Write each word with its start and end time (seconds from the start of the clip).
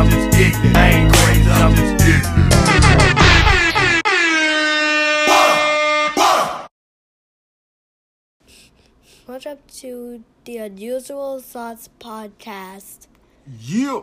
I'm 0.00 0.08
just 0.08 0.40
ignorant. 0.40 0.76
I 0.78 0.88
ain't 0.88 1.12
crazy, 1.12 1.50
I'm 1.50 1.74
just 1.74 2.08
ignorant. 2.08 2.54
Welcome 9.28 9.58
to 9.76 10.24
the 10.46 10.56
Unusual 10.56 11.40
Thoughts 11.40 11.90
podcast. 12.00 13.08
Yeah. 13.60 14.00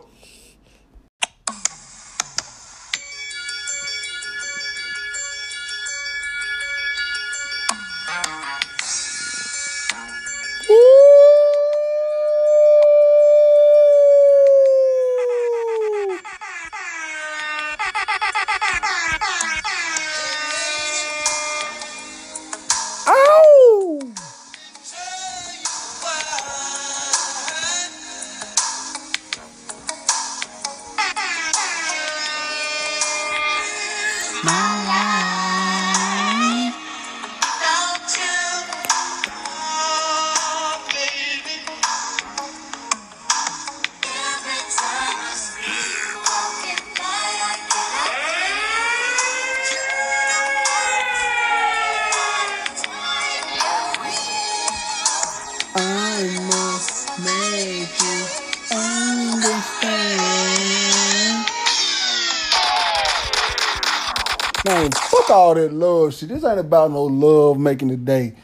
All 65.47 65.55
that 65.55 65.71
love 65.71 66.13
shit. 66.13 66.27
This 66.27 66.43
ain't 66.43 66.59
about 66.59 66.91
no 66.91 67.03
love 67.03 67.57
making 67.57 67.87
the 67.87 67.95
day. 67.95 68.35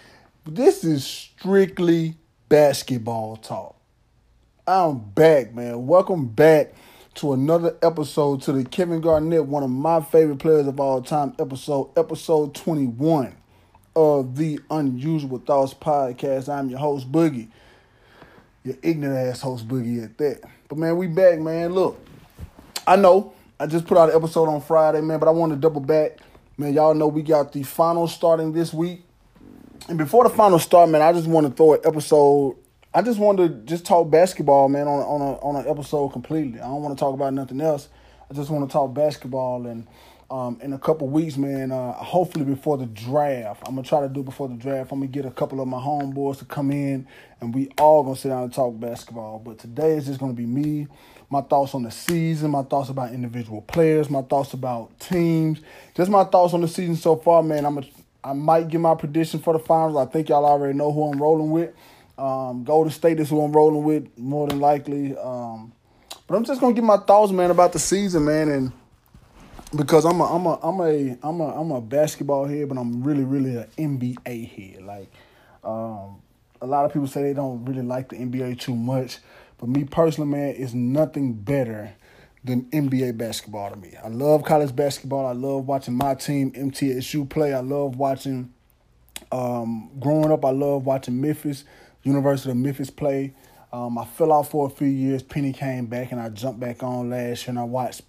This 0.46 0.86
is 0.86 1.06
strictly 1.06 2.16
basketball 2.48 3.36
talk. 3.36 3.76
I'm 4.66 5.00
back, 5.00 5.54
man. 5.54 5.86
Welcome 5.86 6.28
back 6.28 6.74
to 7.16 7.34
another 7.34 7.76
episode 7.82 8.42
to 8.44 8.54
the 8.54 8.64
Kevin 8.64 9.02
Garnett, 9.02 9.46
one 9.46 9.64
of 9.64 9.70
my 9.70 10.00
favorite 10.00 10.40
players 10.40 10.66
of 10.66 10.80
all 10.80 11.02
time, 11.02 11.34
episode, 11.40 11.92
episode 11.98 12.56
21 12.56 13.36
of 13.98 14.38
the 14.38 14.62
Unusual 14.72 15.40
Thoughts 15.40 15.74
Podcast. 15.74 16.48
I'm 16.48 16.70
your 16.70 16.80
host, 16.80 17.12
Boogie. 17.12 17.50
Your 18.64 18.78
ignorant 18.82 19.28
ass 19.28 19.42
host, 19.42 19.68
Boogie, 19.68 20.06
at 20.06 20.18
that. 20.20 20.40
But 20.70 20.78
man, 20.78 20.96
we 20.96 21.08
back, 21.08 21.38
man. 21.38 21.74
Look, 21.74 22.00
I 22.88 22.96
know 22.96 23.34
I 23.60 23.66
just 23.66 23.88
put 23.88 23.98
out 23.98 24.10
an 24.10 24.16
episode 24.16 24.48
on 24.48 24.62
Friday, 24.62 25.02
man, 25.02 25.20
but 25.20 25.28
I 25.28 25.32
want 25.32 25.52
to 25.52 25.58
double 25.58 25.82
back. 25.82 26.20
Man, 26.56 26.76
y'all 26.76 26.94
know 26.94 27.08
we 27.08 27.24
got 27.24 27.52
the 27.52 27.64
finals 27.64 28.14
starting 28.14 28.54
this 28.54 28.72
week. 28.72 29.04
And 29.90 29.98
before 29.98 30.24
the 30.24 30.30
finals 30.30 30.62
start, 30.62 30.88
man, 30.88 31.02
I 31.02 31.12
just 31.12 31.28
want 31.28 31.48
to 31.48 31.54
throw 31.54 31.74
an 31.74 31.80
episode. 31.84 32.58
I 32.94 33.02
just 33.02 33.18
want 33.18 33.40
to 33.40 33.50
just 33.50 33.86
talk 33.86 34.12
basketball, 34.12 34.70
man, 34.70 34.88
on 34.88 35.00
on 35.00 35.22
a 35.22 35.34
on 35.40 35.56
an 35.56 35.68
episode 35.68 36.10
completely. 36.10 36.60
I 36.60 36.66
don't 36.66 36.84
want 36.84 36.96
to 36.96 37.00
talk 37.00 37.16
about 37.16 37.34
nothing 37.34 37.60
else. 37.60 37.90
I 38.30 38.36
just 38.36 38.52
want 38.52 38.70
to 38.70 38.72
talk 38.72 38.94
basketball 38.94 39.66
and 39.66 39.88
um, 40.30 40.60
in 40.62 40.74
a 40.74 40.80
couple 40.80 41.08
weeks, 41.08 41.38
man. 41.38 41.72
Uh, 41.72 41.92
hopefully 41.94 42.46
before 42.46 42.78
the 42.78 42.86
draft, 42.86 43.64
I'm 43.66 43.74
gonna 43.74 43.88
try 43.88 44.02
to 44.02 44.10
do 44.10 44.22
before 44.22 44.48
the 44.48 44.54
draft. 44.54 44.92
I'm 44.92 45.00
gonna 45.00 45.12
get 45.12 45.26
a 45.26 45.32
couple 45.32 45.60
of 45.60 45.68
my 45.68 45.80
homeboys 45.80 46.38
to 46.38 46.46
come 46.46 46.70
in, 46.70 47.08
and 47.42 47.54
we 47.54 47.70
all 47.80 48.04
gonna 48.04 48.16
sit 48.16 48.30
down 48.30 48.44
and 48.44 48.54
talk 48.54 48.80
basketball. 48.80 49.40
But 49.40 49.58
today 49.58 49.98
is 49.98 50.06
just 50.06 50.20
gonna 50.20 50.34
be 50.34 50.46
me, 50.46 50.88
my 51.34 51.42
thoughts 51.42 51.74
on 51.74 51.82
the 51.82 51.90
season, 51.90 52.52
my 52.52 52.62
thoughts 52.62 52.90
about 52.90 53.12
individual 53.12 53.62
players, 53.64 54.08
my 54.08 54.22
thoughts 54.22 54.54
about 54.54 54.98
teams, 55.00 55.60
just 55.96 56.12
my 56.12 56.24
thoughts 56.24 56.54
on 56.54 56.62
the 56.62 56.68
season 56.68 56.96
so 56.96 57.16
far, 57.16 57.42
man. 57.42 57.66
I'm 57.66 57.80
a, 57.80 57.84
I 58.24 58.34
might 58.34 58.68
give 58.68 58.82
my 58.82 58.94
prediction 58.94 59.40
for 59.40 59.54
the 59.54 59.60
finals. 59.60 59.98
I 59.98 60.06
think 60.10 60.30
y'all 60.30 60.46
already 60.46 60.78
know 60.78 60.92
who 60.92 61.12
I'm 61.12 61.20
rolling 61.20 61.50
with. 61.50 61.74
Um, 62.20 62.64
Golden 62.64 62.92
State 62.92 63.20
is 63.20 63.32
who 63.32 63.42
I'm 63.42 63.52
rolling 63.52 63.84
with 63.84 64.16
more 64.16 64.48
than 64.48 64.60
likely. 64.60 65.18
Um, 65.18 65.74
but 66.28 66.36
I'm 66.36 66.46
just 66.46 66.62
gonna 66.62 66.76
give 66.76 66.84
my 66.84 66.98
thoughts, 66.98 67.32
man, 67.32 67.50
about 67.50 67.74
the 67.74 67.80
season, 67.80 68.26
man, 68.26 68.50
and 68.50 68.72
because 69.76 70.06
I'm 70.06 70.22
a 70.22 70.36
I'm 70.36 70.46
a 70.46 70.60
I'm 70.62 70.80
a 70.82 71.18
I'm 71.24 71.42
a 71.42 71.62
I'm 71.62 71.72
a 71.72 71.82
basketball 71.82 72.46
head, 72.46 72.70
but 72.70 72.78
I'm 72.78 73.04
really 73.04 73.24
really 73.24 73.58
an 73.58 73.68
NBA 73.76 74.50
head. 74.50 74.84
Like, 74.84 75.12
um, 75.64 76.22
a 76.62 76.68
lot 76.68 76.86
of 76.86 76.94
people 76.94 77.08
say 77.08 77.24
they 77.24 77.34
don't 77.34 77.66
really 77.66 77.82
like 77.82 78.10
the 78.10 78.18
NBA 78.18 78.60
too 78.60 78.76
much, 78.76 79.18
but 79.64 79.70
me 79.70 79.86
personally, 79.86 80.30
man, 80.30 80.56
it's 80.58 80.74
nothing 80.74 81.36
better 81.36 81.94
than 82.44 82.64
NBA 82.64 83.18
basketball 83.18 83.70
to 83.70 83.78
me. 83.78 83.94
I 84.04 84.10
love 84.10 84.44
college 84.44 84.76
basketball. 84.76 85.26
I 85.26 85.32
love 85.32 85.66
watching 85.66 85.94
my 85.94 86.16
team 86.16 86.52
MTSU 86.52 87.30
play. 87.30 87.54
I 87.54 87.62
love 87.62 87.96
watching. 87.96 88.52
Um, 89.32 89.90
growing 90.02 90.34
up, 90.34 90.44
I 90.44 90.50
love 90.50 90.86
watching 90.86 91.22
Memphis, 91.22 91.64
University 92.04 92.52
of 92.52 92.58
Memphis 92.58 92.90
play. 92.90 93.36
Um, 93.72 93.98
I 93.98 94.04
fell 94.04 94.34
off 94.34 94.52
for 94.52 94.68
a 94.68 94.70
few 94.70 94.90
years. 94.90 95.24
Penny 95.24 95.54
came 95.54 95.86
back, 95.86 96.12
and 96.12 96.20
I 96.20 96.28
jumped 96.28 96.60
back 96.60 96.84
on 96.84 97.10
last 97.10 97.44
year, 97.44 97.52
and 97.52 97.60
I 97.60 97.64
watched 97.64 98.02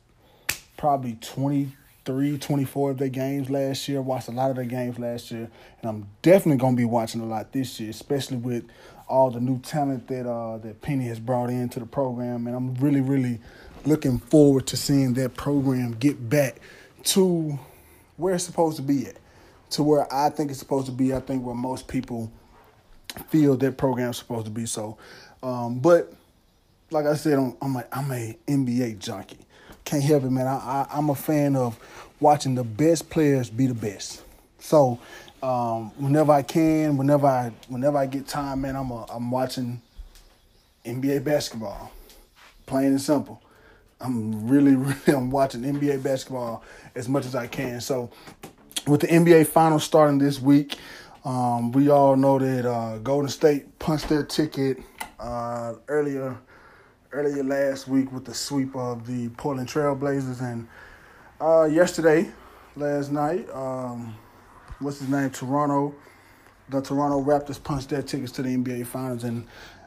probably 0.76 1.18
23, 1.20 2.36
24 2.36 2.90
of 2.90 2.98
their 2.98 3.08
games 3.08 3.48
last 3.48 3.86
year. 3.86 4.02
Watched 4.02 4.26
a 4.26 4.32
lot 4.32 4.50
of 4.50 4.56
their 4.56 4.64
games 4.64 4.98
last 4.98 5.30
year, 5.30 5.48
and 5.80 5.88
I'm 5.88 6.08
definitely 6.20 6.58
gonna 6.58 6.76
be 6.76 6.84
watching 6.84 7.20
a 7.20 7.26
lot 7.26 7.52
this 7.52 7.78
year, 7.78 7.90
especially 7.90 8.38
with 8.38 8.64
all 9.08 9.30
the 9.30 9.40
new 9.40 9.58
talent 9.60 10.08
that 10.08 10.28
uh, 10.28 10.58
that 10.58 10.80
Penny 10.80 11.04
has 11.06 11.20
brought 11.20 11.50
into 11.50 11.80
the 11.80 11.86
program. 11.86 12.46
And 12.46 12.56
I'm 12.56 12.74
really, 12.76 13.00
really 13.00 13.40
looking 13.84 14.18
forward 14.18 14.66
to 14.68 14.76
seeing 14.76 15.14
that 15.14 15.34
program 15.34 15.92
get 15.92 16.28
back 16.28 16.60
to 17.04 17.58
where 18.16 18.34
it's 18.34 18.44
supposed 18.44 18.76
to 18.76 18.82
be 18.82 19.06
at, 19.06 19.16
to 19.70 19.82
where 19.82 20.12
I 20.12 20.30
think 20.30 20.50
it's 20.50 20.58
supposed 20.58 20.86
to 20.86 20.92
be. 20.92 21.12
I 21.14 21.20
think 21.20 21.44
where 21.44 21.54
most 21.54 21.88
people 21.88 22.32
feel 23.28 23.56
that 23.56 23.76
program's 23.76 24.18
supposed 24.18 24.46
to 24.46 24.50
be. 24.50 24.66
So, 24.66 24.96
um, 25.42 25.78
but 25.78 26.12
like 26.90 27.06
I 27.06 27.14
said, 27.14 27.38
I'm, 27.38 27.56
I'm 27.60 27.76
a 27.76 27.84
I'm 27.92 28.10
a 28.10 28.36
NBA 28.46 28.98
junkie. 28.98 29.38
Can't 29.84 30.02
help 30.02 30.24
it, 30.24 30.30
man. 30.30 30.46
I, 30.46 30.56
I 30.56 30.86
I'm 30.90 31.10
a 31.10 31.14
fan 31.14 31.56
of 31.56 31.78
watching 32.20 32.54
the 32.54 32.64
best 32.64 33.10
players 33.10 33.50
be 33.50 33.66
the 33.66 33.74
best. 33.74 34.22
So, 34.58 34.98
um, 35.44 35.90
whenever 35.98 36.32
I 36.32 36.42
can, 36.42 36.96
whenever 36.96 37.26
I 37.26 37.52
whenever 37.68 37.98
I 37.98 38.06
get 38.06 38.26
time, 38.26 38.62
man, 38.62 38.76
I'm 38.76 38.90
a, 38.90 39.04
I'm 39.10 39.30
watching 39.30 39.82
NBA 40.86 41.22
basketball. 41.22 41.92
Plain 42.64 42.86
and 42.86 43.00
simple. 43.00 43.42
I'm 44.00 44.48
really, 44.48 44.74
really 44.74 45.02
I'm 45.08 45.30
watching 45.30 45.60
NBA 45.60 46.02
basketball 46.02 46.64
as 46.94 47.10
much 47.10 47.26
as 47.26 47.34
I 47.34 47.46
can. 47.46 47.82
So, 47.82 48.10
with 48.86 49.02
the 49.02 49.06
NBA 49.08 49.46
finals 49.48 49.84
starting 49.84 50.16
this 50.18 50.40
week, 50.40 50.78
um, 51.26 51.72
we 51.72 51.90
all 51.90 52.16
know 52.16 52.38
that 52.38 52.66
uh, 52.66 52.96
Golden 52.98 53.28
State 53.28 53.78
punched 53.78 54.08
their 54.08 54.22
ticket 54.22 54.78
uh, 55.20 55.74
earlier 55.88 56.38
earlier 57.12 57.44
last 57.44 57.86
week 57.86 58.10
with 58.12 58.24
the 58.24 58.34
sweep 58.34 58.74
of 58.74 59.06
the 59.06 59.28
Portland 59.36 59.68
Trailblazers, 59.68 60.40
and 60.40 60.66
uh, 61.38 61.64
yesterday, 61.64 62.30
last 62.76 63.12
night, 63.12 63.46
um, 63.50 64.16
what's 64.80 65.00
his 65.00 65.08
name? 65.08 65.30
Toronto, 65.30 65.94
the 66.68 66.80
Toronto 66.80 67.22
Raptors 67.22 67.62
punched 67.62 67.90
their 67.90 68.02
tickets 68.02 68.32
to 68.32 68.42
the 68.42 68.50
NBA 68.50 68.86
Finals, 68.86 69.24
and 69.24 69.46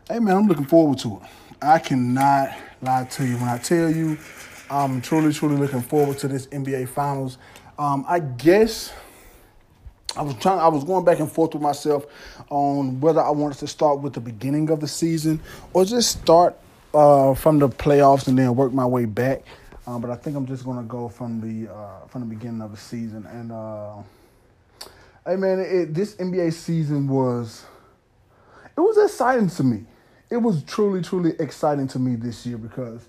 hey 0.09 0.19
man, 0.19 0.37
I'm 0.37 0.47
looking 0.47 0.65
forward 0.65 0.99
to 0.99 1.17
it. 1.17 1.29
I 1.61 1.79
cannot 1.79 2.55
lie 2.81 3.05
to 3.05 3.25
you 3.25 3.35
when 3.37 3.49
I 3.49 3.57
tell 3.57 3.89
you 3.89 4.17
I'm 4.69 5.01
truly, 5.01 5.33
truly 5.33 5.57
looking 5.57 5.81
forward 5.81 6.17
to 6.19 6.27
this 6.27 6.47
NBA 6.47 6.89
Finals. 6.89 7.37
Um, 7.79 8.05
I 8.07 8.19
guess 8.19 8.93
I 10.15 10.21
was 10.21 10.35
trying. 10.35 10.59
I 10.59 10.67
was 10.67 10.83
going 10.83 11.05
back 11.05 11.19
and 11.19 11.31
forth 11.31 11.53
with 11.53 11.63
myself 11.63 12.05
on 12.49 12.99
whether 12.99 13.21
I 13.21 13.29
wanted 13.29 13.59
to 13.59 13.67
start 13.67 13.99
with 13.99 14.13
the 14.13 14.19
beginning 14.19 14.69
of 14.69 14.79
the 14.79 14.87
season 14.87 15.39
or 15.73 15.85
just 15.85 16.19
start 16.19 16.57
uh, 16.93 17.33
from 17.33 17.59
the 17.59 17.69
playoffs 17.69 18.27
and 18.27 18.37
then 18.37 18.55
work 18.55 18.73
my 18.73 18.85
way 18.85 19.05
back. 19.05 19.43
Um, 19.85 20.01
but 20.01 20.09
I 20.09 20.15
think 20.15 20.35
I'm 20.35 20.45
just 20.45 20.65
gonna 20.65 20.83
go 20.83 21.07
from 21.07 21.39
the 21.39 21.71
uh, 21.71 22.07
from 22.07 22.21
the 22.21 22.35
beginning 22.35 22.61
of 22.61 22.71
the 22.71 22.77
season. 22.77 23.25
And 23.27 23.51
uh, 23.51 23.97
hey, 25.27 25.35
man, 25.35 25.59
it, 25.59 25.93
this 25.93 26.15
NBA 26.15 26.53
season 26.53 27.07
was 27.07 27.65
it 28.75 28.79
was 28.79 28.97
exciting 28.97 29.49
to 29.49 29.63
me. 29.63 29.85
It 30.29 30.37
was 30.37 30.63
truly, 30.63 31.01
truly 31.01 31.33
exciting 31.39 31.87
to 31.89 31.99
me 31.99 32.15
this 32.15 32.45
year 32.45 32.57
because, 32.57 33.01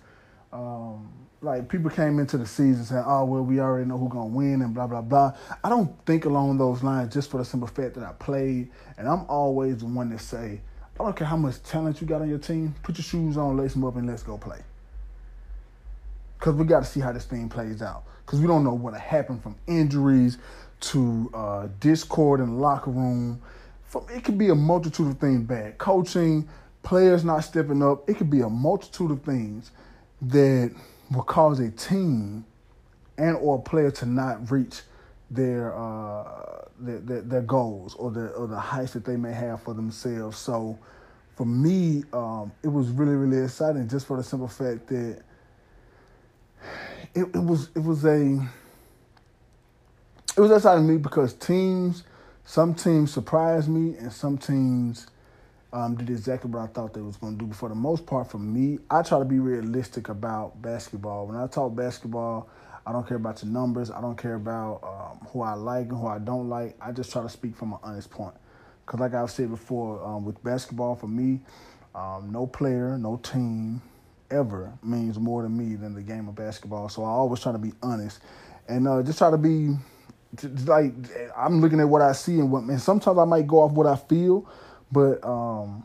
um, 0.52 1.12
like, 1.40 1.68
people 1.68 1.90
came 1.90 2.18
into 2.18 2.36
the 2.38 2.46
season 2.46 2.84
saying, 2.84 3.04
"Oh, 3.06 3.24
well, 3.24 3.44
we 3.44 3.60
already 3.60 3.86
know 3.86 3.98
who's 3.98 4.10
gonna 4.10 4.26
win," 4.26 4.62
and 4.62 4.74
blah 4.74 4.86
blah 4.86 5.02
blah. 5.02 5.32
I 5.62 5.68
don't 5.68 5.94
think 6.06 6.24
along 6.24 6.58
those 6.58 6.82
lines 6.82 7.14
just 7.14 7.30
for 7.30 7.38
the 7.38 7.44
simple 7.44 7.68
fact 7.68 7.94
that 7.94 8.04
I 8.04 8.12
played, 8.12 8.70
and 8.96 9.08
I'm 9.08 9.24
always 9.28 9.78
the 9.78 9.86
one 9.86 10.10
to 10.10 10.18
say, 10.18 10.60
"I 10.98 11.04
don't 11.04 11.14
care 11.14 11.26
how 11.26 11.36
much 11.36 11.62
talent 11.62 12.00
you 12.00 12.06
got 12.06 12.22
on 12.22 12.28
your 12.28 12.38
team. 12.38 12.74
Put 12.82 12.98
your 12.98 13.04
shoes 13.04 13.36
on, 13.36 13.56
lace 13.56 13.74
them 13.74 13.84
up, 13.84 13.96
and 13.96 14.06
let's 14.06 14.22
go 14.22 14.38
play." 14.38 14.58
because 16.38 16.54
we 16.54 16.64
got 16.64 16.84
to 16.84 16.88
see 16.88 17.00
how 17.00 17.12
this 17.12 17.24
thing 17.24 17.48
plays 17.48 17.82
out. 17.82 18.04
Because 18.24 18.40
we 18.40 18.46
don't 18.46 18.62
know 18.62 18.74
what 18.74 18.94
happened 18.94 19.42
from 19.42 19.56
injuries 19.66 20.38
to 20.80 21.30
uh, 21.34 21.68
discord 21.80 22.40
in 22.40 22.50
the 22.50 22.56
locker 22.56 22.90
room. 22.90 23.40
From, 23.84 24.06
it 24.10 24.24
could 24.24 24.38
be 24.38 24.48
a 24.50 24.54
multitude 24.54 25.08
of 25.08 25.18
things 25.18 25.42
bad. 25.42 25.78
Coaching, 25.78 26.48
players 26.82 27.24
not 27.24 27.40
stepping 27.40 27.82
up. 27.82 28.08
It 28.08 28.16
could 28.16 28.30
be 28.30 28.40
a 28.40 28.48
multitude 28.48 29.10
of 29.10 29.22
things 29.22 29.70
that 30.22 30.74
will 31.10 31.22
cause 31.22 31.60
a 31.60 31.70
team 31.70 32.44
and 33.16 33.36
or 33.36 33.56
a 33.58 33.60
player 33.60 33.90
to 33.90 34.06
not 34.06 34.50
reach 34.50 34.82
their 35.30 35.74
uh, 35.76 36.64
their, 36.78 36.98
their, 36.98 37.20
their 37.22 37.42
goals 37.42 37.94
or 37.94 38.10
the 38.10 38.28
or 38.28 38.46
the 38.46 38.58
heights 38.58 38.92
that 38.92 39.04
they 39.04 39.16
may 39.16 39.32
have 39.32 39.62
for 39.62 39.74
themselves. 39.74 40.38
So 40.38 40.78
for 41.36 41.46
me, 41.46 42.04
um, 42.12 42.52
it 42.62 42.68
was 42.68 42.88
really 42.90 43.14
really 43.14 43.44
exciting 43.44 43.88
just 43.88 44.06
for 44.06 44.16
the 44.16 44.22
simple 44.22 44.48
fact 44.48 44.86
that 44.88 45.22
it, 47.14 47.24
it 47.34 47.42
was 47.42 47.70
it 47.74 47.82
was 47.82 48.04
a 48.04 48.48
it 50.38 50.40
was 50.40 50.52
exciting 50.52 50.86
to 50.86 50.92
me 50.92 50.98
because 50.98 51.34
teams 51.34 52.04
some 52.44 52.72
teams 52.72 53.12
surprised 53.12 53.68
me 53.68 53.96
and 53.98 54.12
some 54.12 54.38
teams 54.38 55.08
um, 55.72 55.96
did 55.96 56.08
exactly 56.08 56.48
what 56.48 56.62
I 56.62 56.66
thought 56.68 56.94
they 56.94 57.00
was 57.00 57.16
going 57.16 57.36
to 57.36 57.38
do. 57.40 57.46
But 57.46 57.56
for 57.56 57.68
the 57.68 57.74
most 57.74 58.06
part, 58.06 58.30
for 58.30 58.38
me, 58.38 58.78
I 58.88 59.02
try 59.02 59.18
to 59.18 59.24
be 59.24 59.40
realistic 59.40 60.08
about 60.08 60.62
basketball. 60.62 61.26
When 61.26 61.36
I 61.36 61.48
talk 61.48 61.74
basketball, 61.74 62.48
I 62.86 62.92
don't 62.92 63.06
care 63.06 63.16
about 63.16 63.36
the 63.38 63.46
numbers. 63.46 63.90
I 63.90 64.00
don't 64.00 64.16
care 64.16 64.36
about 64.36 64.80
um, 64.84 65.26
who 65.28 65.42
I 65.42 65.54
like 65.54 65.88
and 65.88 65.98
who 65.98 66.06
I 66.06 66.20
don't 66.20 66.48
like. 66.48 66.76
I 66.80 66.92
just 66.92 67.10
try 67.10 67.22
to 67.22 67.28
speak 67.28 67.56
from 67.56 67.72
an 67.72 67.80
honest 67.82 68.08
point. 68.08 68.34
Because 68.86 69.00
like 69.00 69.14
I've 69.14 69.32
said 69.32 69.50
before, 69.50 70.02
um, 70.06 70.24
with 70.24 70.42
basketball, 70.44 70.94
for 70.94 71.08
me, 71.08 71.40
um, 71.96 72.30
no 72.30 72.46
player, 72.46 72.96
no 72.96 73.16
team 73.16 73.82
ever 74.30 74.72
means 74.84 75.18
more 75.18 75.42
to 75.42 75.48
me 75.48 75.74
than 75.74 75.94
the 75.94 76.02
game 76.02 76.28
of 76.28 76.36
basketball. 76.36 76.88
So 76.88 77.02
I 77.02 77.08
always 77.08 77.40
try 77.40 77.50
to 77.50 77.58
be 77.58 77.72
honest 77.82 78.20
and 78.68 78.86
uh, 78.86 79.02
just 79.02 79.18
try 79.18 79.32
to 79.32 79.36
be 79.36 79.74
like 80.66 80.92
I'm 81.36 81.60
looking 81.60 81.80
at 81.80 81.88
what 81.88 82.02
I 82.02 82.12
see 82.12 82.38
and 82.38 82.50
what 82.50 82.64
and 82.64 82.80
sometimes 82.80 83.18
I 83.18 83.24
might 83.24 83.46
go 83.46 83.60
off 83.60 83.72
what 83.72 83.86
I 83.86 83.96
feel, 83.96 84.48
but 84.92 85.24
um, 85.24 85.84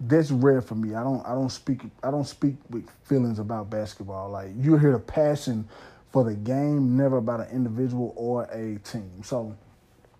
that's 0.00 0.30
rare 0.30 0.60
for 0.60 0.74
me. 0.74 0.94
I 0.94 1.02
don't 1.02 1.24
I 1.26 1.34
don't 1.34 1.50
speak 1.50 1.82
I 2.02 2.10
don't 2.10 2.26
speak 2.26 2.56
with 2.70 2.88
feelings 3.04 3.38
about 3.38 3.70
basketball. 3.70 4.30
Like 4.30 4.50
you 4.56 4.76
hear 4.76 4.92
the 4.92 4.98
passion 4.98 5.68
for 6.10 6.24
the 6.24 6.34
game, 6.34 6.96
never 6.96 7.18
about 7.18 7.40
an 7.40 7.48
individual 7.50 8.12
or 8.16 8.44
a 8.44 8.78
team. 8.78 9.22
So 9.22 9.56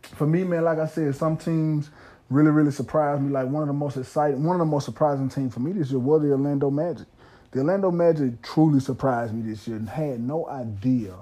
for 0.02 0.26
me, 0.26 0.44
man, 0.44 0.64
like 0.64 0.78
I 0.78 0.86
said, 0.86 1.14
some 1.14 1.36
teams 1.36 1.90
really, 2.30 2.50
really 2.50 2.70
surprised 2.70 3.22
me. 3.22 3.30
Like 3.30 3.46
one 3.46 3.62
of 3.62 3.68
the 3.68 3.74
most 3.74 3.96
exciting, 3.96 4.42
one 4.44 4.56
of 4.56 4.60
the 4.60 4.70
most 4.70 4.84
surprising 4.84 5.28
teams 5.28 5.54
for 5.54 5.60
me 5.60 5.72
this 5.72 5.90
year 5.90 6.00
was 6.00 6.22
the 6.22 6.30
Orlando 6.30 6.70
Magic. 6.70 7.06
The 7.50 7.60
Orlando 7.60 7.90
Magic 7.90 8.40
truly 8.42 8.80
surprised 8.80 9.34
me 9.34 9.48
this 9.50 9.68
year 9.68 9.76
and 9.76 9.88
had 9.88 10.20
no 10.20 10.48
idea 10.48 11.14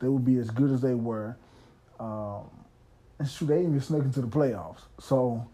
they 0.00 0.08
would 0.08 0.24
be 0.24 0.38
as 0.38 0.50
good 0.50 0.70
as 0.70 0.80
they 0.80 0.94
were. 0.94 1.36
Um, 1.98 2.50
and 3.18 3.28
shoot, 3.28 3.46
they 3.46 3.60
even 3.60 3.80
snuck 3.80 4.02
into 4.02 4.20
the 4.20 4.26
playoffs. 4.26 4.82
So 5.00 5.46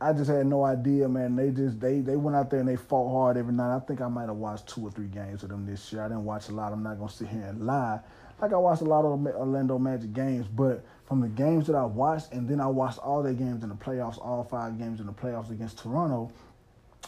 I 0.00 0.12
just 0.12 0.30
had 0.30 0.46
no 0.46 0.64
idea, 0.64 1.08
man. 1.08 1.36
They 1.36 1.50
just 1.50 1.80
they 1.80 2.00
they 2.00 2.16
went 2.16 2.36
out 2.36 2.50
there 2.50 2.60
and 2.60 2.68
they 2.68 2.76
fought 2.76 3.10
hard 3.12 3.36
every 3.36 3.52
night. 3.52 3.76
I 3.76 3.80
think 3.80 4.00
I 4.00 4.08
might 4.08 4.26
have 4.26 4.36
watched 4.36 4.68
two 4.68 4.86
or 4.86 4.90
three 4.90 5.06
games 5.06 5.42
of 5.42 5.48
them 5.48 5.64
this 5.64 5.92
year. 5.92 6.02
I 6.02 6.08
didn't 6.08 6.24
watch 6.24 6.48
a 6.48 6.52
lot. 6.52 6.72
I'm 6.72 6.82
not 6.82 6.98
gonna 6.98 7.10
sit 7.10 7.28
here 7.28 7.42
and 7.42 7.64
lie. 7.64 8.00
Like 8.40 8.52
I 8.52 8.56
watched 8.56 8.82
a 8.82 8.86
lot 8.86 9.04
of 9.04 9.24
Orlando 9.36 9.78
Magic 9.78 10.12
games, 10.12 10.48
but 10.48 10.84
from 11.06 11.20
the 11.20 11.28
games 11.28 11.68
that 11.68 11.76
I 11.76 11.84
watched, 11.84 12.32
and 12.32 12.48
then 12.48 12.60
I 12.60 12.66
watched 12.66 12.98
all 12.98 13.22
their 13.22 13.34
games 13.34 13.62
in 13.62 13.68
the 13.68 13.76
playoffs, 13.76 14.18
all 14.18 14.42
five 14.42 14.78
games 14.78 14.98
in 14.98 15.06
the 15.06 15.12
playoffs 15.12 15.52
against 15.52 15.78
Toronto. 15.78 16.32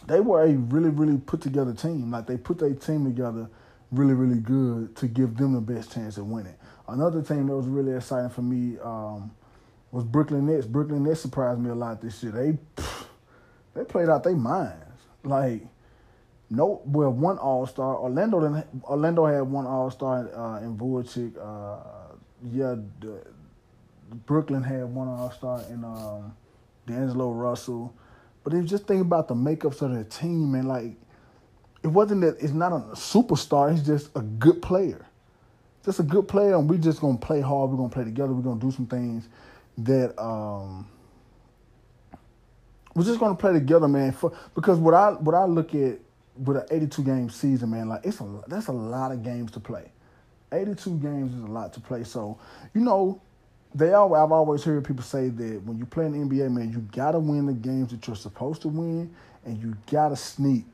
They 0.07 0.21
were 0.21 0.43
a 0.43 0.53
really, 0.53 0.91
really 0.91 1.19
put 1.19 1.41
together 1.41 1.73
team. 1.73 2.13
Like 2.13 2.27
they 2.27 2.37
put 2.37 2.59
their 2.59 2.75
team 2.75 3.05
together 3.05 3.49
really, 3.91 4.15
really 4.15 4.41
good 4.41 4.95
to 4.97 5.07
give 5.09 5.37
them 5.37 5.55
the 5.55 5.61
best 5.61 5.93
chance 5.93 6.19
at 6.19 6.25
winning. 6.25 6.55
Another 6.87 7.23
team 7.23 7.47
that 7.47 7.57
was 7.57 7.67
really 7.67 7.97
exciting 7.97 8.31
for 8.31 8.43
me 8.43 8.79
um, 8.81 9.31
was 9.91 10.05
Brooklyn 10.05 10.47
Nets. 10.47 10.67
Brooklyn 10.67 11.05
Nets 11.05 11.21
surprised 11.21 11.61
me 11.61 11.71
a 11.71 11.75
lot 11.75 12.03
this 12.03 12.23
year. 12.23 12.33
They 12.33 12.85
they 13.75 13.85
played 13.85 14.09
out 14.09 14.23
their 14.25 14.37
minds. 14.37 14.83
Like 15.23 15.63
no, 16.51 16.83
well, 16.85 17.11
one 17.11 17.39
All 17.39 17.67
Star. 17.67 17.97
Orlando 17.97 18.41
didn't, 18.41 18.67
Orlando 18.85 19.27
had 19.27 19.43
one 19.43 19.67
All 19.67 19.91
Star 19.91 20.29
uh, 20.35 20.61
in 20.61 20.77
Vucevic. 20.77 21.37
Uh, 21.39 22.15
yeah, 22.53 22.77
the, 23.01 23.23
Brooklyn 24.27 24.63
had 24.63 24.85
one 24.85 25.09
All 25.09 25.31
Star 25.31 25.63
in 25.71 25.85
um, 25.85 26.35
D'Angelo 26.87 27.33
Russell. 27.33 27.95
But 28.43 28.55
if 28.55 28.67
just 28.67 28.87
think 28.87 29.01
about 29.01 29.29
the 29.29 29.35
makeups 29.35 29.81
of 29.83 29.95
the 29.95 30.05
team 30.05 30.55
and 30.55 30.69
like, 30.69 30.93
it 31.83 31.89
wasn't 31.89 32.21
that 32.21 32.37
it's 32.41 32.53
not 32.53 32.73
a 32.73 32.81
superstar. 32.95 33.73
He's 33.73 33.85
just 33.85 34.11
a 34.15 34.21
good 34.21 34.61
player, 34.61 35.07
just 35.85 36.01
a 36.01 36.03
good 36.03 36.27
player, 36.27 36.55
and 36.55 36.69
we 36.69 36.79
just 36.79 37.01
gonna 37.01 37.19
play 37.19 37.41
hard. 37.41 37.71
We're 37.71 37.77
gonna 37.77 37.89
play 37.89 38.05
together. 38.05 38.33
We're 38.33 38.43
gonna 38.43 38.61
do 38.61 38.71
some 38.71 38.87
things 38.87 39.29
that 39.79 40.19
um, 40.23 40.89
we're 42.95 43.05
just 43.05 43.21
gonna 43.21 43.35
play 43.35 43.53
together, 43.53 43.89
man. 43.89 44.13
For 44.13 44.33
because 44.55 44.79
what 44.79 44.95
I 44.95 45.11
what 45.11 45.35
I 45.35 45.45
look 45.45 45.75
at 45.75 45.99
with 46.37 46.57
an 46.57 46.65
82 46.71 47.03
game 47.03 47.31
season, 47.31 47.71
man, 47.71 47.89
like 47.89 48.05
it's 48.05 48.21
a 48.21 48.43
that's 48.47 48.69
a 48.69 48.73
lot 48.73 49.13
of 49.13 49.23
games 49.23 49.51
to 49.53 49.61
play. 49.61 49.91
82 50.53 50.99
games 50.99 51.35
is 51.35 51.43
a 51.43 51.47
lot 51.47 51.73
to 51.75 51.81
play. 51.81 52.05
So 52.05 52.39
you 52.75 52.81
know, 52.81 53.21
they 53.75 53.93
all 53.93 54.15
I've 54.15 54.33
always 54.33 54.65
heard 54.65 54.85
people 54.85 55.05
say 55.05 55.29
that 55.29 55.63
when 55.65 55.79
you 55.79 55.85
play 55.85 56.07
in 56.07 56.13
the 56.13 56.19
NBA, 56.19 56.51
man, 56.51 56.71
you 56.71 56.79
gotta 56.93 57.19
win 57.19 57.47
the 57.47 57.53
games 57.53 57.91
that 57.91 58.07
you're 58.07 58.17
supposed 58.17 58.63
to 58.63 58.69
win, 58.69 59.13
and 59.45 59.61
you 59.61 59.77
gotta 59.91 60.17
sneak 60.17 60.65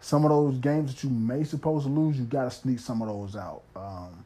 some 0.00 0.24
of 0.24 0.30
those 0.30 0.58
games 0.58 0.94
that 0.94 1.04
you 1.04 1.10
may 1.10 1.44
supposed 1.44 1.86
to 1.86 1.92
lose. 1.92 2.18
You 2.18 2.24
gotta 2.24 2.50
sneak 2.50 2.80
some 2.80 3.02
of 3.02 3.08
those 3.08 3.36
out. 3.36 3.62
Um, 3.76 4.24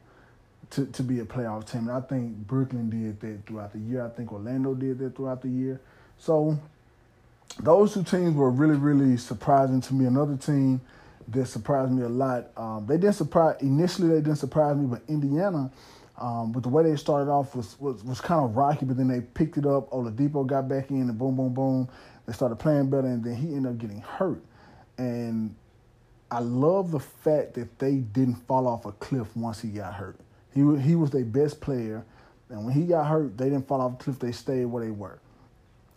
to, 0.72 0.86
to 0.86 1.02
be 1.02 1.20
a 1.20 1.24
playoff 1.24 1.70
team. 1.70 1.88
And 1.88 1.92
I 1.92 2.00
think 2.00 2.34
Brooklyn 2.46 2.88
did 2.88 3.20
that 3.20 3.46
throughout 3.46 3.72
the 3.72 3.78
year. 3.78 4.04
I 4.04 4.08
think 4.08 4.32
Orlando 4.32 4.74
did 4.74 4.98
that 4.98 5.16
throughout 5.16 5.42
the 5.42 5.48
year. 5.48 5.80
So 6.18 6.58
those 7.60 7.94
two 7.94 8.02
teams 8.02 8.34
were 8.34 8.50
really, 8.50 8.76
really 8.76 9.16
surprising 9.16 9.80
to 9.82 9.94
me. 9.94 10.06
Another 10.06 10.36
team 10.36 10.80
that 11.28 11.46
surprised 11.46 11.92
me 11.92 12.02
a 12.02 12.08
lot. 12.08 12.50
Um, 12.56 12.86
they 12.86 12.96
didn't 12.96 13.14
surprise 13.14 13.56
initially. 13.60 14.08
They 14.08 14.16
didn't 14.16 14.36
surprise 14.36 14.76
me, 14.76 14.86
but 14.86 15.02
Indiana, 15.08 15.70
um, 16.18 16.52
with 16.52 16.64
the 16.64 16.70
way 16.70 16.84
they 16.84 16.96
started 16.96 17.30
off 17.30 17.54
was, 17.54 17.78
was 17.78 18.02
was 18.02 18.20
kind 18.20 18.42
of 18.42 18.56
rocky. 18.56 18.86
But 18.86 18.96
then 18.96 19.08
they 19.08 19.20
picked 19.20 19.58
it 19.58 19.66
up. 19.66 19.90
Oladipo 19.90 20.46
got 20.46 20.68
back 20.68 20.90
in, 20.90 21.02
and 21.02 21.18
boom, 21.18 21.36
boom, 21.36 21.52
boom. 21.52 21.88
They 22.26 22.32
started 22.32 22.56
playing 22.56 22.88
better, 22.88 23.08
and 23.08 23.22
then 23.22 23.36
he 23.36 23.54
ended 23.54 23.72
up 23.72 23.78
getting 23.78 24.00
hurt. 24.00 24.42
And 24.96 25.54
I 26.30 26.38
love 26.38 26.92
the 26.92 27.00
fact 27.00 27.54
that 27.54 27.78
they 27.78 27.96
didn't 27.96 28.36
fall 28.46 28.66
off 28.66 28.86
a 28.86 28.92
cliff 28.92 29.36
once 29.36 29.60
he 29.60 29.68
got 29.68 29.92
hurt. 29.94 30.18
He 30.54 30.60
he 30.80 30.94
was 30.94 31.10
their 31.10 31.24
best 31.24 31.60
player, 31.60 32.04
and 32.48 32.64
when 32.64 32.74
he 32.74 32.84
got 32.84 33.06
hurt, 33.06 33.36
they 33.38 33.46
didn't 33.46 33.66
fall 33.66 33.80
off 33.80 33.98
the 33.98 34.04
cliff. 34.04 34.18
They 34.18 34.32
stayed 34.32 34.66
where 34.66 34.84
they 34.84 34.90
were. 34.90 35.18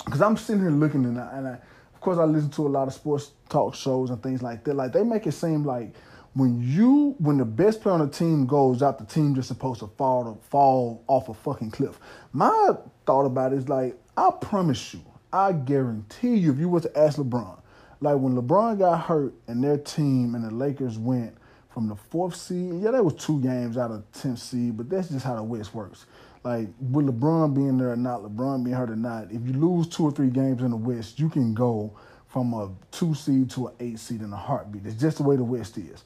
Because 0.04 0.22
I'm 0.22 0.38
sitting 0.38 0.62
here 0.62 0.72
looking, 0.72 1.04
and, 1.06 1.20
I, 1.20 1.38
and 1.38 1.48
I, 1.48 1.54
of 1.54 2.02
course 2.02 2.18
I 2.18 2.26
listen 2.26 2.52
to 2.52 2.68
a 2.68 2.70
lot 2.70 2.88
of 2.88 2.94
sports 2.94 3.32
talk 3.50 3.76
shows 3.76 4.10
and 4.10 4.22
things 4.22 4.42
like 4.42 4.64
that. 4.64 4.76
Like 4.76 4.94
they 4.94 5.04
make 5.04 5.26
it 5.28 5.34
seem 5.34 5.64
like 5.64 5.94
when 6.34 6.62
you 6.62 7.16
when 7.20 7.38
the 7.38 7.46
best 7.46 7.82
player 7.82 7.96
on 7.96 8.02
the 8.02 8.08
team 8.08 8.46
goes 8.46 8.84
out, 8.84 9.00
the 9.00 9.06
team 9.06 9.36
just 9.36 9.48
supposed 9.48 9.80
to 9.80 9.88
fall 9.88 10.34
to 10.34 10.40
fall 10.50 11.04
off 11.08 11.30
a 11.30 11.34
fucking 11.34 11.72
cliff. 11.72 12.00
My 12.34 12.72
thought 13.06 13.26
about 13.26 13.54
it 13.54 13.58
is 13.58 13.70
like 13.70 13.98
I 14.18 14.32
promise 14.42 14.94
you, 14.94 15.02
I 15.34 15.54
guarantee 15.54 16.36
you, 16.36 16.52
if 16.52 16.60
you 16.60 16.70
were 16.70 16.82
to 16.82 16.98
ask 16.98 17.18
LeBron, 17.18 17.58
like 18.02 18.18
when 18.18 18.36
LeBron 18.36 18.80
got 18.80 19.02
hurt 19.02 19.34
and 19.48 19.64
their 19.64 19.78
team 19.78 20.36
and 20.36 20.44
the 20.44 20.52
Lakers 20.52 20.98
went 20.98 21.36
from 21.76 21.90
the 21.90 21.96
fourth 21.96 22.38
seed. 22.38 22.82
Yeah, 22.82 22.92
there 22.92 23.04
was 23.04 23.16
two 23.16 23.42
games 23.42 23.78
out 23.78 23.92
of 23.92 24.10
tenth 24.14 24.40
seed, 24.40 24.78
but 24.78 24.90
that's 24.90 25.10
just 25.10 25.26
how 25.26 25.36
the 25.36 25.44
West 25.44 25.76
works. 25.76 26.06
Like 26.46 26.70
with 26.80 27.06
LeBron 27.06 27.54
being 27.54 27.78
there 27.78 27.92
or 27.92 27.98
not, 27.98 28.22
LeBron 28.22 28.64
being 28.64 28.78
hurt 28.78 28.90
or 28.90 28.96
not, 28.96 29.26
if 29.30 29.46
you 29.46 29.52
lose 29.52 29.86
two 29.86 30.06
or 30.06 30.12
three 30.12 30.30
games 30.30 30.62
in 30.62 30.72
the 30.72 30.78
West, 30.78 31.20
you 31.20 31.28
can 31.28 31.54
go 31.54 31.92
from 32.30 32.54
a 32.54 32.72
two 32.92 33.14
seed 33.14 33.50
to 33.52 33.68
an 33.68 33.74
eight 33.82 34.00
seed 34.00 34.22
in 34.22 34.32
a 34.32 34.38
heartbeat. 34.38 34.86
It's 34.86 34.96
just 34.96 35.18
the 35.18 35.24
way 35.24 35.36
the 35.36 35.44
West 35.44 35.78
is. 35.78 36.06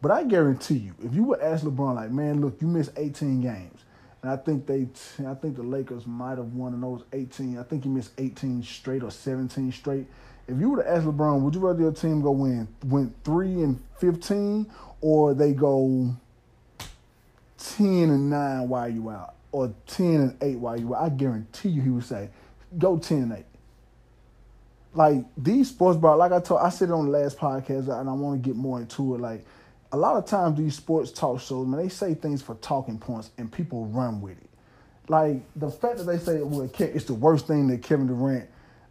But 0.00 0.10
I 0.10 0.24
guarantee 0.24 0.78
you, 0.78 0.94
if 1.04 1.14
you 1.14 1.22
would 1.24 1.40
ask 1.40 1.64
LeBron, 1.64 1.96
like, 1.96 2.10
man, 2.10 2.40
look, 2.40 2.56
you 2.62 2.66
missed 2.66 2.92
18 2.96 3.42
games, 3.42 3.84
and 4.22 4.32
I 4.32 4.36
think 4.36 4.66
they, 4.66 4.88
I 5.26 5.34
think 5.34 5.56
the 5.56 5.62
Lakers 5.62 6.06
might 6.06 6.38
have 6.38 6.54
won 6.54 6.72
in 6.72 6.80
those 6.80 7.04
18. 7.12 7.58
I 7.58 7.62
think 7.64 7.84
he 7.84 7.90
missed 7.90 8.12
18 8.16 8.62
straight 8.62 9.02
or 9.02 9.10
17 9.10 9.70
straight. 9.70 10.06
If 10.48 10.58
you 10.58 10.70
would 10.70 10.84
have 10.84 10.96
asked 10.96 11.06
LeBron, 11.06 11.42
would 11.42 11.54
you 11.54 11.60
rather 11.60 11.80
your 11.80 11.92
team 11.92 12.22
go 12.22 12.32
win 12.32 12.66
win 12.86 13.14
three 13.22 13.62
and 13.62 13.78
15 13.98 14.66
or 15.00 15.34
they 15.34 15.52
go 15.52 16.14
10 17.58 17.86
and 17.86 18.30
9 18.30 18.68
while 18.68 18.88
you 18.88 19.10
out, 19.10 19.34
or 19.52 19.72
10 19.86 20.06
and 20.06 20.36
8 20.40 20.58
while 20.58 20.78
you 20.78 20.94
out, 20.94 21.02
I 21.02 21.08
guarantee 21.10 21.70
you 21.70 21.82
he 21.82 21.90
would 21.90 22.04
say, 22.04 22.30
go 22.78 22.98
10 22.98 23.18
and 23.18 23.32
8. 23.32 23.44
Like 24.92 25.24
these 25.36 25.68
sports 25.68 25.98
bro, 25.98 26.16
like 26.16 26.32
I 26.32 26.40
told 26.40 26.60
I 26.60 26.68
said 26.68 26.88
it 26.88 26.92
on 26.92 27.06
the 27.06 27.12
last 27.12 27.38
podcast 27.38 27.88
and 28.00 28.10
I 28.10 28.12
want 28.12 28.42
to 28.42 28.48
get 28.48 28.56
more 28.56 28.80
into 28.80 29.14
it. 29.14 29.20
Like 29.20 29.46
a 29.92 29.96
lot 29.96 30.16
of 30.16 30.26
times 30.26 30.58
these 30.58 30.74
sports 30.74 31.12
talk 31.12 31.40
shows, 31.40 31.66
man, 31.66 31.80
they 31.80 31.88
say 31.88 32.14
things 32.14 32.42
for 32.42 32.56
talking 32.56 32.98
points 32.98 33.30
and 33.38 33.52
people 33.52 33.86
run 33.86 34.20
with 34.20 34.36
it. 34.36 34.50
Like 35.08 35.42
the 35.54 35.70
fact 35.70 35.98
that 35.98 36.04
they 36.04 36.18
say 36.18 36.36
it 36.36 36.46
well, 36.46 36.68
it's 36.78 37.04
the 37.04 37.14
worst 37.14 37.46
thing 37.46 37.68
that 37.68 37.82
Kevin 37.82 38.08
Durant 38.08 38.48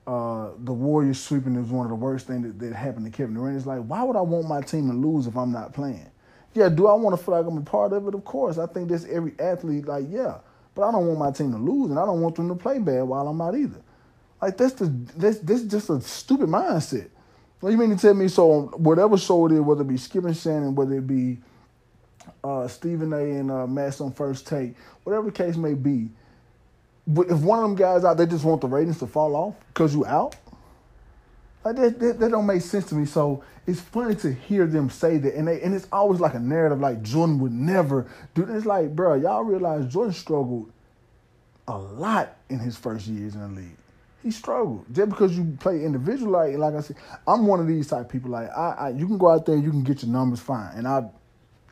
uh, 0.09 0.51
the 0.63 0.73
Warriors 0.73 1.19
sweeping 1.19 1.55
is 1.55 1.69
one 1.69 1.85
of 1.85 1.89
the 1.89 1.95
worst 1.95 2.27
things 2.27 2.45
that, 2.45 2.59
that 2.59 2.75
happened 2.75 3.05
to 3.05 3.11
Kevin 3.11 3.35
Durant. 3.35 3.57
It's 3.57 3.65
like, 3.67 3.81
why 3.81 4.03
would 4.03 4.15
I 4.15 4.21
want 4.21 4.47
my 4.47 4.61
team 4.61 4.87
to 4.89 4.93
lose 4.95 5.27
if 5.27 5.37
I'm 5.37 5.51
not 5.51 5.73
playing? 5.73 6.09
Yeah, 6.53 6.69
do 6.69 6.87
I 6.87 6.93
want 6.93 7.17
to 7.17 7.23
feel 7.23 7.35
like 7.35 7.45
I'm 7.45 7.57
a 7.57 7.61
part 7.61 7.93
of 7.93 8.07
it? 8.07 8.15
Of 8.15 8.25
course. 8.25 8.57
I 8.57 8.65
think 8.65 8.89
that's 8.89 9.05
every 9.05 9.33
athlete, 9.39 9.85
like, 9.85 10.05
yeah. 10.09 10.39
But 10.75 10.87
I 10.87 10.91
don't 10.91 11.07
want 11.07 11.19
my 11.19 11.31
team 11.31 11.51
to 11.51 11.57
lose, 11.57 11.91
and 11.91 11.99
I 11.99 12.05
don't 12.05 12.21
want 12.21 12.35
them 12.35 12.49
to 12.49 12.55
play 12.55 12.79
bad 12.79 13.03
while 13.03 13.27
I'm 13.27 13.41
out 13.41 13.55
either. 13.55 13.81
Like 14.41 14.57
that's 14.57 14.73
the 14.73 14.85
that's 15.17 15.39
this 15.39 15.63
just 15.63 15.89
a 15.89 16.01
stupid 16.01 16.47
mindset. 16.49 17.09
What 17.59 17.71
you 17.71 17.77
mean 17.77 17.89
to 17.89 17.97
tell 17.97 18.13
me? 18.13 18.29
So 18.29 18.71
whatever 18.77 19.17
show 19.17 19.45
it 19.47 19.51
is, 19.51 19.59
whether 19.59 19.81
it 19.81 19.87
be 19.87 19.97
Skip 19.97 20.23
and 20.23 20.37
Shannon, 20.37 20.75
whether 20.75 20.97
it 20.97 21.07
be 21.07 21.39
uh, 22.43 22.67
Stephen 22.67 23.11
A. 23.11 23.17
and 23.17 23.51
uh, 23.51 23.65
on 24.03 24.13
First 24.13 24.47
Take, 24.47 24.75
whatever 25.03 25.29
case 25.31 25.57
may 25.57 25.73
be, 25.73 26.09
if 27.09 27.39
one 27.39 27.59
of 27.59 27.63
them 27.63 27.75
guys 27.75 28.05
out, 28.05 28.17
they 28.17 28.25
just 28.25 28.45
want 28.45 28.61
the 28.61 28.67
ratings 28.67 28.99
to 28.99 29.07
fall 29.07 29.35
off 29.35 29.55
because 29.67 29.93
you 29.93 30.05
out. 30.05 30.35
Like 31.65 31.75
that, 31.75 31.99
that, 31.99 32.19
that, 32.19 32.31
don't 32.31 32.45
make 32.45 32.61
sense 32.61 32.85
to 32.85 32.95
me. 32.95 33.05
So 33.05 33.43
it's 33.67 33.81
funny 33.81 34.15
to 34.15 34.31
hear 34.31 34.65
them 34.65 34.89
say 34.89 35.17
that, 35.17 35.35
and 35.35 35.47
they 35.47 35.61
and 35.61 35.73
it's 35.73 35.87
always 35.91 36.19
like 36.19 36.33
a 36.33 36.39
narrative 36.39 36.79
like 36.79 37.01
Jordan 37.01 37.39
would 37.39 37.51
never 37.51 38.07
do. 38.33 38.43
It's 38.43 38.65
like, 38.65 38.95
bro, 38.95 39.15
y'all 39.15 39.43
realize 39.43 39.91
Jordan 39.91 40.13
struggled 40.13 40.71
a 41.67 41.77
lot 41.77 42.37
in 42.49 42.59
his 42.59 42.77
first 42.77 43.07
years 43.07 43.35
in 43.35 43.41
the 43.41 43.61
league. 43.61 43.77
He 44.23 44.31
struggled 44.31 44.85
just 44.93 45.09
because 45.09 45.37
you 45.37 45.57
play 45.59 45.83
individual. 45.83 46.31
Like, 46.31 46.57
like 46.57 46.75
I 46.75 46.81
said, 46.81 46.97
I'm 47.27 47.45
one 47.45 47.59
of 47.59 47.67
these 47.67 47.87
type 47.87 48.09
people. 48.09 48.31
Like, 48.31 48.49
I, 48.49 48.75
I, 48.79 48.89
you 48.89 49.07
can 49.07 49.17
go 49.17 49.29
out 49.29 49.45
there, 49.45 49.57
you 49.57 49.71
can 49.71 49.83
get 49.83 50.03
your 50.03 50.11
numbers 50.11 50.39
fine, 50.39 50.75
and 50.75 50.87
I, 50.87 51.09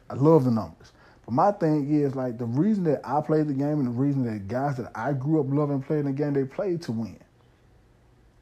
I 0.09 0.13
love 0.13 0.45
the 0.45 0.51
numbers. 0.51 0.91
My 1.29 1.51
thing 1.51 1.93
is 1.93 2.15
like 2.15 2.37
the 2.37 2.45
reason 2.45 2.85
that 2.85 3.01
I 3.03 3.19
played 3.19 3.47
the 3.47 3.53
game 3.53 3.79
and 3.79 3.87
the 3.87 3.91
reason 3.91 4.23
that 4.25 4.47
guys 4.47 4.77
that 4.77 4.91
I 4.95 5.11
grew 5.11 5.41
up 5.41 5.47
loving 5.49 5.81
playing 5.81 6.05
the 6.05 6.13
game, 6.13 6.33
they 6.33 6.45
played 6.45 6.81
to 6.83 6.93
win. 6.93 7.19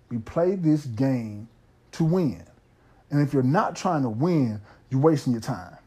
We 0.10 0.20
played 0.20 0.64
this 0.64 0.86
game 0.86 1.48
to 1.94 2.04
win. 2.04 2.44
And 3.10 3.22
if 3.26 3.34
you're 3.34 3.44
not 3.44 3.76
trying 3.76 4.04
to 4.04 4.10
win, 4.10 4.62
you're 4.90 5.02
wasting 5.02 5.34
your 5.34 5.42
time. 5.42 5.78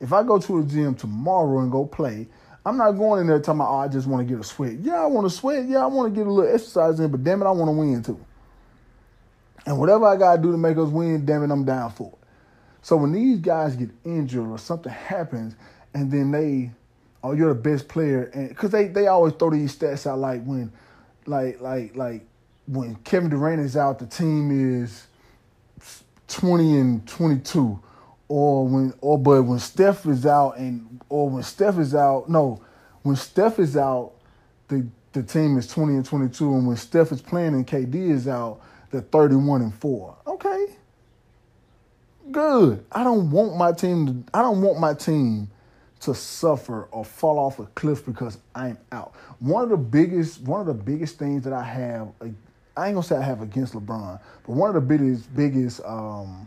If 0.00 0.12
I 0.12 0.22
go 0.22 0.38
to 0.38 0.58
a 0.60 0.62
gym 0.62 0.94
tomorrow 0.94 1.58
and 1.60 1.72
go 1.72 1.84
play, 1.84 2.28
I'm 2.64 2.76
not 2.76 2.92
going 2.92 3.22
in 3.22 3.26
there 3.26 3.40
talking 3.40 3.60
about, 3.60 3.72
oh, 3.72 3.78
I 3.78 3.88
just 3.88 4.06
want 4.06 4.26
to 4.26 4.32
get 4.32 4.40
a 4.40 4.44
sweat. 4.44 4.74
Yeah, 4.80 5.02
I 5.02 5.06
want 5.06 5.28
to 5.28 5.34
sweat. 5.34 5.66
Yeah, 5.66 5.82
I 5.82 5.86
want 5.86 6.12
to 6.12 6.18
get 6.18 6.26
a 6.26 6.30
little 6.30 6.52
exercise 6.52 7.00
in, 7.00 7.10
but 7.10 7.24
damn 7.24 7.42
it, 7.42 7.46
I 7.46 7.50
want 7.50 7.68
to 7.68 7.72
win 7.72 8.02
too. 8.02 8.24
And 9.64 9.78
whatever 9.78 10.04
I 10.04 10.16
got 10.16 10.36
to 10.36 10.42
do 10.42 10.52
to 10.52 10.58
make 10.58 10.76
us 10.76 10.88
win, 10.88 11.24
damn 11.24 11.42
it, 11.42 11.50
I'm 11.50 11.64
down 11.64 11.90
for 11.90 12.12
it. 12.12 12.18
So 12.82 12.96
when 12.96 13.12
these 13.12 13.38
guys 13.38 13.74
get 13.74 13.90
injured 14.04 14.46
or 14.46 14.58
something 14.58 14.92
happens 14.92 15.56
and 15.96 16.12
then 16.12 16.30
they, 16.30 16.70
oh, 17.24 17.32
you're 17.32 17.54
the 17.54 17.60
best 17.60 17.88
player, 17.88 18.30
and 18.34 18.50
because 18.50 18.70
they 18.70 18.88
they 18.88 19.06
always 19.06 19.32
throw 19.32 19.48
these 19.48 19.74
stats 19.74 20.06
out 20.06 20.18
like 20.18 20.44
when, 20.44 20.70
like 21.24 21.58
like 21.62 21.96
like 21.96 22.26
when 22.66 22.96
Kevin 22.96 23.30
Durant 23.30 23.62
is 23.62 23.78
out, 23.78 23.98
the 23.98 24.06
team 24.06 24.82
is 24.82 25.06
twenty 26.28 26.76
and 26.76 27.08
twenty 27.08 27.40
two, 27.40 27.80
or 28.28 28.68
when 28.68 28.92
or 29.00 29.18
but 29.18 29.44
when 29.44 29.58
Steph 29.58 30.04
is 30.04 30.26
out 30.26 30.58
and 30.58 31.00
or 31.08 31.30
when 31.30 31.42
Steph 31.42 31.78
is 31.78 31.94
out, 31.94 32.28
no, 32.28 32.60
when 33.02 33.16
Steph 33.16 33.58
is 33.58 33.74
out, 33.74 34.12
the 34.68 34.86
the 35.12 35.22
team 35.22 35.56
is 35.56 35.66
twenty 35.66 35.94
and 35.94 36.04
twenty 36.04 36.28
two, 36.28 36.52
and 36.52 36.66
when 36.66 36.76
Steph 36.76 37.10
is 37.10 37.22
playing 37.22 37.54
and 37.54 37.66
KD 37.66 38.10
is 38.10 38.28
out, 38.28 38.60
they're 38.90 39.00
thirty 39.00 39.36
one 39.36 39.62
and 39.62 39.74
four. 39.74 40.14
Okay. 40.26 40.66
Good. 42.30 42.84
I 42.92 43.02
don't 43.02 43.30
want 43.30 43.56
my 43.56 43.72
team 43.72 44.06
to 44.06 44.38
I 44.38 44.42
don't 44.42 44.60
want 44.60 44.78
my 44.78 44.92
team 44.92 45.48
to 46.00 46.14
suffer 46.14 46.88
or 46.90 47.04
fall 47.04 47.38
off 47.38 47.58
a 47.58 47.66
cliff 47.66 48.04
because 48.04 48.38
I'm 48.54 48.78
out. 48.92 49.14
One 49.40 49.64
of 49.64 49.70
the 49.70 49.76
biggest 49.76 50.42
one 50.42 50.60
of 50.60 50.66
the 50.66 50.74
biggest 50.74 51.18
things 51.18 51.42
that 51.44 51.52
I 51.52 51.62
have 51.64 52.08
I 52.76 52.88
ain't 52.88 52.94
gonna 52.94 53.06
say 53.06 53.16
I 53.16 53.22
have 53.22 53.40
against 53.40 53.72
LeBron, 53.72 54.20
but 54.46 54.52
one 54.52 54.68
of 54.68 54.74
the 54.74 54.80
biggest 54.82 55.34
biggest 55.34 55.80
um, 55.84 56.46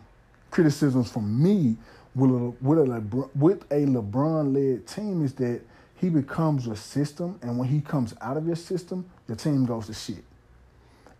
criticisms 0.50 1.10
from 1.10 1.42
me 1.42 1.76
with 2.14 2.30
a, 2.30 2.54
with 2.60 2.78
a 2.78 2.82
LeBron, 2.82 3.30
with 3.34 3.62
a 3.72 3.86
LeBron 3.86 4.54
led 4.54 4.86
team 4.86 5.24
is 5.24 5.32
that 5.34 5.60
he 5.96 6.08
becomes 6.08 6.66
your 6.66 6.76
system, 6.76 7.38
and 7.42 7.58
when 7.58 7.68
he 7.68 7.80
comes 7.80 8.14
out 8.20 8.36
of 8.36 8.46
your 8.46 8.56
system, 8.56 9.04
the 9.26 9.34
team 9.34 9.66
goes 9.66 9.86
to 9.86 9.94
shit. 9.94 10.24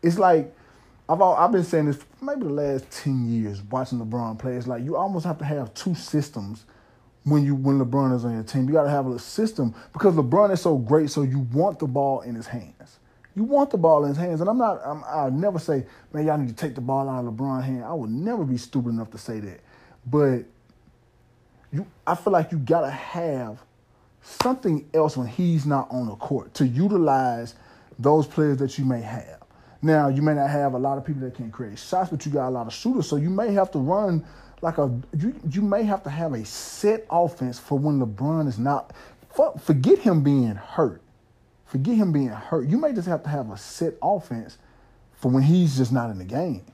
It's 0.00 0.18
like 0.18 0.54
I've 1.08 1.20
all, 1.20 1.34
I've 1.34 1.50
been 1.50 1.64
saying 1.64 1.86
this 1.86 1.98
maybe 2.22 2.44
the 2.44 2.50
last 2.50 2.88
ten 2.92 3.28
years 3.28 3.62
watching 3.62 3.98
LeBron 3.98 4.38
play. 4.38 4.54
It's 4.54 4.68
like 4.68 4.84
you 4.84 4.96
almost 4.96 5.26
have 5.26 5.38
to 5.38 5.44
have 5.44 5.74
two 5.74 5.96
systems 5.96 6.66
when 7.24 7.44
you 7.44 7.54
when 7.54 7.78
LeBron 7.78 8.14
is 8.14 8.24
on 8.24 8.34
your 8.34 8.42
team. 8.42 8.66
You 8.66 8.72
got 8.72 8.84
to 8.84 8.90
have 8.90 9.06
a 9.06 9.18
system 9.18 9.74
because 9.92 10.14
LeBron 10.14 10.52
is 10.52 10.60
so 10.60 10.76
great. 10.76 11.10
So 11.10 11.22
you 11.22 11.40
want 11.52 11.78
the 11.78 11.86
ball 11.86 12.22
in 12.22 12.34
his 12.34 12.46
hands. 12.46 12.98
You 13.36 13.44
want 13.44 13.70
the 13.70 13.78
ball 13.78 14.04
in 14.04 14.08
his 14.08 14.18
hands, 14.18 14.40
and 14.40 14.50
I'm 14.50 14.58
not. 14.58 14.80
I'm, 14.84 15.04
I'll 15.06 15.30
never 15.30 15.58
say, 15.58 15.86
man, 16.12 16.26
y'all 16.26 16.38
need 16.38 16.48
to 16.48 16.54
take 16.54 16.74
the 16.74 16.80
ball 16.80 17.08
out 17.08 17.24
of 17.24 17.32
LeBron's 17.32 17.64
hand. 17.64 17.84
I 17.84 17.94
would 17.94 18.10
never 18.10 18.44
be 18.44 18.56
stupid 18.56 18.90
enough 18.90 19.10
to 19.12 19.18
say 19.18 19.40
that. 19.40 19.60
But 20.06 20.44
you, 21.72 21.86
I 22.06 22.14
feel 22.14 22.32
like 22.32 22.50
you 22.52 22.58
gotta 22.58 22.90
have 22.90 23.62
something 24.22 24.88
else 24.92 25.16
when 25.16 25.26
he's 25.26 25.64
not 25.64 25.88
on 25.90 26.06
the 26.06 26.16
court 26.16 26.52
to 26.54 26.66
utilize 26.66 27.54
those 27.98 28.26
players 28.26 28.58
that 28.58 28.78
you 28.78 28.84
may 28.84 29.00
have. 29.00 29.38
Now, 29.82 30.08
you 30.08 30.20
may 30.20 30.34
not 30.34 30.50
have 30.50 30.74
a 30.74 30.78
lot 30.78 30.98
of 30.98 31.04
people 31.04 31.22
that 31.22 31.34
can 31.34 31.50
create 31.50 31.78
shots, 31.78 32.10
but 32.10 32.26
you 32.26 32.32
got 32.32 32.48
a 32.48 32.50
lot 32.50 32.66
of 32.66 32.72
shooters, 32.74 33.08
so 33.08 33.16
you 33.16 33.30
may 33.30 33.52
have 33.52 33.70
to 33.70 33.78
run 33.78 34.24
like 34.62 34.78
a 34.78 34.90
you 35.16 35.34
you 35.50 35.62
may 35.62 35.82
have 35.84 36.02
to 36.04 36.10
have 36.10 36.34
a 36.34 36.44
set 36.44 37.06
offense 37.10 37.58
for 37.58 37.78
when 37.78 38.00
LeBron 38.00 38.48
is 38.48 38.58
not. 38.58 38.92
Forget 39.60 39.98
him 39.98 40.22
being 40.22 40.54
hurt. 40.54 41.00
Forget 41.66 41.94
him 41.94 42.12
being 42.12 42.28
hurt. 42.28 42.68
You 42.68 42.78
may 42.78 42.92
just 42.92 43.06
have 43.06 43.22
to 43.22 43.28
have 43.28 43.50
a 43.50 43.56
set 43.56 43.94
offense 44.02 44.58
for 45.12 45.30
when 45.30 45.44
he's 45.44 45.76
just 45.76 45.92
not 45.92 46.10
in 46.10 46.18
the 46.18 46.24
game. 46.24 46.64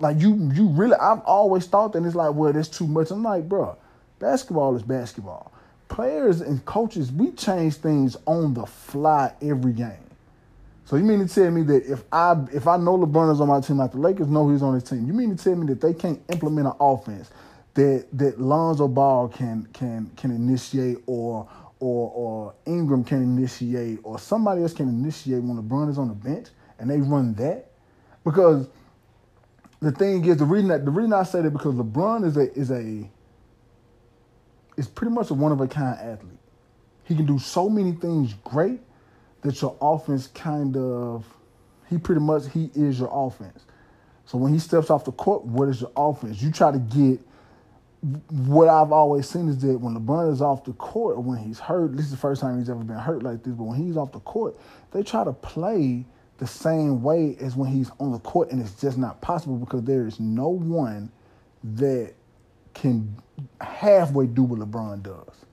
Like 0.00 0.20
you, 0.20 0.50
you 0.52 0.68
really. 0.68 0.96
I've 0.96 1.20
always 1.20 1.66
thought 1.66 1.92
that 1.92 2.04
it's 2.04 2.16
like, 2.16 2.34
well, 2.34 2.52
there's 2.52 2.68
too 2.68 2.86
much. 2.86 3.10
I'm 3.10 3.22
like, 3.22 3.48
bro, 3.48 3.76
basketball 4.18 4.74
is 4.74 4.82
basketball. 4.82 5.52
Players 5.88 6.40
and 6.40 6.64
coaches, 6.64 7.12
we 7.12 7.30
change 7.32 7.76
things 7.76 8.16
on 8.26 8.54
the 8.54 8.66
fly 8.66 9.32
every 9.40 9.72
game. 9.72 9.92
So 10.84 10.96
you 10.96 11.04
mean 11.04 11.26
to 11.26 11.34
tell 11.34 11.50
me 11.50 11.62
that 11.62 11.90
if 11.90 12.04
I 12.12 12.36
if 12.52 12.66
I 12.66 12.76
know 12.76 12.98
LeBron 12.98 13.32
is 13.32 13.40
on 13.40 13.48
my 13.48 13.60
team, 13.60 13.78
like 13.78 13.92
the 13.92 13.98
Lakers 13.98 14.28
know 14.28 14.50
he's 14.50 14.62
on 14.62 14.74
his 14.74 14.82
team, 14.82 15.06
you 15.06 15.14
mean 15.14 15.34
to 15.34 15.42
tell 15.42 15.56
me 15.56 15.66
that 15.68 15.80
they 15.80 15.94
can't 15.94 16.20
implement 16.30 16.66
an 16.66 16.74
offense 16.78 17.30
that 17.74 18.06
that 18.12 18.40
Lonzo 18.40 18.86
Ball 18.86 19.28
can 19.28 19.66
can 19.72 20.10
can 20.16 20.30
initiate 20.30 20.98
or 21.06 21.48
or 21.80 22.10
or 22.14 22.54
Ingram 22.66 23.02
can 23.02 23.22
initiate 23.22 24.00
or 24.02 24.18
somebody 24.18 24.62
else 24.62 24.74
can 24.74 24.88
initiate 24.88 25.42
when 25.42 25.56
LeBron 25.56 25.88
is 25.88 25.98
on 25.98 26.08
the 26.08 26.14
bench 26.14 26.48
and 26.78 26.90
they 26.90 27.00
run 27.00 27.34
that? 27.34 27.70
Because 28.22 28.68
the 29.80 29.92
thing 29.92 30.24
is 30.26 30.36
the 30.36 30.44
reason 30.44 30.68
that 30.68 30.84
the 30.84 30.90
reason 30.90 31.14
I 31.14 31.22
say 31.22 31.40
that 31.40 31.50
because 31.50 31.74
LeBron 31.74 32.26
is 32.26 32.36
a 32.36 32.52
is 32.52 32.70
a 32.70 33.08
is 34.76 34.86
pretty 34.86 35.14
much 35.14 35.30
a 35.30 35.34
one 35.34 35.50
of 35.50 35.62
a 35.62 35.66
kind 35.66 35.98
athlete. 35.98 36.38
He 37.04 37.16
can 37.16 37.24
do 37.24 37.38
so 37.38 37.70
many 37.70 37.92
things 37.92 38.34
great 38.44 38.80
that 39.44 39.60
your 39.62 39.76
offense 39.80 40.26
kind 40.28 40.76
of 40.76 41.24
he 41.88 41.98
pretty 41.98 42.20
much 42.20 42.50
he 42.52 42.70
is 42.74 42.98
your 42.98 43.10
offense. 43.12 43.64
So 44.26 44.38
when 44.38 44.52
he 44.52 44.58
steps 44.58 44.90
off 44.90 45.04
the 45.04 45.12
court, 45.12 45.44
what 45.44 45.68
is 45.68 45.80
your 45.80 45.92
offense? 45.96 46.42
You 46.42 46.50
try 46.50 46.72
to 46.72 46.78
get 46.78 47.20
what 48.30 48.68
I've 48.68 48.92
always 48.92 49.28
seen 49.28 49.48
is 49.48 49.58
that 49.62 49.78
when 49.78 49.94
LeBron 49.94 50.32
is 50.32 50.42
off 50.42 50.64
the 50.64 50.72
court 50.74 51.16
or 51.16 51.20
when 51.20 51.38
he's 51.38 51.58
hurt, 51.58 51.96
this 51.96 52.06
is 52.06 52.10
the 52.10 52.16
first 52.16 52.40
time 52.40 52.58
he's 52.58 52.68
ever 52.68 52.84
been 52.84 52.98
hurt 52.98 53.22
like 53.22 53.42
this, 53.42 53.54
but 53.54 53.64
when 53.64 53.82
he's 53.82 53.96
off 53.96 54.12
the 54.12 54.20
court, 54.20 54.58
they 54.92 55.02
try 55.02 55.24
to 55.24 55.32
play 55.32 56.04
the 56.38 56.46
same 56.46 57.02
way 57.02 57.36
as 57.40 57.56
when 57.56 57.70
he's 57.70 57.90
on 58.00 58.12
the 58.12 58.18
court, 58.18 58.50
and 58.50 58.60
it's 58.60 58.78
just 58.80 58.98
not 58.98 59.20
possible 59.22 59.56
because 59.56 59.82
there 59.84 60.06
is 60.06 60.20
no 60.20 60.48
one 60.48 61.10
that 61.62 62.12
can 62.74 63.16
halfway 63.60 64.26
do 64.26 64.42
what 64.42 64.58
LeBron 64.58 65.02
does. 65.02 65.43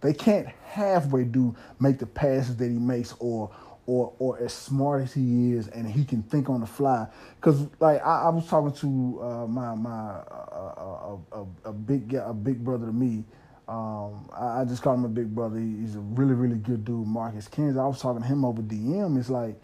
They 0.00 0.12
can't 0.12 0.48
halfway 0.64 1.24
do 1.24 1.54
make 1.78 1.98
the 1.98 2.06
passes 2.06 2.56
that 2.56 2.70
he 2.70 2.78
makes 2.78 3.14
or 3.18 3.50
or 3.86 4.14
or 4.18 4.38
as 4.38 4.52
smart 4.52 5.02
as 5.02 5.12
he 5.12 5.52
is 5.52 5.68
and 5.68 5.90
he 5.90 6.04
can 6.04 6.22
think 6.22 6.48
on 6.48 6.60
the 6.60 6.66
fly. 6.66 7.06
Cause 7.40 7.66
like 7.80 8.04
I, 8.04 8.22
I 8.22 8.28
was 8.28 8.46
talking 8.46 8.72
to 8.72 9.22
uh, 9.22 9.46
my 9.46 9.74
my 9.74 9.90
uh, 9.90 11.16
a, 11.32 11.46
a, 11.64 11.72
big 11.72 12.14
a 12.14 12.32
big 12.32 12.64
brother 12.64 12.86
to 12.86 12.92
me. 12.92 13.24
Um, 13.68 14.28
I, 14.32 14.62
I, 14.62 14.64
just 14.64 14.82
call 14.82 14.94
him 14.94 15.04
a 15.04 15.08
big 15.08 15.32
brother. 15.32 15.58
he's 15.58 15.94
a 15.94 16.00
really 16.00 16.34
really 16.34 16.56
good 16.56 16.84
dude, 16.84 17.06
Marcus 17.06 17.46
Kings. 17.48 17.76
I 17.76 17.86
was 17.86 18.00
talking 18.00 18.22
to 18.22 18.28
him 18.28 18.44
over 18.44 18.62
DM. 18.62 19.18
It's 19.18 19.30
like 19.30 19.60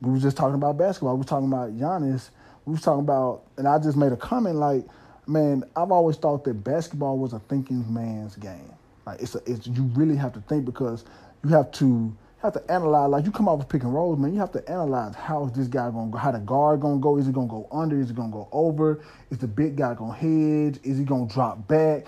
we 0.00 0.10
were 0.10 0.18
just 0.18 0.36
talking 0.36 0.54
about 0.54 0.76
basketball. 0.76 1.14
We 1.14 1.18
were 1.18 1.24
talking 1.24 1.48
about 1.48 1.76
Giannis. 1.76 2.30
We 2.64 2.72
was 2.72 2.82
talking 2.82 3.00
about, 3.00 3.44
and 3.56 3.68
I 3.68 3.78
just 3.78 3.96
made 3.96 4.12
a 4.12 4.16
comment 4.16 4.56
like, 4.56 4.84
man, 5.26 5.64
I've 5.76 5.90
always 5.90 6.16
thought 6.16 6.44
that 6.44 6.54
basketball 6.54 7.18
was 7.18 7.32
a 7.32 7.38
thinking 7.40 7.92
man's 7.92 8.36
game. 8.36 8.72
Like 9.06 9.20
it's 9.20 9.34
a, 9.34 9.42
it's 9.46 9.66
you 9.66 9.84
really 9.94 10.16
have 10.16 10.32
to 10.34 10.40
think 10.40 10.64
because 10.64 11.04
you 11.44 11.50
have 11.50 11.70
to 11.72 12.16
have 12.44 12.52
to 12.52 12.70
analyze. 12.70 13.10
Like 13.10 13.24
you 13.24 13.32
come 13.32 13.48
out 13.48 13.58
with 13.58 13.68
pick 13.68 13.82
and 13.82 13.94
rolls, 13.94 14.18
man. 14.18 14.32
You 14.32 14.40
have 14.40 14.52
to 14.52 14.68
analyze 14.70 15.14
how 15.14 15.46
is 15.46 15.52
this 15.52 15.66
guy 15.66 15.90
gonna 15.90 16.10
go? 16.10 16.18
How 16.18 16.30
the 16.30 16.38
guard 16.38 16.80
gonna 16.80 17.00
go? 17.00 17.16
Is 17.16 17.26
he 17.26 17.32
gonna 17.32 17.46
go 17.46 17.66
under? 17.72 17.98
Is 18.00 18.08
he 18.08 18.14
gonna 18.14 18.32
go 18.32 18.48
over? 18.52 19.02
Is 19.30 19.38
the 19.38 19.48
big 19.48 19.76
guy 19.76 19.94
gonna 19.94 20.14
hedge? 20.14 20.78
Is 20.82 20.98
he 20.98 21.04
gonna 21.04 21.26
drop 21.26 21.66
back? 21.66 22.06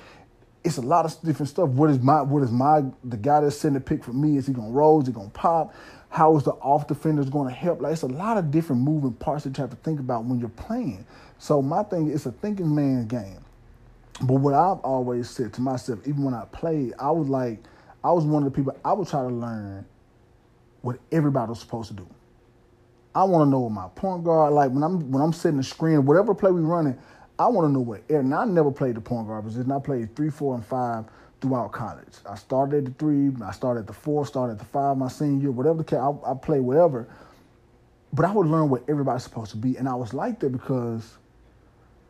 It's 0.62 0.78
a 0.78 0.82
lot 0.82 1.04
of 1.04 1.16
different 1.22 1.48
stuff. 1.48 1.68
What 1.70 1.90
is 1.90 2.00
my 2.00 2.22
what 2.22 2.42
is 2.42 2.50
my 2.50 2.84
the 3.04 3.16
guy 3.16 3.40
that's 3.40 3.56
sending 3.56 3.80
the 3.80 3.84
pick 3.84 4.04
for 4.04 4.12
me? 4.12 4.36
Is 4.36 4.46
he 4.46 4.52
gonna 4.52 4.70
roll? 4.70 5.00
Is 5.00 5.06
he 5.06 5.12
gonna 5.12 5.30
pop? 5.30 5.74
How 6.08 6.36
is 6.36 6.44
the 6.44 6.52
off 6.52 6.86
defenders 6.86 7.30
to 7.30 7.44
help? 7.50 7.80
Like 7.80 7.92
it's 7.92 8.02
a 8.02 8.06
lot 8.06 8.36
of 8.36 8.50
different 8.50 8.82
moving 8.82 9.12
parts 9.12 9.44
that 9.44 9.56
you 9.56 9.62
have 9.62 9.70
to 9.70 9.76
think 9.76 10.00
about 10.00 10.24
when 10.24 10.38
you're 10.38 10.48
playing. 10.50 11.06
So 11.38 11.62
my 11.62 11.82
thing 11.82 12.08
is 12.08 12.26
a 12.26 12.32
thinking 12.32 12.74
man's 12.74 13.06
game. 13.06 13.45
But 14.22 14.34
what 14.34 14.54
I've 14.54 14.78
always 14.80 15.28
said 15.28 15.52
to 15.54 15.60
myself, 15.60 16.00
even 16.06 16.24
when 16.24 16.34
I 16.34 16.44
played, 16.46 16.94
I 16.98 17.10
was 17.10 17.28
like, 17.28 17.62
I 18.02 18.12
was 18.12 18.24
one 18.24 18.44
of 18.44 18.52
the 18.52 18.56
people. 18.56 18.76
I 18.84 18.92
would 18.92 19.08
try 19.08 19.22
to 19.22 19.28
learn 19.28 19.84
what 20.82 20.98
everybody 21.12 21.50
was 21.50 21.60
supposed 21.60 21.88
to 21.88 21.94
do. 21.94 22.08
I 23.14 23.24
want 23.24 23.46
to 23.46 23.50
know 23.50 23.60
what 23.60 23.72
my 23.72 23.88
point 23.94 24.24
guard 24.24 24.52
like 24.52 24.70
when 24.70 24.82
I'm 24.82 25.10
when 25.10 25.22
I'm 25.22 25.32
setting 25.32 25.56
the 25.56 25.64
screen, 25.64 26.04
whatever 26.04 26.34
play 26.34 26.50
we 26.50 26.60
running. 26.60 26.98
I 27.38 27.48
want 27.48 27.68
to 27.68 27.72
know 27.72 27.80
what. 27.80 28.08
And 28.08 28.34
I 28.34 28.44
never 28.44 28.70
played 28.70 28.94
the 28.94 29.00
point 29.00 29.26
guard 29.26 29.44
position. 29.44 29.70
I 29.72 29.78
played 29.78 30.14
three, 30.16 30.30
four, 30.30 30.54
and 30.54 30.64
five 30.64 31.04
throughout 31.40 31.72
college. 31.72 32.14
I 32.28 32.34
started 32.34 32.78
at 32.78 32.84
the 32.84 32.90
three, 32.92 33.30
I 33.44 33.52
started 33.52 33.80
at 33.80 33.86
the 33.86 33.92
four, 33.92 34.26
started 34.26 34.54
at 34.54 34.58
the 34.58 34.64
five 34.64 34.96
my 34.96 35.08
senior 35.08 35.42
year, 35.42 35.50
whatever 35.50 35.78
the 35.78 35.84
case. 35.84 35.98
I, 35.98 36.30
I 36.30 36.34
played 36.34 36.60
whatever. 36.60 37.08
But 38.12 38.24
I 38.24 38.32
would 38.32 38.46
learn 38.46 38.70
what 38.70 38.84
everybody's 38.88 39.24
supposed 39.24 39.50
to 39.50 39.56
be, 39.58 39.76
and 39.76 39.88
I 39.88 39.94
was 39.94 40.14
like 40.14 40.40
that 40.40 40.50
because 40.50 41.18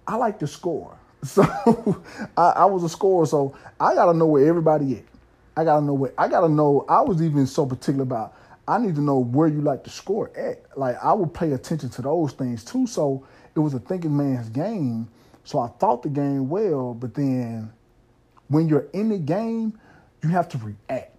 I 0.06 0.16
like 0.16 0.38
to 0.40 0.46
score. 0.46 0.96
So 1.26 1.42
I, 2.36 2.50
I 2.50 2.64
was 2.66 2.84
a 2.84 2.88
scorer, 2.88 3.26
so 3.26 3.56
I 3.80 3.94
got 3.94 4.12
to 4.12 4.14
know 4.16 4.26
where 4.26 4.46
everybody 4.46 4.96
at. 4.96 5.04
I 5.56 5.64
got 5.64 5.80
to 5.80 5.84
know 5.84 5.94
where 5.94 6.12
I 6.18 6.28
got 6.28 6.42
to 6.42 6.48
know. 6.48 6.84
I 6.88 7.00
was 7.00 7.20
even 7.22 7.46
so 7.46 7.66
particular 7.66 8.02
about. 8.02 8.34
I 8.68 8.78
need 8.78 8.94
to 8.96 9.00
know 9.00 9.18
where 9.18 9.48
you 9.48 9.60
like 9.60 9.84
to 9.84 9.90
score 9.90 10.30
at. 10.36 10.62
Like 10.76 10.96
I 11.02 11.12
would 11.12 11.32
pay 11.32 11.52
attention 11.52 11.88
to 11.90 12.02
those 12.02 12.32
things 12.32 12.64
too. 12.64 12.86
So 12.86 13.26
it 13.54 13.60
was 13.60 13.74
a 13.74 13.78
thinking 13.78 14.16
man's 14.16 14.48
game. 14.50 15.08
So 15.44 15.58
I 15.60 15.68
thought 15.68 16.02
the 16.02 16.08
game 16.08 16.48
well, 16.48 16.94
but 16.94 17.14
then 17.14 17.72
when 18.48 18.68
you're 18.68 18.86
in 18.92 19.08
the 19.08 19.18
game, 19.18 19.78
you 20.22 20.28
have 20.30 20.48
to 20.50 20.58
react. 20.58 21.15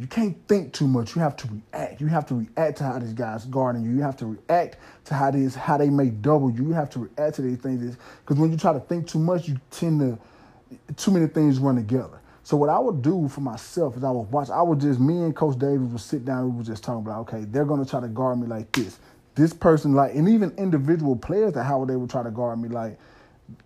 You 0.00 0.06
can't 0.06 0.34
think 0.48 0.72
too 0.72 0.88
much. 0.88 1.14
You 1.14 1.20
have 1.20 1.36
to 1.36 1.48
react. 1.48 2.00
You 2.00 2.06
have 2.06 2.24
to 2.28 2.34
react 2.34 2.78
to 2.78 2.84
how 2.84 2.98
these 2.98 3.12
guys 3.12 3.44
guarding 3.44 3.82
you. 3.82 3.90
You 3.90 4.00
have 4.00 4.16
to 4.16 4.26
react 4.26 4.78
to 5.04 5.14
how 5.14 5.30
these 5.30 5.54
how 5.54 5.76
they 5.76 5.90
may 5.90 6.08
double 6.08 6.50
you. 6.50 6.68
You 6.68 6.72
have 6.72 6.88
to 6.90 7.00
react 7.00 7.36
to 7.36 7.42
these 7.42 7.58
things 7.58 7.98
because 8.24 8.40
when 8.40 8.50
you 8.50 8.56
try 8.56 8.72
to 8.72 8.80
think 8.80 9.06
too 9.06 9.18
much, 9.18 9.46
you 9.46 9.60
tend 9.70 10.00
to 10.00 10.18
too 10.94 11.10
many 11.10 11.26
things 11.26 11.58
run 11.58 11.76
together. 11.76 12.18
So 12.44 12.56
what 12.56 12.70
I 12.70 12.78
would 12.78 13.02
do 13.02 13.28
for 13.28 13.42
myself 13.42 13.94
is 13.98 14.02
I 14.02 14.10
would 14.10 14.32
watch. 14.32 14.48
I 14.48 14.62
would 14.62 14.80
just 14.80 15.00
me 15.00 15.22
and 15.22 15.36
Coach 15.36 15.58
Davis 15.58 15.90
would 15.90 16.00
sit 16.00 16.24
down. 16.24 16.46
We 16.46 16.56
would 16.56 16.66
just 16.66 16.82
talk 16.82 16.96
about 16.96 17.20
okay, 17.28 17.44
they're 17.44 17.66
gonna 17.66 17.84
try 17.84 18.00
to 18.00 18.08
guard 18.08 18.40
me 18.40 18.46
like 18.46 18.72
this. 18.72 18.98
This 19.34 19.52
person 19.52 19.92
like, 19.92 20.14
and 20.14 20.30
even 20.30 20.50
individual 20.56 21.14
players 21.14 21.52
that 21.52 21.64
how 21.64 21.84
they 21.84 21.96
would 21.96 22.08
try 22.08 22.22
to 22.22 22.30
guard 22.30 22.58
me 22.58 22.70
like. 22.70 22.98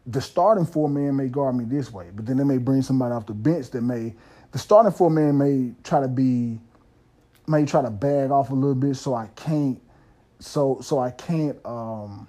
The 0.07 0.21
starting 0.21 0.65
four 0.65 0.89
man 0.89 1.15
may 1.15 1.29
guard 1.29 1.55
me 1.55 1.65
this 1.65 1.93
way, 1.93 2.09
but 2.13 2.25
then 2.27 2.39
they 2.39 2.45
may 2.45 2.57
bring 2.57 2.81
somebody 2.83 3.13
off 3.13 3.27
the 3.27 3.35
bench 3.35 3.71
that 3.71 3.83
may 3.83 4.15
the 4.55 4.61
starting 4.61 4.93
four 4.93 5.11
man 5.11 5.37
may 5.37 5.73
try 5.83 6.01
to 6.01 6.07
be 6.07 6.61
may 7.49 7.67
try 7.67 7.83
to 7.83 7.91
bag 7.91 8.31
off 8.31 8.51
a 8.51 8.55
little 8.55 8.77
bit 8.77 8.95
so 8.95 9.13
I 9.13 9.27
can't 9.35 9.83
so 10.39 10.79
so 10.81 11.01
I 11.01 11.11
can't 11.11 11.59
um 11.67 12.29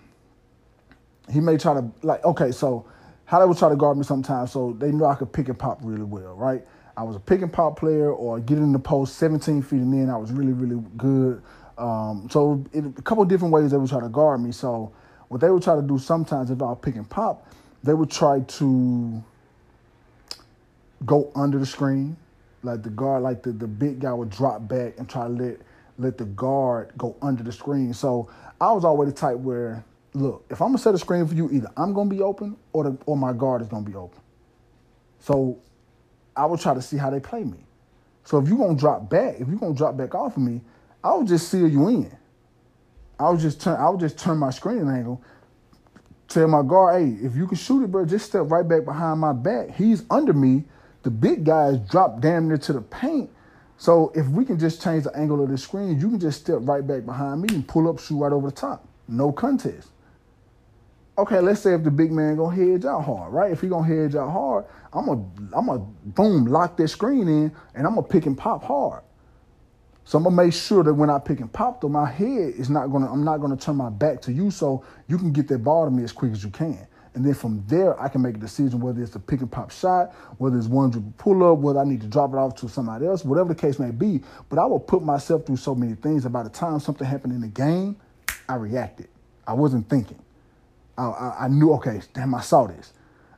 he 1.31 1.39
may 1.39 1.55
try 1.55 1.75
to 1.75 1.87
like 2.01 2.25
okay 2.25 2.51
so 2.51 2.87
how 3.25 3.39
they 3.39 3.45
would 3.45 3.59
try 3.59 3.69
to 3.69 3.75
guard 3.75 3.97
me 3.97 4.03
sometimes 4.03 4.51
so 4.51 4.75
they 4.79 4.91
knew 4.91 5.05
I 5.05 5.13
could 5.13 5.31
pick 5.31 5.49
and 5.49 5.59
pop 5.59 5.77
really 5.83 6.03
well 6.03 6.33
right? 6.33 6.65
I 6.97 7.03
was 7.03 7.15
a 7.15 7.19
pick 7.19 7.43
and 7.43 7.53
pop 7.53 7.77
player 7.77 8.11
or 8.11 8.39
get 8.39 8.57
in 8.57 8.71
the 8.71 8.79
post 8.79 9.17
17 9.17 9.61
feet 9.61 9.81
and 9.81 9.93
then 9.93 10.09
I 10.09 10.17
was 10.17 10.31
really 10.31 10.53
really 10.53 10.83
good. 10.97 11.43
Um, 11.77 12.27
so 12.31 12.65
it, 12.73 12.85
a 12.85 13.01
couple 13.03 13.23
different 13.25 13.53
ways 13.53 13.69
they 13.69 13.77
would 13.77 13.89
try 13.89 13.99
to 13.99 14.09
guard 14.09 14.41
me. 14.41 14.51
So 14.51 14.91
what 15.27 15.41
they 15.41 15.51
would 15.51 15.61
try 15.61 15.75
to 15.75 15.83
do 15.83 15.99
sometimes 15.99 16.49
if 16.49 16.59
I 16.59 16.65
was 16.65 16.79
pick 16.81 16.95
and 16.95 17.07
pop 17.07 17.47
they 17.83 17.93
would 17.93 18.09
try 18.09 18.39
to 18.39 19.23
go 21.05 21.31
under 21.35 21.59
the 21.59 21.65
screen. 21.65 22.17
Like 22.63 22.81
the 22.81 22.89
guard, 22.89 23.21
like 23.23 23.43
the, 23.43 23.51
the 23.51 23.67
big 23.67 23.99
guy 23.99 24.11
would 24.11 24.31
drop 24.31 24.67
back 24.67 24.97
and 24.97 25.07
try 25.07 25.27
to 25.27 25.29
let 25.29 25.57
let 25.97 26.17
the 26.17 26.25
guard 26.25 26.91
go 26.97 27.15
under 27.21 27.43
the 27.43 27.51
screen. 27.51 27.93
So 27.93 28.29
I 28.59 28.71
was 28.71 28.83
always 28.83 29.13
the 29.13 29.15
type 29.15 29.37
where, 29.37 29.85
look, 30.13 30.45
if 30.49 30.61
I'm 30.61 30.69
gonna 30.69 30.77
set 30.77 30.95
a 30.95 30.97
screen 30.97 31.25
for 31.27 31.35
you, 31.35 31.49
either 31.51 31.69
I'm 31.77 31.93
gonna 31.93 32.09
be 32.09 32.21
open 32.21 32.57
or 32.73 32.83
the, 32.85 32.97
or 33.05 33.15
my 33.15 33.33
guard 33.33 33.61
is 33.61 33.67
gonna 33.67 33.85
be 33.85 33.95
open. 33.95 34.19
So 35.19 35.59
I 36.35 36.45
would 36.45 36.59
try 36.59 36.73
to 36.73 36.81
see 36.81 36.97
how 36.97 37.09
they 37.09 37.19
play 37.19 37.43
me. 37.43 37.59
So 38.23 38.39
if 38.39 38.47
you're 38.47 38.57
gonna 38.57 38.77
drop 38.77 39.09
back, 39.09 39.35
if 39.39 39.47
you're 39.47 39.57
gonna 39.57 39.75
drop 39.75 39.95
back 39.95 40.15
off 40.15 40.35
of 40.35 40.43
me, 40.43 40.61
I 41.03 41.13
would 41.13 41.27
just 41.27 41.49
seal 41.49 41.67
you 41.67 41.87
in. 41.87 42.11
I 43.19 43.29
would 43.29 43.39
just 43.39 43.61
turn 43.61 43.79
I 43.79 43.89
would 43.89 43.99
just 43.99 44.17
turn 44.17 44.37
my 44.37 44.49
screening 44.49 44.89
angle, 44.89 45.21
tell 46.27 46.47
my 46.47 46.63
guard, 46.63 47.01
hey, 47.01 47.25
if 47.25 47.35
you 47.35 47.47
can 47.47 47.57
shoot 47.57 47.83
it, 47.83 47.91
bro, 47.91 48.05
just 48.05 48.25
step 48.25 48.49
right 48.49 48.67
back 48.67 48.83
behind 48.83 49.19
my 49.19 49.31
back. 49.31 49.75
He's 49.75 50.03
under 50.09 50.33
me 50.33 50.65
the 51.05 51.11
big 51.11 51.45
guys 51.45 51.77
drop 51.87 52.19
damn 52.19 52.47
near 52.47 52.57
to 52.57 52.73
the 52.73 52.81
paint. 52.81 53.29
So 53.77 54.11
if 54.15 54.27
we 54.27 54.43
can 54.43 54.57
just 54.57 54.81
change 54.81 55.03
the 55.03 55.15
angle 55.15 55.43
of 55.43 55.49
the 55.51 55.57
screen, 55.57 55.99
you 55.99 56.09
can 56.09 56.19
just 56.19 56.41
step 56.41 56.57
right 56.61 56.85
back 56.85 57.05
behind 57.05 57.43
me 57.43 57.49
and 57.53 57.67
pull 57.67 57.87
up, 57.87 57.99
shoot 57.99 58.17
right 58.17 58.33
over 58.33 58.49
the 58.49 58.55
top. 58.55 58.87
No 59.07 59.31
contest. 59.31 59.89
Okay, 61.15 61.39
let's 61.39 61.61
say 61.61 61.75
if 61.75 61.83
the 61.83 61.91
big 61.91 62.11
man 62.11 62.37
gonna 62.37 62.55
hedge 62.55 62.85
out 62.85 63.01
hard, 63.01 63.31
right? 63.31 63.51
If 63.51 63.61
he 63.61 63.67
gonna 63.67 63.85
hedge 63.85 64.15
out 64.15 64.31
hard, 64.31 64.65
I'm 64.91 65.05
gonna 65.05 65.25
I'm 65.53 65.67
gonna 65.67 65.85
boom 66.05 66.45
lock 66.45 66.75
that 66.77 66.87
screen 66.87 67.27
in, 67.27 67.55
and 67.75 67.85
I'm 67.85 67.93
gonna 67.93 68.07
pick 68.07 68.25
and 68.25 68.35
pop 68.35 68.63
hard. 68.63 69.03
So 70.05 70.17
I'm 70.17 70.23
gonna 70.23 70.35
make 70.35 70.53
sure 70.53 70.83
that 70.83 70.93
when 70.93 71.11
I 71.11 71.19
pick 71.19 71.39
and 71.39 71.53
pop, 71.53 71.81
though, 71.81 71.89
my 71.89 72.09
head 72.09 72.55
is 72.57 72.71
not 72.71 72.87
gonna 72.87 73.11
I'm 73.13 73.23
not 73.23 73.37
gonna 73.37 73.57
turn 73.57 73.75
my 73.75 73.91
back 73.91 74.21
to 74.23 74.33
you, 74.33 74.49
so 74.49 74.83
you 75.07 75.19
can 75.19 75.31
get 75.31 75.47
that 75.49 75.59
ball 75.59 75.85
to 75.85 75.91
me 75.91 76.03
as 76.03 76.11
quick 76.11 76.31
as 76.31 76.43
you 76.43 76.49
can. 76.49 76.87
And 77.15 77.25
then 77.25 77.33
from 77.33 77.63
there, 77.67 77.99
I 77.99 78.09
can 78.09 78.21
make 78.21 78.35
a 78.35 78.39
decision 78.39 78.81
whether 78.81 79.01
it's 79.01 79.15
a 79.15 79.19
pick 79.19 79.39
and 79.39 79.49
pop 79.49 79.71
shot, 79.71 80.13
whether 80.37 80.57
it's 80.57 80.67
one 80.67 80.89
dribble 80.89 81.13
pull 81.17 81.49
up, 81.49 81.59
whether 81.59 81.79
I 81.79 81.85
need 81.85 82.01
to 82.01 82.07
drop 82.07 82.33
it 82.33 82.37
off 82.37 82.55
to 82.55 82.67
somebody 82.67 83.07
else, 83.07 83.23
whatever 83.23 83.53
the 83.53 83.59
case 83.59 83.79
may 83.79 83.91
be. 83.91 84.21
But 84.49 84.59
I 84.59 84.65
will 84.65 84.81
put 84.81 85.01
myself 85.01 85.45
through 85.45 85.57
so 85.57 85.73
many 85.73 85.95
things 85.95 86.23
that 86.23 86.29
by 86.29 86.43
the 86.43 86.49
time 86.49 86.79
something 86.81 87.07
happened 87.07 87.31
in 87.31 87.39
the 87.39 87.47
game, 87.47 87.95
I 88.49 88.55
reacted. 88.55 89.07
I 89.47 89.53
wasn't 89.53 89.89
thinking. 89.89 90.19
I, 90.97 91.03
I, 91.03 91.35
I 91.45 91.47
knew, 91.47 91.71
okay, 91.73 92.01
damn, 92.13 92.35
I 92.35 92.41
saw 92.41 92.67
this. 92.67 92.91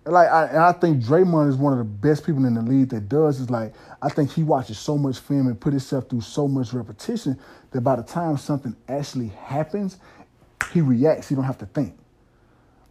Like, 0.05 0.29
I, 0.29 0.45
and 0.45 0.57
I 0.57 0.71
think 0.71 1.03
Draymond 1.03 1.49
is 1.49 1.55
one 1.55 1.73
of 1.73 1.79
the 1.79 1.85
best 1.85 2.25
people 2.25 2.45
in 2.45 2.55
the 2.55 2.61
league 2.61 2.89
that 2.89 3.09
does. 3.09 3.39
Is 3.39 3.49
like, 3.49 3.73
I 4.01 4.09
think 4.09 4.31
he 4.31 4.41
watches 4.41 4.79
so 4.79 4.97
much 4.97 5.19
film 5.19 5.47
and 5.47 5.59
put 5.59 5.73
himself 5.73 6.09
through 6.09 6.21
so 6.21 6.47
much 6.47 6.73
repetition 6.73 7.37
that 7.71 7.81
by 7.81 7.95
the 7.97 8.03
time 8.03 8.37
something 8.37 8.75
actually 8.87 9.27
happens, 9.27 9.97
he 10.71 10.81
reacts. 10.81 11.29
He 11.29 11.35
don't 11.35 11.43
have 11.43 11.57
to 11.59 11.65
think. 11.67 11.97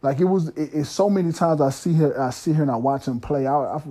Like 0.06 0.20
it 0.20 0.24
was, 0.24 0.50
it, 0.50 0.70
it's 0.72 0.88
so 0.88 1.10
many 1.10 1.32
times 1.32 1.60
I 1.60 1.70
see 1.70 1.92
her, 1.94 2.22
I 2.22 2.30
see 2.30 2.52
her 2.52 2.62
and 2.62 2.70
I 2.70 2.76
watch 2.76 3.08
him 3.08 3.18
play. 3.18 3.48
I, 3.48 3.82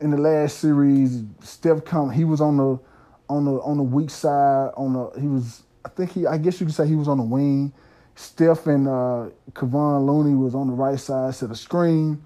in 0.00 0.12
the 0.12 0.16
last 0.16 0.60
series, 0.60 1.24
Steph 1.40 1.84
come, 1.84 2.08
he 2.08 2.22
was 2.22 2.40
on 2.40 2.56
the, 2.56 2.78
on 3.28 3.46
the 3.46 3.54
on 3.62 3.76
the 3.76 3.82
weak 3.82 4.10
side. 4.10 4.70
On 4.76 4.92
the 4.92 5.20
he 5.20 5.26
was, 5.26 5.64
I 5.84 5.88
think 5.88 6.12
he, 6.12 6.24
I 6.24 6.38
guess 6.38 6.60
you 6.60 6.66
could 6.66 6.74
say 6.76 6.86
he 6.86 6.94
was 6.94 7.08
on 7.08 7.18
the 7.18 7.24
wing. 7.24 7.72
Steph 8.14 8.68
and 8.68 8.86
uh, 8.86 9.30
Kevon 9.54 10.06
Looney 10.06 10.36
was 10.36 10.54
on 10.54 10.68
the 10.68 10.72
right 10.72 11.00
side, 11.00 11.34
set 11.34 11.50
a 11.50 11.56
screen. 11.56 12.22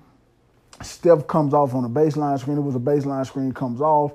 Steph 0.83 1.27
comes 1.27 1.55
off 1.55 1.75
on 1.75 1.83
the 1.83 1.89
baseline 1.89 2.39
screen. 2.39 2.59
It 2.59 2.61
was 2.61 2.77
a 2.77 2.79
baseline 2.79 3.27
screen, 3.27 3.53
comes 3.53 3.81
off, 3.81 4.13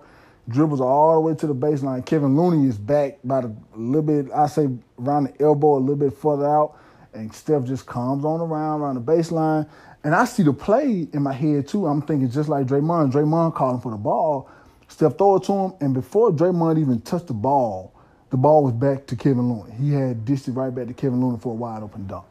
dribbles 0.49 0.81
all 0.81 1.15
the 1.15 1.19
way 1.21 1.33
to 1.33 1.47
the 1.47 1.55
baseline. 1.55 2.05
Kevin 2.05 2.37
Looney 2.37 2.69
is 2.69 2.77
back 2.77 3.17
by 3.23 3.39
a 3.39 3.49
little 3.75 4.03
bit, 4.03 4.31
I 4.31 4.45
say 4.45 4.69
around 4.99 5.23
the 5.23 5.43
elbow, 5.43 5.77
a 5.77 5.79
little 5.79 5.95
bit 5.95 6.13
further 6.15 6.45
out 6.45 6.77
and 7.15 7.33
Steph 7.33 7.63
just 7.63 7.85
comes 7.85 8.25
on 8.25 8.41
around 8.41 8.81
around 8.81 8.95
the 8.95 9.01
baseline. 9.01 9.67
And 10.03 10.13
I 10.13 10.25
see 10.25 10.43
the 10.43 10.53
play 10.53 11.07
in 11.11 11.23
my 11.23 11.33
head 11.33 11.67
too. 11.67 11.87
I'm 11.87 12.01
thinking 12.01 12.29
just 12.29 12.49
like 12.49 12.67
Draymond. 12.67 13.11
Draymond 13.11 13.55
calling 13.55 13.81
for 13.81 13.91
the 13.91 13.97
ball. 13.97 14.49
Steph 14.87 15.17
throw 15.17 15.37
it 15.37 15.43
to 15.45 15.51
him, 15.51 15.73
and 15.81 15.93
before 15.95 16.31
Draymond 16.31 16.79
even 16.79 17.01
touched 17.01 17.27
the 17.27 17.33
ball, 17.33 17.91
the 18.29 18.37
ball 18.37 18.63
was 18.63 18.73
back 18.73 19.07
to 19.07 19.15
Kevin 19.15 19.51
Looney. 19.51 19.73
He 19.75 19.91
had 19.91 20.25
dished 20.25 20.47
it 20.47 20.51
right 20.51 20.73
back 20.73 20.87
to 20.87 20.93
Kevin 20.93 21.21
Looney 21.21 21.39
for 21.39 21.53
a 21.53 21.55
wide 21.55 21.81
open 21.81 22.05
dunk. 22.05 22.25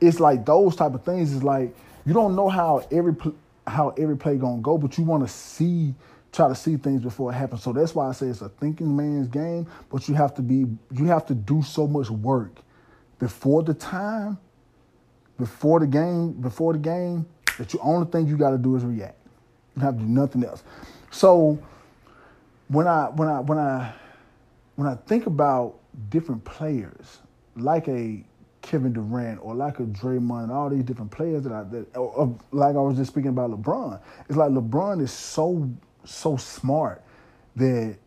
It's 0.00 0.18
like 0.18 0.44
those 0.44 0.74
type 0.74 0.94
of 0.94 1.04
things. 1.04 1.32
Is 1.32 1.44
like 1.44 1.74
you 2.04 2.12
don't 2.12 2.34
know 2.34 2.48
how 2.48 2.84
every 2.90 3.14
how 3.66 3.90
every 3.90 4.16
play 4.16 4.36
gonna 4.36 4.60
go, 4.60 4.76
but 4.76 4.98
you 4.98 5.04
want 5.04 5.22
to 5.22 5.32
see 5.32 5.94
try 6.32 6.48
to 6.48 6.54
see 6.54 6.76
things 6.76 7.02
before 7.02 7.30
it 7.30 7.34
happens. 7.34 7.62
So 7.62 7.72
that's 7.72 7.94
why 7.94 8.08
I 8.08 8.12
say 8.12 8.26
it's 8.26 8.40
a 8.40 8.48
thinking 8.48 8.96
man's 8.96 9.28
game. 9.28 9.68
But 9.90 10.08
you 10.08 10.14
have 10.14 10.34
to 10.34 10.42
be 10.42 10.66
you 10.92 11.04
have 11.06 11.26
to 11.26 11.34
do 11.34 11.62
so 11.62 11.86
much 11.86 12.10
work 12.10 12.58
before 13.22 13.62
the 13.62 13.72
time, 13.72 14.36
before 15.38 15.78
the 15.78 15.86
game, 15.86 16.32
before 16.32 16.72
the 16.72 16.78
game, 16.80 17.24
that 17.56 17.68
the 17.68 17.78
only 17.78 18.10
thing 18.10 18.26
you 18.26 18.36
got 18.36 18.50
to 18.50 18.58
do 18.58 18.74
is 18.74 18.84
react. 18.84 19.16
You 19.76 19.82
have 19.82 19.94
to 19.94 20.00
do 20.00 20.08
nothing 20.08 20.42
else. 20.42 20.64
So 21.12 21.56
when 22.66 22.88
I 22.88 23.04
when 23.10 23.28
I 23.28 23.38
when 23.38 23.58
I 23.58 23.92
when 24.74 24.88
I 24.88 24.96
think 25.06 25.26
about 25.26 25.78
different 26.08 26.44
players, 26.44 27.20
like 27.54 27.86
a 27.86 28.24
Kevin 28.60 28.92
Durant 28.92 29.38
or 29.40 29.54
like 29.54 29.78
a 29.78 29.84
Draymond 29.84 30.50
all 30.50 30.68
these 30.68 30.82
different 30.82 31.12
players 31.12 31.44
that 31.44 31.52
I 31.52 31.62
that 31.62 31.96
or, 31.96 32.12
or 32.12 32.38
like 32.50 32.74
I 32.74 32.80
was 32.80 32.96
just 32.96 33.12
speaking 33.12 33.30
about 33.30 33.52
LeBron, 33.52 34.00
it's 34.28 34.36
like 34.36 34.50
LeBron 34.50 35.00
is 35.00 35.12
so 35.12 35.70
so 36.04 36.36
smart 36.36 37.04
that 37.54 37.98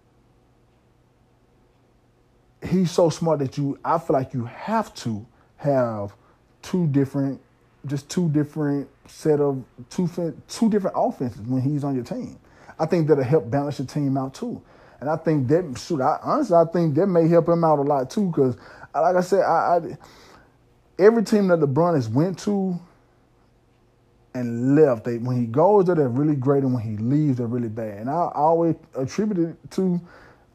he's 2.67 2.91
so 2.91 3.09
smart 3.09 3.39
that 3.39 3.57
you 3.57 3.79
I 3.83 3.97
feel 3.97 4.15
like 4.15 4.33
you 4.33 4.45
have 4.45 4.93
to 4.95 5.25
have 5.57 6.13
two 6.61 6.87
different 6.87 7.41
just 7.85 8.09
two 8.09 8.29
different 8.29 8.89
set 9.07 9.39
of 9.39 9.63
two 9.89 10.07
two 10.47 10.69
different 10.69 10.95
offenses 10.97 11.41
when 11.41 11.61
he's 11.61 11.83
on 11.83 11.95
your 11.95 12.03
team. 12.03 12.39
I 12.79 12.85
think 12.85 13.07
that'll 13.07 13.23
help 13.23 13.49
balance 13.49 13.79
your 13.79 13.87
team 13.87 14.17
out 14.17 14.33
too. 14.33 14.61
And 14.99 15.09
I 15.09 15.17
think 15.17 15.47
that 15.49 15.77
shoot, 15.77 16.01
I 16.01 16.19
honestly 16.23 16.57
I 16.57 16.65
think 16.65 16.95
that 16.95 17.07
may 17.07 17.27
help 17.27 17.47
him 17.47 17.63
out 17.63 17.79
a 17.79 17.83
lot 17.83 18.09
too 18.09 18.27
because 18.27 18.57
like 18.93 19.15
I 19.15 19.21
said, 19.21 19.41
I, 19.41 19.77
I 19.77 19.97
every 20.97 21.23
team 21.23 21.47
that 21.49 21.59
LeBron 21.59 21.95
has 21.95 22.07
went 22.07 22.39
to 22.39 22.79
and 24.35 24.75
left. 24.75 25.05
They 25.05 25.17
when 25.17 25.37
he 25.37 25.45
goes 25.45 25.85
there, 25.85 25.95
they're 25.95 26.09
really 26.09 26.35
great, 26.35 26.63
and 26.63 26.73
when 26.73 26.83
he 26.83 26.97
leaves, 26.97 27.37
they're 27.37 27.47
really 27.47 27.69
bad. 27.69 27.99
And 27.99 28.09
I 28.09 28.29
always 28.35 28.75
attribute 28.93 29.49
it 29.49 29.71
to, 29.71 29.99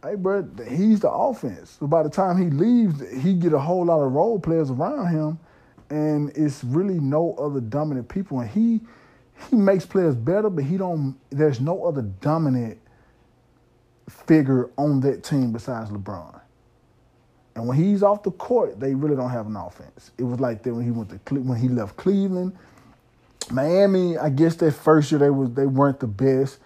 hey, 0.02 0.14
bro, 0.14 0.48
he's 0.68 1.00
the 1.00 1.10
offense. 1.10 1.76
So 1.78 1.86
by 1.86 2.02
the 2.02 2.10
time 2.10 2.36
he 2.36 2.50
leaves, 2.50 3.02
he 3.22 3.34
get 3.34 3.52
a 3.52 3.58
whole 3.58 3.84
lot 3.84 4.00
of 4.02 4.12
role 4.12 4.38
players 4.38 4.70
around 4.70 5.08
him, 5.08 5.38
and 5.90 6.30
it's 6.36 6.62
really 6.64 7.00
no 7.00 7.34
other 7.34 7.60
dominant 7.60 8.08
people. 8.08 8.40
And 8.40 8.50
he 8.50 8.80
he 9.50 9.56
makes 9.56 9.86
players 9.86 10.14
better, 10.14 10.50
but 10.50 10.64
he 10.64 10.76
don't. 10.76 11.16
There's 11.30 11.60
no 11.60 11.84
other 11.84 12.02
dominant 12.02 12.78
figure 14.08 14.70
on 14.76 15.00
that 15.00 15.22
team 15.24 15.52
besides 15.52 15.90
LeBron. 15.90 16.40
And 17.54 17.66
when 17.66 17.76
he's 17.76 18.02
off 18.02 18.22
the 18.22 18.30
court, 18.30 18.78
they 18.78 18.94
really 18.94 19.16
don't 19.16 19.30
have 19.30 19.46
an 19.46 19.56
offense. 19.56 20.12
It 20.18 20.24
was 20.24 20.40
like 20.40 20.62
that 20.62 20.74
when 20.74 20.84
he 20.84 20.90
went 20.90 21.10
to 21.10 21.34
when 21.34 21.58
he 21.58 21.68
left 21.68 21.96
Cleveland 21.96 22.56
Miami, 23.50 24.16
I 24.16 24.28
guess 24.30 24.56
that 24.56 24.72
first 24.72 25.10
year 25.10 25.18
they 25.18 25.30
was 25.30 25.50
they 25.52 25.66
weren't 25.66 26.00
the 26.00 26.06
best, 26.06 26.58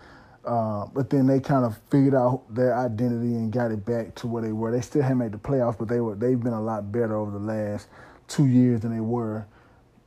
uh, 0.47 0.87
but 0.87 1.11
then 1.11 1.27
they 1.27 1.41
kind 1.41 1.65
of 1.65 1.79
figured 1.91 2.15
out 2.15 2.43
their 2.55 2.77
identity 2.77 3.35
and 3.35 3.53
got 3.53 3.71
it 3.71 3.85
back 3.85 4.15
to 4.17 4.27
where 4.27 4.43
they 4.43 4.53
were. 4.53 4.71
They 4.71 4.81
still 4.81 5.03
haven't 5.03 5.19
made 5.19 5.33
the 5.33 5.39
playoffs, 5.39 5.79
but 5.79 5.89
they 5.89 6.01
were 6.01 6.15
they've 6.15 6.41
been 6.41 6.53
a 6.53 6.63
lot 6.63 6.93
better 6.93 7.17
over 7.17 7.31
the 7.31 7.39
last 7.39 7.89
two 8.29 8.47
years 8.47 8.81
than 8.81 8.95
they 8.95 9.01
were 9.01 9.47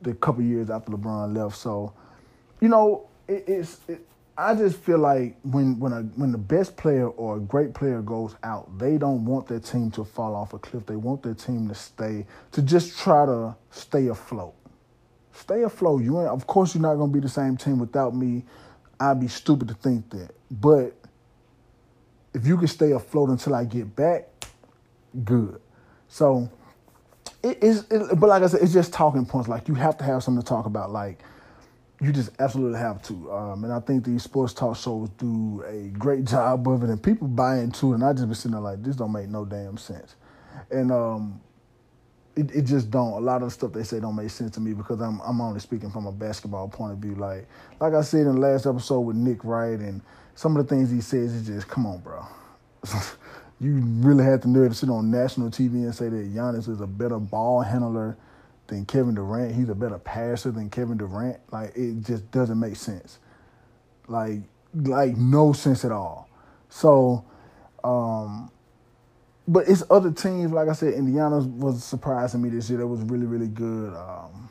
the 0.02 0.14
couple 0.14 0.42
years 0.42 0.70
after 0.70 0.92
LeBron 0.92 1.36
left. 1.36 1.56
So, 1.56 1.92
you 2.60 2.68
know, 2.68 3.08
it, 3.26 3.44
it's 3.46 3.80
it, 3.88 4.06
I 4.36 4.54
just 4.54 4.76
feel 4.78 4.98
like 4.98 5.36
when 5.42 5.78
when 5.80 5.92
a 5.92 6.02
when 6.02 6.30
the 6.30 6.38
best 6.38 6.76
player 6.76 7.08
or 7.08 7.38
a 7.38 7.40
great 7.40 7.74
player 7.74 8.00
goes 8.00 8.36
out, 8.44 8.78
they 8.78 8.96
don't 8.96 9.24
want 9.24 9.48
their 9.48 9.60
team 9.60 9.90
to 9.92 10.04
fall 10.04 10.34
off 10.36 10.52
a 10.52 10.58
cliff. 10.58 10.86
They 10.86 10.96
want 10.96 11.22
their 11.22 11.34
team 11.34 11.68
to 11.68 11.74
stay 11.74 12.26
to 12.52 12.62
just 12.62 12.98
try 12.98 13.26
to 13.26 13.56
stay 13.70 14.06
afloat 14.06 14.54
stay 15.38 15.62
afloat. 15.62 16.02
You 16.02 16.20
ain't, 16.20 16.30
of 16.30 16.46
course, 16.46 16.74
you're 16.74 16.82
not 16.82 16.96
gonna 16.96 17.12
be 17.12 17.20
the 17.20 17.28
same 17.28 17.56
team 17.56 17.78
without 17.78 18.14
me. 18.14 18.44
I'd 19.00 19.20
be 19.20 19.28
stupid 19.28 19.68
to 19.68 19.74
think 19.74 20.10
that. 20.10 20.30
But 20.50 20.94
if 22.34 22.46
you 22.46 22.56
can 22.56 22.68
stay 22.68 22.92
afloat 22.92 23.30
until 23.30 23.54
I 23.54 23.64
get 23.64 23.94
back, 23.94 24.28
good. 25.24 25.60
So 26.08 26.50
it 27.42 27.62
is. 27.62 27.84
It, 27.90 28.18
but 28.18 28.28
like 28.28 28.42
I 28.42 28.46
said, 28.46 28.62
it's 28.62 28.72
just 28.72 28.92
talking 28.92 29.24
points. 29.24 29.48
Like 29.48 29.68
you 29.68 29.74
have 29.74 29.96
to 29.98 30.04
have 30.04 30.22
something 30.22 30.42
to 30.42 30.48
talk 30.48 30.66
about. 30.66 30.90
Like 30.90 31.20
you 32.00 32.12
just 32.12 32.30
absolutely 32.38 32.78
have 32.78 33.02
to. 33.04 33.32
Um, 33.32 33.64
and 33.64 33.72
I 33.72 33.80
think 33.80 34.04
these 34.04 34.22
sports 34.22 34.52
talk 34.52 34.76
shows 34.76 35.08
do 35.18 35.64
a 35.66 35.88
great 35.98 36.24
job 36.24 36.68
of 36.68 36.82
it, 36.82 36.90
and 36.90 37.02
people 37.02 37.28
buy 37.28 37.58
into 37.58 37.92
it. 37.92 37.96
And 37.96 38.04
I 38.04 38.12
just 38.12 38.28
be 38.28 38.34
sitting 38.34 38.52
there 38.52 38.60
like, 38.60 38.82
this 38.82 38.96
don't 38.96 39.12
make 39.12 39.28
no 39.28 39.44
damn 39.44 39.76
sense. 39.76 40.14
And 40.70 40.92
um, 40.92 41.40
it, 42.38 42.54
it 42.54 42.62
just 42.62 42.90
don't. 42.90 43.12
A 43.14 43.18
lot 43.18 43.42
of 43.42 43.48
the 43.48 43.50
stuff 43.50 43.72
they 43.72 43.82
say 43.82 43.98
don't 43.98 44.14
make 44.14 44.30
sense 44.30 44.52
to 44.52 44.60
me 44.60 44.72
because 44.72 45.00
I'm 45.00 45.20
I'm 45.20 45.40
only 45.40 45.58
speaking 45.58 45.90
from 45.90 46.06
a 46.06 46.12
basketball 46.12 46.68
point 46.68 46.92
of 46.92 46.98
view. 46.98 47.16
Like 47.16 47.48
like 47.80 47.94
I 47.94 48.02
said 48.02 48.20
in 48.20 48.34
the 48.34 48.40
last 48.40 48.64
episode 48.66 49.00
with 49.00 49.16
Nick 49.16 49.42
Wright 49.44 49.78
and 49.78 50.00
some 50.36 50.56
of 50.56 50.66
the 50.66 50.74
things 50.74 50.90
he 50.90 51.00
says 51.00 51.32
is 51.32 51.46
just 51.46 51.68
come 51.68 51.84
on, 51.84 51.98
bro. 51.98 52.24
you 53.60 53.80
really 54.00 54.24
had 54.24 54.42
the 54.42 54.48
nerve 54.48 54.70
to 54.70 54.74
sit 54.76 54.88
on 54.88 55.10
national 55.10 55.50
TV 55.50 55.72
and 55.72 55.94
say 55.94 56.08
that 56.08 56.32
Giannis 56.32 56.68
is 56.68 56.80
a 56.80 56.86
better 56.86 57.18
ball 57.18 57.62
handler 57.62 58.16
than 58.68 58.86
Kevin 58.86 59.16
Durant. 59.16 59.54
He's 59.54 59.68
a 59.68 59.74
better 59.74 59.98
passer 59.98 60.52
than 60.52 60.70
Kevin 60.70 60.96
Durant. 60.96 61.40
Like 61.50 61.76
it 61.76 62.02
just 62.04 62.30
doesn't 62.30 62.58
make 62.58 62.76
sense. 62.76 63.18
Like 64.06 64.40
like 64.74 65.16
no 65.16 65.52
sense 65.52 65.84
at 65.84 65.90
all. 65.90 66.28
So 66.68 67.24
um 67.82 68.52
but 69.48 69.66
it's 69.66 69.82
other 69.90 70.12
teams. 70.12 70.52
Like 70.52 70.68
I 70.68 70.74
said, 70.74 70.94
Indiana 70.94 71.38
was 71.38 71.82
surprising 71.82 72.42
me 72.42 72.50
this 72.50 72.68
year. 72.68 72.80
That 72.80 72.86
was 72.86 73.00
really, 73.00 73.26
really 73.26 73.48
good. 73.48 73.94
Um, 73.94 74.50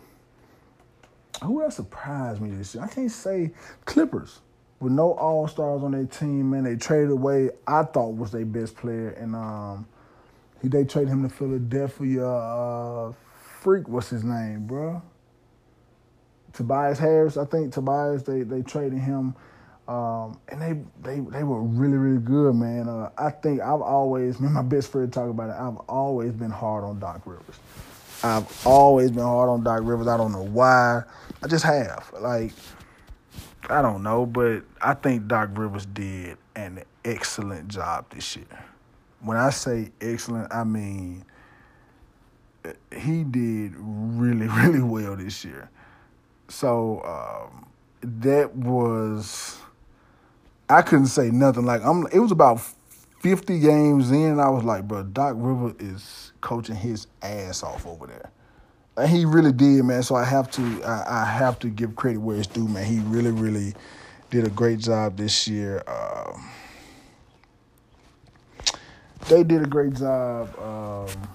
who 1.43 1.61
else 1.61 1.75
surprised 1.75 2.41
me 2.41 2.49
this 2.49 2.73
year? 2.73 2.83
I 2.83 2.87
can't 2.87 3.11
say 3.11 3.51
Clippers 3.85 4.39
with 4.79 4.91
no 4.91 5.13
All 5.13 5.47
Stars 5.47 5.83
on 5.83 5.91
their 5.91 6.05
team. 6.05 6.49
Man, 6.49 6.63
they 6.63 6.75
traded 6.75 7.11
away. 7.11 7.51
I 7.67 7.83
thought 7.83 8.15
was 8.15 8.31
their 8.31 8.45
best 8.45 8.75
player, 8.75 9.09
and 9.09 9.35
um, 9.35 9.87
he 10.63 10.67
they 10.67 10.83
traded 10.83 11.09
him 11.09 11.21
to 11.21 11.29
Philadelphia. 11.29 12.27
Uh, 12.27 13.13
freak, 13.61 13.87
what's 13.87 14.09
his 14.09 14.23
name, 14.23 14.65
bro? 14.65 15.01
Tobias 16.53 16.97
Harris, 16.97 17.37
I 17.37 17.45
think 17.45 17.71
Tobias. 17.71 18.23
They 18.23 18.41
they 18.41 18.63
traded 18.63 18.97
him 18.97 19.35
um, 19.87 20.39
and 20.49 20.61
they, 20.61 20.73
they 21.01 21.19
they 21.19 21.43
were 21.43 21.61
really 21.61 21.97
really 21.97 22.21
good, 22.21 22.55
man. 22.55 22.89
Uh, 22.89 23.09
I 23.17 23.29
think 23.29 23.61
I've 23.61 23.81
always, 23.81 24.39
me 24.39 24.47
and 24.47 24.55
my 24.55 24.61
best 24.61 24.91
friend 24.91 25.11
talk 25.11 25.29
about 25.29 25.49
it. 25.49 25.55
I've 25.59 25.77
always 25.87 26.33
been 26.33 26.51
hard 26.51 26.83
on 26.83 26.99
Doc 26.99 27.21
Rivers. 27.25 27.59
I've 28.23 28.67
always 28.67 29.11
been 29.11 29.23
hard 29.23 29.49
on 29.49 29.63
Doc 29.63 29.81
Rivers. 29.83 30.07
I 30.07 30.17
don't 30.17 30.31
know 30.31 30.43
why. 30.43 31.03
I 31.41 31.47
just 31.47 31.63
have. 31.63 32.11
Like, 32.19 32.51
I 33.69 33.81
don't 33.81 34.03
know, 34.03 34.25
but 34.25 34.63
I 34.81 34.93
think 34.93 35.27
Doc 35.27 35.49
Rivers 35.53 35.85
did 35.85 36.37
an 36.55 36.83
excellent 37.05 37.67
job 37.67 38.09
this 38.09 38.35
year. 38.35 38.65
When 39.21 39.37
I 39.37 39.51
say 39.51 39.91
excellent, 40.01 40.53
I 40.53 40.63
mean 40.63 41.23
he 42.95 43.23
did 43.23 43.73
really 43.77 44.47
really 44.63 44.81
well 44.81 45.15
this 45.15 45.43
year. 45.45 45.69
So 46.49 47.01
um, 47.03 47.67
that 48.01 48.55
was 48.55 49.57
I 50.69 50.81
couldn't 50.81 51.07
say 51.07 51.31
nothing. 51.31 51.65
Like 51.65 51.83
I'm, 51.83 52.07
it 52.07 52.19
was 52.19 52.31
about 52.31 52.59
fifty 53.19 53.59
games 53.59 54.11
in. 54.11 54.39
I 54.39 54.49
was 54.49 54.63
like, 54.63 54.87
bro, 54.87 55.03
Doc 55.03 55.35
River 55.37 55.73
is 55.79 56.33
coaching 56.41 56.75
his 56.75 57.07
ass 57.21 57.63
off 57.63 57.85
over 57.85 58.07
there. 58.07 58.31
And 58.97 59.09
he 59.09 59.25
really 59.25 59.51
did, 59.51 59.83
man. 59.85 60.01
So 60.03 60.15
I 60.15 60.25
have 60.25 60.49
to, 60.51 60.83
I, 60.83 61.21
I, 61.21 61.25
have 61.25 61.59
to 61.59 61.69
give 61.69 61.95
credit 61.95 62.17
where 62.19 62.37
it's 62.37 62.47
due, 62.47 62.67
man. 62.67 62.83
He 62.83 62.99
really, 63.01 63.29
really 63.29 63.75
did 64.31 64.45
a 64.45 64.49
great 64.49 64.79
job 64.79 65.17
this 65.17 65.47
year. 65.47 65.83
Um, 65.87 66.49
they 69.29 69.43
did 69.43 69.61
a 69.61 69.67
great 69.67 69.93
job. 69.93 70.57
Um, 70.59 71.29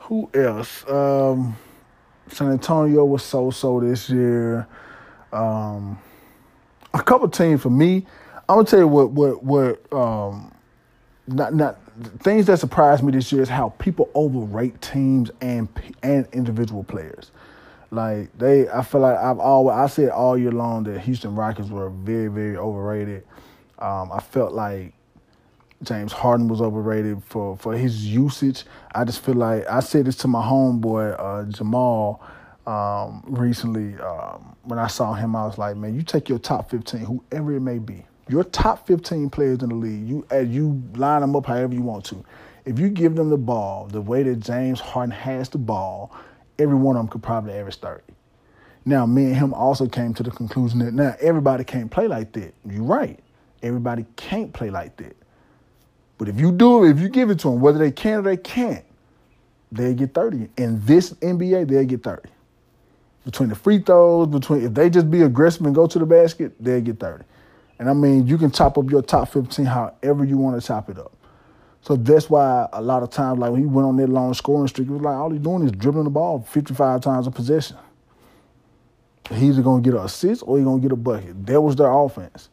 who 0.00 0.30
else? 0.32 0.88
Um, 0.88 1.56
San 2.28 2.52
Antonio 2.52 3.04
was 3.04 3.22
so 3.24 3.50
so 3.50 3.80
this 3.80 4.08
year. 4.08 4.68
Um, 5.32 5.98
a 6.98 7.02
couple 7.02 7.28
teams 7.28 7.62
for 7.62 7.70
me. 7.70 8.06
I'm 8.48 8.56
gonna 8.56 8.64
tell 8.64 8.78
you 8.80 8.88
what 8.88 9.10
what 9.10 9.42
what 9.42 9.92
um 9.92 10.52
not 11.26 11.54
not 11.54 11.78
things 12.20 12.46
that 12.46 12.58
surprised 12.58 13.02
me 13.02 13.12
this 13.12 13.30
year 13.32 13.42
is 13.42 13.48
how 13.48 13.70
people 13.78 14.10
overrate 14.14 14.80
teams 14.80 15.30
and 15.40 15.68
and 16.02 16.26
individual 16.32 16.84
players. 16.84 17.30
Like 17.90 18.36
they, 18.36 18.68
I 18.68 18.82
feel 18.82 19.00
like 19.00 19.16
I've 19.16 19.38
always 19.38 19.74
I 19.74 19.86
said 19.86 20.10
all 20.10 20.36
year 20.36 20.52
long 20.52 20.84
that 20.84 21.00
Houston 21.00 21.34
Rockets 21.34 21.70
were 21.70 21.90
very 21.90 22.28
very 22.28 22.56
overrated. 22.56 23.24
Um, 23.78 24.10
I 24.12 24.20
felt 24.20 24.52
like 24.52 24.92
James 25.82 26.12
Harden 26.12 26.48
was 26.48 26.60
overrated 26.60 27.22
for 27.24 27.56
for 27.56 27.76
his 27.76 28.06
usage. 28.06 28.64
I 28.94 29.04
just 29.04 29.24
feel 29.24 29.36
like 29.36 29.66
I 29.68 29.80
said 29.80 30.06
this 30.06 30.16
to 30.16 30.28
my 30.28 30.42
homeboy 30.42 31.16
uh, 31.18 31.50
Jamal 31.50 32.22
um, 32.68 33.22
recently. 33.26 33.98
Um, 34.00 34.54
when 34.64 34.78
I 34.78 34.86
saw 34.86 35.14
him, 35.14 35.34
I 35.34 35.46
was 35.46 35.56
like, 35.56 35.76
man, 35.76 35.94
you 35.94 36.02
take 36.02 36.28
your 36.28 36.38
top 36.38 36.70
15, 36.70 37.00
whoever 37.00 37.54
it 37.54 37.60
may 37.60 37.78
be, 37.78 38.04
your 38.28 38.44
top 38.44 38.86
15 38.86 39.30
players 39.30 39.62
in 39.62 39.70
the 39.70 39.74
league, 39.74 40.06
you 40.06 40.26
as 40.30 40.48
you 40.48 40.82
line 40.94 41.22
them 41.22 41.34
up 41.34 41.46
however 41.46 41.72
you 41.72 41.82
want 41.82 42.04
to. 42.06 42.22
If 42.66 42.78
you 42.78 42.90
give 42.90 43.16
them 43.16 43.30
the 43.30 43.38
ball 43.38 43.86
the 43.86 44.02
way 44.02 44.22
that 44.22 44.40
James 44.40 44.78
Harden 44.78 45.12
has 45.12 45.48
the 45.48 45.56
ball, 45.56 46.14
every 46.58 46.76
one 46.76 46.96
of 46.96 47.00
them 47.00 47.08
could 47.08 47.22
probably 47.22 47.54
average 47.54 47.76
30. 47.76 48.02
Now, 48.84 49.06
me 49.06 49.24
and 49.24 49.36
him 49.36 49.54
also 49.54 49.86
came 49.86 50.12
to 50.14 50.22
the 50.22 50.30
conclusion 50.30 50.80
that 50.80 50.92
now 50.92 51.16
everybody 51.20 51.64
can't 51.64 51.90
play 51.90 52.06
like 52.06 52.32
that. 52.32 52.54
You're 52.68 52.82
right. 52.82 53.18
Everybody 53.62 54.04
can't 54.16 54.52
play 54.52 54.68
like 54.68 54.96
that. 54.98 55.16
But 56.18 56.28
if 56.28 56.38
you 56.38 56.52
do 56.52 56.84
it, 56.84 56.90
if 56.90 57.00
you 57.00 57.08
give 57.08 57.30
it 57.30 57.38
to 57.40 57.50
them, 57.50 57.60
whether 57.60 57.78
they 57.78 57.90
can 57.90 58.18
or 58.18 58.22
they 58.22 58.36
can't, 58.36 58.84
they'll 59.72 59.94
get 59.94 60.12
30. 60.12 60.48
In 60.58 60.84
this 60.84 61.12
NBA, 61.14 61.68
they'll 61.68 61.84
get 61.84 62.02
30 62.02 62.28
between 63.24 63.48
the 63.48 63.54
free 63.54 63.78
throws, 63.78 64.28
between 64.28 64.64
if 64.64 64.74
they 64.74 64.90
just 64.90 65.10
be 65.10 65.22
aggressive 65.22 65.66
and 65.66 65.74
go 65.74 65.86
to 65.86 65.98
the 65.98 66.06
basket, 66.06 66.52
they'll 66.60 66.80
get 66.80 66.98
30. 66.98 67.24
And 67.78 67.88
I 67.88 67.92
mean, 67.92 68.26
you 68.26 68.38
can 68.38 68.50
chop 68.50 68.78
up 68.78 68.90
your 68.90 69.02
top 69.02 69.28
15 69.28 69.64
however 69.64 70.24
you 70.24 70.36
want 70.38 70.60
to 70.60 70.66
chop 70.66 70.88
it 70.90 70.98
up. 70.98 71.12
So 71.82 71.96
that's 71.96 72.28
why 72.28 72.68
a 72.72 72.82
lot 72.82 73.02
of 73.02 73.10
times, 73.10 73.38
like 73.38 73.52
when 73.52 73.60
he 73.60 73.66
went 73.66 73.86
on 73.86 73.96
that 73.96 74.08
long 74.08 74.34
scoring 74.34 74.66
streak, 74.68 74.88
it 74.88 74.92
was 74.92 75.02
like 75.02 75.14
all 75.14 75.30
he's 75.30 75.40
doing 75.40 75.64
is 75.64 75.72
dribbling 75.72 76.04
the 76.04 76.10
ball 76.10 76.40
55 76.48 77.00
times 77.00 77.26
a 77.26 77.30
possession. 77.30 77.76
He's 79.30 79.58
either 79.58 79.62
to 79.62 79.80
get 79.80 79.94
an 79.94 80.00
assist 80.00 80.42
or 80.46 80.58
he's 80.58 80.66
to 80.66 80.78
get 80.80 80.92
a 80.92 80.96
bucket. 80.96 81.46
That 81.46 81.60
was 81.60 81.76
their 81.76 81.90
offense. 81.90 82.48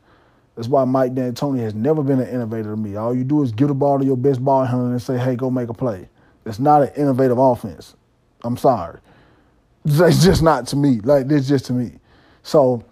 That's 0.55 0.67
why 0.67 0.85
Mike 0.85 1.15
D'Antoni 1.15 1.59
has 1.61 1.73
never 1.73 2.01
been 2.01 2.19
an 2.19 2.29
innovator 2.29 2.71
to 2.71 2.77
me. 2.77 2.95
All 2.95 3.15
you 3.15 3.23
do 3.23 3.43
is 3.43 3.51
give 3.51 3.67
the 3.67 3.73
ball 3.73 3.99
to 3.99 4.05
your 4.05 4.15
best 4.15 4.43
ball 4.43 4.63
handler 4.63 4.91
and 4.91 5.01
say, 5.01 5.17
hey, 5.17 5.35
go 5.35 5.49
make 5.49 5.69
a 5.69 5.73
play. 5.73 6.07
It's 6.45 6.59
not 6.59 6.81
an 6.83 6.89
innovative 6.95 7.37
offense. 7.37 7.95
I'm 8.43 8.55
sorry. 8.55 8.99
That's 9.85 10.23
just 10.23 10.41
not 10.41 10.67
to 10.67 10.75
me. 10.75 10.99
Like 10.99 11.27
that's 11.27 11.47
just 11.47 11.65
to 11.65 11.73
me. 11.73 11.93
So 12.41 12.83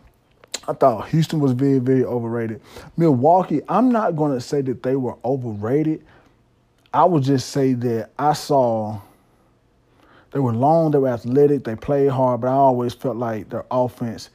I 0.68 0.74
thought 0.74 1.10
Houston 1.10 1.40
was 1.40 1.52
very, 1.52 1.80
very 1.80 2.06
overrated. 2.06 2.62
Milwaukee, 2.96 3.62
I'm 3.68 3.92
not 3.92 4.16
gonna 4.16 4.40
say 4.40 4.62
that 4.62 4.84
they 4.84 4.96
were 4.96 5.18
overrated. 5.26 6.06
I 6.94 7.06
would 7.06 7.24
just 7.24 7.50
say 7.50 7.74
that 7.74 8.12
I 8.20 8.34
saw 8.34 9.02
they 10.32 10.40
were 10.40 10.54
long, 10.54 10.92
they 10.92 11.00
were 11.00 11.10
athletic, 11.10 11.64
they 11.64 11.76
played 11.76 12.10
hard, 12.10 12.42
but 12.42 12.48
I 12.48 12.54
always 12.54 12.94
felt 12.94 13.18
like 13.18 13.50
their 13.50 13.66
offense 13.72 14.30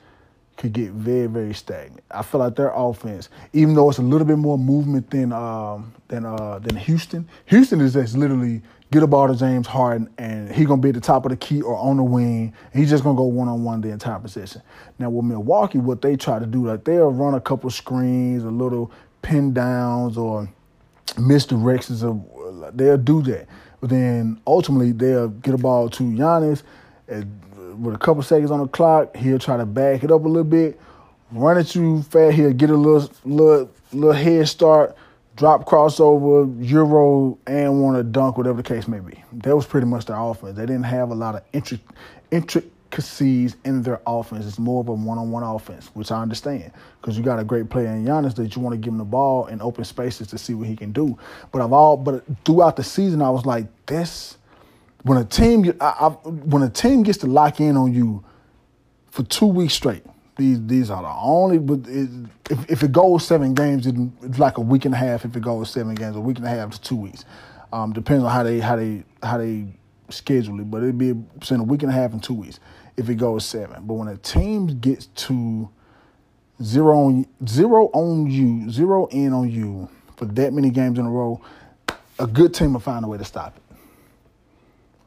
could 0.56 0.72
get 0.72 0.90
very, 0.90 1.26
very 1.26 1.54
stagnant. 1.54 2.02
I 2.10 2.22
feel 2.22 2.40
like 2.40 2.56
their 2.56 2.72
offense, 2.74 3.28
even 3.52 3.74
though 3.74 3.88
it's 3.88 3.98
a 3.98 4.02
little 4.02 4.26
bit 4.26 4.38
more 4.38 4.58
movement 4.58 5.10
than 5.10 5.32
um, 5.32 5.94
than 6.08 6.24
uh, 6.24 6.58
than 6.58 6.76
Houston, 6.76 7.28
Houston 7.46 7.80
is 7.80 7.94
just 7.94 8.16
literally 8.16 8.62
get 8.90 9.02
a 9.02 9.06
ball 9.06 9.28
to 9.28 9.36
James 9.36 9.66
Harden 9.66 10.08
and 10.18 10.50
he 10.50 10.64
gonna 10.64 10.80
be 10.80 10.88
at 10.88 10.94
the 10.94 11.00
top 11.00 11.24
of 11.24 11.30
the 11.30 11.36
key 11.36 11.60
or 11.60 11.76
on 11.76 11.96
the 11.96 12.02
wing. 12.02 12.54
He's 12.72 12.90
just 12.90 13.04
gonna 13.04 13.16
go 13.16 13.24
one 13.24 13.48
on 13.48 13.64
one 13.64 13.80
the 13.80 13.90
entire 13.90 14.18
possession. 14.18 14.62
Now 14.98 15.10
with 15.10 15.24
Milwaukee, 15.24 15.78
what 15.78 16.00
they 16.02 16.16
try 16.16 16.38
to 16.38 16.46
do, 16.46 16.66
like 16.66 16.84
they'll 16.84 17.10
run 17.10 17.34
a 17.34 17.40
couple 17.40 17.70
screens, 17.70 18.44
a 18.44 18.50
little 18.50 18.90
pin 19.22 19.52
downs 19.52 20.16
or 20.16 20.48
misdirections 21.16 22.02
of 22.02 22.76
they'll 22.76 22.96
do 22.96 23.22
that. 23.22 23.46
But 23.80 23.90
then 23.90 24.40
ultimately 24.46 24.92
they'll 24.92 25.28
get 25.28 25.54
a 25.54 25.58
ball 25.58 25.88
to 25.90 26.02
Giannis 26.02 26.62
and 27.08 27.40
with 27.78 27.94
a 27.94 27.98
couple 27.98 28.22
seconds 28.22 28.50
on 28.50 28.60
the 28.60 28.68
clock, 28.68 29.16
he'll 29.16 29.38
try 29.38 29.56
to 29.56 29.66
back 29.66 30.02
it 30.02 30.10
up 30.10 30.24
a 30.24 30.28
little 30.28 30.44
bit, 30.44 30.80
run 31.30 31.58
it 31.58 31.64
too 31.64 32.02
fast. 32.02 32.36
He'll 32.36 32.52
get 32.52 32.70
a 32.70 32.76
little 32.76 33.10
little 33.24 33.70
little 33.92 34.12
head 34.12 34.48
start, 34.48 34.96
drop 35.38 35.64
crossover, 35.64 36.52
euro, 36.58 37.38
and 37.46 37.80
want 37.80 37.96
to 37.96 38.02
dunk, 38.02 38.36
whatever 38.36 38.56
the 38.56 38.62
case 38.62 38.88
may 38.88 38.98
be. 38.98 39.22
That 39.32 39.54
was 39.54 39.66
pretty 39.66 39.86
much 39.86 40.06
their 40.06 40.18
offense. 40.18 40.56
They 40.56 40.66
didn't 40.66 40.82
have 40.82 41.10
a 41.10 41.14
lot 41.14 41.36
of 41.36 41.52
intri- 41.52 41.78
intricacies 42.32 43.56
in 43.64 43.82
their 43.82 44.00
offense. 44.04 44.46
It's 44.46 44.58
more 44.58 44.80
of 44.80 44.88
a 44.88 44.92
one-on-one 44.92 45.44
offense, 45.44 45.86
which 45.94 46.10
I 46.10 46.20
understand 46.20 46.72
because 47.00 47.16
you 47.16 47.22
got 47.22 47.38
a 47.38 47.44
great 47.44 47.70
player 47.70 47.86
in 47.86 48.04
Giannis 48.04 48.34
that 48.34 48.56
you 48.56 48.60
want 48.60 48.74
to 48.74 48.78
give 48.78 48.92
him 48.92 48.98
the 48.98 49.04
ball 49.04 49.46
in 49.46 49.62
open 49.62 49.84
spaces 49.84 50.26
to 50.28 50.38
see 50.38 50.54
what 50.54 50.66
he 50.66 50.74
can 50.74 50.90
do. 50.90 51.16
But 51.52 51.62
I've 51.62 51.72
all 51.72 51.96
but 51.96 52.24
throughout 52.44 52.74
the 52.74 52.82
season, 52.82 53.22
I 53.22 53.30
was 53.30 53.46
like, 53.46 53.68
this 53.86 54.38
when 55.04 55.18
a 55.18 55.24
team 55.24 55.72
I, 55.80 55.86
I, 55.86 56.08
when 56.08 56.64
a 56.64 56.68
team 56.68 57.04
gets 57.04 57.18
to 57.18 57.28
lock 57.28 57.60
in 57.60 57.76
on 57.76 57.94
you 57.94 58.24
for 59.10 59.22
two 59.22 59.46
weeks 59.46 59.74
straight, 59.74 60.02
these 60.38 60.64
these 60.66 60.90
are 60.90 61.02
the 61.02 61.12
only. 61.20 61.58
But 61.58 61.80
it, 61.86 62.08
if 62.48 62.70
if 62.70 62.82
it 62.82 62.92
goes 62.92 63.26
seven 63.26 63.52
games, 63.52 63.86
it, 63.86 63.94
it's 64.22 64.38
like 64.38 64.56
a 64.56 64.62
week 64.62 64.86
and 64.86 64.94
a 64.94 64.96
half. 64.96 65.24
If 65.24 65.36
it 65.36 65.42
goes 65.42 65.70
seven 65.70 65.94
games, 65.94 66.16
a 66.16 66.20
week 66.20 66.38
and 66.38 66.46
a 66.46 66.48
half 66.48 66.70
to 66.70 66.80
two 66.80 66.96
weeks, 66.96 67.26
um, 67.72 67.92
depends 67.92 68.24
on 68.24 68.30
how 68.30 68.42
they 68.42 68.60
how 68.60 68.76
they 68.76 69.04
how 69.22 69.36
they 69.36 69.66
schedule 70.08 70.58
it. 70.60 70.70
But 70.70 70.82
it'd 70.84 70.96
be 70.96 71.12
between 71.12 71.60
a 71.60 71.64
week 71.64 71.82
and 71.82 71.90
a 71.90 71.94
half 71.94 72.12
and 72.12 72.22
two 72.22 72.34
weeks 72.34 72.60
if 72.96 73.10
it 73.10 73.16
goes 73.16 73.44
seven. 73.44 73.86
But 73.86 73.94
when 73.94 74.08
a 74.08 74.16
team 74.16 74.66
gets 74.78 75.06
to 75.06 75.68
zero 76.62 76.96
on 76.98 77.26
zero 77.46 77.90
on 77.92 78.30
you, 78.30 78.70
zero 78.70 79.06
in 79.08 79.32
on 79.32 79.50
you 79.50 79.90
for 80.16 80.24
that 80.24 80.52
many 80.52 80.70
games 80.70 80.98
in 80.98 81.04
a 81.06 81.10
row, 81.10 81.40
a 82.18 82.26
good 82.26 82.54
team 82.54 82.72
will 82.72 82.80
find 82.80 83.04
a 83.04 83.08
way 83.08 83.18
to 83.18 83.24
stop 83.24 83.56
it 83.56 83.62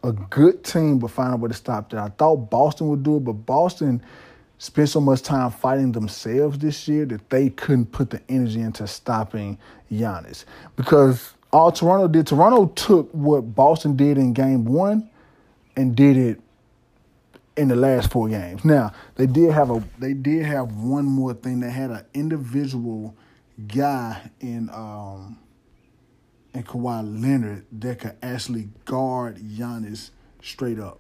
a 0.04 0.12
good 0.12 0.64
team 0.64 1.00
would 1.00 1.12
find 1.12 1.34
a 1.34 1.38
way 1.38 1.48
to 1.48 1.54
stop 1.54 1.90
that. 1.90 2.00
I 2.00 2.10
thought 2.10 2.50
Boston 2.50 2.88
would 2.90 3.04
do 3.04 3.18
it, 3.18 3.20
but 3.22 3.34
Boston 3.34 4.02
spent 4.62 4.88
so 4.90 5.02
much 5.02 5.24
time 5.24 5.50
fighting 5.50 5.92
themselves 5.92 6.60
this 6.60 6.88
year 6.88 7.04
that 7.04 7.28
they 7.32 7.50
couldn't 7.50 7.88
put 7.88 8.12
the 8.12 8.22
energy 8.30 8.62
into 8.62 8.86
stopping 8.86 9.58
Giannis. 9.92 10.46
Because 10.76 11.34
all 11.52 11.72
Toronto 11.72 12.08
did, 12.08 12.28
Toronto 12.28 12.68
took 12.68 13.10
what 13.12 13.56
Boston 13.56 13.96
did 13.96 14.20
in 14.20 14.34
game 14.34 14.66
one 14.66 15.10
and 15.76 15.96
did 15.96 16.16
it 16.16 16.40
in 17.58 17.70
the 17.70 17.76
last 17.76 18.12
four 18.12 18.30
games. 18.30 18.64
Now, 18.64 18.94
they 19.16 19.26
did 19.26 19.52
have 19.52 19.72
a 19.72 19.84
they 19.98 20.14
did 20.14 20.46
have 20.46 20.72
one 20.76 21.06
more 21.06 21.34
thing. 21.34 21.62
They 21.62 21.72
had 21.72 21.90
an 21.90 22.06
individual 22.14 23.16
guy 23.68 24.30
in 24.42 24.70
um 24.70 25.40
and 26.54 26.68
Kawhi 26.68 27.20
Leonard 27.20 27.66
that 27.72 27.98
could 27.98 28.16
actually 28.22 28.70
guard 28.86 29.38
Giannis 29.38 30.12
straight 30.44 30.78
up. 30.78 31.00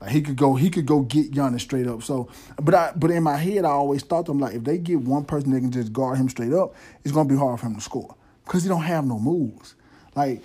Like 0.00 0.10
he 0.10 0.22
could 0.22 0.36
go, 0.36 0.54
he 0.54 0.70
could 0.70 0.86
go 0.86 1.00
get 1.00 1.32
Giannis 1.32 1.60
straight 1.60 1.86
up. 1.86 2.02
So, 2.02 2.28
but 2.62 2.74
I, 2.74 2.92
but 2.94 3.10
in 3.10 3.22
my 3.22 3.36
head, 3.36 3.64
I 3.64 3.70
always 3.70 4.02
thought 4.02 4.26
them 4.26 4.38
like 4.38 4.54
if 4.54 4.64
they 4.64 4.78
get 4.78 5.00
one 5.00 5.24
person 5.24 5.50
that 5.52 5.60
can 5.60 5.72
just 5.72 5.92
guard 5.92 6.18
him 6.18 6.28
straight 6.28 6.52
up, 6.52 6.74
it's 7.04 7.12
gonna 7.12 7.28
be 7.28 7.36
hard 7.36 7.58
for 7.58 7.66
him 7.66 7.74
to 7.74 7.80
score 7.80 8.14
because 8.44 8.62
he 8.62 8.68
don't 8.68 8.82
have 8.82 9.04
no 9.04 9.18
moves. 9.18 9.74
Like, 10.14 10.42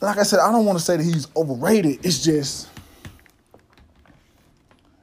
like 0.00 0.18
I 0.18 0.22
said, 0.22 0.38
I 0.38 0.52
don't 0.52 0.64
want 0.64 0.78
to 0.78 0.84
say 0.84 0.96
that 0.96 1.02
he's 1.02 1.26
overrated. 1.36 2.04
It's 2.04 2.22
just, 2.22 2.68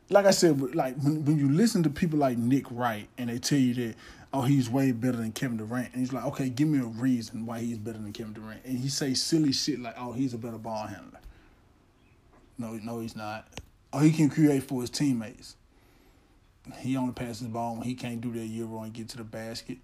like 0.10 0.26
I 0.26 0.32
said, 0.32 0.74
like 0.74 0.96
when, 0.98 1.26
when 1.26 1.38
you 1.38 1.50
listen 1.50 1.84
to 1.84 1.90
people 1.90 2.20
like 2.20 2.38
Nick 2.38 2.66
Wright 2.72 3.08
and 3.18 3.30
they 3.30 3.40
tell 3.40 3.60
you 3.60 3.74
that 3.74 3.96
oh, 4.36 4.42
he's 4.42 4.70
way 4.70 4.92
better 4.92 5.16
than 5.16 5.32
Kevin 5.32 5.58
Durant. 5.58 5.94
And 5.94 6.02
he's 6.02 6.12
like, 6.12 6.26
okay, 6.26 6.50
give 6.50 6.68
me 6.68 6.80
a 6.80 6.84
reason 6.84 7.46
why 7.46 7.60
he's 7.60 7.78
better 7.78 7.98
than 7.98 8.12
Kevin 8.12 8.34
Durant. 8.34 8.66
And 8.66 8.78
he 8.78 8.90
say 8.90 9.14
silly 9.14 9.54
shit 9.54 9.80
like, 9.80 9.96
oh, 9.98 10.12
he's 10.12 10.34
a 10.34 10.38
better 10.38 10.58
ball 10.58 10.88
handler. 10.88 11.20
No, 12.58 12.74
no, 12.84 13.00
he's 13.00 13.16
not. 13.16 13.48
Oh, 13.96 14.00
he 14.00 14.12
can 14.12 14.30
create 14.30 14.64
for 14.64 14.82
his 14.82 14.90
teammates. 14.90 15.56
He 16.80 16.98
only 16.98 17.14
passes 17.14 17.44
the 17.44 17.48
ball 17.48 17.76
when 17.76 17.84
he 17.84 17.96
can't 17.96 18.20
do 18.20 18.34
that 18.34 18.46
euro 18.46 18.82
and 18.82 18.92
get 18.92 19.08
to 19.10 19.18
the 19.18 19.24
basket. 19.24 19.78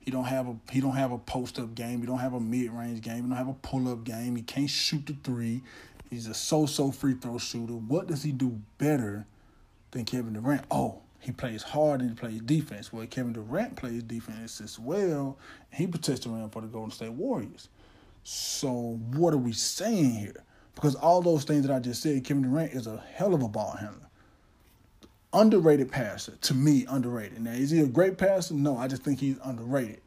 He 0.00 0.10
don't 0.10 0.24
have 0.24 0.48
a 0.48 0.56
he 0.72 0.80
don't 0.80 0.96
have 0.96 1.12
a 1.12 1.18
post 1.18 1.60
up 1.60 1.76
game. 1.76 2.00
He 2.00 2.06
don't 2.06 2.18
have 2.18 2.34
a 2.34 2.40
mid 2.40 2.72
range 2.72 3.02
game. 3.02 3.22
He 3.22 3.28
don't 3.28 3.38
have 3.38 3.46
a 3.46 3.52
pull 3.52 3.88
up 3.88 4.02
game. 4.02 4.34
He 4.34 4.42
can't 4.42 4.68
shoot 4.68 5.06
the 5.06 5.14
three. 5.22 5.62
He's 6.10 6.26
a 6.26 6.34
so 6.34 6.66
so 6.66 6.90
free 6.90 7.14
throw 7.14 7.38
shooter. 7.38 7.74
What 7.74 8.08
does 8.08 8.24
he 8.24 8.32
do 8.32 8.60
better 8.78 9.26
than 9.92 10.06
Kevin 10.06 10.32
Durant? 10.32 10.64
Oh, 10.68 11.02
he 11.20 11.30
plays 11.30 11.62
hard 11.62 12.00
and 12.00 12.10
he 12.10 12.16
plays 12.16 12.40
defense. 12.40 12.92
Well, 12.92 13.06
Kevin 13.06 13.32
Durant 13.32 13.76
plays 13.76 14.02
defense 14.02 14.60
as 14.60 14.76
well. 14.76 15.38
he 15.72 15.86
protects 15.86 16.24
the 16.24 16.30
rim 16.30 16.50
for 16.50 16.62
the 16.62 16.66
Golden 16.66 16.90
State 16.90 17.12
Warriors. 17.12 17.68
So 18.24 18.98
what 19.12 19.32
are 19.32 19.38
we 19.38 19.52
saying 19.52 20.14
here? 20.14 20.42
Because 20.74 20.94
all 20.94 21.22
those 21.22 21.44
things 21.44 21.66
that 21.66 21.74
I 21.74 21.78
just 21.78 22.02
said, 22.02 22.24
Kevin 22.24 22.42
Durant 22.44 22.72
is 22.72 22.86
a 22.86 23.02
hell 23.14 23.34
of 23.34 23.42
a 23.42 23.48
ball 23.48 23.76
handler. 23.78 24.08
Underrated 25.32 25.90
passer, 25.90 26.32
to 26.42 26.54
me, 26.54 26.86
underrated. 26.88 27.40
Now, 27.40 27.52
is 27.52 27.70
he 27.70 27.80
a 27.80 27.86
great 27.86 28.18
passer? 28.18 28.54
No, 28.54 28.76
I 28.76 28.88
just 28.88 29.02
think 29.02 29.18
he's 29.18 29.38
underrated. 29.44 30.00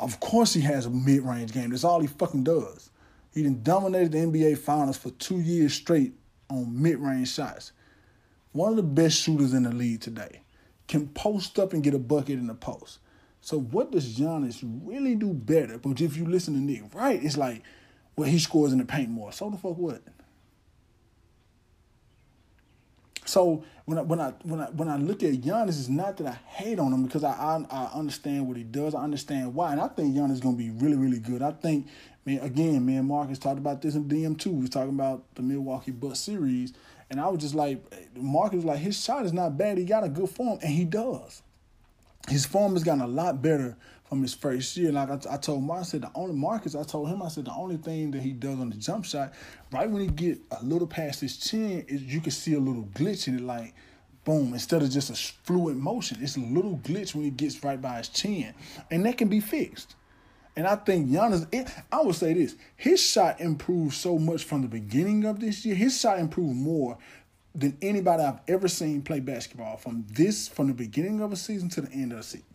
Of 0.00 0.20
course, 0.20 0.54
he 0.54 0.60
has 0.62 0.86
a 0.86 0.90
mid 0.90 1.22
range 1.22 1.52
game. 1.52 1.70
That's 1.70 1.84
all 1.84 2.00
he 2.00 2.06
fucking 2.06 2.44
does. 2.44 2.90
He 3.34 3.42
done 3.42 3.60
dominated 3.62 4.12
the 4.12 4.18
NBA 4.18 4.58
Finals 4.58 4.96
for 4.98 5.10
two 5.10 5.40
years 5.40 5.74
straight 5.74 6.12
on 6.50 6.80
mid 6.80 6.98
range 6.98 7.32
shots 7.32 7.72
one 8.52 8.70
of 8.70 8.76
the 8.76 8.82
best 8.82 9.18
shooters 9.20 9.54
in 9.54 9.64
the 9.64 9.70
league 9.72 10.00
today, 10.00 10.42
can 10.86 11.08
post 11.08 11.58
up 11.58 11.72
and 11.72 11.82
get 11.82 11.94
a 11.94 11.98
bucket 11.98 12.38
in 12.38 12.46
the 12.46 12.54
post. 12.54 12.98
So 13.40 13.58
what 13.58 13.90
does 13.90 14.18
Giannis 14.18 14.60
really 14.84 15.14
do 15.14 15.32
better? 15.32 15.78
But 15.78 16.00
if 16.00 16.16
you 16.16 16.26
listen 16.26 16.54
to 16.54 16.60
Nick 16.60 16.94
Wright, 16.94 17.22
it's 17.22 17.36
like, 17.36 17.62
well, 18.16 18.28
he 18.28 18.38
scores 18.38 18.72
in 18.72 18.78
the 18.78 18.84
paint 18.84 19.08
more. 19.08 19.32
So 19.32 19.50
the 19.50 19.56
fuck 19.56 19.76
what? 19.76 20.02
So 23.24 23.64
when 23.84 23.98
I 23.98 24.02
when 24.02 24.20
I 24.20 24.30
when 24.42 24.60
I 24.60 24.64
when 24.66 24.88
I 24.88 24.96
look 24.96 25.22
at 25.22 25.32
Giannis, 25.34 25.78
it's 25.78 25.88
not 25.88 26.16
that 26.18 26.26
I 26.26 26.38
hate 26.54 26.78
on 26.78 26.92
him 26.92 27.04
because 27.04 27.24
I 27.24 27.32
I, 27.32 27.64
I 27.70 27.90
understand 27.94 28.46
what 28.46 28.56
he 28.56 28.62
does. 28.62 28.94
I 28.94 29.02
understand 29.02 29.54
why, 29.54 29.72
and 29.72 29.80
I 29.80 29.88
think 29.88 30.14
Giannis 30.14 30.32
is 30.32 30.40
gonna 30.40 30.56
be 30.56 30.70
really 30.70 30.96
really 30.96 31.18
good. 31.18 31.40
I 31.40 31.52
think, 31.52 31.88
man, 32.26 32.40
again, 32.40 32.84
man, 32.84 33.06
Marcus 33.06 33.38
talked 33.38 33.58
about 33.58 33.80
this 33.80 33.94
in 33.94 34.04
DM 34.04 34.38
two. 34.38 34.50
We 34.50 34.62
was 34.62 34.70
talking 34.70 34.90
about 34.90 35.34
the 35.34 35.42
Milwaukee 35.42 35.92
Bucks 35.92 36.18
series, 36.18 36.74
and 37.10 37.20
I 37.20 37.28
was 37.28 37.40
just 37.40 37.54
like, 37.54 37.82
Marcus 38.16 38.56
was 38.56 38.64
like, 38.64 38.78
his 38.78 39.02
shot 39.02 39.24
is 39.24 39.32
not 39.32 39.56
bad. 39.56 39.78
He 39.78 39.84
got 39.84 40.04
a 40.04 40.08
good 40.08 40.28
form, 40.28 40.58
and 40.60 40.70
he 40.72 40.84
does. 40.84 41.42
His 42.28 42.46
form 42.46 42.74
has 42.74 42.84
gotten 42.84 43.02
a 43.02 43.06
lot 43.06 43.42
better 43.42 43.76
from 44.08 44.22
his 44.22 44.34
first 44.34 44.76
year. 44.76 44.92
Like 44.92 45.10
I, 45.10 45.34
I 45.34 45.36
told 45.38 45.62
Mark, 45.64 45.80
I 45.80 45.84
said 45.84 46.02
the 46.02 46.10
only 46.14 46.34
Marcus, 46.34 46.74
I 46.74 46.82
told 46.84 47.08
him, 47.08 47.22
I 47.22 47.28
said 47.28 47.46
the 47.46 47.54
only 47.54 47.76
thing 47.78 48.10
that 48.12 48.22
he 48.22 48.32
does 48.32 48.60
on 48.60 48.70
the 48.70 48.76
jump 48.76 49.04
shot, 49.04 49.32
right 49.72 49.90
when 49.90 50.02
he 50.02 50.08
get 50.08 50.38
a 50.50 50.64
little 50.64 50.86
past 50.86 51.20
his 51.20 51.36
chin, 51.36 51.84
is 51.88 52.02
you 52.02 52.20
can 52.20 52.30
see 52.30 52.54
a 52.54 52.60
little 52.60 52.84
glitch 52.94 53.26
in 53.26 53.38
it, 53.38 53.42
like 53.42 53.74
boom, 54.24 54.52
instead 54.52 54.82
of 54.82 54.90
just 54.90 55.10
a 55.10 55.14
fluid 55.44 55.76
motion, 55.76 56.18
it's 56.20 56.36
a 56.36 56.40
little 56.40 56.78
glitch 56.78 57.14
when 57.14 57.24
he 57.24 57.30
gets 57.30 57.64
right 57.64 57.80
by 57.80 57.98
his 57.98 58.08
chin, 58.08 58.54
and 58.90 59.04
that 59.04 59.18
can 59.18 59.28
be 59.28 59.40
fixed. 59.40 59.96
And 60.54 60.66
I 60.66 60.76
think 60.76 61.08
Giannis, 61.08 61.48
it, 61.50 61.68
I 61.90 62.02
would 62.02 62.14
say 62.14 62.34
this: 62.34 62.54
his 62.76 63.02
shot 63.02 63.40
improved 63.40 63.94
so 63.94 64.18
much 64.18 64.44
from 64.44 64.60
the 64.60 64.68
beginning 64.68 65.24
of 65.24 65.40
this 65.40 65.64
year. 65.64 65.74
His 65.74 65.98
shot 65.98 66.18
improved 66.18 66.54
more 66.54 66.98
than 67.54 67.76
anybody 67.82 68.22
I've 68.22 68.40
ever 68.48 68.68
seen 68.68 69.02
play 69.02 69.20
basketball 69.20 69.76
from 69.76 70.06
this 70.10 70.48
from 70.48 70.68
the 70.68 70.74
beginning 70.74 71.20
of 71.20 71.32
a 71.32 71.36
season 71.36 71.68
to 71.70 71.82
the 71.82 71.92
end 71.92 72.12
of 72.12 72.18
the 72.18 72.24
season. 72.24 72.46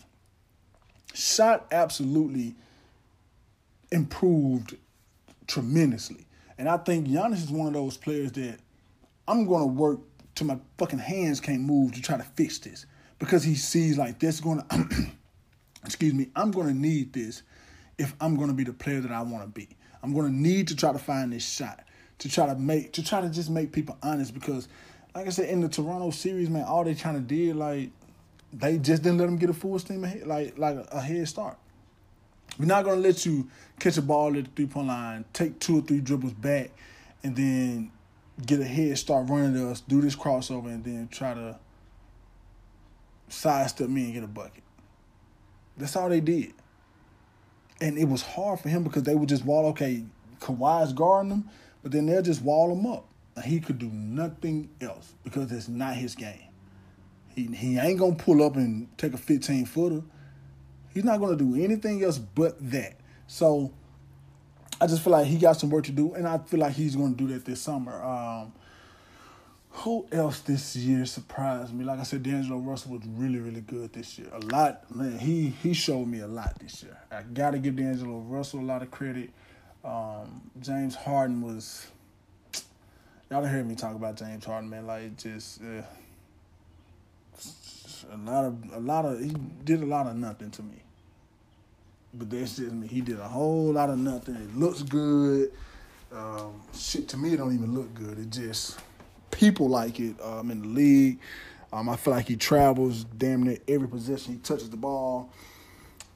Shot 1.13 1.67
absolutely 1.71 2.55
improved 3.91 4.75
tremendously. 5.47 6.25
And 6.57 6.67
I 6.67 6.77
think 6.77 7.07
Giannis 7.07 7.43
is 7.43 7.51
one 7.51 7.67
of 7.67 7.73
those 7.73 7.97
players 7.97 8.31
that 8.33 8.57
I'm 9.27 9.45
going 9.45 9.62
to 9.62 9.67
work 9.67 9.99
till 10.36 10.47
my 10.47 10.57
fucking 10.77 10.99
hands 10.99 11.39
can't 11.39 11.62
move 11.62 11.93
to 11.93 12.01
try 12.01 12.17
to 12.17 12.23
fix 12.23 12.57
this 12.60 12.86
because 13.19 13.43
he 13.43 13.55
sees 13.55 13.97
like 13.97 14.19
this 14.19 14.36
is 14.36 14.41
going 14.41 14.62
to, 14.62 14.88
excuse 15.86 16.13
me, 16.13 16.29
I'm 16.36 16.51
going 16.51 16.67
to 16.67 16.73
need 16.73 17.13
this 17.13 17.43
if 17.97 18.15
I'm 18.19 18.36
going 18.36 18.49
to 18.49 18.53
be 18.53 18.63
the 18.63 18.73
player 18.73 19.01
that 19.01 19.12
I 19.12 19.21
want 19.21 19.43
to 19.43 19.49
be. 19.49 19.69
I'm 20.03 20.13
going 20.13 20.27
to 20.27 20.33
need 20.33 20.67
to 20.69 20.75
try 20.75 20.91
to 20.91 20.99
find 20.99 21.33
this 21.33 21.47
shot 21.47 21.83
to 22.19 22.29
try 22.29 22.47
to 22.47 22.55
make 22.55 22.93
to 22.93 23.03
try 23.03 23.21
to 23.21 23.29
just 23.29 23.49
make 23.49 23.71
people 23.71 23.97
honest 24.01 24.33
because, 24.33 24.67
like 25.17 25.25
I 25.25 25.32
said, 25.32 25.49
in 25.49 25.62
the 25.62 25.67
Toronto 25.67 26.12
series, 26.12 26.47
man, 26.47 26.65
all 26.65 26.84
they 26.84 26.93
trying 26.93 27.15
to 27.15 27.21
do 27.21 27.51
like 27.56 27.89
they 28.53 28.77
just 28.77 29.01
didn't 29.01 29.17
let 29.17 29.25
them 29.25 29.38
get 29.38 29.49
a 29.49 29.53
full 29.53 29.80
steam 29.80 30.03
ahead, 30.03 30.27
like 30.27 30.60
like 30.60 30.75
a, 30.75 30.88
a 30.91 31.01
head 31.01 31.27
start. 31.27 31.58
We're 32.60 32.65
not 32.65 32.86
gonna 32.86 33.01
let 33.01 33.25
you 33.25 33.49
catch 33.80 33.97
a 33.97 34.03
ball 34.03 34.38
at 34.38 34.45
the 34.45 34.51
three 34.56 34.67
point 34.67 34.88
line, 34.88 35.25
take 35.34 35.58
two 35.58 35.80
or 35.80 35.82
three 35.82 36.01
dribbles 36.01 36.34
back, 36.34 36.69
and 37.23 37.36
then 37.36 37.91
get 38.45 38.60
a 38.60 38.63
head 38.63 38.95
start 38.99 39.27
running 39.27 39.56
to 39.56 39.71
us, 39.71 39.82
do 39.82 40.01
this 40.01 40.15
crossover, 40.15 40.67
and 40.67 40.84
then 40.84 41.08
try 41.12 41.34
to 41.34 41.58
sidestep 43.27 43.89
me 43.89 44.03
and 44.03 44.13
get 44.13 44.23
a 44.23 44.27
bucket. 44.27 44.63
That's 45.77 45.95
all 45.95 46.10
they 46.10 46.21
did. 46.21 46.53
And 47.82 47.97
it 47.97 48.06
was 48.06 48.21
hard 48.21 48.60
for 48.60 48.69
him 48.69 48.84
because 48.84 49.01
they 49.01 49.15
would 49.15 49.30
just 49.30 49.45
wall, 49.45 49.65
okay, 49.69 50.03
Kawhi's 50.39 50.93
guarding 50.93 51.30
them, 51.30 51.49
but 51.82 51.91
then 51.91 52.06
they'll 52.06 52.21
just 52.21 52.43
wall 52.43 52.71
him 52.71 52.86
up. 52.86 53.08
He 53.43 53.60
could 53.60 53.80
do 53.80 53.89
nothing 53.89 54.69
else 54.82 55.13
because 55.23 55.52
it's 55.52 55.67
not 55.67 55.95
his 55.95 56.15
game. 56.15 56.50
He, 57.36 57.45
he 57.47 57.78
ain't 57.78 58.00
to 58.17 58.23
pull 58.23 58.43
up 58.43 58.56
and 58.56 58.88
take 58.97 59.13
a 59.13 59.17
15 59.17 59.65
footer. 59.65 60.02
He's 60.93 61.04
not 61.04 61.19
to 61.38 61.43
do 61.43 61.63
anything 61.63 62.04
else 62.04 62.17
but 62.17 62.56
that. 62.71 62.95
So 63.28 63.71
I 64.80 64.88
just 64.88 65.04
feel 65.04 65.13
like 65.13 65.28
he 65.28 65.38
got 65.38 65.54
some 65.54 65.69
work 65.69 65.86
to 65.86 65.91
do, 65.91 66.13
and 66.13 66.28
I 66.28 66.38
feel 66.39 66.60
like 66.60 66.73
he's 66.73 66.95
to 67.15 67.17
do 67.17 67.34
that 67.34 67.45
this 67.45 67.62
summer. 67.62 68.04
Um, 68.04 68.54
who 69.69 70.08
else 70.12 70.39
this 70.41 70.76
year 70.76 71.06
surprised 71.06 71.73
me? 71.73 71.84
Like 71.86 72.00
I 72.00 72.04
said, 72.04 72.23
D'Angelo 72.23 72.58
Russell 72.58 72.93
was 72.93 73.02
really, 73.06 73.38
really 73.38 73.62
good 73.62 73.93
this 73.93 74.17
year. 74.17 74.28
A 74.34 74.39
lot, 74.39 74.95
man. 74.95 75.19
He 75.19 75.50
he 75.62 75.73
showed 75.73 76.08
me 76.08 76.21
a 76.21 76.28
lot 76.28 76.58
this 76.60 76.82
year. 76.82 76.97
I 77.12 77.21
got 77.21 77.52
to 77.52 77.60
give 77.60 77.76
D'Angelo 77.76 78.19
Russell 78.19 78.60
a 78.60 78.62
lot 78.62 78.82
of 78.82 78.89
credit. 78.89 79.30
Um, 79.84 80.50
James 80.60 80.95
Harden 80.95 81.41
was. 81.41 81.88
Y'all 83.29 83.41
don't 83.41 83.51
hear 83.51 83.63
me 83.63 83.75
talk 83.75 83.93
about 83.93 84.15
James 84.15 84.45
Harden, 84.45 84.69
man. 84.69 84.87
Like 84.87 85.17
just 85.17 85.61
uh, 85.61 85.81
a 88.09 88.17
lot 88.17 88.45
of 88.45 88.73
a 88.73 88.79
lot 88.79 89.03
of 89.03 89.19
he 89.19 89.33
did 89.65 89.83
a 89.83 89.85
lot 89.85 90.07
of 90.07 90.15
nothing 90.15 90.49
to 90.51 90.63
me. 90.63 90.81
But 92.13 92.29
that's 92.29 92.55
just 92.55 92.71
me. 92.71 92.87
He 92.87 93.01
did 93.01 93.19
a 93.19 93.27
whole 93.27 93.73
lot 93.73 93.89
of 93.89 93.99
nothing. 93.99 94.35
It 94.35 94.55
looks 94.55 94.81
good. 94.81 95.51
Um, 96.13 96.61
shit 96.73 97.09
to 97.09 97.17
me, 97.17 97.33
it 97.33 97.37
don't 97.37 97.53
even 97.53 97.75
look 97.75 97.93
good. 97.93 98.17
It 98.17 98.29
just 98.29 98.79
people 99.29 99.67
like 99.67 99.99
it 99.99 100.15
um, 100.21 100.49
in 100.49 100.61
the 100.61 100.67
league. 100.69 101.19
Um, 101.73 101.89
I 101.89 101.97
feel 101.97 102.13
like 102.13 102.29
he 102.29 102.37
travels 102.37 103.03
damn 103.03 103.43
near 103.43 103.57
every 103.67 103.89
position. 103.89 104.35
He 104.35 104.39
touches 104.39 104.69
the 104.69 104.77
ball. 104.77 105.33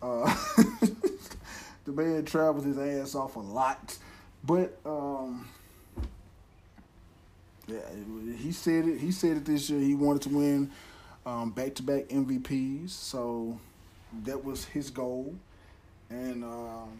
Uh, 0.01 0.33
the 1.85 1.91
man 1.91 2.23
travels 2.23 2.63
his 2.63 2.77
ass 2.77 3.15
off 3.15 3.35
a 3.35 3.39
lot, 3.39 3.97
but 4.45 4.79
um, 4.85 5.45
he 8.37 8.51
said 8.51 8.87
it. 8.87 8.99
He 8.99 9.11
said 9.11 9.37
it 9.37 9.45
this 9.45 9.69
year. 9.69 9.79
He 9.79 9.95
wanted 9.95 10.23
to 10.23 10.29
win 10.29 10.71
back 11.53 11.75
to 11.75 11.83
back 11.83 12.07
MVPs, 12.09 12.89
so 12.89 13.59
that 14.23 14.43
was 14.43 14.65
his 14.65 14.89
goal. 14.89 15.33
And 16.09 16.43
um, 16.43 16.99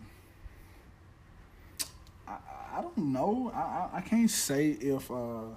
I, 2.27 2.37
I 2.77 2.81
don't 2.81 2.97
know. 2.97 3.51
I, 3.53 3.59
I, 3.59 3.89
I 3.95 4.01
can't 4.01 4.29
say 4.29 4.69
if. 4.71 5.11
Uh, 5.11 5.55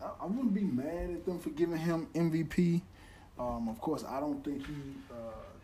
I, 0.00 0.26
wouldn't 0.26 0.54
be 0.54 0.62
mad 0.62 1.10
at 1.10 1.26
them 1.26 1.38
for 1.38 1.50
giving 1.50 1.76
him 1.76 2.06
MVP. 2.14 2.82
Um, 3.38 3.68
of 3.68 3.80
course, 3.80 4.04
I 4.04 4.20
don't 4.20 4.44
think 4.44 4.66
he 4.66 4.72
uh, 5.10 5.14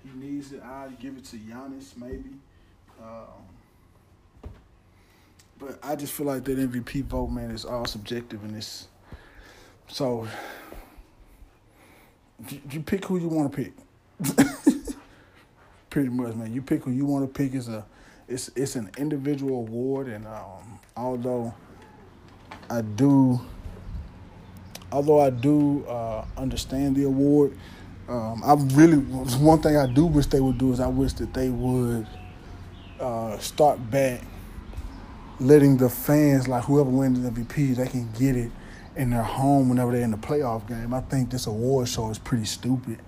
he 0.03 0.19
needs 0.19 0.53
it. 0.53 0.63
I'd 0.63 0.99
give 0.99 1.17
it 1.17 1.25
to 1.27 1.37
Giannis 1.37 1.97
maybe. 1.97 2.31
Um, 3.03 3.54
but 5.59 5.79
I 5.83 5.97
just 5.97 6.13
feel 6.13 6.27
like 6.27 6.45
that 6.45 6.59
MVP 6.59 7.05
vote, 7.05 7.31
man, 7.31 7.51
is 7.51 7.65
all 7.65 7.87
subjective 7.87 8.43
and 8.45 8.57
it's 8.57 8.89
So 9.89 10.27
you, 12.71 12.81
pick 12.81 13.05
who 13.05 13.19
you 13.19 13.29
want 13.29 13.53
to 13.53 13.57
pick. 13.57 13.73
Pretty 15.91 16.09
much, 16.09 16.35
man. 16.35 16.53
You 16.53 16.63
pick 16.63 16.85
who 16.85 16.91
you 16.91 17.07
want 17.07 17.25
to 17.27 17.43
pick. 17.43 17.55
It's 17.55 17.69
a 17.69 17.85
it's 18.27 18.51
it's 18.57 18.77
an 18.77 18.91
individual 18.99 19.59
award, 19.59 20.09
and 20.09 20.27
um, 20.27 20.81
although 20.97 21.55
I 22.69 22.81
do 22.81 23.41
although 24.91 25.21
I 25.21 25.31
do 25.31 25.85
uh, 25.87 26.25
understand 26.37 26.97
the 26.97 27.05
award, 27.05 27.57
um, 28.09 28.43
I 28.45 28.55
really 28.75 28.97
one 28.97 29.61
thing 29.61 29.77
I 29.77 29.87
do 29.87 30.07
wish 30.07 30.27
they 30.27 30.41
would 30.41 30.59
do 30.59 30.73
is 30.73 30.81
I 30.81 30.89
wish 30.89 31.13
that 31.15 31.33
they 31.35 31.51
would 31.51 32.07
uh, 32.99 33.39
start 33.39 33.91
back 33.91 34.23
letting 35.41 35.77
the 35.77 35.89
fans 35.89 36.49
like 36.49 36.65
whoever 36.65 36.91
wins 36.91 37.21
the 37.21 37.31
MVP 37.31 37.77
they 37.77 37.89
can 37.89 38.11
get 38.13 38.37
it 38.37 38.51
in 38.97 39.11
their 39.11 39.23
home 39.23 39.69
whenever 39.69 39.93
they're 39.93 40.03
in 40.03 40.11
the 40.11 40.17
playoff 40.17 40.67
game. 40.69 40.95
I 40.95 41.01
think 41.01 41.31
this 41.31 41.47
award 41.47 41.89
show 41.89 42.11
is 42.11 42.19
pretty 42.19 42.45
stupid. 42.45 43.01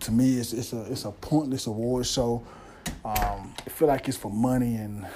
To 0.00 0.12
me, 0.12 0.36
it's 0.36 0.52
it's 0.52 0.72
a 0.72 0.90
it's 0.90 1.04
a 1.04 1.12
pointless 1.12 1.66
award 1.66 2.06
show. 2.06 2.42
Um, 3.04 3.54
I 3.64 3.70
feel 3.70 3.88
like 3.88 4.08
it's 4.08 4.16
for 4.16 4.30
money 4.30 4.74
and 4.74 5.06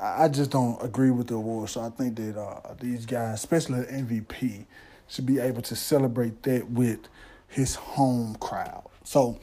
I 0.00 0.28
just 0.28 0.50
don't 0.50 0.82
agree 0.82 1.10
with 1.10 1.28
the 1.28 1.36
award. 1.36 1.70
So 1.70 1.80
I 1.80 1.88
think 1.88 2.16
that 2.16 2.38
uh, 2.38 2.74
these 2.78 3.06
guys, 3.06 3.34
especially 3.34 3.80
the 3.80 3.86
MVP, 3.86 4.66
should 5.08 5.24
be 5.24 5.38
able 5.38 5.62
to 5.62 5.76
celebrate 5.76 6.42
that 6.42 6.70
with 6.70 7.00
his 7.48 7.76
home 7.76 8.36
crowd. 8.36 8.84
So 9.04 9.38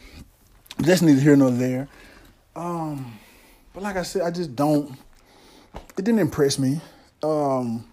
that's 0.78 1.02
neither 1.02 1.22
here 1.22 1.36
nor 1.36 1.50
there. 1.50 1.88
Um, 2.56 3.18
but 3.74 3.82
like 3.82 3.96
I 3.96 4.04
said, 4.04 4.22
I 4.22 4.32
just 4.32 4.56
don't. 4.56 4.96
It 5.76 6.06
didn't 6.06 6.20
impress 6.20 6.58
me. 6.58 6.82
Um, 7.22 7.86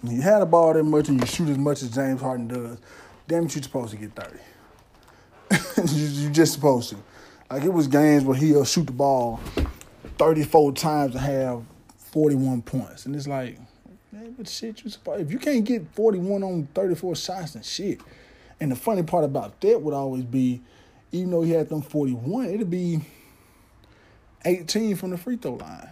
when 0.00 0.16
you 0.16 0.22
had 0.22 0.40
the 0.40 0.46
ball 0.46 0.72
that 0.74 0.82
much 0.82 1.08
and 1.08 1.20
you 1.20 1.26
shoot 1.26 1.48
as 1.48 1.58
much 1.58 1.82
as 1.82 1.90
James 1.90 2.20
Harden 2.20 2.48
does, 2.48 2.78
damn 3.28 3.44
it, 3.44 3.54
you're 3.54 3.62
supposed 3.62 3.92
to 3.92 3.96
get 3.96 4.14
thirty. 4.14 4.38
you, 5.94 6.28
are 6.28 6.32
just 6.32 6.54
supposed 6.54 6.90
to. 6.90 6.96
Like 7.50 7.64
it 7.64 7.72
was 7.72 7.86
games 7.86 8.24
where 8.24 8.36
he'll 8.36 8.64
shoot 8.64 8.86
the 8.86 8.92
ball 8.92 9.38
34 10.18 10.72
times 10.72 11.14
and 11.14 11.24
have 11.24 11.62
41 12.12 12.62
points. 12.62 13.06
And 13.06 13.14
it's 13.14 13.26
like, 13.26 13.58
man, 14.10 14.34
but 14.36 14.48
shit, 14.48 14.82
you 14.82 14.90
supposed 14.90 15.20
if 15.20 15.30
you 15.30 15.38
can't 15.38 15.64
get 15.64 15.86
41 15.94 16.42
on 16.42 16.68
34 16.74 17.16
shots 17.16 17.54
and 17.54 17.64
shit. 17.64 18.00
And 18.60 18.70
the 18.70 18.76
funny 18.76 19.02
part 19.02 19.24
about 19.24 19.60
that 19.60 19.82
would 19.82 19.94
always 19.94 20.24
be, 20.24 20.62
even 21.10 21.30
though 21.30 21.42
he 21.42 21.50
had 21.50 21.68
them 21.68 21.82
41, 21.82 22.46
it'd 22.46 22.70
be 22.70 23.00
18 24.44 24.96
from 24.96 25.10
the 25.10 25.18
free 25.18 25.36
throw 25.36 25.54
line. 25.54 25.88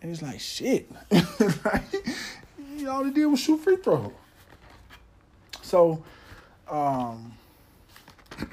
And 0.00 0.10
it's 0.10 0.22
like, 0.22 0.40
shit. 0.40 0.90
like, 1.10 1.82
all 2.88 3.04
he 3.04 3.12
did 3.12 3.26
was 3.26 3.40
shoot 3.40 3.58
free 3.58 3.76
throw. 3.76 4.12
So, 5.62 6.02
um, 6.68 7.32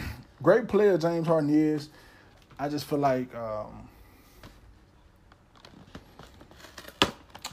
great 0.44 0.68
player 0.68 0.98
James 0.98 1.28
Harden 1.28 1.50
is. 1.50 1.90
I 2.60 2.70
just 2.70 2.86
feel 2.86 3.00
like, 3.00 3.34
um, 3.36 3.90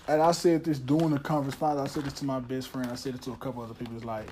and 0.09 0.21
I 0.21 0.33
said 0.33 0.65
this 0.65 0.79
during 0.79 1.11
the 1.11 1.19
conference 1.19 1.55
finals. 1.55 1.91
I 1.91 1.93
said 1.93 2.05
this 2.05 2.13
to 2.15 2.25
my 2.25 2.39
best 2.39 2.69
friend. 2.69 2.91
I 2.91 2.97
said 2.97 3.15
it 3.15 3.23
to 3.23 3.33
a 3.33 3.37
couple 3.37 3.63
other 3.63 3.75
people. 3.75 3.97
It's 3.97 4.05
like 4.05 4.29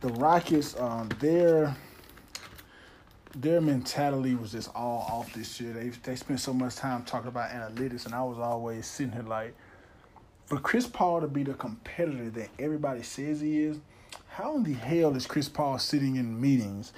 the 0.00 0.08
Rockets, 0.08 0.78
um, 0.78 1.08
their 1.20 1.74
their 3.34 3.60
mentality 3.60 4.34
was 4.34 4.52
just 4.52 4.70
all 4.74 5.06
off 5.10 5.32
this 5.32 5.60
year. 5.60 5.72
They 5.72 5.88
they 5.88 6.16
spent 6.16 6.40
so 6.40 6.52
much 6.52 6.76
time 6.76 7.04
talking 7.04 7.28
about 7.28 7.50
analytics, 7.50 8.06
and 8.06 8.14
I 8.14 8.22
was 8.22 8.38
always 8.38 8.86
sitting 8.86 9.12
here 9.12 9.22
like, 9.22 9.54
for 10.46 10.58
Chris 10.58 10.86
Paul 10.86 11.20
to 11.20 11.28
be 11.28 11.42
the 11.42 11.54
competitor 11.54 12.30
that 12.30 12.48
everybody 12.58 13.02
says 13.02 13.40
he 13.40 13.60
is, 13.60 13.78
how 14.28 14.56
in 14.56 14.64
the 14.64 14.74
hell 14.74 15.14
is 15.16 15.26
Chris 15.26 15.48
Paul 15.48 15.78
sitting 15.78 16.16
in 16.16 16.40
meetings 16.40 16.92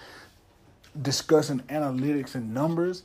discussing 1.00 1.60
analytics 1.60 2.34
and 2.34 2.52
numbers 2.52 3.02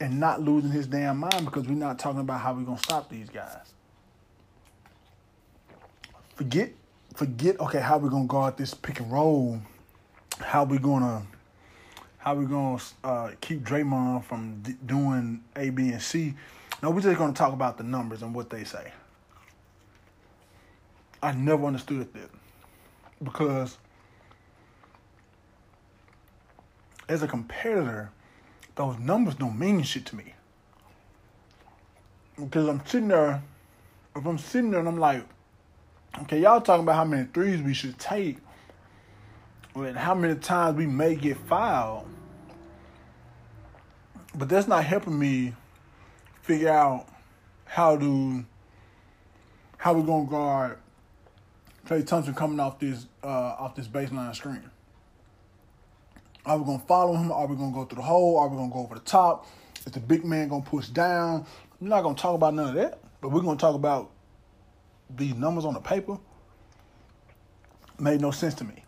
and 0.00 0.18
not 0.18 0.40
losing 0.40 0.70
his 0.70 0.86
damn 0.86 1.18
mind 1.18 1.44
because 1.44 1.66
we're 1.66 1.74
not 1.74 1.98
talking 1.98 2.20
about 2.20 2.40
how 2.40 2.52
we're 2.52 2.62
gonna 2.62 2.78
stop 2.78 3.08
these 3.08 3.28
guys. 3.28 3.72
Forget, 6.34 6.72
forget. 7.14 7.58
Okay, 7.60 7.80
how 7.80 7.98
we 7.98 8.10
gonna 8.10 8.26
guard 8.26 8.56
this 8.56 8.74
pick 8.74 9.00
and 9.00 9.10
roll? 9.10 9.60
How 10.40 10.64
we 10.64 10.78
gonna, 10.78 11.26
how 12.26 12.34
we 12.34 12.44
gonna 12.44 12.82
uh, 13.04 13.30
keep 13.40 13.62
Draymond 13.62 14.24
from 14.24 14.60
d- 14.62 14.74
doing 14.84 15.44
A, 15.54 15.70
B, 15.70 15.90
and 15.90 16.02
C? 16.02 16.34
No, 16.82 16.90
we're 16.90 17.00
just 17.00 17.16
gonna 17.16 17.32
talk 17.32 17.52
about 17.52 17.78
the 17.78 17.84
numbers 17.84 18.20
and 18.20 18.34
what 18.34 18.50
they 18.50 18.64
say. 18.64 18.92
I 21.22 21.30
never 21.30 21.64
understood 21.64 22.12
that 22.14 22.30
because 23.22 23.78
as 27.08 27.22
a 27.22 27.28
competitor, 27.28 28.10
those 28.74 28.98
numbers 28.98 29.36
don't 29.36 29.56
mean 29.56 29.84
shit 29.84 30.04
to 30.06 30.16
me. 30.16 30.34
Because 32.34 32.66
I'm 32.66 32.84
sitting 32.86 33.06
there, 33.06 33.40
if 34.16 34.26
I'm 34.26 34.38
sitting 34.38 34.72
there 34.72 34.80
and 34.80 34.88
I'm 34.88 34.98
like, 34.98 35.22
okay, 36.22 36.40
y'all 36.40 36.60
talking 36.60 36.82
about 36.82 36.96
how 36.96 37.04
many 37.04 37.28
threes 37.32 37.62
we 37.62 37.72
should 37.72 37.96
take 38.00 38.38
and 39.76 39.96
how 39.96 40.16
many 40.16 40.34
times 40.34 40.76
we 40.76 40.86
may 40.86 41.14
get 41.14 41.36
fouled. 41.46 42.08
But 44.36 44.50
that's 44.50 44.68
not 44.68 44.84
helping 44.84 45.18
me 45.18 45.54
figure 46.42 46.68
out 46.68 47.06
how 47.64 47.96
to 47.96 48.44
how 49.78 49.94
we're 49.94 50.02
gonna 50.02 50.26
guard 50.26 50.78
Klay 51.86 52.06
Thompson 52.06 52.34
coming 52.34 52.60
off 52.60 52.78
this 52.78 53.06
uh, 53.24 53.26
off 53.26 53.74
this 53.74 53.88
baseline 53.88 54.34
screen. 54.34 54.70
Are 56.44 56.58
we 56.58 56.64
gonna 56.64 56.82
follow 56.86 57.16
him? 57.16 57.32
Are 57.32 57.46
we 57.46 57.56
gonna 57.56 57.72
go 57.72 57.84
through 57.84 57.96
the 57.96 58.02
hole? 58.02 58.38
Are 58.38 58.48
we 58.48 58.56
gonna 58.56 58.72
go 58.72 58.80
over 58.80 58.94
the 58.94 59.00
top? 59.00 59.46
Is 59.86 59.92
the 59.92 60.00
big 60.00 60.24
man 60.24 60.48
gonna 60.48 60.62
push 60.62 60.88
down? 60.88 61.46
I'm 61.80 61.88
not 61.88 62.02
gonna 62.02 62.14
talk 62.14 62.34
about 62.34 62.54
none 62.54 62.68
of 62.68 62.74
that, 62.74 63.00
but 63.20 63.30
we're 63.30 63.40
gonna 63.40 63.58
talk 63.58 63.74
about 63.74 64.10
these 65.16 65.34
numbers 65.34 65.64
on 65.64 65.74
the 65.74 65.80
paper. 65.80 66.18
made 67.98 68.20
no 68.20 68.30
sense 68.30 68.54
to 68.54 68.64
me. 68.64 68.84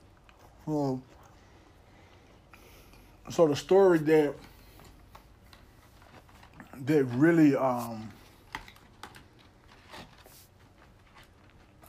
Well, 0.66 1.01
so 3.30 3.46
the 3.46 3.57
story 3.57 3.99
that 3.99 4.34
that 6.87 7.05
really 7.05 7.57
um 7.57 8.11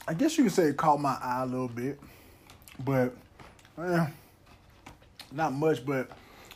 I 0.10 0.16
guess 0.16 0.40
you 0.40 0.44
could 0.44 0.54
say 0.54 0.64
it 0.64 0.78
caught 0.78 1.00
my 1.00 1.16
eye 1.22 1.44
a 1.44 1.46
little 1.46 1.68
bit, 1.68 2.00
but 2.84 3.14
eh, 3.78 4.08
not 5.32 5.54
much. 5.54 5.86
But 5.86 6.10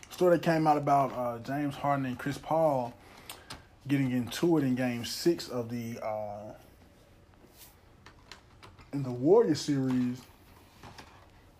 story 0.10 0.38
that 0.38 0.44
came 0.44 0.66
out 0.66 0.76
about 0.76 1.14
uh, 1.14 1.38
James 1.38 1.76
Harden 1.76 2.08
and 2.08 2.18
Chris 2.18 2.40
Paul 2.40 2.96
getting 3.88 4.10
into 4.10 4.58
it 4.58 4.64
in 4.64 4.74
Game 4.74 5.06
Six 5.06 5.50
of 5.50 5.70
the 5.70 6.04
uh, 6.04 6.54
in 8.92 9.04
the 9.04 9.12
Warrior 9.12 9.54
series. 9.54 10.20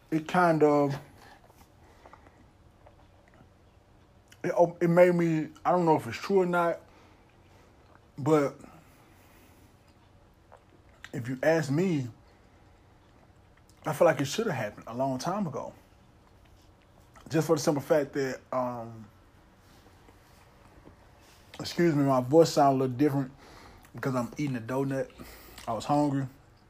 It 0.10 0.28
kind 0.28 0.64
of 0.64 0.96
it, 4.44 4.52
oh, 4.58 4.76
it 4.82 4.90
made 4.90 5.16
me. 5.16 5.48
I 5.66 5.72
don't 5.72 5.86
know 5.86 5.96
if 5.96 6.06
it's 6.08 6.18
true 6.18 6.42
or 6.42 6.46
not, 6.46 6.80
but 8.18 8.56
if 11.14 11.30
you 11.30 11.38
ask 11.42 11.72
me, 11.72 12.08
I 13.86 13.94
feel 13.94 14.06
like 14.06 14.20
it 14.22 14.26
should 14.26 14.48
have 14.48 14.56
happened 14.56 14.86
a 14.88 14.96
long 14.96 15.18
time 15.18 15.48
ago. 15.48 15.74
Just 17.30 17.48
for 17.48 17.56
the 17.56 17.62
simple 17.62 17.82
fact 17.82 18.14
that, 18.14 18.40
um, 18.52 19.06
excuse 21.60 21.96
me, 21.96 22.04
my 22.04 22.22
voice 22.22 22.50
sounds 22.50 22.76
a 22.76 22.78
little 22.80 22.96
different 22.96 23.32
because 23.96 24.16
I'm 24.16 24.32
eating 24.38 24.58
a 24.58 24.62
donut. 24.62 25.08
I 25.68 25.74
was 25.74 25.86
hungry. 25.86 26.28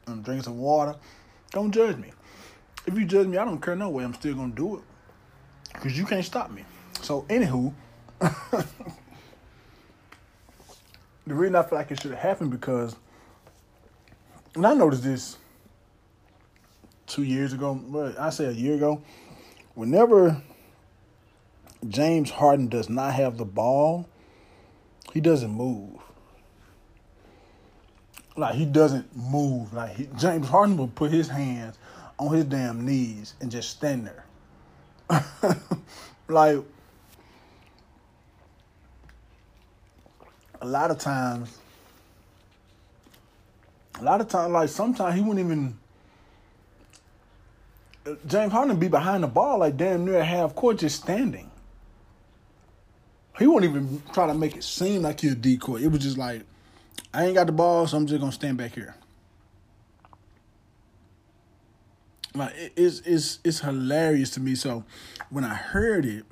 I'm 0.08 0.22
drinking 0.22 0.44
some 0.44 0.60
water. 0.60 0.96
Don't 1.52 1.72
judge 1.72 1.98
me. 1.98 2.12
If 2.86 2.98
you 2.98 3.06
judge 3.06 3.28
me, 3.28 3.38
I 3.38 3.46
don't 3.46 3.62
care 3.62 3.76
no 3.76 3.90
way. 3.90 4.04
I'm 4.04 4.14
still 4.14 4.36
gonna 4.36 4.54
do 4.54 4.78
it 4.78 4.84
because 5.74 5.98
you 5.98 6.06
can't 6.06 6.26
stop 6.26 6.52
me. 6.52 6.64
So, 7.04 7.24
anywho, 7.24 7.74
the 8.20 8.66
reason 11.28 11.56
I 11.56 11.64
feel 11.64 11.78
like 11.78 11.92
it 11.92 12.02
should 12.02 12.12
have 12.12 12.20
happened 12.20 12.52
because 12.52 12.96
and 14.56 14.68
I 14.68 14.74
noticed 14.74 15.04
this 15.04 15.38
two 17.08 17.24
years 17.24 17.54
ago, 17.54 17.74
but 17.74 18.20
I 18.20 18.30
say 18.30 18.46
a 18.46 18.52
year 18.52 18.76
ago, 18.76 19.02
whenever 19.74 20.42
James 21.88 22.30
Harden 22.30 22.68
does 22.68 22.90
not 22.90 23.14
have 23.14 23.38
the 23.38 23.46
ball, 23.46 24.08
he 25.12 25.20
doesn't 25.22 25.52
move. 25.52 26.00
Like 28.38 28.56
he 28.56 28.66
doesn't 28.66 29.16
move. 29.16 29.74
Like 29.74 29.96
he, 29.96 30.08
James 30.18 30.48
Harden 30.48 30.78
will 30.78 30.88
put 30.88 31.12
his 31.12 31.30
hands 31.30 31.78
on 32.20 32.34
his 32.34 32.46
damn 32.46 32.86
knees 32.86 33.34
and 33.42 33.52
just 33.52 33.72
stand 33.72 34.08
there. 34.08 34.26
like 36.28 36.60
a 40.64 40.66
lot 40.66 40.90
of 40.90 40.98
times 40.98 41.60
a 44.00 44.04
lot 44.04 44.22
of 44.22 44.28
times, 44.28 44.52
like 44.52 44.70
sometimes 44.70 45.16
he 45.16 45.22
wouldn't 45.22 45.46
even. 45.46 45.78
James 48.28 48.52
Harden 48.52 48.78
be 48.78 48.90
behind 48.90 49.24
the 49.24 49.28
ball 49.28 49.60
like 49.60 49.78
damn 49.78 50.04
near 50.04 50.24
half 50.24 50.56
court 50.56 50.80
just 50.80 51.02
standing. 51.02 51.50
He 53.40 53.48
wouldn't 53.48 53.72
even 53.72 54.04
try 54.14 54.28
to 54.28 54.34
make 54.34 54.58
it 54.58 54.64
seem 54.64 55.04
like 55.04 55.22
he 55.22 55.30
a 55.30 55.36
decoy. 55.36 55.78
It 55.78 55.88
was 55.88 56.02
just 56.02 56.18
like, 56.18 56.42
I 57.14 57.26
ain't 57.26 57.36
got 57.36 57.48
the 57.48 57.54
ball, 57.54 57.88
so 57.88 57.98
I'm 57.98 58.06
just 58.06 58.20
gonna 58.20 58.32
stand 58.32 58.58
back 58.58 58.74
here. 58.76 58.96
Like 62.36 62.54
it's 62.76 63.00
it's 63.06 63.40
it's 63.44 63.60
hilarious 63.60 64.32
to 64.32 64.40
me. 64.40 64.56
So 64.56 64.84
when 65.30 65.44
I 65.44 65.54
heard 65.54 66.06
it, 66.06 66.26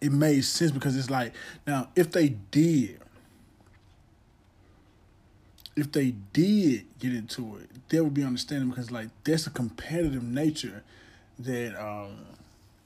it 0.00 0.12
made 0.12 0.44
sense 0.44 0.70
because 0.70 0.96
it's 0.96 1.10
like 1.10 1.32
now 1.66 1.88
if 1.94 2.10
they 2.12 2.30
did 2.50 3.00
if 5.76 5.92
they 5.92 6.10
did 6.32 6.84
get 6.98 7.14
into 7.14 7.56
it, 7.56 7.70
they 7.88 8.00
would 8.00 8.14
be 8.14 8.22
understanding 8.22 8.68
because 8.68 8.90
like 8.90 9.08
that's 9.24 9.46
a 9.46 9.50
competitive 9.50 10.22
nature 10.22 10.82
that 11.38 11.74
um 11.82 12.18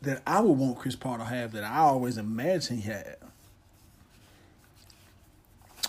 that 0.03 0.23
I 0.27 0.41
would 0.41 0.53
want 0.59 0.79
Chris 0.79 0.97
Paul 0.97 1.19
to 1.19 1.25
have 1.25 1.53
that 1.53 1.65
I 1.65 1.79
always 1.79 2.19
imagined 2.19 2.81
he 2.81 2.91
had. 2.91 3.17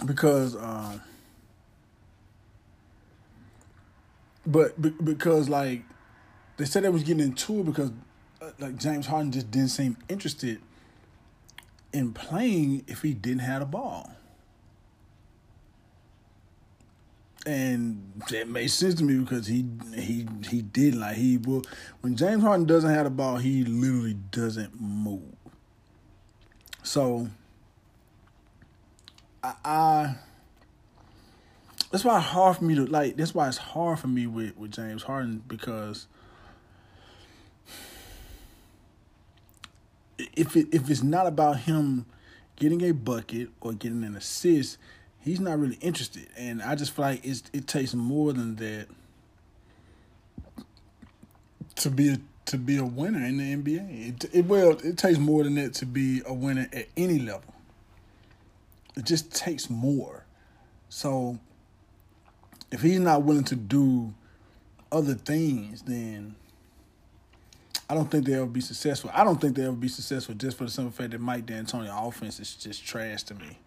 Because 0.05 0.55
um 0.55 1.01
but 4.45 4.79
because 5.03 5.49
like 5.49 5.83
they 6.57 6.65
said 6.65 6.83
they 6.83 6.89
was 6.89 7.03
getting 7.03 7.23
into 7.23 7.59
it 7.59 7.65
because 7.65 7.91
uh, 8.41 8.51
like 8.59 8.77
James 8.77 9.07
Harden 9.07 9.31
just 9.31 9.51
didn't 9.51 9.69
seem 9.69 9.97
interested 10.07 10.59
in 11.95 12.13
playing 12.13 12.83
if 12.87 13.01
he 13.01 13.13
didn't 13.13 13.39
have 13.39 13.61
a 13.61 13.65
ball 13.65 14.11
and 17.45 18.11
that 18.29 18.49
made 18.49 18.67
sense 18.69 18.95
to 18.95 19.03
me 19.03 19.19
because 19.19 19.47
he 19.47 19.65
he 19.93 20.27
he 20.49 20.61
did 20.61 20.95
like 20.95 21.15
he 21.15 21.37
will 21.37 21.63
when 22.01 22.15
James 22.15 22.41
Harden 22.43 22.65
doesn't 22.65 22.89
have 22.89 23.03
the 23.03 23.11
ball, 23.11 23.37
he 23.37 23.63
literally 23.63 24.15
doesn't 24.31 24.79
move. 24.81 25.21
So 26.81 27.29
I, 29.43 29.53
I 29.63 30.15
that's 31.91 32.03
why 32.03 32.17
it's 32.17 32.27
hard 32.27 32.57
for 32.57 32.63
me 32.63 32.75
to 32.75 32.85
like 32.85 33.15
that's 33.15 33.35
why 33.35 33.47
it's 33.47 33.57
hard 33.57 33.99
for 33.99 34.07
me 34.07 34.25
with, 34.25 34.57
with 34.57 34.71
James 34.71 35.03
Harden 35.03 35.43
because 35.47 36.07
if 40.17 40.55
it 40.55 40.67
if 40.71 40.89
it's 40.89 41.03
not 41.03 41.27
about 41.27 41.59
him 41.59 42.05
getting 42.55 42.81
a 42.83 42.91
bucket 42.91 43.49
or 43.61 43.73
getting 43.73 44.03
an 44.03 44.15
assist, 44.15 44.77
he's 45.19 45.39
not 45.39 45.59
really 45.59 45.77
interested. 45.81 46.27
And 46.37 46.61
I 46.61 46.75
just 46.75 46.95
feel 46.95 47.05
like 47.05 47.25
it 47.25 47.67
takes 47.67 47.93
more 47.93 48.33
than 48.33 48.55
that 48.57 48.87
to 51.75 51.89
be 51.89 52.09
a, 52.09 52.17
to 52.45 52.57
be 52.57 52.77
a 52.77 52.85
winner 52.85 53.25
in 53.25 53.37
the 53.37 53.55
NBA. 53.55 54.09
It, 54.09 54.29
it 54.33 54.45
well, 54.45 54.71
it 54.83 54.97
takes 54.97 55.17
more 55.17 55.43
than 55.43 55.55
that 55.55 55.73
to 55.75 55.85
be 55.85 56.21
a 56.25 56.33
winner 56.33 56.67
at 56.71 56.87
any 56.95 57.19
level. 57.19 57.53
It 58.95 59.03
just 59.03 59.33
takes 59.33 59.69
more. 59.69 60.25
So 60.87 61.39
if 62.71 62.81
he's 62.81 62.99
not 62.99 63.23
willing 63.23 63.43
to 63.45 63.55
do 63.55 64.13
other 64.91 65.15
things, 65.15 65.81
then 65.81 66.35
I 67.89 67.93
don't 67.93 68.09
think 68.09 68.25
they'll 68.25 68.43
ever 68.43 68.45
be 68.47 68.61
successful. 68.61 69.11
I 69.13 69.23
don't 69.23 69.39
think 69.39 69.55
they'll 69.55 69.67
ever 69.67 69.75
be 69.75 69.87
successful 69.87 70.33
just 70.35 70.57
for 70.57 70.63
the 70.63 70.71
simple 70.71 70.91
fact 70.91 71.11
that 71.11 71.21
Mike 71.21 71.45
D'Antoni 71.45 71.89
offense 72.07 72.39
is 72.39 72.55
just 72.55 72.85
trash 72.85 73.23
to 73.23 73.35
me. 73.35 73.59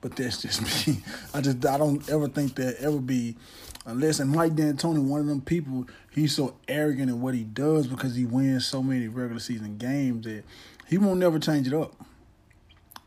But 0.00 0.16
that's 0.16 0.42
just 0.42 0.86
me. 0.86 1.02
I 1.32 1.40
just 1.40 1.64
I 1.64 1.78
don't 1.78 2.06
ever 2.10 2.28
think 2.28 2.54
they'll 2.54 2.74
ever 2.80 3.00
be 3.00 3.36
unless 3.86 4.20
and 4.20 4.30
Mike 4.30 4.54
D'Antoni, 4.54 5.02
one 5.02 5.20
of 5.20 5.26
them 5.26 5.40
people, 5.40 5.86
he's 6.10 6.34
so 6.34 6.56
arrogant 6.68 7.10
in 7.10 7.20
what 7.20 7.34
he 7.34 7.44
does 7.44 7.86
because 7.86 8.14
he 8.14 8.24
wins 8.24 8.66
so 8.66 8.82
many 8.82 9.08
regular 9.08 9.40
season 9.40 9.76
games 9.78 10.24
that 10.24 10.44
he 10.88 10.98
won't 10.98 11.18
never 11.18 11.38
change 11.38 11.66
it 11.66 11.74
up. 11.74 11.94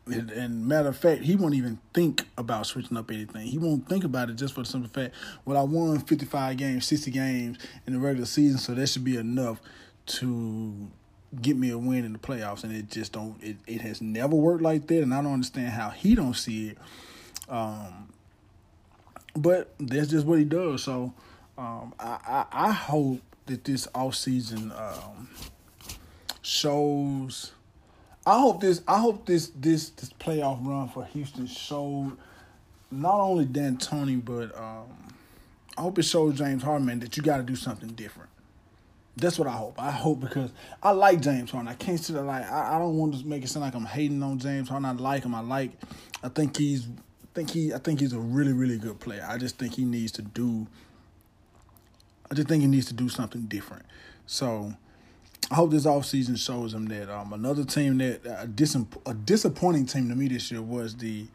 And, 0.06 0.30
and, 0.30 0.66
matter 0.66 0.88
of 0.88 0.96
fact, 0.96 1.22
he 1.22 1.34
won't 1.34 1.54
even 1.54 1.80
think 1.92 2.28
about 2.38 2.66
switching 2.66 2.96
up 2.96 3.10
anything. 3.10 3.48
He 3.48 3.58
won't 3.58 3.88
think 3.88 4.04
about 4.04 4.30
it 4.30 4.36
just 4.36 4.54
for 4.54 4.60
the 4.60 4.66
simple 4.66 4.88
fact, 4.88 5.16
well, 5.44 5.58
I 5.58 5.62
won 5.62 5.98
55 5.98 6.56
games, 6.56 6.86
60 6.86 7.10
games 7.10 7.58
in 7.88 7.94
the 7.94 7.98
regular 7.98 8.26
season, 8.26 8.58
so 8.58 8.72
that 8.74 8.86
should 8.86 9.02
be 9.02 9.16
enough 9.16 9.60
to 10.06 10.90
get 11.40 11.56
me 11.56 11.70
a 11.70 11.78
win 11.78 12.04
in 12.04 12.12
the 12.12 12.18
playoffs, 12.18 12.64
and 12.64 12.72
it 12.72 12.90
just 12.90 13.12
don't. 13.12 13.42
It, 13.42 13.56
it 13.66 13.80
has 13.82 14.00
never 14.00 14.34
worked 14.34 14.62
like 14.62 14.86
that, 14.88 15.02
and 15.02 15.12
I 15.12 15.22
don't 15.22 15.32
understand 15.32 15.70
how 15.70 15.90
he 15.90 16.14
don't 16.14 16.34
see 16.34 16.70
it. 16.70 16.78
Um, 17.48 18.12
but 19.34 19.74
that's 19.78 20.08
just 20.08 20.26
what 20.26 20.38
he 20.38 20.44
does. 20.44 20.82
So 20.82 21.12
um, 21.58 21.94
I, 21.98 22.18
I, 22.26 22.68
I 22.68 22.72
hope 22.72 23.20
that 23.46 23.64
this 23.64 23.88
off 23.94 24.14
season 24.14 24.72
um, 24.72 25.28
shows. 26.42 27.52
I 28.24 28.40
hope 28.40 28.60
this. 28.60 28.82
I 28.88 28.98
hope 28.98 29.26
this 29.26 29.48
this 29.54 29.90
this 29.90 30.12
playoff 30.12 30.64
run 30.66 30.88
for 30.88 31.04
Houston 31.06 31.46
showed 31.46 32.16
not 32.90 33.20
only 33.20 33.44
D'Antoni, 33.44 34.24
but 34.24 34.56
um, 34.56 35.14
I 35.76 35.82
hope 35.82 35.98
it 35.98 36.04
shows 36.04 36.38
James 36.38 36.62
Harden 36.62 36.98
that 37.00 37.16
you 37.16 37.22
got 37.22 37.38
to 37.38 37.42
do 37.42 37.56
something 37.56 37.90
different. 37.90 38.30
That's 39.16 39.38
what 39.38 39.48
I 39.48 39.52
hope. 39.52 39.80
I 39.80 39.90
hope 39.90 40.20
because 40.20 40.50
I 40.82 40.90
like 40.90 41.22
James 41.22 41.50
Harden. 41.50 41.68
I 41.68 41.74
can't 41.74 41.98
sit 41.98 42.12
there 42.12 42.22
like 42.22 42.44
I, 42.44 42.76
I 42.76 42.78
don't 42.78 42.96
want 42.96 43.18
to 43.18 43.26
make 43.26 43.42
it 43.42 43.48
sound 43.48 43.64
like 43.64 43.74
I'm 43.74 43.86
hating 43.86 44.22
on 44.22 44.38
James 44.38 44.68
Harden. 44.68 44.84
I 44.84 44.92
like 44.92 45.24
him. 45.24 45.34
I 45.34 45.40
like. 45.40 45.70
I 46.22 46.28
think 46.28 46.56
he's. 46.56 46.86
I 46.86 47.28
think 47.34 47.50
he. 47.50 47.72
I 47.72 47.78
think 47.78 48.00
he's 48.00 48.12
a 48.12 48.18
really 48.18 48.52
really 48.52 48.76
good 48.76 49.00
player. 49.00 49.26
I 49.26 49.38
just 49.38 49.58
think 49.58 49.74
he 49.74 49.84
needs 49.84 50.12
to 50.12 50.22
do. 50.22 50.66
I 52.30 52.34
just 52.34 52.48
think 52.48 52.60
he 52.60 52.68
needs 52.68 52.86
to 52.86 52.94
do 52.94 53.08
something 53.08 53.42
different. 53.42 53.86
So, 54.26 54.74
I 55.50 55.54
hope 55.54 55.70
this 55.70 55.86
offseason 55.86 56.38
shows 56.38 56.74
him 56.74 56.86
that 56.86 57.08
um, 57.08 57.32
another 57.32 57.64
team 57.64 57.98
that 57.98 58.20
a, 58.26 58.46
dis- 58.46 58.76
a 59.06 59.14
disappointing 59.14 59.86
team 59.86 60.08
to 60.10 60.14
me 60.14 60.28
this 60.28 60.50
year 60.50 60.60
was 60.60 60.96
the 60.96 61.26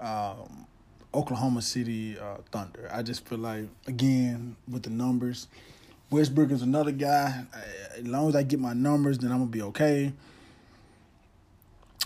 um, 0.00 0.66
Oklahoma 1.14 1.62
City 1.62 2.18
uh, 2.18 2.38
Thunder. 2.50 2.90
I 2.92 3.02
just 3.02 3.26
feel 3.26 3.38
like 3.38 3.68
again 3.86 4.56
with 4.68 4.82
the 4.82 4.90
numbers 4.90 5.48
Westbrook 6.10 6.50
is 6.50 6.62
another 6.62 6.92
guy. 6.92 7.44
As 7.96 8.06
long 8.06 8.28
as 8.28 8.36
I 8.36 8.42
get 8.42 8.60
my 8.60 8.72
numbers, 8.72 9.18
then 9.18 9.30
I'm 9.32 9.38
gonna 9.38 9.50
be 9.50 9.62
okay. 9.62 10.12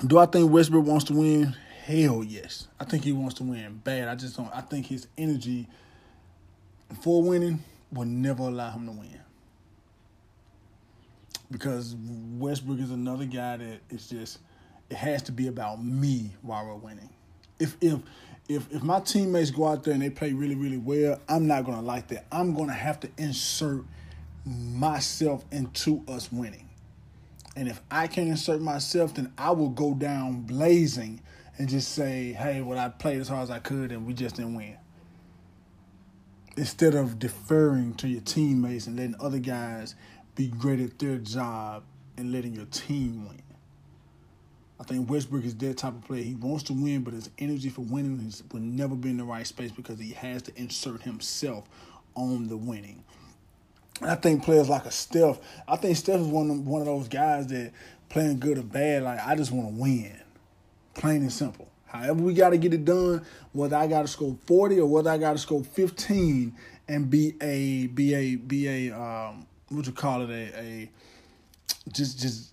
Do 0.06 0.18
I 0.18 0.26
think 0.26 0.50
Westbrook 0.50 0.86
wants 0.86 1.04
to 1.06 1.14
win? 1.14 1.56
Hell 1.84 2.22
yes. 2.22 2.68
I 2.78 2.84
think 2.84 3.04
he 3.04 3.12
wants 3.12 3.34
to 3.36 3.44
win 3.44 3.80
bad. 3.82 4.08
I 4.08 4.14
just 4.14 4.36
don't. 4.36 4.54
I 4.54 4.60
think 4.60 4.86
his 4.86 5.08
energy 5.16 5.66
for 7.02 7.22
winning 7.22 7.62
will 7.92 8.04
never 8.04 8.44
allow 8.44 8.70
him 8.70 8.86
to 8.86 8.92
win. 8.92 9.20
Because 11.50 11.96
Westbrook 12.38 12.78
is 12.78 12.90
another 12.90 13.24
guy 13.24 13.56
that 13.56 13.80
it's 13.90 14.08
just 14.08 14.38
it 14.90 14.96
has 14.96 15.22
to 15.24 15.32
be 15.32 15.48
about 15.48 15.82
me 15.82 16.32
while 16.42 16.66
we're 16.66 16.74
winning. 16.74 17.08
If 17.58 17.76
if 17.80 17.98
if 18.48 18.72
if 18.72 18.82
my 18.82 19.00
teammates 19.00 19.50
go 19.50 19.66
out 19.68 19.84
there 19.84 19.92
and 19.92 20.02
they 20.02 20.10
play 20.10 20.32
really 20.32 20.54
really 20.54 20.78
well, 20.78 21.20
I'm 21.28 21.46
not 21.46 21.64
gonna 21.64 21.82
like 21.82 22.08
that. 22.08 22.26
I'm 22.32 22.54
gonna 22.54 22.72
have 22.72 22.98
to 23.00 23.10
insert 23.18 23.84
myself 24.44 25.44
into 25.52 26.02
us 26.08 26.32
winning. 26.32 26.68
And 27.54 27.68
if 27.68 27.80
I 27.90 28.06
can't 28.06 28.28
insert 28.28 28.60
myself, 28.60 29.14
then 29.14 29.32
I 29.36 29.50
will 29.50 29.68
go 29.68 29.92
down 29.92 30.42
blazing 30.42 31.20
and 31.58 31.68
just 31.68 31.92
say, 31.92 32.32
"Hey, 32.32 32.62
well, 32.62 32.78
I 32.78 32.88
played 32.88 33.20
as 33.20 33.28
hard 33.28 33.42
as 33.42 33.50
I 33.50 33.58
could, 33.58 33.92
and 33.92 34.06
we 34.06 34.14
just 34.14 34.36
didn't 34.36 34.54
win." 34.54 34.76
Instead 36.56 36.94
of 36.94 37.18
deferring 37.18 37.94
to 37.94 38.08
your 38.08 38.20
teammates 38.20 38.86
and 38.86 38.96
letting 38.96 39.14
other 39.20 39.38
guys 39.38 39.94
be 40.34 40.48
great 40.48 40.80
at 40.80 40.98
their 40.98 41.18
job 41.18 41.82
and 42.16 42.32
letting 42.32 42.54
your 42.54 42.66
team 42.66 43.28
win. 43.28 43.42
I 44.80 44.84
think 44.84 45.10
Westbrook 45.10 45.44
is 45.44 45.56
that 45.56 45.78
type 45.78 45.94
of 45.94 46.04
player. 46.04 46.22
He 46.22 46.34
wants 46.34 46.62
to 46.64 46.72
win, 46.72 47.02
but 47.02 47.14
his 47.14 47.30
energy 47.38 47.68
for 47.68 47.82
winning 47.82 48.20
has 48.20 48.42
will 48.52 48.60
never 48.60 48.94
be 48.94 49.10
in 49.10 49.16
the 49.16 49.24
right 49.24 49.46
space 49.46 49.72
because 49.72 49.98
he 49.98 50.12
has 50.12 50.42
to 50.42 50.52
insert 50.56 51.02
himself 51.02 51.64
on 52.14 52.48
the 52.48 52.56
winning. 52.56 53.02
And 54.00 54.10
I 54.10 54.14
think 54.14 54.44
players 54.44 54.68
like 54.68 54.84
a 54.84 54.92
Steph, 54.92 55.40
I 55.66 55.76
think 55.76 55.96
Steph 55.96 56.20
is 56.20 56.26
one 56.28 56.50
of, 56.50 56.66
one 56.66 56.80
of 56.80 56.86
those 56.86 57.08
guys 57.08 57.48
that 57.48 57.72
playing 58.08 58.38
good 58.38 58.58
or 58.58 58.62
bad, 58.62 59.02
like 59.02 59.18
I 59.26 59.34
just 59.34 59.50
want 59.50 59.74
to 59.74 59.80
win, 59.80 60.16
plain 60.94 61.22
and 61.22 61.32
simple. 61.32 61.68
However, 61.86 62.22
we 62.22 62.34
got 62.34 62.50
to 62.50 62.58
get 62.58 62.74
it 62.74 62.84
done. 62.84 63.24
Whether 63.52 63.76
I 63.76 63.86
got 63.86 64.02
to 64.02 64.08
score 64.08 64.36
forty 64.46 64.78
or 64.78 64.86
whether 64.86 65.10
I 65.10 65.18
got 65.18 65.32
to 65.32 65.38
score 65.38 65.64
fifteen 65.64 66.54
and 66.86 67.10
be 67.10 67.34
a 67.40 67.88
be 67.88 68.14
a 68.14 68.36
be 68.36 68.90
a 68.90 68.96
um, 68.96 69.46
what 69.70 69.86
you 69.86 69.92
call 69.92 70.22
it 70.22 70.30
a 70.30 70.58
a 70.58 70.90
just 71.90 72.20
just 72.20 72.52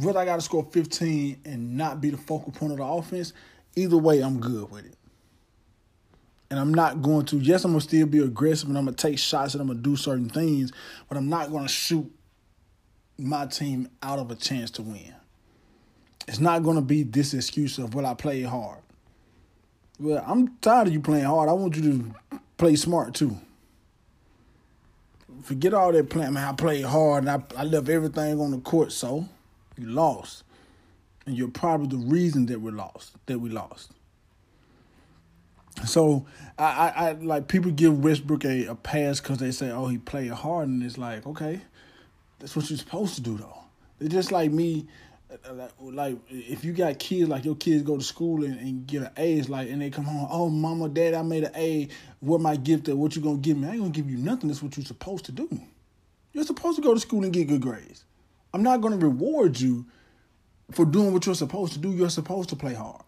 whether 0.00 0.18
I 0.18 0.24
got 0.24 0.36
to 0.36 0.42
score 0.42 0.66
15 0.70 1.42
and 1.44 1.76
not 1.76 2.00
be 2.00 2.10
the 2.10 2.16
focal 2.16 2.52
point 2.52 2.72
of 2.72 2.78
the 2.78 2.84
offense, 2.84 3.32
either 3.76 3.96
way, 3.96 4.20
I'm 4.20 4.40
good 4.40 4.70
with 4.70 4.86
it. 4.86 4.96
And 6.50 6.58
I'm 6.58 6.74
not 6.74 7.00
going 7.00 7.24
to, 7.26 7.38
yes, 7.38 7.64
I'm 7.64 7.70
going 7.70 7.80
to 7.80 7.86
still 7.86 8.06
be 8.06 8.18
aggressive 8.18 8.68
and 8.68 8.76
I'm 8.76 8.84
going 8.84 8.94
to 8.94 9.02
take 9.08 9.18
shots 9.18 9.54
and 9.54 9.60
I'm 9.60 9.68
going 9.68 9.78
to 9.78 9.82
do 9.82 9.96
certain 9.96 10.28
things, 10.28 10.72
but 11.08 11.16
I'm 11.16 11.28
not 11.28 11.50
going 11.50 11.62
to 11.62 11.72
shoot 11.72 12.10
my 13.16 13.46
team 13.46 13.88
out 14.02 14.18
of 14.18 14.30
a 14.30 14.34
chance 14.34 14.70
to 14.72 14.82
win. 14.82 15.14
It's 16.28 16.40
not 16.40 16.62
going 16.62 16.76
to 16.76 16.82
be 16.82 17.04
this 17.04 17.32
excuse 17.32 17.78
of, 17.78 17.94
well, 17.94 18.06
I 18.06 18.14
played 18.14 18.46
hard. 18.46 18.80
Well, 19.98 20.22
I'm 20.26 20.56
tired 20.58 20.88
of 20.88 20.92
you 20.92 21.00
playing 21.00 21.24
hard. 21.24 21.48
I 21.48 21.52
want 21.52 21.76
you 21.76 21.82
to 21.82 22.40
play 22.58 22.76
smart 22.76 23.14
too. 23.14 23.36
Forget 25.42 25.72
all 25.72 25.92
that 25.92 26.10
playing. 26.10 26.34
Man, 26.34 26.48
I 26.48 26.52
played 26.52 26.84
hard 26.84 27.24
and 27.24 27.30
I, 27.30 27.60
I 27.60 27.64
left 27.64 27.88
everything 27.88 28.40
on 28.40 28.50
the 28.50 28.58
court, 28.58 28.92
so 28.92 29.28
you 29.78 29.86
lost. 29.86 30.44
And 31.26 31.36
you're 31.36 31.48
probably 31.48 31.86
the 31.86 32.04
reason 32.04 32.46
that 32.46 32.60
we 32.60 32.72
lost, 32.72 33.14
that 33.26 33.38
we 33.38 33.48
lost. 33.48 33.92
So 35.86 36.26
I, 36.58 36.64
I, 36.64 37.08
I 37.08 37.12
like 37.12 37.48
people 37.48 37.70
give 37.70 38.02
Westbrook 38.02 38.44
a, 38.44 38.66
a 38.66 38.74
pass 38.74 39.20
because 39.20 39.38
they 39.38 39.52
say, 39.52 39.70
oh, 39.70 39.86
he 39.86 39.98
played 39.98 40.30
hard, 40.30 40.68
and 40.68 40.82
it's 40.82 40.98
like, 40.98 41.26
okay, 41.26 41.60
that's 42.38 42.54
what 42.54 42.68
you're 42.68 42.78
supposed 42.78 43.14
to 43.14 43.20
do 43.20 43.38
though. 43.38 43.58
It's 44.00 44.12
just 44.12 44.32
like 44.32 44.50
me, 44.50 44.86
like 45.80 46.18
if 46.28 46.64
you 46.64 46.72
got 46.72 46.98
kids, 46.98 47.28
like 47.28 47.44
your 47.44 47.54
kids 47.54 47.82
go 47.82 47.96
to 47.96 48.02
school 48.02 48.44
and, 48.44 48.58
and 48.58 48.86
get 48.86 49.02
an 49.02 49.10
A, 49.16 49.34
it's 49.34 49.48
like, 49.48 49.70
and 49.70 49.80
they 49.80 49.90
come 49.90 50.04
home, 50.04 50.28
oh, 50.30 50.50
mama, 50.50 50.88
dad, 50.88 51.14
I 51.14 51.22
made 51.22 51.44
an 51.44 51.52
A. 51.56 51.88
What 52.20 52.40
my 52.40 52.56
gift? 52.56 52.88
At? 52.88 52.96
What 52.96 53.16
you 53.16 53.22
gonna 53.22 53.38
give 53.38 53.56
me? 53.56 53.68
I 53.68 53.72
ain't 53.72 53.80
gonna 53.80 53.92
give 53.92 54.10
you 54.10 54.18
nothing. 54.18 54.48
That's 54.48 54.62
what 54.62 54.76
you're 54.76 54.84
supposed 54.84 55.24
to 55.26 55.32
do. 55.32 55.48
You're 56.32 56.44
supposed 56.44 56.76
to 56.76 56.82
go 56.82 56.94
to 56.94 57.00
school 57.00 57.24
and 57.24 57.32
get 57.32 57.46
good 57.46 57.60
grades. 57.60 58.04
I'm 58.54 58.62
not 58.62 58.80
gonna 58.80 58.96
reward 58.96 59.60
you 59.60 59.86
for 60.70 60.84
doing 60.84 61.12
what 61.12 61.26
you're 61.26 61.34
supposed 61.34 61.72
to 61.74 61.78
do. 61.78 61.92
You're 61.92 62.10
supposed 62.10 62.48
to 62.50 62.56
play 62.56 62.74
hard. 62.74 63.02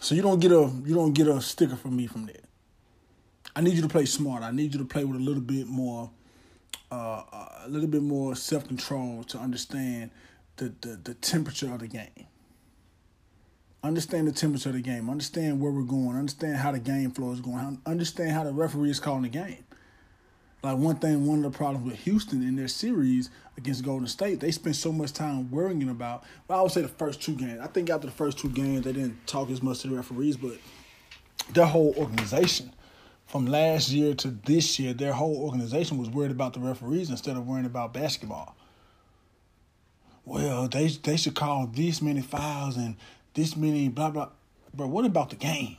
So 0.00 0.14
you 0.14 0.22
don't 0.22 0.40
get 0.40 0.52
a 0.52 0.70
you 0.84 0.94
don't 0.94 1.12
get 1.12 1.26
a 1.26 1.40
sticker 1.40 1.76
from 1.76 1.96
me 1.96 2.06
from 2.06 2.26
that. 2.26 2.44
I 3.54 3.60
need 3.60 3.74
you 3.74 3.82
to 3.82 3.88
play 3.88 4.04
smart. 4.04 4.42
I 4.42 4.50
need 4.50 4.72
you 4.72 4.78
to 4.78 4.84
play 4.84 5.04
with 5.04 5.16
a 5.16 5.22
little 5.22 5.42
bit 5.42 5.66
more, 5.66 6.10
uh, 6.92 7.22
a 7.64 7.68
little 7.68 7.88
bit 7.88 8.02
more 8.02 8.36
self 8.36 8.68
control 8.68 9.24
to 9.24 9.38
understand 9.38 10.10
the, 10.56 10.72
the 10.80 11.00
the 11.02 11.14
temperature 11.14 11.72
of 11.72 11.80
the 11.80 11.88
game. 11.88 12.26
Understand 13.82 14.28
the 14.28 14.32
temperature 14.32 14.70
of 14.70 14.74
the 14.74 14.80
game. 14.80 15.08
Understand 15.08 15.60
where 15.60 15.70
we're 15.70 15.82
going. 15.82 16.16
Understand 16.16 16.56
how 16.56 16.72
the 16.72 16.78
game 16.78 17.10
flow 17.10 17.32
is 17.32 17.40
going. 17.40 17.80
Understand 17.86 18.32
how 18.32 18.44
the 18.44 18.52
referee 18.52 18.90
is 18.90 19.00
calling 19.00 19.22
the 19.22 19.28
game. 19.28 19.65
Like 20.66 20.78
one 20.78 20.96
thing, 20.96 21.24
one 21.26 21.44
of 21.44 21.52
the 21.52 21.56
problems 21.56 21.88
with 21.88 22.00
Houston 22.00 22.42
in 22.42 22.56
their 22.56 22.66
series 22.66 23.30
against 23.56 23.84
Golden 23.84 24.08
State, 24.08 24.40
they 24.40 24.50
spent 24.50 24.74
so 24.74 24.90
much 24.90 25.12
time 25.12 25.48
worrying 25.48 25.88
about. 25.88 26.24
Well, 26.48 26.58
I 26.58 26.62
would 26.62 26.72
say 26.72 26.82
the 26.82 26.88
first 26.88 27.22
two 27.22 27.36
games. 27.36 27.60
I 27.60 27.68
think 27.68 27.88
after 27.88 28.08
the 28.08 28.12
first 28.12 28.36
two 28.36 28.48
games, 28.48 28.84
they 28.84 28.92
didn't 28.92 29.28
talk 29.28 29.48
as 29.48 29.62
much 29.62 29.82
to 29.82 29.88
the 29.88 29.94
referees, 29.94 30.36
but 30.36 30.58
their 31.52 31.66
whole 31.66 31.94
organization, 31.96 32.74
from 33.26 33.46
last 33.46 33.90
year 33.90 34.12
to 34.14 34.28
this 34.44 34.80
year, 34.80 34.92
their 34.92 35.12
whole 35.12 35.36
organization 35.36 35.98
was 35.98 36.10
worried 36.10 36.32
about 36.32 36.54
the 36.54 36.58
referees 36.58 37.10
instead 37.10 37.36
of 37.36 37.46
worrying 37.46 37.66
about 37.66 37.94
basketball. 37.94 38.56
Well, 40.24 40.66
they 40.66 40.88
they 40.88 41.16
should 41.16 41.36
call 41.36 41.68
this 41.68 42.02
many 42.02 42.22
fouls 42.22 42.76
and 42.76 42.96
this 43.34 43.56
many 43.56 43.88
blah 43.88 44.10
blah. 44.10 44.30
But 44.74 44.88
what 44.88 45.04
about 45.04 45.30
the 45.30 45.36
game? 45.36 45.76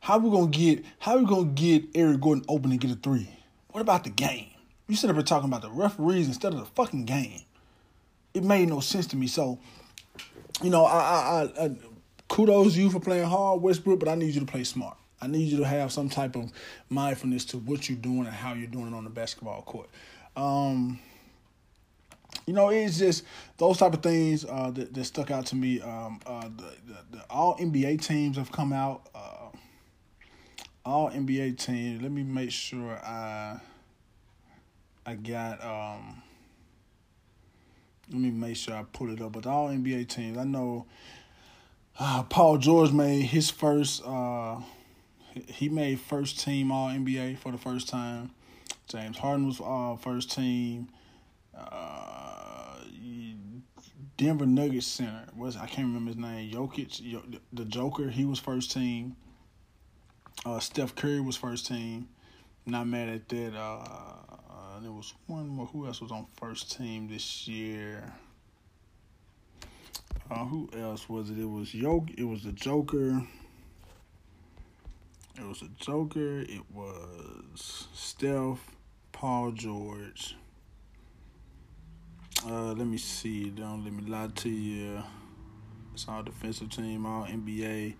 How 0.00 0.18
we 0.18 0.30
gonna 0.30 0.48
get 0.48 0.84
how 0.98 1.18
we 1.18 1.26
gonna 1.26 1.46
get 1.46 1.84
Eric 1.94 2.20
Gordon 2.20 2.44
open 2.48 2.70
and 2.70 2.80
get 2.80 2.90
a 2.90 2.94
three? 2.94 3.28
What 3.70 3.80
about 3.80 4.04
the 4.04 4.10
game? 4.10 4.50
You 4.86 4.96
sit 4.96 5.10
up 5.10 5.16
here 5.16 5.22
talking 5.22 5.48
about 5.48 5.62
the 5.62 5.70
referees 5.70 6.26
instead 6.26 6.54
of 6.54 6.60
the 6.60 6.66
fucking 6.66 7.04
game. 7.04 7.42
It 8.32 8.42
made 8.42 8.68
no 8.68 8.80
sense 8.80 9.06
to 9.08 9.16
me. 9.16 9.26
So, 9.26 9.58
you 10.62 10.70
know, 10.70 10.84
I, 10.84 11.48
I, 11.58 11.64
I 11.64 11.76
kudos 12.28 12.76
you 12.76 12.90
for 12.90 13.00
playing 13.00 13.26
hard, 13.26 13.60
Westbrook, 13.60 14.00
but 14.00 14.08
I 14.08 14.14
need 14.14 14.34
you 14.34 14.40
to 14.40 14.46
play 14.46 14.64
smart. 14.64 14.96
I 15.20 15.26
need 15.26 15.50
you 15.50 15.58
to 15.58 15.66
have 15.66 15.92
some 15.92 16.08
type 16.08 16.36
of 16.36 16.52
mindfulness 16.88 17.44
to 17.46 17.58
what 17.58 17.88
you're 17.88 17.98
doing 17.98 18.20
and 18.20 18.28
how 18.28 18.54
you're 18.54 18.68
doing 18.68 18.88
it 18.88 18.94
on 18.94 19.04
the 19.04 19.10
basketball 19.10 19.62
court. 19.62 19.88
Um, 20.36 21.00
you 22.46 22.54
know, 22.54 22.70
it's 22.70 22.98
just 22.98 23.24
those 23.58 23.78
type 23.78 23.92
of 23.92 24.02
things 24.02 24.44
uh, 24.44 24.70
that, 24.70 24.94
that 24.94 25.04
stuck 25.04 25.30
out 25.30 25.46
to 25.46 25.56
me. 25.56 25.80
Um, 25.80 26.20
uh, 26.24 26.48
the, 26.56 26.74
the, 26.86 27.18
the, 27.18 27.24
all 27.28 27.56
NBA 27.58 28.00
teams 28.02 28.36
have 28.36 28.52
come 28.52 28.72
out. 28.72 29.08
All 30.88 31.10
NBA 31.10 31.58
teams. 31.58 32.00
Let 32.00 32.10
me 32.10 32.22
make 32.22 32.50
sure 32.50 32.96
I 33.04 33.60
I 35.04 35.16
got 35.16 35.62
um 35.62 36.22
let 38.10 38.18
me 38.18 38.30
make 38.30 38.56
sure 38.56 38.72
I 38.72 38.84
pull 38.90 39.12
it 39.12 39.20
up. 39.20 39.32
But 39.32 39.46
all 39.46 39.68
NBA 39.68 40.08
teams, 40.08 40.38
I 40.38 40.44
know 40.44 40.86
uh, 42.00 42.22
Paul 42.22 42.56
George 42.56 42.90
made 42.92 43.20
his 43.20 43.50
first 43.50 44.02
uh 44.02 44.62
he 45.34 45.68
made 45.68 46.00
first 46.00 46.40
team 46.40 46.72
all 46.72 46.88
NBA 46.88 47.36
for 47.36 47.52
the 47.52 47.58
first 47.58 47.90
time. 47.90 48.30
James 48.86 49.18
Harden 49.18 49.46
was 49.46 49.60
uh 49.60 49.94
first 50.00 50.32
team. 50.32 50.88
Uh 51.54 52.76
Denver 54.16 54.46
Nuggets 54.46 54.86
center 54.86 55.26
was 55.36 55.54
I 55.54 55.66
can't 55.66 55.88
remember 55.88 56.12
his 56.12 56.16
name. 56.16 56.50
Jokic, 56.50 57.30
the 57.52 57.64
Joker, 57.66 58.08
he 58.08 58.24
was 58.24 58.38
first 58.38 58.72
team. 58.72 59.16
Uh, 60.46 60.60
Steph 60.60 60.94
Curry 60.94 61.20
was 61.20 61.36
first 61.36 61.66
team. 61.66 62.08
Not 62.64 62.86
mad 62.86 63.08
at 63.08 63.28
that. 63.28 63.54
Uh, 63.54 63.82
uh, 63.82 64.80
there 64.80 64.92
was 64.92 65.14
one 65.26 65.48
more. 65.48 65.66
Who 65.66 65.86
else 65.86 66.00
was 66.00 66.12
on 66.12 66.26
first 66.36 66.76
team 66.76 67.08
this 67.08 67.48
year? 67.48 68.12
Uh, 70.30 70.44
who 70.44 70.68
else 70.76 71.08
was 71.08 71.30
it? 71.30 71.38
It 71.38 71.50
was 71.50 71.74
Yoke. 71.74 72.10
It 72.16 72.24
was 72.24 72.44
the 72.44 72.52
Joker. 72.52 73.22
It 75.36 75.44
was 75.44 75.60
the 75.60 75.70
Joker. 75.80 76.40
It 76.40 76.62
was 76.72 77.88
Steph, 77.92 78.60
Paul 79.12 79.52
George. 79.52 80.36
Uh, 82.46 82.72
let 82.74 82.86
me 82.86 82.98
see. 82.98 83.50
Don't 83.50 83.82
let 83.82 83.92
me 83.92 84.04
lie 84.04 84.28
to 84.36 84.48
you. 84.48 85.02
It's 85.94 86.06
all 86.06 86.22
defensive 86.22 86.70
team, 86.70 87.06
all 87.06 87.24
NBA 87.24 87.94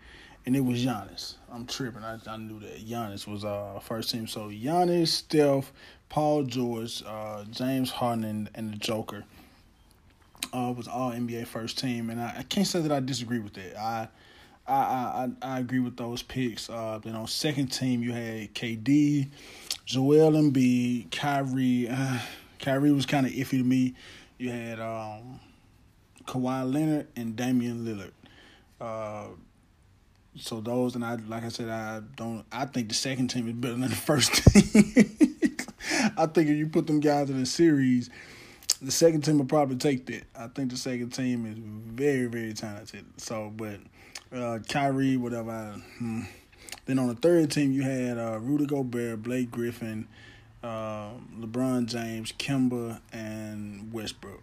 and 0.48 0.56
it 0.56 0.64
was 0.64 0.82
Giannis. 0.82 1.34
I'm 1.52 1.66
tripping. 1.66 2.02
I, 2.02 2.18
I 2.26 2.38
knew 2.38 2.58
that 2.60 2.82
Giannis 2.82 3.26
was 3.26 3.44
uh 3.44 3.80
first 3.82 4.08
team. 4.08 4.26
So 4.26 4.48
Giannis, 4.48 5.08
Steph, 5.08 5.70
Paul 6.08 6.44
George, 6.44 7.02
uh, 7.06 7.44
James 7.50 7.90
Harden, 7.90 8.24
and, 8.24 8.50
and 8.54 8.72
the 8.72 8.78
Joker 8.78 9.24
uh, 10.54 10.72
was 10.74 10.88
all 10.88 11.10
NBA 11.10 11.46
first 11.48 11.78
team, 11.78 12.08
and 12.08 12.18
I, 12.18 12.36
I, 12.38 12.42
can't 12.44 12.66
say 12.66 12.80
that 12.80 12.90
I 12.90 13.00
disagree 13.00 13.40
with 13.40 13.52
that. 13.54 13.78
I 13.78 14.08
I, 14.66 14.72
I 14.72 15.28
I 15.42 15.58
agree 15.58 15.80
with 15.80 15.98
those 15.98 16.22
picks. 16.22 16.70
Uh, 16.70 16.98
then 17.04 17.14
on 17.14 17.26
second 17.26 17.66
team 17.66 18.02
you 18.02 18.12
had 18.12 18.54
KD, 18.54 19.28
Joel 19.84 20.32
Embiid, 20.32 21.10
Kyrie. 21.10 21.90
Uh, 21.90 22.20
Kyrie 22.58 22.92
was 22.92 23.04
kind 23.04 23.26
of 23.26 23.32
iffy 23.32 23.58
to 23.58 23.64
me. 23.64 23.94
You 24.38 24.50
had 24.50 24.80
um, 24.80 25.40
Kawhi 26.24 26.72
Leonard 26.72 27.08
and 27.16 27.36
Damian 27.36 27.84
Lillard. 27.84 28.12
Uh, 28.80 29.34
so 30.36 30.60
those 30.60 30.94
and 30.94 31.04
I 31.04 31.16
like 31.16 31.44
I 31.44 31.48
said 31.48 31.68
I 31.68 32.00
don't 32.16 32.44
I 32.52 32.64
think 32.66 32.88
the 32.88 32.94
second 32.94 33.28
team 33.28 33.48
is 33.48 33.54
better 33.54 33.74
than 33.74 33.82
the 33.82 33.96
first 33.96 34.34
team. 34.52 35.56
I 36.16 36.26
think 36.26 36.48
if 36.48 36.56
you 36.56 36.68
put 36.68 36.86
them 36.86 37.00
guys 37.00 37.30
in 37.30 37.40
a 37.40 37.46
series, 37.46 38.10
the 38.80 38.92
second 38.92 39.22
team 39.22 39.38
will 39.38 39.46
probably 39.46 39.76
take 39.76 40.06
that. 40.06 40.24
I 40.36 40.48
think 40.48 40.70
the 40.70 40.76
second 40.76 41.10
team 41.10 41.46
is 41.46 41.58
very 41.58 42.26
very 42.26 42.52
talented. 42.52 43.04
So, 43.16 43.52
but 43.56 43.80
uh, 44.32 44.58
Kyrie, 44.68 45.16
whatever. 45.16 45.50
I, 45.50 45.78
hmm. 45.98 46.22
Then 46.84 46.98
on 46.98 47.08
the 47.08 47.14
third 47.14 47.50
team, 47.50 47.72
you 47.72 47.82
had 47.82 48.18
uh, 48.18 48.38
Rudy 48.40 48.66
Gobert, 48.66 49.22
Blake 49.22 49.50
Griffin, 49.50 50.08
uh, 50.62 51.10
LeBron 51.38 51.86
James, 51.86 52.32
Kemba, 52.32 53.00
and 53.12 53.92
Westbrook. 53.92 54.42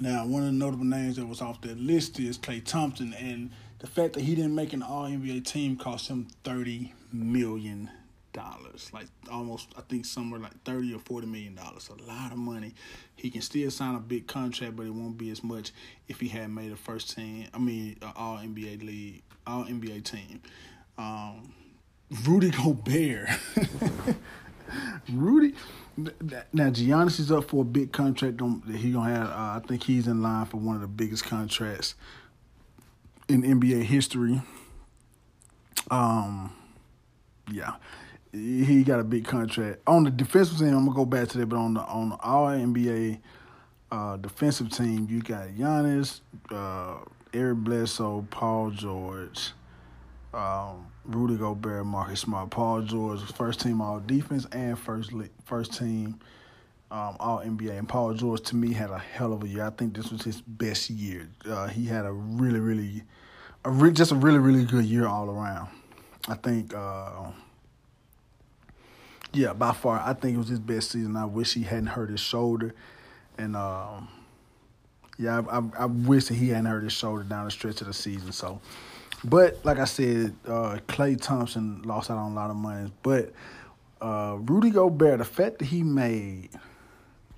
Now, 0.00 0.26
one 0.26 0.42
of 0.42 0.46
the 0.46 0.52
notable 0.52 0.84
names 0.84 1.16
that 1.16 1.26
was 1.26 1.40
off 1.40 1.60
that 1.62 1.78
list 1.78 2.18
is 2.18 2.38
Klay 2.38 2.64
Thompson, 2.64 3.12
and 3.14 3.50
the 3.80 3.86
fact 3.86 4.12
that 4.12 4.22
he 4.22 4.34
didn't 4.34 4.54
make 4.54 4.72
an 4.72 4.82
All 4.82 5.04
NBA 5.04 5.44
team 5.44 5.76
cost 5.76 6.08
him 6.08 6.28
thirty 6.44 6.94
million 7.12 7.90
dollars, 8.32 8.90
like 8.92 9.06
almost 9.32 9.68
I 9.76 9.80
think 9.80 10.04
somewhere 10.04 10.38
like 10.38 10.62
thirty 10.64 10.94
or 10.94 10.98
forty 10.98 11.26
million 11.26 11.54
dollars, 11.54 11.88
a 11.88 12.02
lot 12.10 12.30
of 12.30 12.38
money. 12.38 12.74
He 13.16 13.30
can 13.30 13.40
still 13.40 13.70
sign 13.70 13.94
a 13.94 14.00
big 14.00 14.26
contract, 14.26 14.76
but 14.76 14.86
it 14.86 14.94
won't 14.94 15.18
be 15.18 15.30
as 15.30 15.42
much 15.42 15.72
if 16.08 16.20
he 16.20 16.28
had 16.28 16.50
made 16.50 16.72
a 16.72 16.76
first 16.76 17.16
team. 17.16 17.48
I 17.54 17.58
mean, 17.58 17.96
All 18.16 18.36
NBA 18.36 18.84
league, 18.84 19.22
All 19.46 19.64
NBA 19.64 20.04
team. 20.04 20.42
Um, 20.98 21.54
Rudy 22.24 22.50
Gobert. 22.62 23.28
Rudy. 25.10 25.54
Now 26.52 26.70
Giannis 26.70 27.18
is 27.18 27.32
up 27.32 27.44
for 27.44 27.62
a 27.62 27.64
big 27.64 27.92
contract. 27.92 28.40
He 28.70 28.92
gonna 28.92 29.10
have. 29.10 29.28
Uh, 29.28 29.32
I 29.56 29.62
think 29.66 29.82
he's 29.84 30.06
in 30.06 30.22
line 30.22 30.44
for 30.46 30.58
one 30.58 30.76
of 30.76 30.82
the 30.82 30.88
biggest 30.88 31.24
contracts 31.24 31.94
in 33.30 33.42
NBA 33.42 33.84
history. 33.84 34.42
Um, 35.90 36.52
yeah, 37.50 37.74
he 38.32 38.84
got 38.84 39.00
a 39.00 39.04
big 39.04 39.24
contract 39.24 39.80
on 39.86 40.04
the 40.04 40.10
defensive 40.10 40.58
team. 40.58 40.68
I'm 40.68 40.84
gonna 40.84 40.96
go 40.96 41.04
back 41.04 41.28
to 41.28 41.38
that, 41.38 41.46
but 41.46 41.56
on 41.56 41.74
the 41.74 41.80
on 41.80 42.10
the 42.10 42.16
All 42.16 42.48
NBA 42.48 43.20
uh, 43.90 44.16
defensive 44.16 44.70
team, 44.70 45.06
you 45.10 45.20
got 45.22 45.48
Giannis, 45.48 46.20
uh, 46.50 46.98
Eric 47.32 47.58
Bledsoe, 47.58 48.26
Paul 48.30 48.70
George, 48.70 49.52
um, 50.32 50.86
Rudy 51.04 51.36
Gobert, 51.36 51.86
Marcus 51.86 52.20
Smart, 52.20 52.50
Paul 52.50 52.82
George, 52.82 53.20
first 53.32 53.60
team 53.60 53.80
All 53.80 54.00
Defense 54.00 54.46
and 54.52 54.78
first 54.78 55.12
first 55.44 55.76
team 55.76 56.20
um, 56.90 57.16
All 57.18 57.40
NBA. 57.40 57.78
And 57.78 57.88
Paul 57.88 58.14
George 58.14 58.42
to 58.42 58.56
me 58.56 58.72
had 58.72 58.90
a 58.90 58.98
hell 58.98 59.32
of 59.32 59.42
a 59.42 59.48
year. 59.48 59.64
I 59.64 59.70
think 59.70 59.96
this 59.96 60.10
was 60.10 60.22
his 60.22 60.40
best 60.40 60.90
year. 60.90 61.28
Uh, 61.48 61.66
he 61.66 61.86
had 61.86 62.04
a 62.04 62.12
really 62.12 62.60
really, 62.60 63.02
a 63.64 63.70
re- 63.70 63.92
just 63.92 64.12
a 64.12 64.14
really 64.16 64.38
really 64.38 64.64
good 64.64 64.84
year 64.84 65.06
all 65.06 65.30
around. 65.30 65.68
I 66.28 66.34
think. 66.34 66.74
Uh, 66.74 67.30
yeah, 69.32 69.52
by 69.52 69.72
far, 69.72 70.02
I 70.04 70.12
think 70.12 70.34
it 70.34 70.38
was 70.38 70.48
his 70.48 70.58
best 70.58 70.90
season. 70.90 71.16
I 71.16 71.24
wish 71.24 71.54
he 71.54 71.62
hadn't 71.62 71.86
hurt 71.86 72.10
his 72.10 72.20
shoulder, 72.20 72.74
and 73.38 73.54
um, 73.54 74.08
yeah, 75.18 75.42
I, 75.48 75.58
I, 75.58 75.62
I, 75.80 75.84
wish 75.86 76.26
that 76.26 76.34
he 76.34 76.48
hadn't 76.48 76.66
hurt 76.66 76.82
his 76.82 76.92
shoulder 76.92 77.22
down 77.22 77.44
the 77.44 77.50
stretch 77.50 77.80
of 77.80 77.86
the 77.86 77.92
season. 77.92 78.32
So, 78.32 78.60
but 79.22 79.64
like 79.64 79.78
I 79.78 79.84
said, 79.84 80.34
uh, 80.46 80.78
Klay 80.88 81.20
Thompson 81.20 81.82
lost 81.82 82.10
out 82.10 82.18
on 82.18 82.32
a 82.32 82.34
lot 82.34 82.50
of 82.50 82.56
money. 82.56 82.90
But 83.04 83.32
uh, 84.00 84.38
Rudy 84.40 84.70
Gobert, 84.70 85.18
the 85.18 85.24
fact 85.24 85.58
that 85.60 85.66
he 85.66 85.84
made 85.84 86.48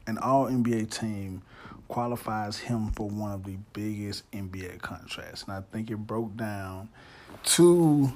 an 0.06 0.16
All 0.18 0.46
NBA 0.46 0.90
team 0.90 1.42
qualifies 1.92 2.58
him 2.58 2.90
for 2.92 3.06
one 3.06 3.32
of 3.32 3.44
the 3.44 3.58
biggest 3.74 4.28
NBA 4.30 4.80
contracts, 4.80 5.42
and 5.42 5.52
I 5.52 5.60
think 5.60 5.90
it 5.90 5.98
broke 5.98 6.34
down 6.38 6.88
to 7.44 8.10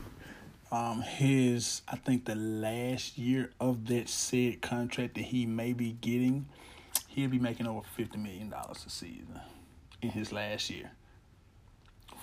um, 0.73 1.03
his, 1.03 1.83
I 1.87 1.97
think 1.97 2.25
the 2.25 2.37
last 2.37 3.19
year 3.19 3.51
of 3.61 3.85
that 3.89 4.09
said 4.09 4.63
contract 4.63 5.17
that 5.17 5.25
he 5.25 5.45
may 5.45 5.75
be 5.75 5.93
getting, 5.93 6.47
he'll 7.09 7.29
be 7.29 7.39
making 7.39 7.67
over 7.67 7.83
fifty 7.95 8.17
million 8.17 8.49
dollars 8.49 8.83
a 8.87 8.89
season 8.89 9.39
in 10.01 10.09
his 10.09 10.33
last 10.33 10.71
year 10.71 10.93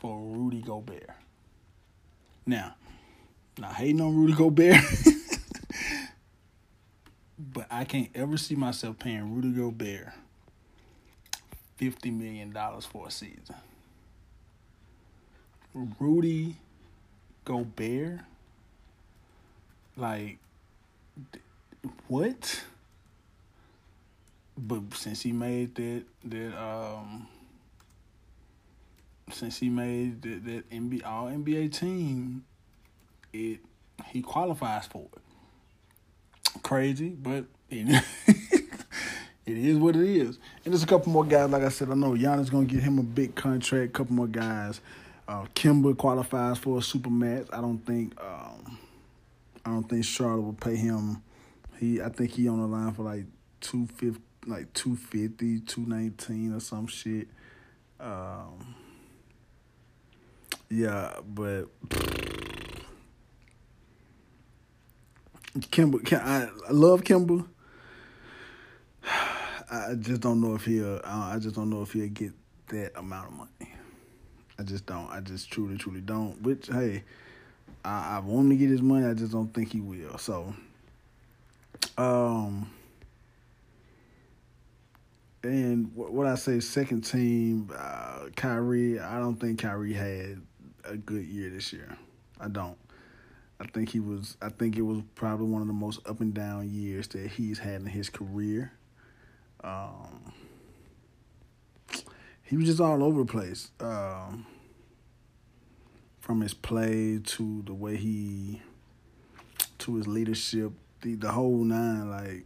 for 0.02 0.20
Rudy 0.20 0.64
Gobert. 0.64 1.12
Now, 2.48 2.74
not 3.60 3.76
hating 3.76 4.02
on 4.02 4.16
Rudy 4.16 4.34
Gobert, 4.34 4.82
but 7.38 7.68
I 7.70 7.84
can't 7.84 8.10
ever 8.16 8.38
see 8.38 8.56
myself 8.56 8.98
paying 8.98 9.36
Rudy 9.36 9.52
Gobert 9.52 10.14
fifty 11.78 12.12
million 12.12 12.52
dollars 12.52 12.86
for 12.86 13.08
a 13.08 13.12
season. 13.12 13.56
Rudy 15.74 16.58
Gobert 17.46 18.20
like, 19.96 20.40
what? 22.08 22.64
But 24.58 24.94
since 24.94 25.22
he 25.22 25.32
made 25.32 25.76
that 25.76 26.04
that 26.26 26.58
um 26.62 27.28
since 29.32 29.58
he 29.60 29.70
made 29.70 30.22
that, 30.22 30.46
that 30.46 30.70
NBA 30.70 31.06
all 31.06 31.28
NBA 31.28 31.78
team, 31.78 32.44
it 33.32 33.60
he 34.06 34.22
qualifies 34.22 34.86
for 34.88 35.08
it. 35.16 36.62
Crazy, 36.62 37.10
but 37.10 37.46
it, 37.70 38.04
it 39.46 39.58
is 39.58 39.78
what 39.78 39.96
it 39.96 40.08
is. 40.08 40.40
And 40.64 40.74
there's 40.74 40.84
a 40.84 40.88
couple 40.88 41.12
more 41.12 41.26
guys, 41.26 41.50
like 41.50 41.64
I 41.64 41.70
said, 41.70 41.90
I 41.90 41.96
know 41.96 42.12
Giannis 42.12 42.52
gonna 42.52 42.66
get 42.66 42.84
him 42.84 43.00
a 43.00 43.04
big 43.04 43.36
contract, 43.36 43.90
a 43.90 43.94
couple 43.94 44.16
more 44.16 44.28
guys. 44.28 44.82
Uh 45.28 45.46
Kemba 45.56 45.98
qualifies 45.98 46.58
for 46.58 46.80
a 46.80 46.82
super 46.82 47.10
max. 47.10 47.50
I 47.52 47.62
don't 47.62 47.80
think 47.80 48.14
um 48.22 48.78
I 49.66 49.70
don't 49.70 49.90
think 49.90 50.06
Charlotte 50.06 50.42
will 50.42 50.54
pay 50.54 50.76
him. 50.76 51.22
He 51.80 52.02
I 52.02 52.10
think 52.10 52.32
he 52.32 52.48
on 52.48 52.60
the 52.60 52.68
line 52.68 52.94
for 52.94 53.04
like 53.04 53.26
two 53.62 53.88
fifty, 53.88 54.22
like 54.46 54.74
250, 54.74 55.62
219 55.62 56.54
or 56.54 56.60
some 56.60 56.88
shit. 56.88 57.28
Um, 58.00 58.76
yeah, 60.70 61.14
but 61.26 61.66
Kemba, 65.60 66.14
I, 66.14 66.50
I 66.68 66.72
love 66.72 67.04
Kemba. 67.04 67.48
I 69.74 69.96
just 69.96 70.22
don't 70.22 70.40
know 70.40 70.54
if 70.54 70.66
he'll. 70.66 71.02
I 71.04 71.40
just 71.40 71.56
don't 71.56 71.72
know 71.72 71.82
if 71.82 71.94
he'll 71.94 72.08
get 72.08 72.32
that 72.68 72.92
amount 72.96 73.30
of 73.30 73.34
money. 73.34 73.74
I 74.60 74.64
just 74.64 74.86
don't. 74.86 75.10
I 75.10 75.20
just 75.20 75.50
truly, 75.50 75.78
truly 75.78 76.02
don't. 76.02 76.40
Which, 76.44 76.68
hey, 76.68 77.04
I, 77.84 78.18
I 78.18 78.20
want 78.20 78.52
to 78.52 78.56
get 78.56 78.70
his 78.70 78.84
money. 78.84 79.08
I 79.08 79.16
just 79.16 79.32
don't 79.32 79.52
think 79.52 79.72
he 79.72 79.82
will. 79.82 80.20
So, 80.20 80.54
um, 81.98 82.70
and 85.42 85.92
what 85.96 86.28
I 86.28 86.36
say, 86.36 86.60
second 86.60 87.02
team, 87.02 87.72
uh, 87.76 88.28
Kyrie. 88.36 89.00
I 89.00 89.18
don't 89.18 89.38
think 89.38 89.60
Kyrie 89.60 89.94
had 89.94 90.40
a 90.86 90.98
good 90.98 91.26
year 91.26 91.50
this 91.50 91.74
year. 91.74 91.98
I 92.40 92.48
don't. 92.48 92.78
I 93.60 93.66
think 93.66 93.90
he 93.90 94.00
was. 94.00 94.38
I 94.40 94.50
think 94.50 94.78
it 94.78 94.84
was 94.84 95.02
probably 95.16 95.48
one 95.48 95.64
of 95.64 95.68
the 95.68 95.74
most 95.74 96.08
up 96.08 96.22
and 96.22 96.32
down 96.32 96.70
years 96.70 97.08
that 97.08 97.28
he's 97.28 97.58
had 97.58 97.82
in 97.82 97.88
his 97.88 98.12
career. 98.12 98.72
Um, 99.64 100.34
he 102.44 102.58
was 102.58 102.66
just 102.66 102.80
all 102.80 103.04
over 103.04 103.22
the 103.22 103.32
place. 103.32 103.72
Um, 103.80 104.46
from 106.20 106.42
his 106.42 106.54
play 106.54 107.20
to 107.22 107.64
the 107.66 107.74
way 107.74 107.98
he 107.98 108.62
to 109.80 109.96
his 109.96 110.08
leadership, 110.08 110.72
the 111.02 111.16
the 111.16 111.32
whole 111.32 111.64
nine, 111.64 112.10
like 112.10 112.46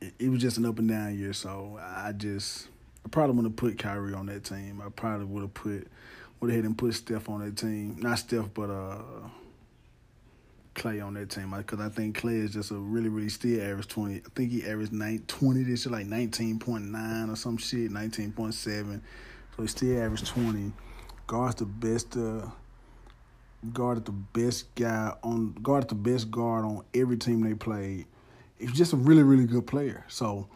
it, 0.00 0.14
it 0.18 0.28
was 0.28 0.40
just 0.40 0.58
an 0.58 0.66
up 0.66 0.78
and 0.78 0.88
down 0.88 1.18
year. 1.18 1.32
So 1.32 1.78
I 1.80 2.12
just 2.12 2.68
I 3.04 3.08
probably 3.08 3.36
would 3.36 3.44
have 3.44 3.56
put 3.56 3.78
Kyrie 3.78 4.14
on 4.14 4.26
that 4.26 4.44
team. 4.44 4.82
I 4.84 4.88
probably 4.90 5.26
would 5.26 5.42
have 5.42 5.54
put 5.54 5.88
would 6.40 6.50
have 6.50 6.56
had 6.56 6.64
him 6.64 6.74
put 6.74 6.94
Steph 6.94 7.28
on 7.28 7.44
that 7.44 7.56
team. 7.56 7.96
Not 8.00 8.18
Steph, 8.18 8.50
but 8.54 8.70
uh 8.70 8.98
Klay 10.76 11.04
on 11.04 11.14
that 11.14 11.30
team 11.30 11.52
because 11.56 11.80
I 11.80 11.88
think 11.88 12.20
Klay 12.20 12.44
is 12.44 12.52
just 12.52 12.70
a 12.70 12.76
really, 12.76 13.08
really 13.08 13.28
still 13.28 13.60
average 13.60 13.88
20. 13.88 14.16
I 14.16 14.20
think 14.34 14.52
he 14.52 14.64
averaged 14.64 14.92
nine, 14.92 15.24
20 15.26 15.62
this 15.64 15.86
year, 15.86 15.92
like 15.92 16.06
19.9 16.06 17.32
or 17.32 17.36
some 17.36 17.56
shit, 17.56 17.90
19.7. 17.90 18.54
So 18.54 19.62
he 19.62 19.66
still 19.66 20.02
averaged 20.02 20.26
20 20.26 20.72
guard's 21.26 21.56
the 21.56 21.64
best 21.64 22.16
uh, 22.16 22.46
guarded 23.72 24.04
the 24.04 24.12
best 24.12 24.72
guy 24.76 25.12
on 25.24 25.52
guarded 25.62 25.88
the 25.88 25.96
best 25.96 26.30
guard 26.30 26.64
on 26.64 26.84
every 26.94 27.16
team 27.16 27.40
they 27.40 27.54
played. 27.54 28.06
He's 28.58 28.72
just 28.72 28.92
a 28.92 28.96
really, 28.96 29.22
really 29.22 29.46
good 29.46 29.66
player. 29.66 30.04
So 30.08 30.48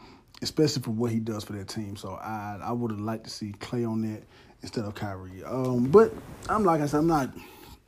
especially 0.43 0.83
for 0.83 0.91
what 0.93 1.11
he 1.11 1.19
does 1.19 1.45
for 1.45 1.55
that 1.55 1.69
team. 1.69 1.97
So 1.97 2.11
I 2.15 2.59
I 2.63 2.73
would 2.73 2.91
have 2.91 3.01
liked 3.01 3.25
to 3.25 3.31
see 3.31 3.53
Klay 3.59 3.89
on 3.89 4.03
that. 4.03 4.23
instead 4.63 4.85
of 4.85 4.95
Kyrie. 4.95 5.43
Um, 5.45 5.91
but 5.91 6.13
I'm 6.49 6.65
like 6.65 6.81
I 6.81 6.87
said, 6.87 6.99
I'm 6.99 7.07
not. 7.07 7.31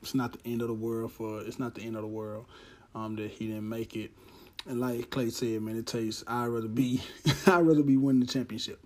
It's 0.02 0.14
not 0.14 0.32
the 0.32 0.40
end 0.44 0.62
of 0.62 0.68
the 0.68 0.74
world 0.74 1.12
for. 1.12 1.40
It's 1.40 1.58
not 1.58 1.74
the 1.74 1.82
end 1.82 1.96
of 1.96 2.02
the 2.02 2.08
world 2.08 2.46
um, 2.94 3.16
that 3.16 3.30
he 3.30 3.46
didn't 3.46 3.68
make 3.68 3.96
it. 3.96 4.10
And 4.66 4.80
like 4.80 5.10
Klay 5.10 5.32
said, 5.32 5.62
man, 5.62 5.76
it 5.76 5.86
takes. 5.86 6.22
I'd 6.26 6.46
rather 6.46 6.68
be. 6.68 7.02
I'd 7.46 7.60
rather 7.60 7.82
be 7.82 7.96
winning 7.96 8.20
the 8.20 8.26
championship. 8.26 8.80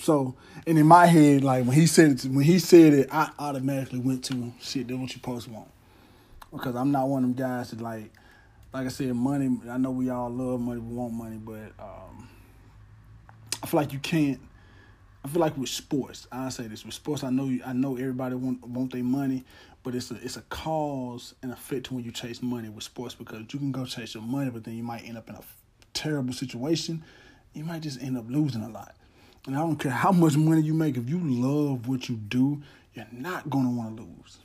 So, 0.00 0.36
and 0.66 0.78
in 0.78 0.86
my 0.86 1.06
head, 1.06 1.42
like 1.42 1.64
when 1.64 1.74
he 1.74 1.86
said 1.86 2.12
it, 2.12 2.24
when 2.24 2.44
he 2.44 2.60
said 2.60 2.94
it, 2.94 3.08
I 3.10 3.30
automatically 3.38 3.98
went 3.98 4.24
to 4.26 4.52
shit. 4.60 4.86
That's 4.86 4.98
what 4.98 5.12
you 5.14 5.20
post 5.20 5.48
want, 5.48 5.68
because 6.52 6.76
I'm 6.76 6.92
not 6.92 7.08
one 7.08 7.24
of 7.24 7.36
them 7.36 7.46
guys 7.46 7.70
that 7.70 7.80
like, 7.80 8.12
like 8.72 8.86
I 8.86 8.88
said, 8.90 9.12
money. 9.14 9.58
I 9.68 9.76
know 9.76 9.90
we 9.90 10.08
all 10.10 10.30
love 10.30 10.60
money, 10.60 10.80
we 10.80 10.94
want 10.94 11.14
money, 11.14 11.36
but 11.36 11.72
um, 11.80 12.28
I 13.60 13.66
feel 13.66 13.80
like 13.80 13.92
you 13.92 13.98
can't. 13.98 14.40
I 15.24 15.28
feel 15.28 15.40
like 15.40 15.56
with 15.56 15.68
sports, 15.68 16.26
I 16.30 16.48
say 16.48 16.68
this 16.68 16.84
with 16.84 16.94
sports. 16.94 17.24
I 17.24 17.30
know 17.30 17.46
you, 17.46 17.60
I 17.66 17.72
know 17.72 17.96
everybody 17.96 18.34
want 18.34 18.66
want 18.66 18.92
their 18.92 19.02
money, 19.02 19.44
but 19.82 19.94
it's 19.94 20.10
a 20.10 20.14
it's 20.22 20.36
a 20.36 20.42
cause 20.42 21.34
and 21.42 21.52
effect 21.52 21.90
when 21.90 22.04
you 22.04 22.12
chase 22.12 22.40
money 22.42 22.68
with 22.68 22.84
sports 22.84 23.14
because 23.14 23.40
you 23.52 23.58
can 23.58 23.72
go 23.72 23.84
chase 23.84 24.14
your 24.14 24.22
money, 24.22 24.50
but 24.50 24.64
then 24.64 24.76
you 24.76 24.82
might 24.82 25.04
end 25.04 25.18
up 25.18 25.28
in 25.28 25.34
a 25.34 25.40
terrible 25.92 26.32
situation. 26.32 27.04
You 27.52 27.64
might 27.64 27.82
just 27.82 28.00
end 28.00 28.16
up 28.16 28.26
losing 28.28 28.62
a 28.62 28.68
lot. 28.68 28.94
And 29.46 29.56
I 29.56 29.60
don't 29.60 29.76
care 29.76 29.92
how 29.92 30.12
much 30.12 30.36
money 30.36 30.60
you 30.60 30.74
make, 30.74 30.96
if 30.96 31.08
you 31.08 31.18
love 31.18 31.88
what 31.88 32.08
you 32.08 32.16
do, 32.16 32.62
you're 32.94 33.06
not 33.10 33.48
gonna 33.50 33.70
want 33.70 33.96
to 33.96 34.02
lose. 34.02 34.38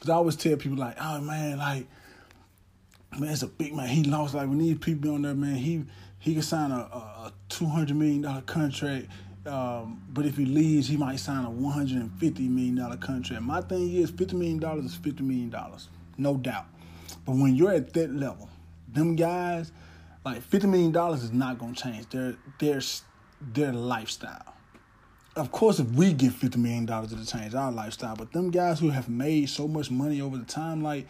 Cause 0.00 0.10
I 0.10 0.14
always 0.14 0.36
tell 0.36 0.56
people 0.56 0.76
like, 0.76 0.96
oh 1.00 1.20
man, 1.20 1.58
like, 1.58 1.86
man, 3.18 3.30
it's 3.30 3.42
a 3.42 3.46
big 3.46 3.74
man. 3.74 3.88
He 3.88 4.04
lost. 4.04 4.34
Like 4.34 4.48
when 4.48 4.58
these 4.58 4.78
people 4.78 5.14
on 5.14 5.22
there, 5.22 5.34
man, 5.34 5.56
he 5.56 5.84
he 6.24 6.32
can 6.32 6.42
sign 6.42 6.70
a, 6.70 6.76
a 6.76 7.32
two 7.50 7.66
hundred 7.66 7.96
million 7.96 8.22
dollar 8.22 8.40
contract. 8.40 9.08
Um, 9.44 10.02
but 10.08 10.24
if 10.24 10.38
he 10.38 10.46
leaves, 10.46 10.88
he 10.88 10.96
might 10.96 11.16
sign 11.16 11.44
a 11.44 11.50
one 11.50 11.70
hundred 11.70 11.98
and 11.98 12.10
fifty 12.18 12.48
million 12.48 12.76
dollar 12.76 12.96
contract. 12.96 13.42
My 13.42 13.60
thing 13.60 13.92
is, 13.92 14.08
fifty 14.08 14.34
million 14.34 14.58
dollars 14.58 14.86
is 14.86 14.94
fifty 14.94 15.22
million 15.22 15.50
dollars, 15.50 15.90
no 16.16 16.38
doubt. 16.38 16.64
But 17.26 17.32
when 17.36 17.54
you're 17.54 17.72
at 17.72 17.92
that 17.92 18.10
level, 18.10 18.48
them 18.90 19.16
guys, 19.16 19.70
like 20.24 20.40
fifty 20.40 20.66
million 20.66 20.92
dollars 20.92 21.22
is 21.22 21.32
not 21.34 21.58
gonna 21.58 21.74
change 21.74 22.08
their 22.08 22.36
their 22.58 22.80
their 23.42 23.74
lifestyle. 23.74 24.54
Of 25.36 25.52
course, 25.52 25.78
if 25.78 25.88
we 25.90 26.14
get 26.14 26.32
fifty 26.32 26.58
million 26.58 26.86
dollars, 26.86 27.12
it'll 27.12 27.26
change 27.26 27.54
our 27.54 27.70
lifestyle. 27.70 28.16
But 28.16 28.32
them 28.32 28.50
guys 28.50 28.80
who 28.80 28.88
have 28.88 29.10
made 29.10 29.50
so 29.50 29.68
much 29.68 29.90
money 29.90 30.22
over 30.22 30.38
the 30.38 30.46
time, 30.46 30.82
like 30.82 31.06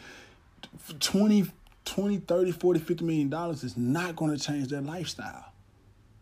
20, 0.98 1.46
20 1.84 2.18
30, 2.18 2.52
40, 2.52 2.80
50 2.80 3.04
million 3.04 3.28
dollars 3.28 3.62
is 3.64 3.76
not 3.76 4.16
gonna 4.16 4.38
change 4.38 4.68
their 4.68 4.80
lifestyle. 4.80 5.52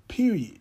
Period. 0.09 0.59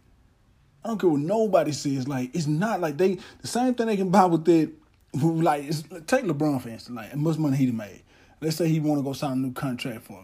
I 0.84 0.90
don't 0.90 1.00
care 1.00 1.10
what 1.10 1.20
nobody 1.20 1.72
says. 1.72 2.08
Like 2.08 2.36
it's 2.36 2.48
not 2.48 2.80
like 2.82 2.98
they 2.98 3.18
the 3.42 3.48
same 3.48 3.74
thing 3.74 3.88
they 3.88 3.98
can 3.98 4.10
buy 4.10 4.26
with 4.26 4.46
that. 4.46 4.72
Like 5.14 5.66
take 6.08 6.24
LeBron 6.24 6.62
for 6.62 6.70
instance. 6.70 6.96
Like 6.96 7.12
how 7.12 7.18
much 7.18 7.38
money 7.38 7.58
he 7.58 7.72
made. 7.72 8.04
Let's 8.40 8.56
say 8.56 8.70
he 8.70 8.80
want 8.80 9.00
to 9.00 9.04
go 9.04 9.14
sign 9.14 9.34
a 9.34 9.36
new 9.36 9.52
contract 9.52 10.06
for 10.06 10.24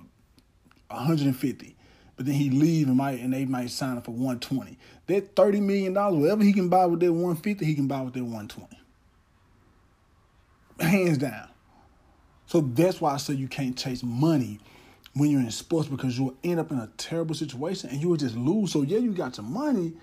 150, 0.89 1.75
but 2.15 2.25
then 2.25 2.36
he 2.36 2.49
leave 2.49 2.88
and 2.88 2.97
might 2.97 3.19
and 3.19 3.34
they 3.34 3.45
might 3.45 3.69
sign 3.69 3.97
him 3.97 4.01
for 4.01 4.11
120. 4.11 4.78
That 5.07 5.36
30 5.36 5.59
million 5.59 5.93
dollars, 5.93 6.19
whatever 6.21 6.43
he 6.43 6.53
can 6.53 6.69
buy 6.69 6.86
with 6.86 7.01
that 7.01 7.11
150, 7.11 7.65
he 7.65 7.75
can 7.75 7.88
buy 7.88 8.01
with 8.01 8.13
that 8.13 8.23
120. 8.23 8.78
Hands 10.80 11.17
down. 11.17 11.47
So 12.48 12.62
that's 12.62 13.00
why 13.00 13.14
I 13.14 13.18
say 13.18 13.34
you 13.34 13.48
can't 13.48 13.78
chase 13.78 14.02
money 14.04 14.60
when 15.14 15.30
you're 15.30 15.41
in 15.41 15.52
sports 15.52 15.89
because 15.89 16.18
you'll 16.18 16.36
end 16.43 16.60
up 16.60 16.72
in 16.72 16.80
a 16.80 16.88
terrible 16.98 17.36
situation 17.36 17.89
and 17.89 18.02
you 18.02 18.10
will 18.10 18.18
just 18.18 18.36
lose. 18.36 18.72
So 18.72 18.82
yeah, 18.82 18.98
you 18.98 19.12
got 19.12 19.38
your 19.38 19.45
money, 19.45 19.93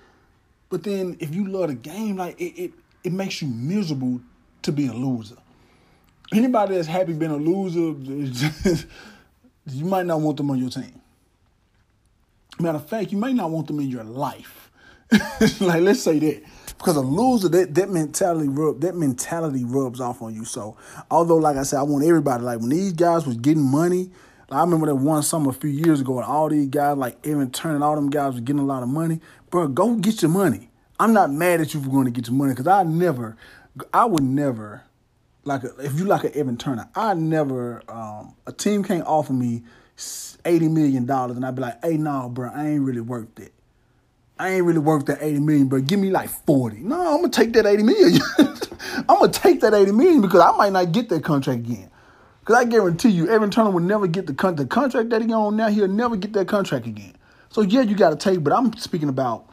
but 0.68 0.82
then 0.82 1.16
if 1.20 1.34
you 1.34 1.46
love 1.46 1.68
the 1.68 1.74
game, 1.74 2.16
like 2.16 2.38
it, 2.40 2.62
it, 2.62 2.72
it 3.02 3.12
makes 3.12 3.40
you 3.40 3.48
miserable 3.48 4.20
to 4.62 4.72
be 4.72 4.86
a 4.86 4.92
loser. 4.92 5.36
Anybody 6.32 6.74
that's 6.74 6.88
happy 6.88 7.12
being 7.12 7.30
a 7.30 7.36
loser, 7.36 7.98
you 9.66 9.84
might 9.84 10.06
not 10.06 10.20
want 10.20 10.36
them 10.36 10.50
on 10.50 10.58
your 10.58 10.70
team. 10.70 11.00
Matter 12.58 12.78
of 12.78 12.88
fact, 12.88 13.10
you 13.10 13.18
may 13.18 13.32
not 13.32 13.50
want 13.50 13.66
them 13.66 13.80
in 13.80 13.88
your 13.88 14.04
life. 14.04 14.70
like 15.60 15.82
let's 15.82 16.02
say 16.02 16.18
that. 16.18 16.42
Because 16.78 16.96
a 16.96 17.00
loser, 17.00 17.48
that, 17.48 17.74
that 17.74 17.88
mentality 17.88 18.48
rub 18.48 18.80
that 18.80 18.94
mentality 18.94 19.64
rubs 19.64 20.00
off 20.00 20.20
on 20.20 20.34
you. 20.34 20.44
So 20.44 20.76
although, 21.10 21.36
like 21.36 21.56
I 21.56 21.62
said, 21.62 21.78
I 21.78 21.82
want 21.82 22.04
everybody 22.04 22.42
like 22.42 22.60
when 22.60 22.68
these 22.68 22.92
guys 22.92 23.26
was 23.26 23.36
getting 23.36 23.62
money, 23.62 24.10
like, 24.50 24.58
I 24.58 24.60
remember 24.60 24.86
that 24.86 24.96
one 24.96 25.22
summer 25.22 25.50
a 25.50 25.54
few 25.54 25.70
years 25.70 26.02
ago, 26.02 26.18
and 26.18 26.26
all 26.26 26.50
these 26.50 26.68
guys, 26.68 26.98
like 26.98 27.26
Evan 27.26 27.50
Turner, 27.50 27.82
all 27.82 27.94
them 27.94 28.10
guys 28.10 28.34
were 28.34 28.40
getting 28.40 28.60
a 28.60 28.66
lot 28.66 28.82
of 28.82 28.90
money. 28.90 29.20
Bro, 29.50 29.68
go 29.68 29.94
get 29.94 30.20
your 30.20 30.30
money. 30.30 30.68
I'm 31.00 31.14
not 31.14 31.30
mad 31.30 31.62
at 31.62 31.72
you 31.72 31.80
for 31.80 31.88
going 31.88 32.04
to 32.04 32.10
get 32.10 32.26
your 32.26 32.36
money 32.36 32.52
because 32.52 32.66
I 32.66 32.82
never, 32.82 33.36
I 33.92 34.04
would 34.04 34.22
never, 34.22 34.82
like 35.44 35.64
a, 35.64 35.74
if 35.78 35.98
you 35.98 36.04
like 36.04 36.24
an 36.24 36.32
Evan 36.34 36.58
Turner, 36.58 36.90
I 36.94 37.14
never, 37.14 37.82
um, 37.88 38.34
a 38.46 38.52
team 38.52 38.84
can't 38.84 39.06
offer 39.06 39.32
me 39.32 39.62
eighty 40.44 40.68
million 40.68 41.06
dollars, 41.06 41.36
and 41.36 41.46
I'd 41.46 41.54
be 41.54 41.62
like, 41.62 41.82
hey, 41.82 41.96
no, 41.96 42.28
bro, 42.28 42.50
I 42.54 42.68
ain't 42.68 42.82
really 42.82 43.00
worth 43.00 43.38
it. 43.38 43.53
I 44.38 44.50
ain't 44.50 44.64
really 44.64 44.80
worth 44.80 45.06
that 45.06 45.18
80 45.20 45.40
million, 45.40 45.68
bro. 45.68 45.80
Give 45.80 46.00
me 46.00 46.10
like 46.10 46.28
40. 46.28 46.78
No, 46.78 47.14
I'm 47.14 47.20
gonna 47.20 47.28
take 47.28 47.52
that 47.52 47.66
80 47.66 47.82
million. 47.84 48.20
I'm 49.08 49.18
gonna 49.18 49.32
take 49.32 49.60
that 49.60 49.74
80 49.74 49.92
million 49.92 50.20
because 50.20 50.40
I 50.40 50.56
might 50.56 50.72
not 50.72 50.92
get 50.92 51.08
that 51.10 51.22
contract 51.22 51.60
again. 51.60 51.90
Cause 52.44 52.56
I 52.56 52.64
guarantee 52.64 53.08
you, 53.10 53.28
Evan 53.28 53.50
Turner 53.50 53.70
will 53.70 53.80
never 53.80 54.06
get 54.06 54.26
the 54.26 54.34
con- 54.34 54.56
the 54.56 54.66
contract 54.66 55.10
that 55.10 55.22
he 55.22 55.32
on 55.32 55.56
now. 55.56 55.68
He'll 55.68 55.88
never 55.88 56.16
get 56.16 56.34
that 56.34 56.46
contract 56.48 56.86
again. 56.86 57.14
So 57.50 57.62
yeah, 57.62 57.80
you 57.80 57.94
got 57.94 58.10
to 58.10 58.16
take. 58.16 58.44
But 58.44 58.52
I'm 58.52 58.76
speaking 58.76 59.08
about 59.08 59.48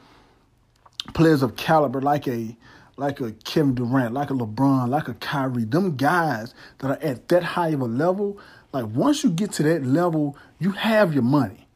players 1.14 1.42
of 1.42 1.56
caliber 1.56 2.02
like 2.02 2.28
a 2.28 2.58
like 2.98 3.22
a 3.22 3.32
Kevin 3.32 3.76
Durant, 3.76 4.14
like 4.14 4.30
a 4.30 4.34
LeBron, 4.34 4.90
like 4.90 5.08
a 5.08 5.14
Kyrie. 5.16 5.64
Them 5.64 5.96
guys 5.96 6.54
that 6.80 6.92
are 6.92 7.02
at 7.02 7.30
that 7.30 7.44
high 7.44 7.70
of 7.70 7.82
a 7.82 7.86
level. 7.86 8.40
Like 8.74 8.88
once 8.88 9.24
you 9.24 9.30
get 9.30 9.54
to 9.54 9.64
that 9.64 9.86
level, 9.86 10.36
you 10.60 10.72
have 10.72 11.14
your 11.14 11.24
money. 11.24 11.68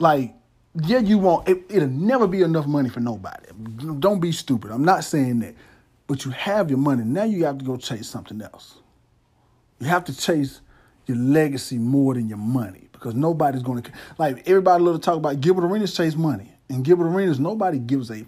Like 0.00 0.34
yeah, 0.82 0.98
you 0.98 1.18
won't. 1.18 1.48
It, 1.48 1.64
it'll 1.68 1.88
never 1.88 2.26
be 2.26 2.42
enough 2.42 2.66
money 2.66 2.88
for 2.88 3.00
nobody. 3.00 3.46
Don't 3.98 4.20
be 4.20 4.32
stupid. 4.32 4.70
I'm 4.70 4.84
not 4.84 5.04
saying 5.04 5.40
that, 5.40 5.54
but 6.06 6.24
you 6.24 6.32
have 6.32 6.70
your 6.70 6.78
money. 6.78 7.04
Now 7.04 7.24
you 7.24 7.44
have 7.44 7.58
to 7.58 7.64
go 7.64 7.76
chase 7.76 8.08
something 8.08 8.40
else. 8.42 8.78
You 9.78 9.86
have 9.86 10.04
to 10.04 10.16
chase 10.16 10.60
your 11.06 11.16
legacy 11.16 11.78
more 11.78 12.14
than 12.14 12.28
your 12.28 12.38
money 12.38 12.88
because 12.92 13.14
nobody's 13.14 13.62
going 13.62 13.82
to 13.82 13.92
like 14.18 14.48
everybody 14.48 14.82
love 14.82 14.94
to 14.94 15.00
talk 15.00 15.16
about 15.16 15.40
Gilbert 15.40 15.64
Arenas 15.64 15.94
chase 15.94 16.16
money 16.16 16.54
and 16.68 16.84
Gilbert 16.84 17.06
Arenas 17.06 17.38
nobody 17.38 17.78
gives 17.78 18.10
a. 18.10 18.24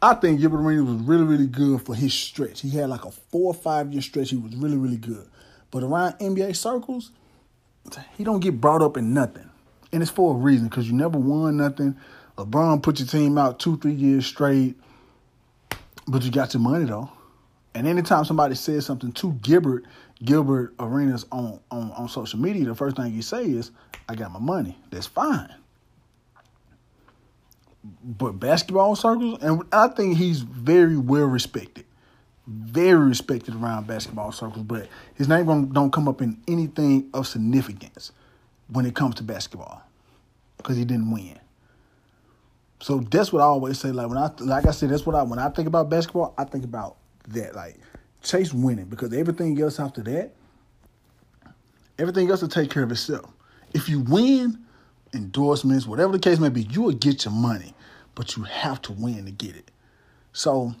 I 0.00 0.14
think 0.14 0.40
Gilbert 0.40 0.58
Arenas 0.58 0.84
was 0.84 0.96
really 1.02 1.24
really 1.24 1.46
good 1.46 1.82
for 1.82 1.94
his 1.94 2.14
stretch. 2.14 2.60
He 2.62 2.70
had 2.70 2.88
like 2.88 3.04
a 3.04 3.10
four 3.10 3.48
or 3.48 3.54
five 3.54 3.92
year 3.92 4.02
stretch. 4.02 4.30
He 4.30 4.36
was 4.36 4.54
really 4.56 4.76
really 4.76 4.96
good, 4.96 5.28
but 5.70 5.82
around 5.82 6.14
NBA 6.14 6.56
circles, 6.56 7.10
he 8.16 8.24
don't 8.24 8.40
get 8.40 8.60
brought 8.60 8.82
up 8.82 8.96
in 8.96 9.12
nothing, 9.12 9.50
and 9.94 10.02
it's 10.02 10.10
for 10.10 10.34
a 10.34 10.36
reason 10.36 10.66
because 10.66 10.88
you 10.88 10.92
never 10.92 11.16
won 11.16 11.56
nothing. 11.56 11.96
LeBron 12.36 12.82
put 12.82 12.98
your 12.98 13.06
team 13.06 13.38
out 13.38 13.60
two 13.60 13.78
three 13.78 13.92
years 13.92 14.26
straight, 14.26 14.74
but 16.08 16.22
you 16.24 16.32
got 16.32 16.52
your 16.52 16.60
money 16.60 16.84
though. 16.84 17.08
And 17.76 17.86
anytime 17.86 18.24
somebody 18.24 18.56
says 18.56 18.84
something 18.84 19.12
to 19.12 19.32
Gilbert, 19.34 19.84
Gilbert 20.24 20.74
Arenas 20.80 21.26
on, 21.30 21.60
on, 21.70 21.92
on 21.92 22.08
social 22.08 22.40
media, 22.40 22.64
the 22.64 22.74
first 22.74 22.96
thing 22.96 23.12
he 23.12 23.22
say 23.22 23.44
is, 23.44 23.70
I 24.08 24.16
got 24.16 24.32
my 24.32 24.40
money. 24.40 24.76
That's 24.90 25.06
fine. 25.06 25.52
But 28.02 28.32
basketball 28.32 28.96
circles, 28.96 29.38
and 29.42 29.62
I 29.72 29.88
think 29.88 30.16
he's 30.16 30.40
very 30.40 30.96
well 30.96 31.26
respected. 31.26 31.84
Very 32.46 33.08
respected 33.08 33.54
around 33.54 33.86
basketball 33.86 34.32
circles, 34.32 34.64
but 34.64 34.88
his 35.14 35.28
name 35.28 35.72
don't 35.72 35.92
come 35.92 36.08
up 36.08 36.20
in 36.20 36.42
anything 36.48 37.10
of 37.14 37.26
significance 37.26 38.12
when 38.68 38.86
it 38.86 38.94
comes 38.94 39.14
to 39.16 39.22
basketball 39.22 39.83
because 40.64 40.78
he 40.78 40.84
didn't 40.84 41.10
win. 41.10 41.38
So 42.80 42.98
that's 42.98 43.32
what 43.32 43.40
I 43.40 43.44
always 43.44 43.78
say. 43.78 43.92
Like 43.92 44.08
when 44.08 44.18
I, 44.18 44.30
like 44.40 44.66
I 44.66 44.70
said, 44.70 44.90
that's 44.90 45.06
what 45.06 45.14
I 45.14 45.22
when 45.22 45.38
I 45.38 45.50
think 45.50 45.68
about 45.68 45.90
basketball, 45.90 46.34
I 46.36 46.44
think 46.44 46.64
about 46.64 46.96
that. 47.28 47.54
Like 47.54 47.76
chase 48.22 48.52
winning 48.52 48.86
because 48.86 49.12
everything 49.12 49.60
else 49.60 49.78
after 49.78 50.02
that, 50.02 50.32
everything 51.98 52.30
else 52.30 52.40
will 52.40 52.48
take 52.48 52.70
care 52.70 52.82
of 52.82 52.90
itself. 52.90 53.30
If 53.74 53.88
you 53.88 54.00
win, 54.00 54.64
endorsements, 55.12 55.86
whatever 55.86 56.12
the 56.12 56.18
case 56.18 56.38
may 56.38 56.48
be, 56.48 56.62
you 56.62 56.82
will 56.82 56.92
get 56.92 57.24
your 57.24 57.34
money, 57.34 57.74
but 58.14 58.36
you 58.36 58.44
have 58.44 58.80
to 58.82 58.92
win 58.92 59.26
to 59.26 59.30
get 59.30 59.54
it. 59.54 59.70
So, 60.32 60.74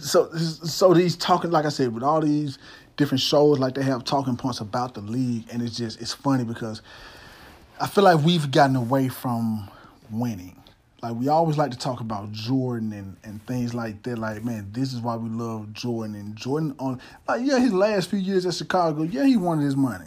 so, 0.00 0.32
so 0.34 0.94
these 0.94 1.16
talking, 1.16 1.50
like 1.50 1.64
I 1.64 1.70
said, 1.70 1.94
with 1.94 2.02
all 2.02 2.20
these 2.20 2.58
different 2.96 3.20
shows, 3.20 3.58
like 3.58 3.74
they 3.74 3.82
have 3.82 4.04
talking 4.04 4.36
points 4.36 4.60
about 4.60 4.94
the 4.94 5.00
league, 5.00 5.46
and 5.50 5.62
it's 5.62 5.76
just 5.76 6.00
it's 6.00 6.12
funny 6.12 6.44
because 6.44 6.82
I 7.80 7.86
feel 7.86 8.04
like 8.04 8.22
we've 8.22 8.50
gotten 8.50 8.76
away 8.76 9.08
from 9.08 9.68
winning. 10.10 10.54
Like 11.02 11.14
we 11.14 11.28
always 11.28 11.56
like 11.56 11.70
to 11.70 11.78
talk 11.78 12.00
about 12.00 12.30
Jordan 12.30 12.92
and, 12.92 13.16
and 13.24 13.44
things 13.46 13.72
like 13.72 14.02
that. 14.02 14.18
Like, 14.18 14.44
man, 14.44 14.68
this 14.70 14.92
is 14.92 15.00
why 15.00 15.16
we 15.16 15.30
love 15.30 15.72
Jordan 15.72 16.14
and 16.14 16.36
Jordan 16.36 16.74
on 16.78 17.00
like 17.26 17.40
yeah, 17.42 17.58
his 17.58 17.72
last 17.72 18.10
few 18.10 18.18
years 18.18 18.44
at 18.44 18.52
Chicago, 18.52 19.04
yeah, 19.04 19.24
he 19.24 19.38
wanted 19.38 19.64
his 19.64 19.76
money. 19.76 20.04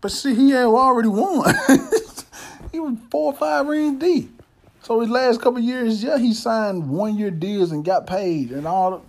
But 0.00 0.10
see, 0.10 0.34
he 0.34 0.50
had 0.50 0.64
already 0.64 1.08
won. 1.08 1.54
he 2.72 2.80
was 2.80 2.96
four 3.08 3.32
or 3.32 3.38
five 3.38 3.66
rings 3.66 4.00
deep. 4.00 4.42
So 4.82 5.00
his 5.00 5.10
last 5.10 5.40
couple 5.40 5.60
years, 5.60 6.02
yeah, 6.02 6.18
he 6.18 6.34
signed 6.34 6.90
one 6.90 7.16
year 7.16 7.30
deals 7.30 7.70
and 7.70 7.84
got 7.84 8.08
paid 8.08 8.50
and 8.50 8.66
all. 8.66 9.04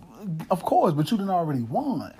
Of 0.51 0.61
course, 0.61 0.93
but 0.93 1.09
you 1.09 1.17
didn't 1.17 1.31
already 1.31 1.63
won. 1.63 2.13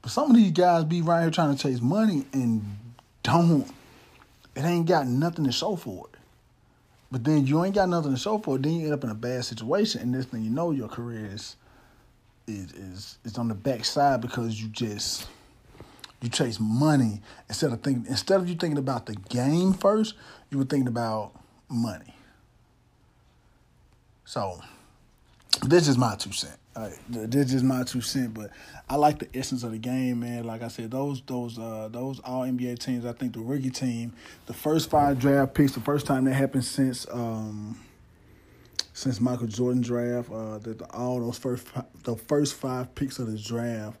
But 0.00 0.10
some 0.10 0.30
of 0.30 0.36
these 0.36 0.52
guys 0.52 0.84
be 0.84 1.02
right 1.02 1.20
here 1.20 1.30
trying 1.30 1.54
to 1.54 1.62
chase 1.62 1.82
money 1.82 2.24
and 2.32 2.77
don't. 3.28 3.66
It 4.56 4.64
ain't 4.64 4.86
got 4.86 5.06
nothing 5.06 5.44
to 5.44 5.52
show 5.52 5.76
for 5.76 6.06
it. 6.12 6.18
But 7.10 7.24
then 7.24 7.46
you 7.46 7.64
ain't 7.64 7.74
got 7.74 7.88
nothing 7.88 8.12
to 8.12 8.18
show 8.18 8.38
for 8.38 8.56
it. 8.56 8.62
Then 8.62 8.72
you 8.72 8.84
end 8.84 8.94
up 8.94 9.04
in 9.04 9.10
a 9.10 9.14
bad 9.14 9.44
situation, 9.44 10.02
and 10.02 10.14
this 10.14 10.26
thing 10.26 10.42
you 10.42 10.50
know 10.50 10.70
your 10.70 10.88
career 10.88 11.26
is 11.32 11.56
is 12.46 12.72
is, 12.72 13.18
is 13.24 13.38
on 13.38 13.48
the 13.48 13.54
backside 13.54 14.20
because 14.20 14.60
you 14.60 14.68
just 14.68 15.26
you 16.20 16.28
chase 16.28 16.58
money 16.58 17.20
instead 17.48 17.72
of 17.72 17.82
thinking 17.82 18.06
instead 18.08 18.40
of 18.40 18.48
you 18.48 18.54
thinking 18.54 18.78
about 18.78 19.06
the 19.06 19.14
game 19.14 19.72
first, 19.72 20.14
you 20.50 20.58
were 20.58 20.64
thinking 20.64 20.88
about 20.88 21.32
money. 21.68 22.14
So 24.24 24.60
this 25.62 25.88
is 25.88 25.96
my 25.96 26.16
two 26.16 26.32
cent. 26.32 26.57
Uh, 26.76 26.90
this 27.08 27.52
is 27.52 27.62
my 27.62 27.82
two 27.82 28.00
cent, 28.00 28.34
but 28.34 28.50
I 28.88 28.96
like 28.96 29.18
the 29.18 29.28
essence 29.34 29.64
of 29.64 29.72
the 29.72 29.78
game, 29.78 30.20
man. 30.20 30.44
Like 30.44 30.62
I 30.62 30.68
said, 30.68 30.90
those 30.90 31.22
those 31.22 31.58
uh, 31.58 31.88
those 31.90 32.20
all 32.20 32.42
NBA 32.42 32.78
teams. 32.78 33.04
I 33.04 33.12
think 33.12 33.32
the 33.32 33.40
rookie 33.40 33.70
team, 33.70 34.12
the 34.46 34.54
first 34.54 34.88
five 34.88 35.18
draft 35.18 35.54
picks, 35.54 35.72
the 35.72 35.80
first 35.80 36.06
time 36.06 36.24
that 36.26 36.34
happened 36.34 36.64
since 36.64 37.06
um, 37.10 37.80
since 38.92 39.20
Michael 39.20 39.48
Jordan 39.48 39.82
draft. 39.82 40.30
Uh, 40.30 40.58
that 40.58 40.82
all 40.92 41.20
those 41.20 41.38
first 41.38 41.66
the 42.04 42.14
first 42.14 42.54
five 42.54 42.94
picks 42.94 43.18
of 43.18 43.30
the 43.30 43.38
draft 43.38 43.98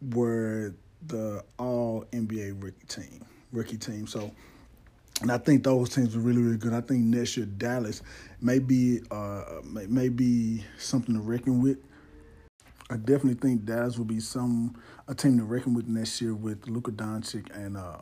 were 0.00 0.74
the 1.06 1.44
all 1.58 2.06
NBA 2.12 2.62
rookie 2.62 2.86
team, 2.86 3.24
rookie 3.52 3.76
team. 3.76 4.06
So 4.06 4.30
and 5.20 5.30
I 5.30 5.38
think 5.38 5.64
those 5.64 5.94
teams 5.94 6.16
are 6.16 6.20
really, 6.20 6.42
really 6.42 6.56
good. 6.56 6.72
I 6.72 6.80
think 6.80 7.04
next 7.04 7.36
year 7.36 7.46
Dallas 7.46 8.02
may 8.40 8.58
be 8.58 9.00
uh, 9.10 9.60
may, 9.64 9.86
may 9.86 10.08
be 10.08 10.64
something 10.78 11.14
to 11.14 11.20
reckon 11.20 11.62
with. 11.62 11.78
I 12.88 12.96
definitely 12.96 13.34
think 13.34 13.64
Dallas 13.64 13.98
will 13.98 14.04
be 14.06 14.20
some 14.20 14.76
a 15.06 15.14
team 15.14 15.38
to 15.38 15.44
reckon 15.44 15.74
with 15.74 15.86
next 15.86 16.20
year 16.20 16.34
with 16.34 16.66
Luka 16.68 16.90
Doncic 16.90 17.54
and 17.54 17.76
uh, 17.76 17.96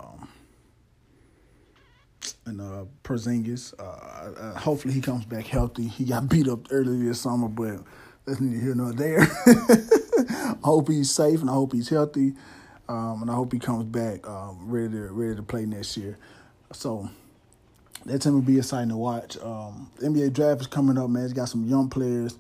and 2.46 2.60
uh. 2.60 2.84
Uh, 3.08 3.82
uh, 3.82 4.58
hopefully 4.58 4.92
he 4.92 5.00
comes 5.00 5.24
back 5.24 5.46
healthy. 5.46 5.88
He 5.88 6.04
got 6.04 6.28
beat 6.28 6.46
up 6.46 6.68
earlier 6.70 7.08
this 7.08 7.22
summer, 7.22 7.48
but 7.48 7.82
that's 8.26 8.40
neither 8.40 8.62
here 8.62 8.74
nor 8.74 8.92
there. 8.92 9.20
I 9.46 10.56
hope 10.62 10.88
he's 10.88 11.10
safe 11.10 11.40
and 11.40 11.48
I 11.48 11.54
hope 11.54 11.72
he's 11.72 11.88
healthy, 11.88 12.34
um, 12.88 13.22
and 13.22 13.30
I 13.30 13.34
hope 13.34 13.52
he 13.52 13.58
comes 13.58 13.84
back 13.84 14.28
um, 14.28 14.58
ready 14.68 14.92
to 14.92 15.08
ready 15.08 15.36
to 15.36 15.42
play 15.42 15.64
next 15.64 15.96
year. 15.96 16.18
So 16.72 17.08
that 18.04 18.20
team 18.20 18.34
will 18.34 18.42
be 18.42 18.58
exciting 18.58 18.90
to 18.90 18.96
watch. 18.96 19.36
Um, 19.38 19.90
NBA 20.00 20.32
draft 20.32 20.62
is 20.62 20.66
coming 20.66 20.98
up, 20.98 21.10
man. 21.10 21.24
It's 21.24 21.32
got 21.32 21.48
some 21.48 21.66
young 21.66 21.88
players 21.88 22.38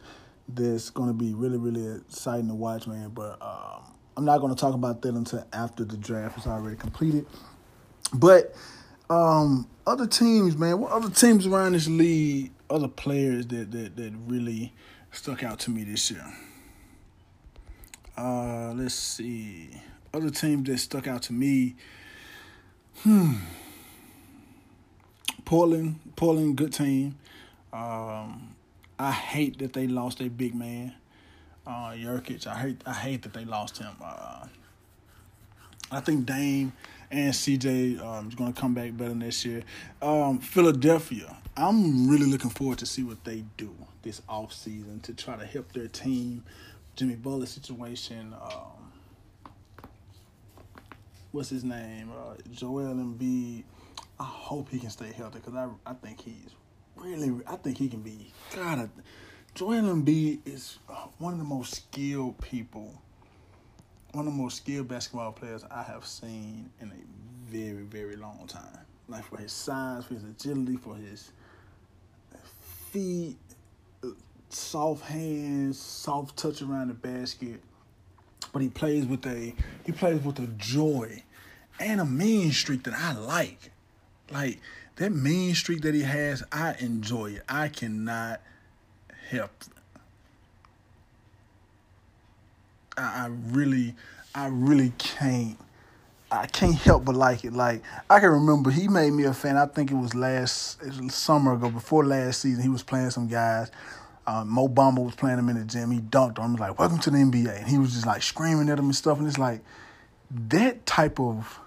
that's 0.48 0.90
going 0.90 1.08
to 1.08 1.14
be 1.14 1.34
really, 1.34 1.58
really 1.58 1.96
exciting 1.96 2.48
to 2.48 2.54
watch, 2.54 2.86
man. 2.86 3.10
But 3.10 3.40
um, 3.42 3.82
I'm 4.16 4.24
not 4.24 4.38
going 4.38 4.54
to 4.54 4.60
talk 4.60 4.74
about 4.74 5.02
that 5.02 5.14
until 5.14 5.46
after 5.52 5.84
the 5.84 5.96
draft 5.96 6.38
is 6.38 6.46
already 6.46 6.76
completed. 6.76 7.26
But 8.12 8.54
um, 9.10 9.68
other 9.86 10.06
teams, 10.06 10.56
man, 10.56 10.80
what 10.80 10.92
other 10.92 11.10
teams 11.10 11.46
around 11.46 11.72
this 11.72 11.88
league, 11.88 12.52
other 12.70 12.88
players 12.88 13.46
that 13.48 13.70
that, 13.72 13.96
that 13.96 14.12
really 14.26 14.74
stuck 15.12 15.42
out 15.42 15.58
to 15.60 15.70
me 15.70 15.84
this 15.84 16.10
year? 16.10 16.24
Uh, 18.16 18.72
let's 18.72 18.94
see. 18.94 19.70
Other 20.12 20.30
teams 20.30 20.68
that 20.68 20.78
stuck 20.78 21.06
out 21.06 21.22
to 21.22 21.32
me. 21.32 21.76
Hmm. 23.02 23.34
Portland, 25.48 25.98
Portland, 26.14 26.56
good 26.56 26.74
team. 26.74 27.16
Um, 27.72 28.54
I 28.98 29.10
hate 29.10 29.58
that 29.60 29.72
they 29.72 29.86
lost 29.86 30.18
their 30.18 30.28
big 30.28 30.54
man, 30.54 30.92
uh, 31.66 31.92
Nurkic. 31.92 32.46
I 32.46 32.54
hate, 32.54 32.82
I 32.84 32.92
hate 32.92 33.22
that 33.22 33.32
they 33.32 33.46
lost 33.46 33.78
him. 33.78 33.94
Uh, 34.04 34.44
I 35.90 36.00
think 36.00 36.26
Dame 36.26 36.74
and 37.10 37.32
CJ 37.32 37.98
um, 37.98 38.28
is 38.28 38.34
going 38.34 38.52
to 38.52 38.60
come 38.60 38.74
back 38.74 38.94
better 38.94 39.14
next 39.14 39.42
year. 39.46 39.62
Um, 40.02 40.38
Philadelphia, 40.38 41.34
I'm 41.56 42.10
really 42.10 42.26
looking 42.26 42.50
forward 42.50 42.76
to 42.80 42.86
see 42.86 43.02
what 43.02 43.24
they 43.24 43.42
do 43.56 43.74
this 44.02 44.20
off 44.28 44.52
season 44.52 45.00
to 45.00 45.14
try 45.14 45.36
to 45.36 45.46
help 45.46 45.72
their 45.72 45.88
team. 45.88 46.44
Jimmy 46.94 47.14
Butler 47.14 47.46
situation. 47.46 48.34
Um, 48.38 48.92
what's 51.32 51.48
his 51.48 51.64
name? 51.64 52.10
Uh, 52.12 52.34
Joel 52.52 52.96
Embiid. 52.96 53.64
I 54.20 54.24
hope 54.24 54.68
he 54.70 54.78
can 54.78 54.90
stay 54.90 55.12
healthy 55.12 55.38
because 55.38 55.54
I 55.54 55.68
I 55.90 55.94
think 55.94 56.20
he's 56.20 56.50
really 56.96 57.40
I 57.46 57.56
think 57.56 57.78
he 57.78 57.88
can 57.88 58.00
be 58.00 58.32
God. 58.54 58.90
Joel 59.54 59.82
Embiid 59.82 60.40
is 60.46 60.78
uh, 60.88 61.06
one 61.18 61.32
of 61.32 61.38
the 61.38 61.44
most 61.44 61.74
skilled 61.74 62.40
people, 62.40 63.00
one 64.12 64.26
of 64.26 64.32
the 64.32 64.38
most 64.38 64.58
skilled 64.58 64.88
basketball 64.88 65.32
players 65.32 65.64
I 65.70 65.82
have 65.82 66.06
seen 66.06 66.70
in 66.80 66.88
a 66.88 67.50
very 67.50 67.82
very 67.82 68.16
long 68.16 68.44
time. 68.46 68.78
Like 69.08 69.24
for 69.24 69.38
his 69.38 69.52
size, 69.52 70.04
for 70.04 70.14
his 70.14 70.24
agility, 70.24 70.76
for 70.76 70.94
his 70.94 71.30
feet, 72.90 73.36
soft 74.50 75.04
hands, 75.04 75.78
soft 75.78 76.36
touch 76.36 76.62
around 76.62 76.88
the 76.88 76.94
basket. 76.94 77.60
But 78.52 78.62
he 78.62 78.68
plays 78.68 79.06
with 79.06 79.26
a 79.26 79.54
he 79.84 79.92
plays 79.92 80.22
with 80.22 80.38
a 80.38 80.46
joy 80.46 81.22
and 81.80 82.00
a 82.00 82.04
mean 82.04 82.52
streak 82.52 82.84
that 82.84 82.94
I 82.94 83.12
like. 83.12 83.70
Like 84.30 84.60
that 84.96 85.10
mean 85.10 85.54
streak 85.54 85.82
that 85.82 85.94
he 85.94 86.02
has, 86.02 86.42
I 86.52 86.74
enjoy 86.80 87.32
it. 87.32 87.42
I 87.48 87.68
cannot 87.68 88.40
help. 89.28 89.50
I, 92.96 93.24
I 93.24 93.26
really, 93.26 93.94
I 94.34 94.48
really 94.48 94.92
can't. 94.98 95.58
I 96.30 96.46
can't 96.46 96.74
help 96.74 97.06
but 97.06 97.14
like 97.14 97.44
it. 97.44 97.54
Like 97.54 97.82
I 98.10 98.20
can 98.20 98.30
remember, 98.30 98.70
he 98.70 98.86
made 98.86 99.12
me 99.12 99.24
a 99.24 99.32
fan. 99.32 99.56
I 99.56 99.66
think 99.66 99.90
it 99.90 99.96
was 99.96 100.14
last 100.14 100.82
it 100.82 101.00
was 101.00 101.14
summer 101.14 101.54
ago, 101.54 101.70
before 101.70 102.04
last 102.04 102.40
season. 102.42 102.62
He 102.62 102.68
was 102.68 102.82
playing 102.82 103.10
some 103.10 103.28
guys. 103.28 103.70
Um, 104.26 104.50
Mo 104.50 104.68
Bamba 104.68 105.02
was 105.02 105.14
playing 105.14 105.38
him 105.38 105.48
in 105.48 105.58
the 105.58 105.64
gym. 105.64 105.90
He 105.90 106.00
dunked 106.00 106.38
on 106.38 106.50
him 106.50 106.56
like, 106.56 106.78
"Welcome 106.78 106.98
to 106.98 107.10
the 107.10 107.16
NBA," 107.16 107.60
and 107.60 107.66
he 107.66 107.78
was 107.78 107.94
just 107.94 108.06
like 108.06 108.22
screaming 108.22 108.68
at 108.68 108.78
him 108.78 108.86
and 108.86 108.96
stuff. 108.96 109.18
And 109.18 109.26
it's 109.26 109.38
like 109.38 109.62
that 110.48 110.84
type 110.84 111.18
of 111.18 111.58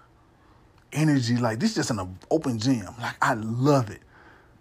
energy. 0.93 1.37
Like 1.37 1.59
this, 1.59 1.71
is 1.71 1.75
just 1.87 1.91
an 1.91 2.17
open 2.29 2.59
gym. 2.59 2.87
Like 2.99 3.15
I 3.21 3.33
love 3.33 3.89
it. 3.89 4.01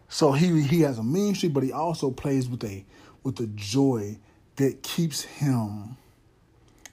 So 0.09 0.33
he 0.33 0.63
he 0.63 0.81
has 0.83 0.99
a 0.99 1.03
mean 1.03 1.35
streak, 1.35 1.53
but 1.53 1.63
he 1.63 1.73
also 1.73 2.11
plays 2.11 2.49
with 2.49 2.65
a 2.65 2.85
with 3.23 3.39
a 3.41 3.47
joy 3.49 4.19
that 4.57 4.83
keeps 4.83 5.23
him 5.23 5.97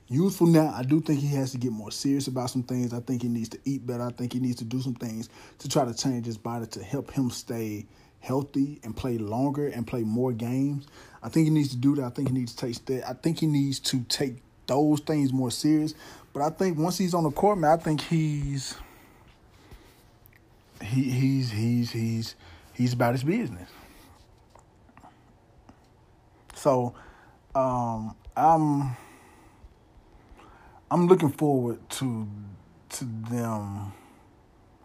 youthful. 0.07 0.47
Now 0.47 0.73
I 0.75 0.83
do 0.83 1.01
think 1.01 1.19
he 1.19 1.35
has 1.35 1.51
to 1.51 1.57
get 1.57 1.71
more 1.71 1.91
serious 1.91 2.27
about 2.27 2.49
some 2.49 2.63
things. 2.63 2.93
I 2.93 2.99
think 2.99 3.21
he 3.23 3.27
needs 3.27 3.49
to 3.49 3.59
eat 3.65 3.85
better. 3.85 4.03
I 4.03 4.11
think 4.11 4.33
he 4.33 4.39
needs 4.39 4.57
to 4.57 4.65
do 4.65 4.81
some 4.81 4.95
things 4.95 5.29
to 5.59 5.69
try 5.69 5.85
to 5.85 5.93
change 5.93 6.25
his 6.25 6.37
body 6.37 6.67
to 6.67 6.83
help 6.83 7.11
him 7.11 7.29
stay 7.29 7.85
healthy 8.19 8.79
and 8.83 8.95
play 8.95 9.17
longer 9.17 9.67
and 9.67 9.85
play 9.85 10.03
more 10.03 10.31
games. 10.31 10.87
I 11.23 11.29
think 11.29 11.45
he 11.45 11.53
needs 11.53 11.69
to 11.69 11.77
do 11.77 11.95
that. 11.95 12.03
I 12.03 12.09
think 12.09 12.29
he 12.29 12.33
needs 12.33 12.53
to 12.53 12.65
take 12.65 12.85
that. 12.85 13.09
I 13.09 13.13
think 13.13 13.39
he 13.39 13.47
needs 13.47 13.79
to 13.79 14.01
take 14.01 14.37
those 14.67 14.99
things 14.99 15.33
more 15.33 15.51
serious. 15.51 15.93
But 16.33 16.43
I 16.43 16.49
think 16.49 16.77
once 16.77 16.97
he's 16.97 17.13
on 17.13 17.23
the 17.23 17.31
court, 17.31 17.57
man, 17.57 17.71
I 17.71 17.81
think 17.81 18.01
he's 18.01 18.75
he 20.81 21.03
he's 21.03 21.51
he's 21.51 21.91
he's 21.91 22.35
he's 22.73 22.93
about 22.93 23.13
his 23.13 23.23
business. 23.23 23.69
So 26.55 26.93
um, 27.55 28.15
I'm 28.35 28.95
I'm 30.89 31.07
looking 31.07 31.29
forward 31.29 31.79
to 31.91 32.27
to 32.89 33.05
them. 33.29 33.93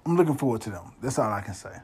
I'm 0.05 0.17
looking 0.17 0.37
forward 0.37 0.61
to 0.63 0.71
them. 0.71 0.93
That's 1.01 1.19
all 1.19 1.33
I 1.33 1.41
can 1.41 1.55
say. 1.55 1.77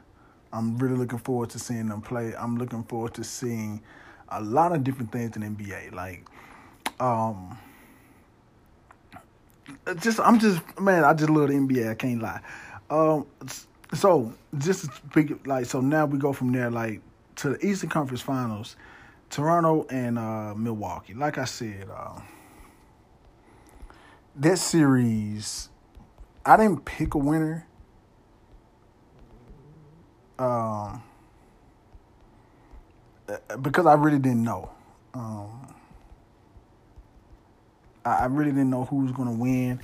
I'm 0.53 0.79
really 0.79 0.97
looking 0.97 1.19
forward 1.19 1.51
to 1.51 1.59
seeing 1.59 1.89
them 1.89 2.01
play. 2.01 2.35
I'm 2.37 2.57
looking 2.57 2.83
forward 2.85 3.15
to 3.15 3.25
seeing 3.25 3.83
a 4.29 4.41
lot 4.41 4.73
of 4.73 4.83
different 4.83 5.13
things 5.13 5.37
in 5.37 5.57
NBA. 5.57 5.93
Like, 5.93 6.27
um, 7.01 7.59
just 10.01 10.21
I'm 10.21 10.39
just 10.39 10.63
man, 10.81 11.05
I 11.05 11.15
just 11.15 11.31
love 11.31 11.49
the 11.49 11.55
NBA. 11.55 11.91
I 11.91 11.95
can't 11.95 12.21
lie. 12.23 12.41
Um, 12.91 13.27
so 13.95 14.35
just 14.59 14.85
to 14.85 14.93
speak 15.11 15.47
like 15.47 15.67
so 15.67 15.81
now 15.81 16.07
we 16.07 16.19
go 16.19 16.33
from 16.33 16.53
there 16.53 16.71
like 16.71 17.01
to 17.37 17.51
the 17.51 17.67
Eastern 17.67 17.89
Conference 17.89 18.21
Finals, 18.21 18.77
Toronto 19.31 19.87
and 19.91 20.19
uh, 20.19 20.55
Milwaukee. 20.57 21.15
Like 21.15 21.39
I 21.39 21.45
said, 21.45 21.89
uh, 21.89 22.21
that 24.37 24.59
series, 24.59 25.69
I 26.45 26.57
didn't 26.57 26.85
pick 26.85 27.15
a 27.15 27.19
winner. 27.19 27.67
Um, 30.39 31.03
because 33.61 33.87
I 33.87 33.95
really 33.95 34.19
didn't 34.19 34.45
know. 34.45 34.71
Um, 35.15 35.75
I 38.05 38.27
really 38.27 38.51
didn't 38.51 38.71
know 38.71 38.85
who 38.85 38.97
was 39.05 39.13
going 39.13 39.29
to 39.29 39.35
win. 39.35 39.81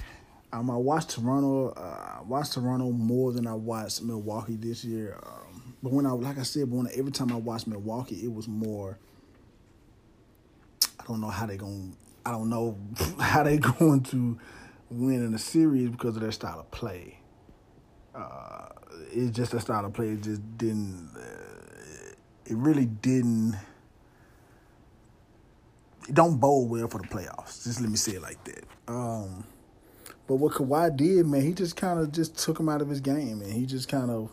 Um, 0.54 0.70
I 0.70 0.76
watched 0.76 1.10
Toronto. 1.10 1.70
Uh, 1.70 2.18
I 2.20 2.22
watched 2.22 2.52
Toronto 2.52 2.92
more 2.92 3.32
than 3.32 3.44
I 3.44 3.54
watched 3.54 4.02
Milwaukee 4.02 4.54
this 4.54 4.84
year. 4.84 5.18
Um, 5.26 5.74
But 5.82 5.92
when 5.92 6.06
I, 6.06 6.12
like 6.12 6.38
I 6.38 6.44
said, 6.44 6.70
when 6.70 6.86
every 6.94 7.10
time 7.10 7.32
I 7.32 7.36
watched 7.36 7.66
Milwaukee, 7.66 8.20
it 8.22 8.32
was 8.32 8.46
more. 8.46 8.96
I 11.00 11.04
don't 11.08 11.20
know 11.20 11.28
how 11.28 11.46
they 11.46 11.56
going. 11.56 11.96
I 12.24 12.30
don't 12.30 12.48
know 12.48 12.78
how 13.18 13.42
they 13.42 13.58
going 13.78 14.04
to 14.04 14.38
win 14.90 15.24
in 15.24 15.32
the 15.32 15.40
series 15.40 15.90
because 15.90 16.14
of 16.14 16.22
their 16.22 16.30
style 16.30 16.60
of 16.60 16.70
play. 16.70 17.18
Uh, 18.14 18.68
it's 19.10 19.36
just 19.36 19.54
a 19.54 19.60
style 19.60 19.84
of 19.84 19.92
play. 19.92 20.10
It 20.10 20.22
just 20.22 20.56
didn't. 20.56 21.10
Uh, 21.16 22.14
it 22.46 22.56
really 22.56 22.86
didn't. 22.86 23.56
It 26.08 26.14
don't 26.14 26.38
bode 26.38 26.70
well 26.70 26.86
for 26.86 26.98
the 26.98 27.08
playoffs. 27.08 27.64
Just 27.64 27.80
let 27.80 27.90
me 27.90 27.96
say 27.96 28.12
it 28.12 28.22
like 28.22 28.42
that. 28.44 28.64
Um, 28.86 29.44
but 30.26 30.36
what 30.36 30.54
Kawhi 30.54 30.96
did, 30.96 31.26
man, 31.26 31.42
he 31.42 31.52
just 31.52 31.76
kind 31.76 32.00
of 32.00 32.12
just 32.12 32.38
took 32.38 32.58
him 32.58 32.68
out 32.68 32.80
of 32.80 32.88
his 32.88 33.00
game, 33.00 33.42
and 33.42 33.52
he 33.52 33.66
just 33.66 33.88
kind 33.88 34.10
of 34.10 34.30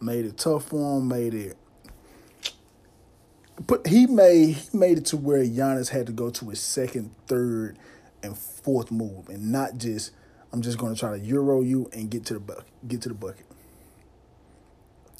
made 0.00 0.24
it 0.24 0.36
tough 0.36 0.66
for 0.66 0.98
him, 0.98 1.08
made 1.08 1.34
it. 1.34 1.56
But 3.66 3.86
he 3.86 4.06
made 4.06 4.56
he 4.56 4.76
made 4.76 4.98
it 4.98 5.06
to 5.06 5.16
where 5.16 5.44
Giannis 5.44 5.90
had 5.90 6.06
to 6.06 6.12
go 6.12 6.30
to 6.30 6.50
his 6.50 6.60
second, 6.60 7.14
third, 7.26 7.78
and 8.22 8.36
fourth 8.36 8.90
move, 8.90 9.28
and 9.28 9.52
not 9.52 9.78
just 9.78 10.10
I'm 10.52 10.62
just 10.62 10.78
going 10.78 10.94
to 10.94 10.98
try 10.98 11.16
to 11.16 11.18
euro 11.18 11.62
you 11.62 11.88
and 11.92 12.10
get 12.10 12.24
to 12.26 12.34
the 12.34 12.40
bucket, 12.40 12.64
get 12.86 13.02
to 13.02 13.08
the 13.08 13.14
bucket. 13.14 13.46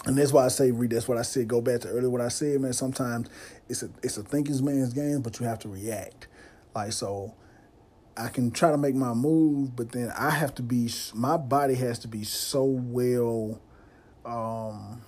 And 0.06 0.18
that's 0.18 0.32
why 0.32 0.44
I 0.44 0.48
say 0.48 0.70
read. 0.70 0.90
That's 0.90 1.08
what 1.08 1.18
I 1.18 1.22
said. 1.22 1.48
Go 1.48 1.60
back 1.60 1.80
to 1.80 1.88
earlier 1.88 2.10
what 2.10 2.20
I 2.20 2.28
said, 2.28 2.60
man. 2.60 2.72
Sometimes 2.72 3.28
it's 3.68 3.82
a 3.82 3.90
it's 4.02 4.18
a 4.18 4.22
thinking 4.22 4.64
man's 4.64 4.92
game, 4.92 5.22
but 5.22 5.40
you 5.40 5.46
have 5.46 5.60
to 5.60 5.68
react. 5.68 6.26
Like 6.74 6.92
so, 6.92 7.34
I 8.16 8.28
can 8.28 8.50
try 8.50 8.70
to 8.70 8.78
make 8.78 8.94
my 8.94 9.12
move, 9.12 9.74
but 9.74 9.92
then 9.92 10.12
I 10.16 10.30
have 10.30 10.54
to 10.56 10.62
be. 10.62 10.90
My 11.14 11.36
body 11.36 11.74
has 11.74 11.98
to 12.00 12.08
be 12.08 12.24
so 12.24 12.64
well 12.64 13.60
um, 14.24 15.02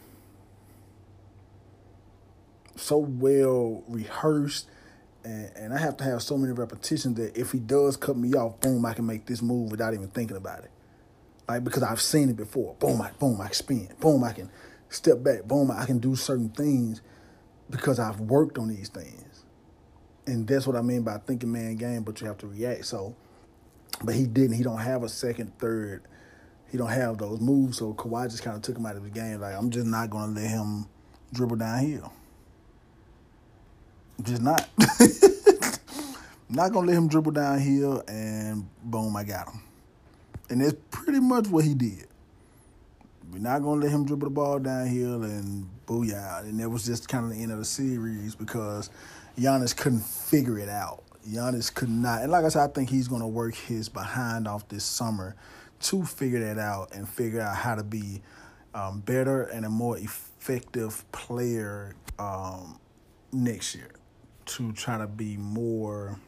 so 2.76 2.98
well 2.98 3.82
rehearsed 3.88 4.68
and, 5.26 5.50
and 5.56 5.74
I 5.74 5.78
have 5.78 5.96
to 5.98 6.04
have 6.04 6.22
so 6.22 6.38
many 6.38 6.52
repetitions 6.52 7.16
that 7.16 7.36
if 7.36 7.50
he 7.50 7.58
does 7.58 7.96
cut 7.96 8.16
me 8.16 8.34
off, 8.34 8.60
boom, 8.60 8.86
I 8.86 8.94
can 8.94 9.06
make 9.06 9.26
this 9.26 9.42
move 9.42 9.72
without 9.72 9.92
even 9.92 10.08
thinking 10.08 10.36
about 10.36 10.60
it. 10.60 10.70
Like 11.48 11.64
because 11.64 11.82
I've 11.82 12.00
seen 12.00 12.28
it 12.28 12.36
before. 12.36 12.74
Boom, 12.74 13.02
I 13.02 13.10
boom, 13.18 13.40
I 13.40 13.50
spin. 13.50 13.88
Boom, 14.00 14.22
I 14.22 14.32
can 14.32 14.50
step 14.88 15.22
back. 15.22 15.44
Boom, 15.44 15.70
I 15.70 15.84
can 15.84 15.98
do 15.98 16.14
certain 16.14 16.50
things 16.50 17.02
because 17.68 17.98
I've 17.98 18.20
worked 18.20 18.58
on 18.58 18.68
these 18.68 18.88
things. 18.88 19.24
And 20.26 20.46
that's 20.46 20.66
what 20.66 20.76
I 20.76 20.82
mean 20.82 21.02
by 21.02 21.18
thinking 21.18 21.52
man 21.52 21.76
game, 21.76 22.02
but 22.02 22.20
you 22.20 22.26
have 22.26 22.38
to 22.38 22.46
react. 22.48 22.86
So 22.86 23.14
but 24.02 24.14
he 24.14 24.26
didn't. 24.26 24.56
He 24.56 24.62
don't 24.62 24.78
have 24.78 25.02
a 25.02 25.08
second, 25.08 25.58
third, 25.58 26.02
he 26.70 26.78
don't 26.78 26.90
have 26.90 27.18
those 27.18 27.40
moves. 27.40 27.78
So 27.78 27.94
Kawhi 27.94 28.30
just 28.30 28.42
kind 28.42 28.56
of 28.56 28.62
took 28.62 28.76
him 28.76 28.86
out 28.86 28.96
of 28.96 29.04
the 29.04 29.10
game. 29.10 29.40
Like 29.40 29.54
I'm 29.54 29.70
just 29.70 29.86
not 29.86 30.10
gonna 30.10 30.32
let 30.32 30.48
him 30.48 30.86
dribble 31.32 31.56
downhill. 31.56 32.12
Just 34.22 34.42
not. 34.42 34.68
not 36.48 36.72
gonna 36.72 36.86
let 36.86 36.96
him 36.96 37.08
dribble 37.08 37.32
downhill, 37.32 38.02
and 38.08 38.66
boom, 38.82 39.16
I 39.16 39.24
got 39.24 39.48
him. 39.48 39.60
And 40.48 40.60
that's 40.60 40.76
pretty 40.90 41.20
much 41.20 41.48
what 41.48 41.64
he 41.64 41.74
did. 41.74 42.06
We're 43.32 43.38
not 43.38 43.62
gonna 43.62 43.80
let 43.80 43.90
him 43.90 44.06
dribble 44.06 44.26
the 44.26 44.34
ball 44.34 44.58
downhill, 44.58 45.22
and 45.24 45.68
booyah. 45.86 46.40
And 46.40 46.60
that 46.60 46.68
was 46.68 46.86
just 46.86 47.08
kind 47.08 47.24
of 47.24 47.32
the 47.32 47.42
end 47.42 47.52
of 47.52 47.58
the 47.58 47.64
series 47.64 48.34
because 48.34 48.90
Giannis 49.38 49.76
couldn't 49.76 50.04
figure 50.04 50.58
it 50.58 50.68
out. 50.68 51.02
Giannis 51.28 51.72
could 51.74 51.90
not. 51.90 52.22
And 52.22 52.30
like 52.30 52.44
I 52.44 52.48
said, 52.48 52.70
I 52.70 52.72
think 52.72 52.88
he's 52.88 53.08
gonna 53.08 53.28
work 53.28 53.54
his 53.54 53.88
behind 53.88 54.48
off 54.48 54.66
this 54.68 54.84
summer 54.84 55.36
to 55.80 56.04
figure 56.04 56.40
that 56.40 56.58
out 56.58 56.94
and 56.94 57.08
figure 57.08 57.40
out 57.40 57.56
how 57.56 57.74
to 57.74 57.82
be 57.82 58.22
um, 58.74 59.00
better 59.00 59.42
and 59.42 59.66
a 59.66 59.68
more 59.68 59.98
effective 59.98 61.10
player 61.12 61.94
um, 62.18 62.78
next 63.32 63.74
year 63.74 63.90
to 64.46 64.72
try 64.72 64.98
to 64.98 65.06
be 65.06 65.36
more 65.36 66.18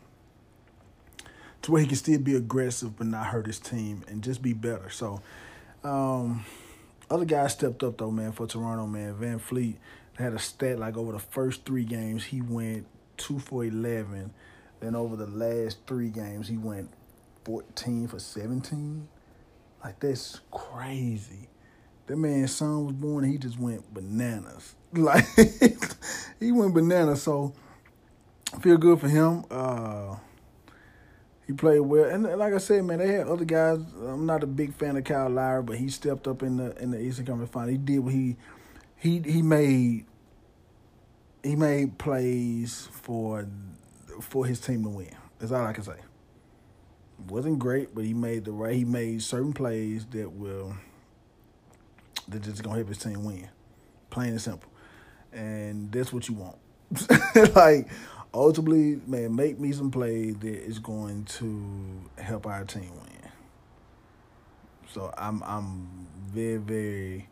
to 1.63 1.73
where 1.73 1.81
he 1.81 1.87
can 1.87 1.97
still 1.97 2.19
be 2.19 2.35
aggressive 2.35 2.97
but 2.97 3.07
not 3.07 3.27
hurt 3.27 3.47
his 3.47 3.59
team 3.59 4.05
and 4.09 4.23
just 4.23 4.43
be 4.43 4.53
better. 4.53 4.91
So 4.91 5.23
um, 5.85 6.45
other 7.11 7.25
guys 7.25 7.53
stepped 7.53 7.83
up 7.83 7.99
though, 7.99 8.11
man, 8.11 8.33
for 8.33 8.47
Toronto, 8.47 8.87
man. 8.87 9.15
VanVleet 9.15 9.77
had 10.15 10.35
a 10.35 10.39
stat 10.39 10.79
like 10.79 10.97
over 10.97 11.13
the 11.13 11.19
first 11.19 11.65
three 11.65 11.85
games 11.85 12.25
he 12.25 12.43
went 12.43 12.87
two 13.19 13.39
for 13.39 13.65
eleven. 13.65 14.33
Then 14.81 14.95
over 14.95 15.17
the 15.17 15.27
last 15.27 15.79
three 15.87 16.11
games 16.11 16.49
he 16.49 16.57
went 16.57 16.91
fourteen 17.45 18.09
for 18.09 18.19
seventeen. 18.19 19.09
Like 19.85 20.01
that's 20.01 20.41
crazy. 20.51 21.49
That 22.07 22.17
man's 22.17 22.55
son 22.55 22.87
was 22.87 22.95
born 22.95 23.25
he 23.25 23.39
just 23.39 23.59
went 23.59 23.93
bananas. 23.93 24.75
Like 24.95 25.27
he 26.41 26.51
went 26.51 26.73
bananas. 26.73 27.23
So 27.23 27.53
I 28.55 28.59
feel 28.61 28.79
good 28.79 29.01
for 29.01 29.09
him. 29.09 29.45
Uh, 29.51 30.17
he 31.47 31.53
played 31.55 31.81
well, 31.81 32.05
and 32.05 32.25
like 32.25 32.53
I 32.53 32.59
said, 32.59 32.85
man, 32.85 32.99
they 32.99 33.09
had 33.09 33.27
other 33.27 33.45
guys. 33.45 33.81
I'm 34.07 34.27
not 34.27 34.43
a 34.43 34.47
big 34.47 34.75
fan 34.75 34.97
of 34.97 35.05
Kyle 35.05 35.31
Lowry, 35.31 35.63
but 35.63 35.77
he 35.77 35.89
stepped 35.89 36.29
up 36.29 36.43
in 36.43 36.59
the 36.59 36.77
in 36.83 36.91
the 36.91 37.01
Eastern 37.01 37.27
Conference 37.27 37.51
Final. 37.51 37.71
He 37.71 37.79
did 37.79 38.01
what 38.01 38.13
he 38.15 38.37
he 38.97 39.21
he 39.21 39.43
made 39.43 40.07
he 41.49 41.57
made 41.57 41.99
plays 41.99 42.89
for 42.93 43.47
for 44.21 44.47
his 44.47 44.61
team 44.61 44.83
to 44.85 44.91
win. 44.91 45.15
That's 45.39 45.53
all 45.53 45.65
I 45.65 45.73
can 45.73 45.85
say 45.85 45.97
wasn't 47.27 47.59
great, 47.59 47.95
but 47.95 48.05
he 48.05 48.15
made 48.15 48.45
the 48.45 48.53
right. 48.53 48.75
He 48.75 48.85
made 48.85 49.23
certain 49.23 49.53
plays 49.53 50.07
that 50.07 50.31
will 50.33 50.75
that 52.29 52.43
just 52.43 52.63
gonna 52.63 52.77
help 52.77 52.89
his 52.89 52.99
team 52.99 53.25
win, 53.25 53.49
plain 54.11 54.31
and 54.31 54.41
simple. 54.41 54.71
And 55.33 55.91
that's 55.93 56.13
what 56.13 56.29
you 56.29 56.35
want. 56.35 56.57
like 57.55 57.89
ultimately, 58.33 59.01
man, 59.07 59.35
make 59.35 59.59
me 59.59 59.73
some 59.73 59.91
plays 59.91 60.37
that 60.39 60.65
is 60.65 60.79
going 60.79 61.25
to 61.25 62.23
help 62.23 62.47
our 62.47 62.65
team 62.65 62.91
win. 62.91 63.31
So 64.93 65.13
I'm 65.17 65.43
I'm 65.43 66.09
very 66.31 66.59
very. 66.59 67.29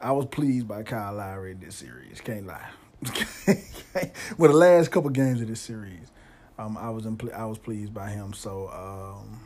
I 0.00 0.12
was 0.12 0.26
pleased 0.26 0.68
by 0.68 0.82
Kyle 0.82 1.14
Lowry 1.14 1.52
in 1.52 1.60
this 1.60 1.76
series. 1.76 2.20
Can't 2.20 2.46
lie. 2.46 2.68
With 4.38 4.50
the 4.50 4.56
last 4.56 4.90
couple 4.90 5.10
games 5.10 5.40
of 5.40 5.48
this 5.48 5.60
series, 5.60 6.10
um, 6.58 6.76
I 6.76 6.90
was 6.90 7.04
impl- 7.04 7.32
I 7.34 7.44
was 7.46 7.58
pleased 7.58 7.94
by 7.94 8.10
him. 8.10 8.32
So, 8.32 8.68
um, 8.68 9.40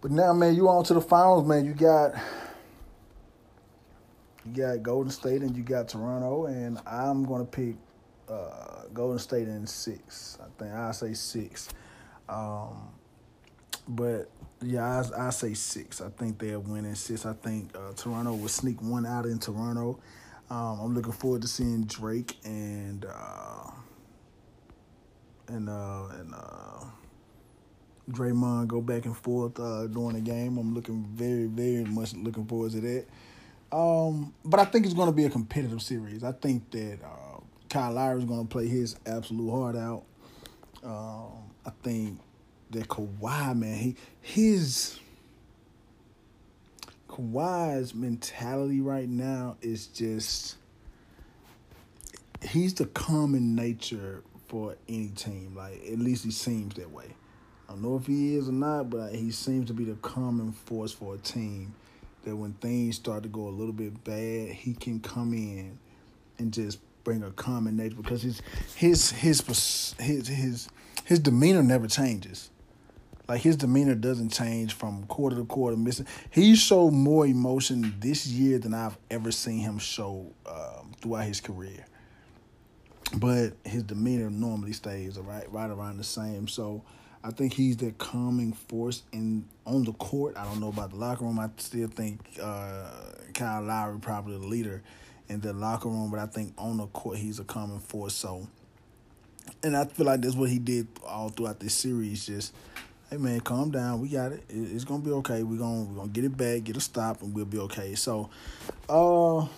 but 0.00 0.10
now, 0.10 0.32
man, 0.32 0.54
you 0.54 0.68
on 0.68 0.84
to 0.84 0.94
the 0.94 1.00
finals, 1.00 1.46
man. 1.46 1.64
You 1.64 1.74
got 1.74 2.14
you 4.44 4.52
got 4.62 4.82
Golden 4.82 5.10
State 5.10 5.42
and 5.42 5.56
you 5.56 5.62
got 5.62 5.88
Toronto, 5.88 6.46
and 6.46 6.78
I'm 6.86 7.24
gonna 7.24 7.44
pick 7.44 7.76
uh, 8.28 8.84
Golden 8.92 9.18
State 9.18 9.48
in 9.48 9.66
six. 9.66 10.38
I 10.40 10.46
think 10.62 10.74
I 10.74 10.92
say 10.92 11.14
six. 11.14 11.68
Um, 12.28 12.90
but 13.88 14.30
yeah, 14.62 15.02
I, 15.16 15.28
I 15.28 15.30
say 15.30 15.54
six. 15.54 16.00
I 16.00 16.10
think 16.10 16.38
they're 16.38 16.60
winning 16.60 16.94
six. 16.94 17.26
I 17.26 17.32
think 17.34 17.76
uh, 17.76 17.92
Toronto 17.94 18.34
will 18.34 18.48
sneak 18.48 18.82
one 18.82 19.06
out 19.06 19.26
in 19.26 19.38
Toronto. 19.38 19.98
Um, 20.50 20.80
I'm 20.80 20.94
looking 20.94 21.12
forward 21.12 21.42
to 21.42 21.48
seeing 21.48 21.84
Drake 21.84 22.36
and. 22.44 23.04
Uh, 23.04 23.70
and 25.48 25.68
uh 25.70 26.08
and 26.20 26.34
uh 26.34 26.84
Draymond 28.10 28.68
go 28.68 28.80
back 28.80 29.04
and 29.04 29.16
forth 29.16 29.60
uh, 29.60 29.86
during 29.86 30.14
the 30.14 30.20
game. 30.20 30.56
I'm 30.56 30.74
looking 30.74 31.04
very, 31.12 31.44
very 31.44 31.84
much 31.84 32.14
looking 32.14 32.46
forward 32.46 32.72
to 32.72 32.80
that. 32.80 33.06
Um, 33.70 34.32
but 34.44 34.60
I 34.60 34.64
think 34.64 34.86
it's 34.86 34.94
going 34.94 35.08
to 35.08 35.14
be 35.14 35.26
a 35.26 35.30
competitive 35.30 35.82
series. 35.82 36.24
I 36.24 36.32
think 36.32 36.70
that 36.70 37.00
uh, 37.04 37.40
Kyle 37.68 37.92
Lowry 37.92 38.20
is 38.20 38.24
going 38.24 38.46
to 38.46 38.48
play 38.48 38.66
his 38.66 38.96
absolute 39.04 39.50
heart 39.50 39.76
out. 39.76 40.04
Um, 40.82 41.50
I 41.66 41.70
think 41.82 42.18
that 42.70 42.88
Kawhi, 42.88 43.54
man, 43.58 43.76
he 43.76 43.96
his 44.22 44.98
Kawhi's 47.18 47.94
mentality 47.94 48.80
right 48.80 49.08
now 49.08 49.56
is 49.60 49.88
just 49.88 50.56
he's 52.42 52.74
the 52.74 52.86
common 52.86 53.56
nature 53.56 54.22
for 54.46 54.76
any 54.88 55.08
team. 55.08 55.54
Like 55.56 55.82
at 55.90 55.98
least 55.98 56.24
he 56.24 56.30
seems 56.30 56.74
that 56.74 56.90
way. 56.90 57.06
I 57.68 57.72
don't 57.72 57.82
know 57.82 57.96
if 57.96 58.06
he 58.06 58.36
is 58.36 58.48
or 58.48 58.52
not, 58.52 58.88
but 58.90 59.12
he 59.12 59.30
seems 59.30 59.66
to 59.66 59.74
be 59.74 59.84
the 59.84 59.96
common 59.96 60.52
force 60.52 60.92
for 60.92 61.14
a 61.14 61.18
team. 61.18 61.74
That 62.24 62.36
when 62.36 62.52
things 62.54 62.96
start 62.96 63.22
to 63.24 63.28
go 63.28 63.48
a 63.48 63.50
little 63.50 63.72
bit 63.72 64.04
bad, 64.04 64.52
he 64.52 64.74
can 64.74 65.00
come 65.00 65.32
in 65.32 65.78
and 66.38 66.52
just 66.52 66.78
bring 67.04 67.22
a 67.22 67.30
common 67.32 67.76
nature 67.76 67.96
because 67.96 68.22
his 68.22 68.42
his 68.76 69.10
his 69.10 69.94
his 69.98 70.28
his 70.28 70.68
his 71.04 71.18
demeanor 71.18 71.62
never 71.62 71.88
changes. 71.88 72.50
Like 73.28 73.42
his 73.42 73.56
demeanor 73.56 73.94
doesn't 73.94 74.30
change 74.30 74.72
from 74.72 75.04
quarter 75.04 75.36
to 75.36 75.44
quarter. 75.44 75.76
Missing, 75.76 76.06
he 76.30 76.56
showed 76.56 76.92
more 76.92 77.26
emotion 77.26 77.94
this 78.00 78.26
year 78.26 78.58
than 78.58 78.72
I've 78.72 78.96
ever 79.10 79.30
seen 79.30 79.58
him 79.58 79.78
show 79.78 80.32
um, 80.46 80.92
throughout 81.00 81.26
his 81.26 81.40
career 81.40 81.84
but 83.16 83.52
his 83.64 83.82
demeanor 83.84 84.30
normally 84.30 84.72
stays 84.72 85.18
right 85.18 85.50
right 85.50 85.70
around 85.70 85.96
the 85.96 86.04
same. 86.04 86.48
So 86.48 86.82
I 87.22 87.30
think 87.30 87.52
he's 87.52 87.76
the 87.76 87.92
calming 87.92 88.52
force 88.52 89.02
in 89.12 89.44
on 89.64 89.84
the 89.84 89.92
court. 89.94 90.36
I 90.36 90.44
don't 90.44 90.60
know 90.60 90.68
about 90.68 90.90
the 90.90 90.96
locker 90.96 91.24
room. 91.24 91.38
I 91.38 91.48
still 91.56 91.88
think 91.88 92.20
uh, 92.40 92.90
Kyle 93.34 93.62
Lowry 93.62 93.98
probably 93.98 94.38
the 94.38 94.46
leader 94.46 94.82
in 95.28 95.40
the 95.40 95.52
locker 95.52 95.88
room, 95.88 96.10
but 96.10 96.20
I 96.20 96.26
think 96.26 96.54
on 96.58 96.78
the 96.78 96.86
court 96.86 97.18
he's 97.18 97.38
a 97.38 97.44
calming 97.44 97.80
force. 97.80 98.14
So, 98.14 98.46
and 99.62 99.76
I 99.76 99.84
feel 99.86 100.06
like 100.06 100.20
that's 100.20 100.36
what 100.36 100.50
he 100.50 100.58
did 100.58 100.86
all 101.06 101.30
throughout 101.30 101.60
this 101.60 101.74
series. 101.74 102.26
Just, 102.26 102.54
hey 103.10 103.16
man, 103.16 103.40
calm 103.40 103.70
down. 103.70 104.00
We 104.00 104.08
got 104.08 104.32
it. 104.32 104.44
It's 104.48 104.84
gonna 104.84 105.02
be 105.02 105.12
okay. 105.12 105.42
We're 105.42 105.58
gonna 105.58 105.84
we're 105.84 105.96
gonna 105.96 106.08
get 106.08 106.24
it 106.24 106.36
back, 106.36 106.64
get 106.64 106.76
a 106.76 106.80
stop, 106.80 107.22
and 107.22 107.34
we'll 107.34 107.44
be 107.44 107.58
okay. 107.58 107.94
So, 107.94 108.30
uh, 108.88 109.40
I 109.40 109.48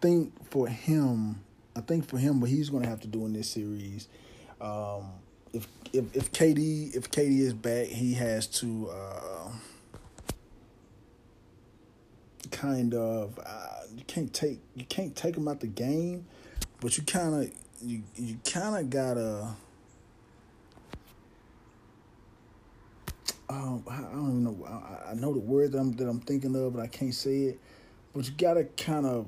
think 0.00 0.32
for 0.50 0.68
him, 0.68 1.40
I 1.74 1.80
think 1.80 2.06
for 2.08 2.18
him, 2.18 2.40
what 2.40 2.50
he's 2.50 2.70
gonna 2.70 2.88
have 2.88 3.00
to 3.00 3.08
do 3.08 3.24
in 3.26 3.32
this 3.32 3.50
series 3.50 4.08
um, 4.60 5.12
if 5.52 5.66
if 5.92 6.16
if 6.16 6.32
KD 6.32 6.94
if 6.94 7.10
KD 7.10 7.40
is 7.40 7.54
back, 7.54 7.86
he 7.86 8.14
has 8.14 8.46
to 8.46 8.90
uh, 8.90 9.50
kind 12.50 12.94
of 12.94 13.38
uh, 13.44 13.82
you 13.96 14.04
can't 14.06 14.32
take 14.32 14.58
you 14.74 14.84
can't 14.84 15.14
take 15.14 15.36
him 15.36 15.48
out 15.48 15.60
the 15.60 15.66
game, 15.66 16.26
but 16.80 16.96
you 16.96 17.04
kind 17.04 17.34
of 17.34 17.52
you 17.82 18.02
you 18.16 18.38
kind 18.44 18.76
of 18.76 18.90
gotta. 18.90 19.48
Um, 23.50 23.84
I 23.88 23.96
don't 24.00 24.28
even 24.28 24.44
know. 24.44 24.66
I, 24.66 25.10
I 25.10 25.14
know 25.14 25.32
the 25.32 25.40
word 25.40 25.72
that 25.72 25.78
I'm 25.78 25.92
that 25.96 26.08
I'm 26.08 26.20
thinking 26.20 26.54
of, 26.54 26.74
but 26.74 26.82
I 26.82 26.86
can't 26.86 27.14
say 27.14 27.44
it. 27.44 27.60
But 28.14 28.26
you 28.26 28.32
gotta 28.36 28.64
kind 28.64 29.06
of 29.06 29.26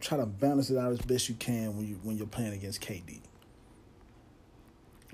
try 0.00 0.18
to 0.18 0.26
balance 0.26 0.70
it 0.70 0.76
out 0.76 0.92
as 0.92 1.00
best 1.00 1.28
you 1.28 1.34
can 1.36 1.76
when 1.76 1.86
you 1.86 1.98
when 2.02 2.16
you're 2.16 2.26
playing 2.26 2.52
against 2.52 2.80
KD 2.80 3.20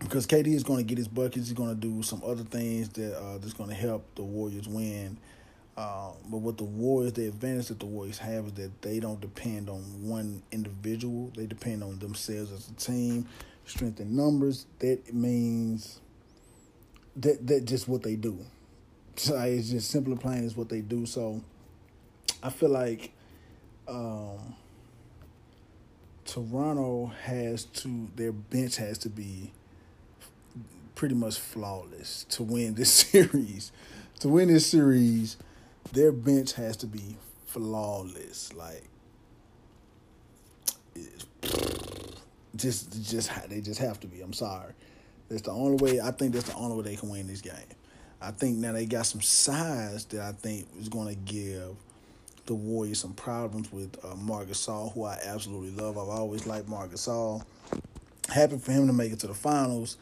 because 0.00 0.26
KD 0.26 0.48
is 0.48 0.62
going 0.62 0.78
to 0.78 0.84
get 0.84 0.98
his 0.98 1.08
buckets. 1.08 1.48
He's 1.48 1.52
going 1.52 1.74
to 1.74 1.80
do 1.80 2.02
some 2.02 2.22
other 2.24 2.44
things 2.44 2.88
that 2.90 3.16
uh, 3.16 3.38
that's 3.38 3.52
going 3.52 3.70
to 3.70 3.76
help 3.76 4.04
the 4.14 4.22
Warriors 4.22 4.68
win. 4.68 5.18
Uh, 5.76 6.10
but 6.28 6.38
what 6.38 6.56
the 6.56 6.64
Warriors, 6.64 7.12
the 7.12 7.28
advantage 7.28 7.68
that 7.68 7.78
the 7.78 7.86
Warriors 7.86 8.18
have 8.18 8.46
is 8.46 8.52
that 8.54 8.82
they 8.82 8.98
don't 8.98 9.20
depend 9.20 9.68
on 9.68 9.80
one 10.02 10.42
individual. 10.50 11.30
They 11.36 11.46
depend 11.46 11.84
on 11.84 11.98
themselves 12.00 12.50
as 12.50 12.68
a 12.68 12.72
team, 12.74 13.26
strength 13.64 14.00
in 14.00 14.16
numbers. 14.16 14.66
That 14.80 15.14
means 15.14 16.00
that 17.18 17.46
that 17.46 17.64
just 17.64 17.88
what 17.88 18.02
they 18.02 18.16
do. 18.16 18.38
So 19.16 19.36
it's 19.38 19.70
just 19.70 19.90
simply 19.90 20.16
plain 20.16 20.44
is 20.44 20.56
what 20.56 20.68
they 20.68 20.80
do. 20.80 21.06
So 21.06 21.42
I 22.42 22.50
feel 22.50 22.70
like 22.70 23.12
um, 23.88 24.54
Toronto 26.24 27.12
has 27.24 27.64
to 27.64 28.08
their 28.14 28.32
bench 28.32 28.76
has 28.76 28.98
to 28.98 29.08
be 29.08 29.52
pretty 30.94 31.14
much 31.14 31.38
flawless 31.38 32.24
to 32.30 32.42
win 32.42 32.74
this 32.74 32.92
series. 33.10 33.72
To 34.20 34.28
win 34.28 34.48
this 34.48 34.66
series, 34.66 35.36
their 35.92 36.12
bench 36.12 36.54
has 36.54 36.76
to 36.78 36.86
be 36.86 37.16
flawless. 37.46 38.52
Like 38.52 38.84
just 42.54 43.02
just 43.02 43.30
they 43.48 43.60
just 43.60 43.80
have 43.80 43.98
to 44.00 44.06
be. 44.06 44.20
I'm 44.20 44.32
sorry. 44.32 44.74
That's 45.28 45.42
the 45.42 45.50
only 45.50 45.76
way 45.82 46.00
I 46.00 46.10
think 46.10 46.32
that's 46.32 46.48
the 46.48 46.56
only 46.56 46.76
way 46.76 46.90
they 46.90 46.96
can 46.96 47.10
win 47.10 47.26
this 47.26 47.40
game. 47.40 47.54
I 48.20 48.30
think 48.32 48.58
now 48.58 48.72
they 48.72 48.86
got 48.86 49.06
some 49.06 49.20
size 49.20 50.04
that 50.06 50.20
I 50.20 50.32
think 50.32 50.66
is 50.80 50.88
going 50.88 51.08
to 51.08 51.14
give 51.14 51.76
the 52.46 52.54
Warriors 52.54 52.98
some 52.98 53.12
problems 53.12 53.70
with 53.70 53.96
uh, 54.04 54.14
Marc 54.16 54.48
Gasol, 54.48 54.92
who 54.92 55.04
I 55.04 55.18
absolutely 55.22 55.70
love. 55.70 55.98
I've 55.98 56.08
always 56.08 56.46
liked 56.46 56.66
Marcus 56.66 57.06
Gasol. 57.06 57.44
Happy 58.28 58.58
for 58.58 58.72
him 58.72 58.86
to 58.86 58.92
make 58.92 59.12
it 59.12 59.20
to 59.20 59.26
the 59.26 59.34
finals. 59.34 59.98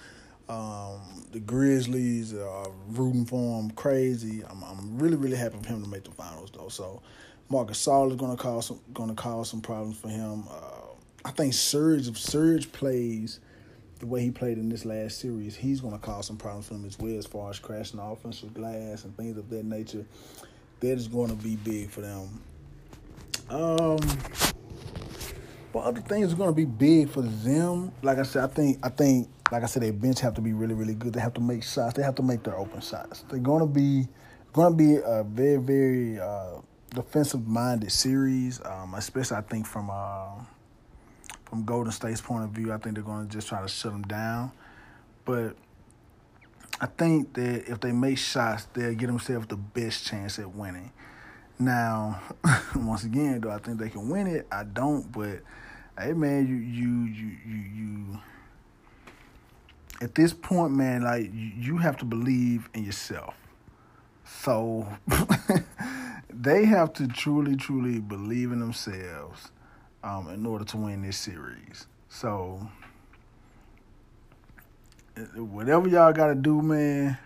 Um, 0.48 1.00
the 1.32 1.40
Grizzlies 1.40 2.32
are 2.32 2.70
rooting 2.90 3.26
for 3.26 3.60
him 3.60 3.70
crazy. 3.72 4.44
I'm, 4.48 4.62
I'm 4.62 4.96
really 4.98 5.16
really 5.16 5.36
happy 5.36 5.58
for 5.60 5.68
him 5.68 5.82
to 5.82 5.88
make 5.88 6.04
the 6.04 6.12
finals 6.12 6.50
though. 6.56 6.68
So 6.68 7.02
Marcus 7.48 7.84
Gasol 7.84 8.10
is 8.10 8.16
going 8.16 8.36
to 8.36 8.40
cause 8.40 8.66
some 8.66 8.80
going 8.94 9.10
to 9.10 9.16
cause 9.16 9.50
some 9.50 9.60
problems 9.60 9.98
for 9.98 10.08
him. 10.08 10.44
Uh, 10.48 10.94
I 11.24 11.32
think 11.32 11.52
Serge 11.52 12.06
if 12.06 12.16
Serge 12.16 12.70
plays 12.70 13.40
the 13.98 14.06
way 14.06 14.22
he 14.22 14.30
played 14.30 14.58
in 14.58 14.68
this 14.68 14.84
last 14.84 15.18
series, 15.18 15.56
he's 15.56 15.80
going 15.80 15.94
to 15.94 15.98
cause 15.98 16.26
some 16.26 16.36
problems 16.36 16.68
for 16.68 16.74
him 16.74 16.84
as 16.84 16.98
well 16.98 17.16
as 17.18 17.26
far 17.26 17.50
as 17.50 17.58
crashing 17.58 17.98
the 17.98 18.04
offensive 18.04 18.52
glass 18.52 19.04
and 19.04 19.16
things 19.16 19.36
of 19.38 19.48
that 19.50 19.64
nature. 19.64 20.04
That 20.80 20.92
is 20.92 21.08
going 21.08 21.30
to 21.30 21.36
be 21.36 21.56
big 21.56 21.90
for 21.90 22.02
them. 22.02 22.42
Um, 23.48 23.98
but 25.72 25.80
other 25.80 26.00
things 26.00 26.32
are 26.32 26.36
going 26.36 26.50
to 26.50 26.54
be 26.54 26.64
big 26.64 27.08
for 27.08 27.22
them. 27.22 27.92
Like 28.02 28.18
I 28.18 28.22
said, 28.24 28.44
I 28.44 28.48
think 28.48 28.78
I 28.82 28.88
think 28.90 29.28
like 29.52 29.62
I 29.62 29.66
said, 29.66 29.82
their 29.82 29.92
bench 29.92 30.20
have 30.20 30.34
to 30.34 30.40
be 30.40 30.52
really, 30.52 30.74
really 30.74 30.94
good. 30.94 31.12
They 31.12 31.20
have 31.20 31.34
to 31.34 31.40
make 31.40 31.62
shots. 31.62 31.94
They 31.94 32.02
have 32.02 32.16
to 32.16 32.22
make 32.22 32.42
their 32.42 32.56
open 32.56 32.80
shots. 32.80 33.24
They're 33.28 33.38
going 33.38 33.60
to 33.60 33.66
be 33.66 34.08
going 34.52 34.72
to 34.72 34.76
be 34.76 34.96
a 34.96 35.22
very, 35.22 35.58
very 35.58 36.20
uh, 36.20 36.60
defensive 36.94 37.46
minded 37.46 37.92
series. 37.92 38.60
Um, 38.64 38.94
especially, 38.94 39.36
I 39.36 39.42
think 39.42 39.66
from 39.66 39.90
uh, 39.90 40.42
from 41.46 41.64
Golden 41.64 41.92
State's 41.92 42.20
point 42.20 42.44
of 42.44 42.50
view, 42.50 42.72
I 42.72 42.78
think 42.78 42.96
they're 42.96 43.04
going 43.04 43.26
to 43.26 43.32
just 43.32 43.48
try 43.48 43.62
to 43.62 43.68
shut 43.68 43.92
them 43.92 44.02
down. 44.02 44.52
But 45.24 45.56
I 46.80 46.86
think 46.86 47.32
that 47.34 47.70
if 47.70 47.80
they 47.80 47.92
make 47.92 48.18
shots, 48.18 48.64
they'll 48.74 48.94
get 48.94 49.06
themselves 49.06 49.46
the 49.46 49.56
best 49.56 50.04
chance 50.06 50.38
at 50.38 50.54
winning. 50.54 50.92
Now, 51.58 52.20
once 52.76 53.04
again, 53.04 53.40
do 53.40 53.50
I 53.50 53.58
think 53.58 53.78
they 53.78 53.88
can 53.88 54.10
win 54.10 54.26
it? 54.26 54.46
I 54.52 54.64
don't. 54.64 55.10
But 55.10 55.40
hey, 55.98 56.12
man, 56.12 56.46
you 56.46 56.56
you 56.56 57.04
you 57.04 57.36
you 57.46 57.56
you 57.56 58.20
at 60.02 60.14
this 60.14 60.34
point, 60.34 60.72
man, 60.72 61.02
like 61.02 61.30
you 61.32 61.78
have 61.78 61.96
to 61.98 62.04
believe 62.04 62.68
in 62.74 62.84
yourself. 62.84 63.34
So 64.24 64.86
they 66.30 66.66
have 66.66 66.92
to 66.94 67.06
truly, 67.06 67.56
truly 67.56 68.00
believe 68.00 68.52
in 68.52 68.58
themselves 68.58 69.50
um, 70.06 70.28
in 70.28 70.46
order 70.46 70.64
to 70.64 70.76
win 70.76 71.02
this 71.02 71.16
series. 71.16 71.86
So 72.08 72.60
whatever 75.34 75.88
y'all 75.88 76.12
got 76.12 76.28
to 76.28 76.34
do, 76.36 76.62
man, 76.62 77.18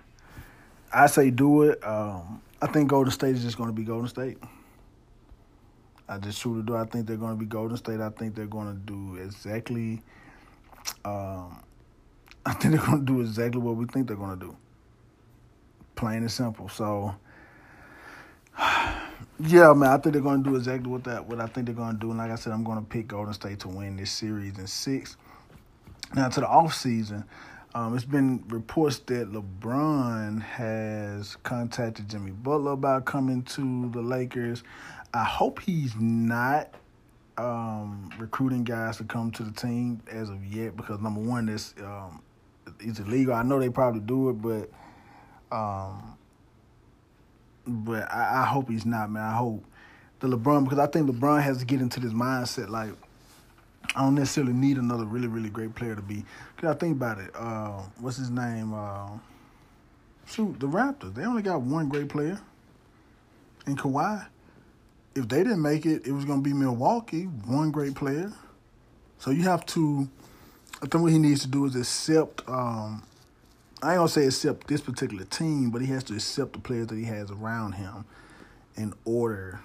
I 0.93 1.07
say 1.07 1.31
do 1.31 1.65
it. 1.65 1.87
Um, 1.87 2.41
I 2.63 2.67
think 2.69 2.89
Golden 2.89 3.13
State 3.13 3.35
is 3.37 3.43
just 3.43 3.59
going 3.59 3.69
to 3.69 3.75
be 3.75 3.85
Golden 3.85 4.09
State. 4.09 4.39
I 6.09 6.19
just 6.19 6.41
truly 6.41 6.63
do. 6.63 6.75
I 6.75 6.85
think 6.85 7.07
they're 7.07 7.17
going 7.17 7.35
to 7.35 7.39
be 7.39 7.47
Golden 7.47 7.77
State. 7.77 8.01
I 8.01 8.09
think 8.09 8.35
they're 8.35 8.47
going 8.47 8.73
to 8.73 8.81
do 8.81 9.17
exactly. 9.17 10.03
Um, 11.05 11.63
I 12.47 12.55
think 12.55 12.75
they're 12.75 12.87
going 12.87 13.05
to 13.05 13.13
do 13.13 13.21
exactly 13.21 13.61
what 13.61 13.77
we 13.77 13.85
think 13.85 14.09
they're 14.09 14.17
going 14.17 14.39
to 14.39 14.47
do. 14.47 14.57
Plain 15.97 16.19
and 16.19 16.31
simple. 16.31 16.71
So, 16.71 17.15
yeah, 19.43 19.73
man, 19.73 19.91
I 19.91 19.99
think 19.99 20.13
they're 20.15 20.23
going 20.23 20.45
to 20.45 20.51
do 20.51 20.57
exactly 20.57 20.91
what 20.91 21.05
that 21.05 21.27
what 21.27 21.41
I 21.41 21.47
think 21.47 21.67
they're 21.67 21.75
going 21.75 21.95
to 21.95 22.01
do. 22.01 22.11
And 22.11 22.19
like 22.19 22.31
I 22.31 22.37
said, 22.37 22.53
I'm 22.53 22.65
going 22.65 22.79
to 22.79 22.85
pick 22.85 23.09
Golden 23.09 23.35
State 23.35 23.61
to 23.61 23.69
win 23.69 23.97
this 23.97 24.11
series 24.11 24.59
in 24.59 24.67
six. 24.67 25.17
Now 26.15 26.29
to 26.29 26.41
the 26.41 26.49
off 26.49 26.75
season, 26.75 27.25
um, 27.75 27.95
it's 27.95 28.05
been 28.05 28.45
reports 28.49 28.99
that 29.07 29.33
LeBron 29.33 30.43
has 30.43 31.37
contacted 31.37 32.09
Jimmy 32.09 32.33
Butler 32.33 32.73
about 32.73 33.05
coming 33.05 33.43
to 33.45 33.91
the 33.93 34.03
Lakers. 34.03 34.65
I 35.15 35.25
hope 35.25 35.61
he's 35.61 35.95
not 35.97 36.75
um, 37.39 38.11
recruiting 38.19 38.65
guys 38.65 38.97
to 38.99 39.05
come 39.05 39.31
to 39.33 39.45
the 39.45 39.53
team 39.53 40.03
as 40.11 40.31
of 40.31 40.45
yet 40.45 40.77
because 40.77 41.01
number 41.01 41.21
one, 41.21 41.47
this 41.47 41.75
um, 41.83 42.23
it's 42.81 42.99
illegal. 42.99 43.35
I 43.35 43.43
know 43.43 43.59
they 43.59 43.71
probably 43.71 44.01
do 44.01 44.31
it, 44.31 44.43
but 44.43 44.71
um, 45.57 46.17
but 47.67 48.11
I, 48.13 48.43
I 48.43 48.45
hope 48.45 48.69
he's 48.69 48.87
not, 48.87 49.11
man. 49.11 49.23
I 49.23 49.37
hope 49.37 49.65
the 50.21 50.29
LeBron 50.29 50.65
because 50.65 50.79
I 50.79 50.87
think 50.87 51.11
LeBron 51.11 51.43
has 51.43 51.59
to 51.59 51.65
get 51.65 51.81
into 51.81 52.01
this 52.01 52.13
mindset 52.13 52.69
like 52.69 52.91
I 53.95 54.03
don't 54.03 54.15
necessarily 54.15 54.53
need 54.53 54.77
another 54.77 55.05
really 55.05 55.29
really 55.29 55.51
great 55.51 55.75
player 55.75 55.95
to 55.95 56.03
be. 56.03 56.25
Cause 56.57 56.75
I 56.75 56.79
think 56.79 56.97
about 56.97 57.19
it. 57.19 57.31
Uh, 57.35 57.83
what's 57.99 58.17
his 58.17 58.31
name? 58.31 58.75
Uh, 58.75 59.11
shoot, 60.27 60.59
the 60.61 60.67
Raptors. 60.67 61.15
They 61.15 61.25
only 61.25 61.43
got 61.43 61.63
one 61.63 61.89
great 61.89 62.09
player, 62.09 62.41
in 63.67 63.77
Kawhi. 63.77 64.27
If 65.15 65.29
they 65.29 65.39
didn't 65.39 65.63
make 65.63 65.87
it, 65.87 66.07
it 66.07 66.13
was 66.13 66.25
gonna 66.25 66.43
be 66.43 66.53
Milwaukee, 66.53 67.25
one 67.25 67.71
great 67.71 67.95
player. 67.95 68.33
So 69.19 69.31
you 69.31 69.43
have 69.43 69.67
to 69.67 70.09
I 70.83 70.87
think 70.87 71.03
what 71.03 71.13
he 71.13 71.19
needs 71.19 71.43
to 71.43 71.49
do 71.49 71.67
is 71.67 71.77
accept. 71.77 72.43
Um, 72.49 73.03
I 73.83 73.93
ain't 73.93 73.99
gonna 73.99 74.09
say 74.09 74.27
accept 74.27 74.67
this 74.67 74.81
particular 74.83 75.25
team, 75.25 75.71
but 75.71 75.81
he 75.81 75.89
has 75.89 76.05
to 76.05 76.15
accept 76.15 76.53
the 76.53 76.59
players 76.59 76.89
that 76.89 76.97
he 76.97 77.05
has 77.05 77.31
around 77.31 77.73
him 77.73 78.05
in 78.77 78.93
order 79.05 79.61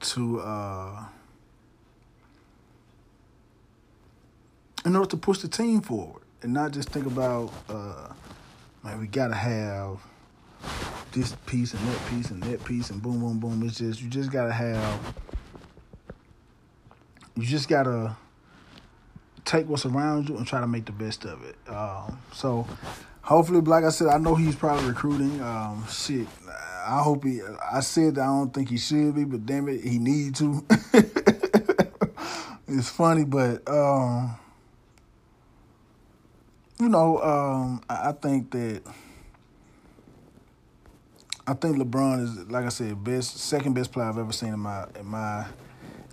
to 0.00 0.40
uh, 0.40 1.04
in 4.86 4.96
order 4.96 5.10
to 5.10 5.16
push 5.16 5.38
the 5.40 5.48
team 5.48 5.82
forward 5.82 6.22
and 6.42 6.54
not 6.54 6.72
just 6.72 6.88
think 6.88 7.04
about 7.04 7.52
uh, 7.68 8.12
man, 8.82 8.98
we 9.00 9.06
gotta 9.06 9.34
have 9.34 10.00
this 11.12 11.34
piece 11.46 11.74
and 11.74 11.88
that 11.88 12.06
piece 12.08 12.30
and 12.30 12.42
that 12.44 12.64
piece 12.64 12.90
and 12.90 13.02
boom 13.02 13.20
boom 13.20 13.38
boom. 13.38 13.62
It's 13.66 13.78
just 13.78 14.00
you 14.00 14.08
just 14.08 14.32
gotta 14.32 14.52
have 14.52 15.14
you 17.36 17.44
just 17.44 17.68
gotta 17.68 18.16
take 19.48 19.68
what's 19.68 19.86
around 19.86 20.28
you 20.28 20.36
and 20.36 20.46
try 20.46 20.60
to 20.60 20.66
make 20.66 20.84
the 20.84 20.92
best 20.92 21.24
of 21.24 21.42
it. 21.44 21.56
Um, 21.68 22.18
so 22.32 22.66
hopefully, 23.22 23.60
like 23.60 23.84
I 23.84 23.90
said, 23.90 24.08
I 24.08 24.18
know 24.18 24.34
he's 24.34 24.54
probably 24.54 24.86
recruiting. 24.86 25.40
Um, 25.40 25.84
shit, 25.88 26.26
I 26.86 27.00
hope 27.02 27.24
he. 27.24 27.40
I 27.72 27.80
said 27.80 28.18
I 28.18 28.26
don't 28.26 28.52
think 28.52 28.68
he 28.68 28.76
should 28.76 29.14
be, 29.14 29.24
but 29.24 29.46
damn 29.46 29.68
it, 29.68 29.82
he 29.82 29.98
need 29.98 30.34
to. 30.36 30.64
it's 32.68 32.90
funny, 32.90 33.24
but 33.24 33.66
um, 33.68 34.36
you 36.78 36.88
know, 36.88 37.18
um, 37.22 37.82
I, 37.88 38.10
I 38.10 38.12
think 38.12 38.50
that. 38.52 38.82
I 41.46 41.54
think 41.54 41.78
LeBron 41.78 42.22
is, 42.22 42.50
like 42.50 42.66
I 42.66 42.68
said, 42.68 43.02
best 43.02 43.38
second 43.38 43.72
best 43.72 43.90
player 43.90 44.06
I've 44.06 44.18
ever 44.18 44.34
seen 44.34 44.52
in 44.52 44.60
my 44.60 44.84
in 45.00 45.06
my 45.06 45.46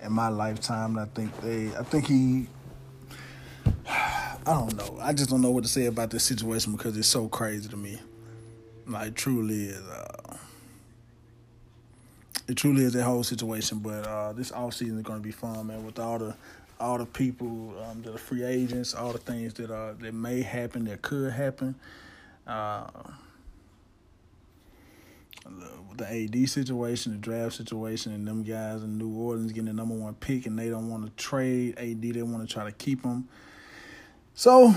in 0.02 0.12
my 0.12 0.30
lifetime. 0.30 0.98
And 0.98 1.00
I 1.00 1.12
think 1.14 1.42
they, 1.42 1.76
I 1.76 1.84
think 1.84 2.08
he, 2.08 2.48
I 3.88 4.54
don't 4.54 4.76
know. 4.76 4.98
I 5.02 5.14
just 5.14 5.30
don't 5.30 5.42
know 5.42 5.50
what 5.50 5.64
to 5.64 5.70
say 5.70 5.86
about 5.86 6.12
this 6.12 6.24
situation 6.24 6.74
because 6.74 6.96
it's 6.98 7.08
so 7.08 7.28
crazy 7.28 7.68
to 7.70 7.78
me. 7.78 8.00
Like 8.86 9.16
truly 9.16 9.66
is, 9.66 9.82
uh, 9.88 10.38
it 12.48 12.56
truly 12.56 12.84
is 12.84 12.94
that 12.94 13.04
whole 13.04 13.24
situation. 13.24 13.80
But 13.80 14.06
uh, 14.06 14.34
this 14.34 14.52
off 14.52 14.76
season 14.76 14.98
is 14.98 15.04
going 15.04 15.20
to 15.20 15.24
be 15.24 15.32
fun, 15.32 15.68
man. 15.68 15.84
With 15.84 15.98
all 15.98 16.20
the 16.20 16.36
all 16.80 16.98
the 16.98 17.06
people 17.06 17.74
um, 17.90 18.04
that 18.04 18.14
are 18.14 18.20
free 18.20 18.44
agents, 18.44 18.94
all 18.94 19.12
the 19.14 19.18
things 19.18 19.54
that 19.56 19.72
uh 19.72 19.94
that 20.00 20.14
may 20.14 20.42
happen, 20.42 20.86
that 20.86 21.02
could 21.02 21.32
happen. 21.32 21.76
Uh, 22.46 22.88
the 25.98 26.06
AD 26.06 26.50
situation, 26.50 27.14
the 27.14 27.18
draft 27.18 27.56
situation, 27.56 28.14
and 28.14 28.28
them 28.28 28.44
guys 28.44 28.84
in 28.84 28.98
New 28.98 29.10
Orleans 29.18 29.52
getting 29.52 29.66
the 29.66 29.74
number 29.74 29.96
one 29.96 30.14
pick, 30.16 30.46
and 30.46 30.58
they 30.60 30.70
don't 30.70 30.90
want 30.90 31.06
to 31.06 31.24
trade 31.24 31.78
AD. 31.78 32.02
They 32.02 32.22
want 32.22 32.48
to 32.48 32.54
try 32.54 32.66
to 32.66 32.72
keep 32.72 33.04
him. 33.04 33.28
So, 34.38 34.76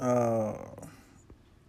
uh, 0.00 0.54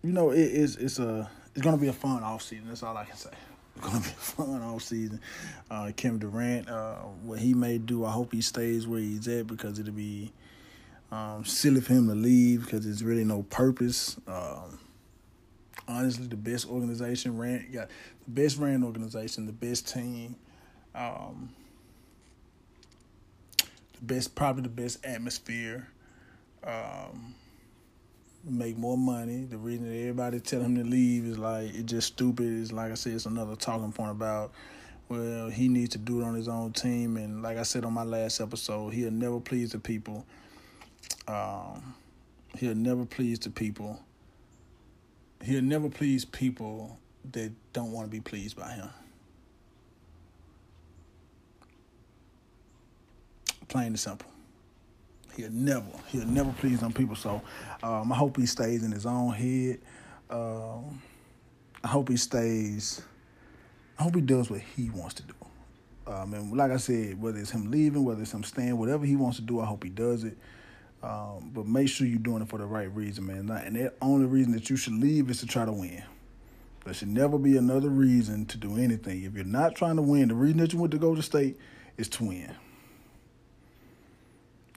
you 0.02 0.12
know, 0.12 0.32
it 0.32 0.40
is 0.40 0.76
it's 0.78 0.98
a 0.98 1.30
it's 1.54 1.62
gonna 1.62 1.78
be 1.78 1.88
a 1.88 1.94
fun 1.94 2.24
off 2.24 2.42
season. 2.42 2.68
That's 2.68 2.82
all 2.82 2.98
I 2.98 3.06
can 3.06 3.16
say. 3.16 3.30
It's 3.76 3.86
gonna 3.86 4.00
be 4.00 4.08
a 4.08 4.10
fun 4.10 4.62
off 4.64 4.82
season. 4.82 5.22
Uh, 5.70 5.92
Kevin 5.96 6.18
Durant, 6.18 6.68
uh, 6.68 6.96
what 7.22 7.38
he 7.38 7.54
may 7.54 7.78
do, 7.78 8.06
I 8.06 8.12
hope 8.12 8.34
he 8.34 8.42
stays 8.42 8.88
where 8.88 9.00
he's 9.00 9.28
at 9.28 9.46
because 9.46 9.78
it'll 9.78 9.94
be 9.94 10.34
um, 11.12 11.46
silly 11.46 11.80
for 11.80 11.94
him 11.94 12.08
to 12.08 12.16
leave 12.16 12.64
because 12.66 12.86
there's 12.86 13.04
really 13.04 13.24
no 13.24 13.44
purpose. 13.44 14.18
Um, 14.28 14.80
honestly, 15.88 16.26
the 16.26 16.36
best 16.36 16.68
organization 16.68 17.38
ran 17.38 17.70
got 17.72 17.90
the 18.26 18.32
best 18.32 18.58
ran 18.58 18.84
organization, 18.84 19.46
the 19.46 19.54
best 19.54 19.94
team, 19.94 20.38
um, 20.96 21.50
best 24.02 24.36
probably 24.36 24.64
the 24.64 24.70
best 24.70 25.06
atmosphere. 25.06 25.88
Um, 26.64 27.36
make 28.44 28.78
more 28.78 28.98
money. 28.98 29.46
The 29.46 29.58
reason 29.58 29.90
that 29.90 29.96
everybody 29.96 30.40
tell 30.40 30.62
him 30.62 30.76
to 30.76 30.84
leave 30.84 31.26
is 31.26 31.38
like 31.38 31.74
it's 31.74 31.92
just 31.92 32.08
stupid. 32.08 32.46
It's 32.46 32.72
like 32.72 32.92
I 32.92 32.96
said, 32.96 33.14
it's 33.14 33.26
another 33.26 33.56
talking 33.56 33.92
point 33.92 34.12
about 34.12 34.52
well, 35.10 35.50
he 35.50 35.70
needs 35.70 35.92
to 35.92 35.98
do 35.98 36.22
it 36.22 36.26
on 36.26 36.36
his 36.36 36.48
own 36.48 36.74
team. 36.74 37.18
And 37.18 37.42
like 37.42 37.58
I 37.58 37.64
said 37.64 37.86
on 37.86 37.94
my 37.94 38.04
last 38.04 38.42
episode, 38.42 38.94
he'll 38.94 39.12
never 39.12 39.40
please 39.40 39.72
the 39.72 39.80
people. 39.80 40.26
Um, 41.28 41.96
he'll 42.58 42.76
never 42.76 43.06
please 43.06 43.40
the 43.40 43.50
people. 43.50 44.02
He'll 45.44 45.62
never 45.62 45.90
please 45.90 46.26
people 46.26 46.98
that 47.32 47.52
don't 47.74 47.92
want 47.92 48.08
to 48.08 48.12
be 48.12 48.20
pleased 48.20 48.58
by 48.58 48.72
him. 48.72 48.90
Plain 53.68 53.88
and 53.88 54.00
simple. 54.00 54.30
He'll 55.36 55.52
never, 55.52 55.86
he'll 56.08 56.26
never 56.26 56.52
please 56.54 56.80
them 56.80 56.94
people. 56.94 57.16
So 57.16 57.42
um, 57.84 58.12
I 58.12 58.16
hope 58.16 58.38
he 58.38 58.46
stays 58.46 58.84
in 58.84 58.92
his 58.92 59.06
own 59.06 59.34
head. 59.34 59.80
Um, 60.30 61.02
I 61.84 61.88
hope 61.88 62.10
he 62.10 62.18
stays. 62.18 63.02
I 64.00 64.04
hope 64.04 64.16
he 64.16 64.22
does 64.22 64.50
what 64.50 64.62
he 64.62 64.90
wants 64.90 65.16
to 65.16 65.24
do. 65.24 65.34
Um, 66.08 66.34
and 66.34 66.58
like 66.58 66.72
I 66.72 66.78
said, 66.78 67.22
whether 67.22 67.38
it's 67.38 67.52
him 67.52 67.70
leaving, 67.70 68.04
whether 68.04 68.22
it's 68.22 68.34
him 68.34 68.44
staying, 68.44 68.78
whatever 68.78 69.06
he 69.06 69.16
wants 69.16 69.38
to 69.38 69.44
do, 69.44 69.60
I 69.60 69.66
hope 69.66 69.84
he 69.84 69.90
does 69.90 70.24
it. 70.24 70.38
Um, 71.04 71.52
but 71.54 71.68
make 71.68 71.90
sure 71.90 72.08
you're 72.08 72.20
doing 72.20 72.42
it 72.42 72.50
for 72.50 72.58
the 72.58 72.66
right 72.66 72.94
reason, 72.96 73.28
man. 73.28 73.50
And 73.50 73.76
the 73.76 73.94
only 74.02 74.26
reason 74.26 74.54
that 74.54 74.70
you 74.70 74.78
should 74.78 74.94
leave 74.94 75.30
is 75.30 75.40
to 75.42 75.46
try 75.46 75.66
to 75.66 75.72
win. 75.72 76.04
There 76.86 76.94
should 76.94 77.10
never 77.10 77.38
be 77.38 77.58
another 77.58 77.90
reason 77.90 78.46
to 78.46 78.58
do 78.58 78.78
anything. 78.78 79.24
If 79.24 79.36
you're 79.36 79.44
not 79.44 79.76
trying 79.76 79.98
to 79.98 80.02
win, 80.02 80.30
the 80.30 80.36
reason 80.36 80.58
that 80.60 80.74
you 80.74 80.80
went 80.80 80.92
to 80.92 80.98
go 80.98 81.14
to 81.14 81.22
state 81.22 81.58
is 81.98 82.08
to 82.10 82.24
win. 82.24 82.56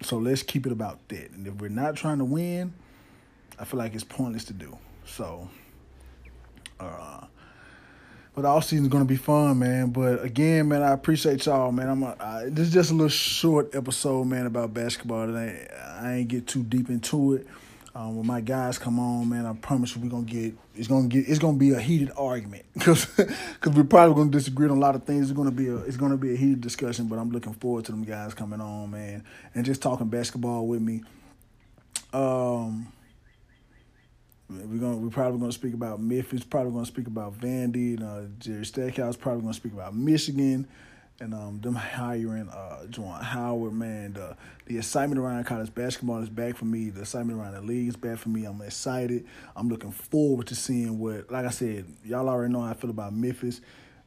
So 0.02 0.18
let's 0.18 0.42
keep 0.42 0.66
it 0.66 0.72
about 0.72 1.06
that. 1.08 1.30
And 1.32 1.46
if 1.46 1.54
we're 1.54 1.68
not 1.68 1.96
trying 1.96 2.18
to 2.18 2.24
win, 2.24 2.72
I 3.58 3.64
feel 3.64 3.78
like 3.78 3.94
it's 3.94 4.04
pointless 4.04 4.44
to 4.44 4.52
do. 4.52 4.78
So, 5.04 5.48
uh, 6.78 7.24
but 8.34 8.44
all 8.44 8.62
season's 8.62 8.88
gonna 8.88 9.04
be 9.04 9.16
fun, 9.16 9.58
man. 9.58 9.90
But 9.90 10.24
again, 10.24 10.68
man, 10.68 10.82
I 10.82 10.92
appreciate 10.92 11.44
y'all, 11.44 11.72
man. 11.72 11.88
I'm 11.88 12.02
a, 12.02 12.16
I, 12.18 12.44
this 12.46 12.68
is 12.68 12.72
just 12.72 12.90
a 12.90 12.94
little 12.94 13.08
short 13.08 13.74
episode, 13.74 14.24
man, 14.24 14.46
about 14.46 14.72
basketball 14.72 15.26
today. 15.26 15.68
I 16.00 16.14
ain't 16.14 16.28
get 16.28 16.46
too 16.46 16.62
deep 16.62 16.88
into 16.88 17.34
it. 17.34 17.46
Um, 17.92 18.16
when 18.16 18.26
my 18.26 18.40
guys 18.40 18.78
come 18.78 19.00
on, 19.00 19.28
man, 19.28 19.46
I 19.46 19.52
promise 19.52 19.96
you 19.96 20.02
we're 20.02 20.10
gonna 20.10 20.22
get 20.22 20.54
it's 20.76 20.86
gonna 20.86 21.08
get 21.08 21.28
it's 21.28 21.40
gonna 21.40 21.58
be 21.58 21.72
a 21.72 21.80
heated 21.80 22.12
argument 22.16 22.64
because 22.74 23.06
because 23.06 23.74
we're 23.74 23.82
probably 23.82 24.14
gonna 24.14 24.30
disagree 24.30 24.68
on 24.68 24.76
a 24.76 24.80
lot 24.80 24.94
of 24.94 25.04
things. 25.04 25.28
It's 25.28 25.36
gonna 25.36 25.50
be 25.50 25.68
a 25.68 25.76
it's 25.78 25.96
gonna 25.96 26.16
be 26.16 26.32
a 26.32 26.36
heated 26.36 26.60
discussion, 26.60 27.06
but 27.06 27.18
I'm 27.18 27.30
looking 27.30 27.54
forward 27.54 27.84
to 27.86 27.92
them 27.92 28.04
guys 28.04 28.32
coming 28.32 28.60
on, 28.60 28.92
man, 28.92 29.24
and 29.54 29.64
just 29.64 29.82
talking 29.82 30.06
basketball 30.08 30.68
with 30.68 30.80
me. 30.80 31.02
Um, 32.12 32.92
we're 34.48 34.78
gonna 34.78 34.96
we're 34.96 35.10
probably 35.10 35.40
gonna 35.40 35.52
speak 35.52 35.74
about 35.74 36.00
Memphis. 36.00 36.44
Probably 36.44 36.72
gonna 36.72 36.86
speak 36.86 37.08
about 37.08 37.40
Vandy 37.40 37.96
and 37.96 38.02
uh, 38.04 38.22
Jerry 38.38 38.66
Stackhouse. 38.66 39.16
Probably 39.16 39.42
gonna 39.42 39.54
speak 39.54 39.72
about 39.72 39.96
Michigan 39.96 40.68
and 41.20 41.34
um, 41.34 41.60
them 41.60 41.74
hiring 41.74 42.48
uh, 42.48 42.84
Juwan 42.88 43.22
Howard. 43.22 43.72
Man, 43.72 44.14
the 44.14 44.36
the 44.66 44.78
excitement 44.78 45.20
around 45.20 45.44
college 45.44 45.72
basketball 45.74 46.22
is 46.22 46.30
back 46.30 46.56
for 46.56 46.64
me. 46.64 46.90
The 46.90 47.00
excitement 47.00 47.38
around 47.38 47.54
the 47.54 47.60
league 47.60 47.88
is 47.88 47.96
back 47.96 48.18
for 48.18 48.30
me. 48.30 48.44
I'm 48.44 48.60
excited. 48.62 49.26
I'm 49.54 49.68
looking 49.68 49.92
forward 49.92 50.46
to 50.48 50.54
seeing 50.54 50.98
what. 50.98 51.30
Like 51.30 51.44
I 51.44 51.50
said, 51.50 51.84
y'all 52.04 52.28
already 52.28 52.52
know 52.52 52.62
how 52.62 52.70
I 52.70 52.74
feel 52.74 52.90
about 52.90 53.12
Memphis. 53.12 53.60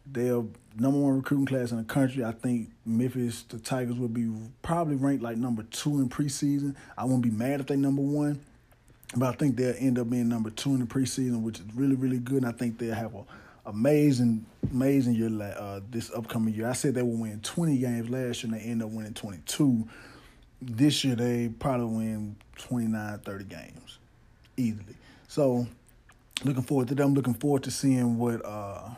They're 0.06 0.44
number 0.78 1.00
one 1.00 1.18
recruiting 1.18 1.46
class 1.46 1.72
in 1.72 1.78
the 1.78 1.84
country. 1.84 2.26
I 2.26 2.34
think 2.34 2.72
Memphis, 2.86 3.44
the 3.44 3.60
Tigers, 3.60 3.96
will 3.96 4.10
be 4.10 4.30
probably 4.62 4.96
ranked 4.96 5.24
like 5.24 5.38
number 5.38 5.64
two 5.64 6.00
in 6.00 6.10
preseason. 6.10 6.76
I 6.98 7.06
won't 7.06 7.22
be 7.22 7.30
mad 7.30 7.62
if 7.62 7.68
they 7.68 7.78
number 7.78 8.02
one. 8.02 8.42
But 9.16 9.30
I 9.30 9.38
think 9.38 9.56
they'll 9.56 9.76
end 9.78 10.00
up 10.00 10.10
being 10.10 10.28
number 10.28 10.50
two 10.50 10.72
in 10.72 10.80
the 10.80 10.88
preseason, 10.88 11.44
which 11.44 11.60
is 11.60 11.66
really, 11.76 11.96
really 11.96 12.18
good. 12.18 12.44
And 12.44 12.48
I 12.48 12.52
think 12.52 12.80
they'll 12.80 12.96
have 12.96 13.14
a 13.14 13.24
amazing, 13.66 14.46
amazing 14.72 15.14
year 15.14 15.30
uh, 15.42 15.80
this 15.90 16.12
upcoming 16.12 16.54
year. 16.54 16.68
I 16.68 16.74
said 16.74 16.96
they 16.96 17.02
will 17.02 17.18
win 17.18 17.40
20 17.42 17.78
games 17.78 18.10
last 18.10 18.44
year, 18.44 18.54
and 18.54 18.62
they 18.62 18.66
end 18.66 18.84
up 18.84 18.90
winning 18.90 19.14
22. 19.14 19.88
This 20.62 21.04
year, 21.04 21.16
they 21.16 21.50
probably 21.50 21.86
win 21.88 22.36
29, 22.58 23.20
30 23.20 23.44
games 23.46 23.98
easily. 24.58 24.96
So, 25.28 25.68
looking 26.44 26.64
forward 26.64 26.88
to 26.90 26.96
them. 26.96 27.14
Looking 27.14 27.34
forward 27.34 27.64
to 27.64 27.72
seeing 27.72 28.18
what 28.18 28.46
uh, 28.46 28.90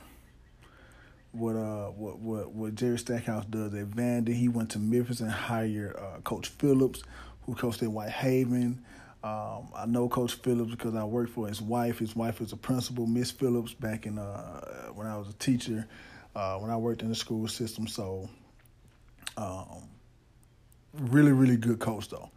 what 1.32 1.56
uh 1.56 1.88
what 1.88 2.20
what 2.20 2.52
what 2.52 2.76
Jerry 2.76 2.98
Stackhouse 2.98 3.46
does 3.46 3.74
at 3.74 3.90
Vandy. 3.90 4.34
He 4.34 4.48
went 4.48 4.72
to 4.72 4.80
Memphis 4.80 5.22
and 5.22 5.32
hired 5.32 5.96
uh, 5.96 6.20
Coach 6.24 6.50
Phillips, 6.50 7.04
who 7.46 7.56
coached 7.56 7.82
at 7.84 7.90
Whitehaven. 7.90 8.84
Um, 9.26 9.70
I 9.76 9.88
know 9.88 10.08
Coach 10.08 10.36
Phillips 10.36 10.70
because 10.70 10.94
I 10.94 11.04
worked 11.04 11.32
for 11.32 11.48
his 11.48 11.60
wife. 11.60 11.98
His 11.98 12.16
wife 12.16 12.40
was 12.40 12.54
a 12.54 12.58
principal, 12.58 13.08
Miss 13.08 13.32
Phillips, 13.32 13.74
back 13.74 14.06
in 14.06 14.20
uh, 14.20 14.92
when 14.94 15.08
I 15.08 15.18
was 15.18 15.28
a 15.28 15.34
teacher, 15.34 15.88
uh, 16.36 16.60
when 16.60 16.70
I 16.70 16.78
worked 16.78 17.02
in 17.02 17.10
the 17.10 17.16
school 17.16 17.48
system. 17.48 17.88
So, 17.88 18.30
um, 19.36 19.90
really, 20.94 21.32
really 21.32 21.58
good 21.58 21.80
coach 21.80 22.10
though. 22.10 22.30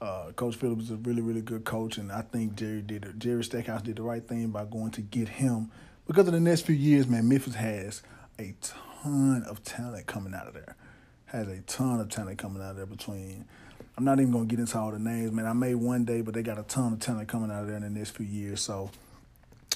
Uh, 0.00 0.32
coach 0.32 0.56
Phillips 0.56 0.86
is 0.86 0.90
a 0.90 0.96
really, 0.96 1.22
really 1.22 1.42
good 1.42 1.64
coach, 1.64 1.96
and 1.96 2.10
I 2.10 2.22
think 2.22 2.56
Jerry 2.56 2.82
did 2.82 3.04
it. 3.04 3.20
Jerry 3.20 3.44
Stackhouse 3.44 3.82
did 3.82 3.94
the 3.94 4.02
right 4.02 4.26
thing 4.26 4.48
by 4.48 4.64
going 4.64 4.90
to 4.92 5.02
get 5.02 5.28
him 5.28 5.70
because 6.08 6.26
of 6.26 6.32
the 6.32 6.40
next 6.40 6.62
few 6.62 6.74
years. 6.74 7.06
Man, 7.06 7.28
Memphis 7.28 7.54
has 7.54 8.02
a 8.40 8.52
ton 8.60 9.44
of 9.48 9.62
talent 9.62 10.08
coming 10.08 10.34
out 10.34 10.48
of 10.48 10.54
there. 10.54 10.74
Has 11.26 11.46
a 11.46 11.60
ton 11.60 12.00
of 12.00 12.08
talent 12.08 12.38
coming 12.38 12.60
out 12.64 12.70
of 12.70 12.76
there 12.78 12.86
between 12.86 13.44
I'm 13.96 14.04
not 14.04 14.20
even 14.20 14.32
gonna 14.32 14.44
get 14.44 14.58
into 14.58 14.78
all 14.78 14.90
the 14.90 14.98
names, 14.98 15.32
man. 15.32 15.46
I 15.46 15.54
made 15.54 15.74
one 15.76 16.04
day, 16.04 16.20
but 16.20 16.34
they 16.34 16.42
got 16.42 16.58
a 16.58 16.62
ton 16.64 16.92
of 16.92 17.00
talent 17.00 17.28
coming 17.28 17.50
out 17.50 17.62
of 17.62 17.68
there 17.68 17.76
in 17.76 17.82
the 17.82 17.90
next 17.90 18.10
few 18.10 18.26
years. 18.26 18.60
So 18.60 18.90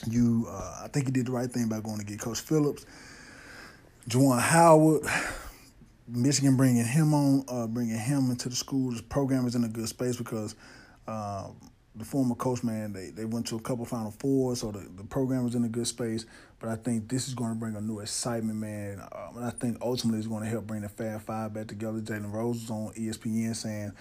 you, 0.06 0.46
uh, 0.48 0.82
I 0.84 0.88
think 0.88 1.06
he 1.06 1.12
did 1.12 1.26
the 1.26 1.32
right 1.32 1.50
thing 1.50 1.68
by 1.68 1.80
going 1.80 1.98
to 1.98 2.04
get 2.04 2.20
Coach 2.20 2.40
Phillips, 2.40 2.84
Juwan 4.08 4.40
Howard, 4.40 5.02
Michigan 6.06 6.56
bringing 6.56 6.84
him 6.84 7.14
on, 7.14 7.44
uh, 7.48 7.66
bringing 7.66 7.98
him 7.98 8.30
into 8.30 8.48
the 8.48 8.56
school. 8.56 8.90
This 8.90 9.00
program 9.00 9.46
is 9.46 9.54
in 9.54 9.64
a 9.64 9.68
good 9.68 9.88
space 9.88 10.16
because 10.16 10.54
uh, 11.06 11.48
the 11.96 12.04
former 12.04 12.34
coach, 12.34 12.62
man, 12.62 12.92
they, 12.92 13.10
they 13.10 13.24
went 13.24 13.46
to 13.48 13.56
a 13.56 13.60
couple 13.60 13.84
Final 13.84 14.12
Fours, 14.12 14.60
so 14.60 14.70
the, 14.70 14.86
the 14.96 15.04
program 15.04 15.44
was 15.44 15.54
in 15.54 15.64
a 15.64 15.68
good 15.68 15.86
space. 15.86 16.24
But 16.60 16.68
I 16.68 16.76
think 16.76 17.08
this 17.08 17.26
is 17.26 17.34
going 17.34 17.50
to 17.50 17.58
bring 17.58 17.74
a 17.74 17.80
new 17.80 18.00
excitement, 18.00 18.58
man. 18.58 19.00
Um, 19.00 19.38
and 19.38 19.44
I 19.44 19.50
think 19.50 19.78
ultimately 19.80 20.18
it's 20.18 20.28
going 20.28 20.44
to 20.44 20.48
help 20.48 20.66
bring 20.66 20.82
the 20.82 20.88
Fab 20.88 21.22
Five 21.22 21.54
back 21.54 21.66
together. 21.66 21.98
Jalen 22.00 22.32
Rose 22.32 22.60
was 22.60 22.70
on 22.70 22.92
ESPN 22.94 23.56
saying, 23.56 23.92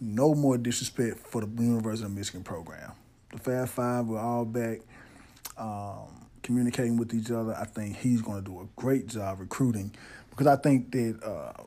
no 0.00 0.34
more 0.34 0.58
disrespect 0.58 1.18
for 1.18 1.42
the 1.42 1.62
University 1.62 2.06
of 2.06 2.12
Michigan 2.12 2.42
program. 2.42 2.92
The 3.32 3.38
Fab 3.38 3.68
Five 3.68 4.06
were 4.06 4.18
all 4.18 4.44
back 4.44 4.80
um, 5.56 6.26
communicating 6.42 6.96
with 6.96 7.14
each 7.14 7.30
other. 7.30 7.54
I 7.54 7.64
think 7.64 7.96
he's 7.96 8.22
going 8.22 8.42
to 8.42 8.50
do 8.50 8.60
a 8.60 8.66
great 8.76 9.06
job 9.06 9.40
recruiting 9.40 9.94
because 10.30 10.46
I 10.46 10.56
think 10.56 10.90
that 10.92 11.22
uh, 11.22 11.62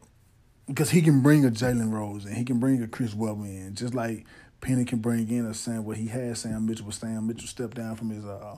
because 0.68 0.90
he 0.90 1.02
can 1.02 1.22
bring 1.22 1.45
a 1.45 1.50
Jalen 1.50 1.91
Rose 1.91 2.26
and 2.26 2.36
he 2.36 2.44
can 2.44 2.60
bring 2.60 2.82
a 2.82 2.88
Chris 2.88 3.14
Webber 3.14 3.45
in, 3.45 3.76
just 3.76 3.94
like 3.94 4.26
Penny 4.64 4.85
can 4.85 4.99
bring 4.99 5.30
in 5.30 5.45
a 5.45 5.53
Sam. 5.53 5.84
What 5.84 5.98
he 5.98 6.07
had 6.07 6.38
Sam 6.38 6.65
Mitchell 6.65 6.85
was 6.85 6.95
Sam 6.95 7.27
Mitchell 7.27 7.48
stepped 7.48 7.76
down 7.76 7.98
from 7.98 8.10
his 8.10 8.23
uh 8.26 8.57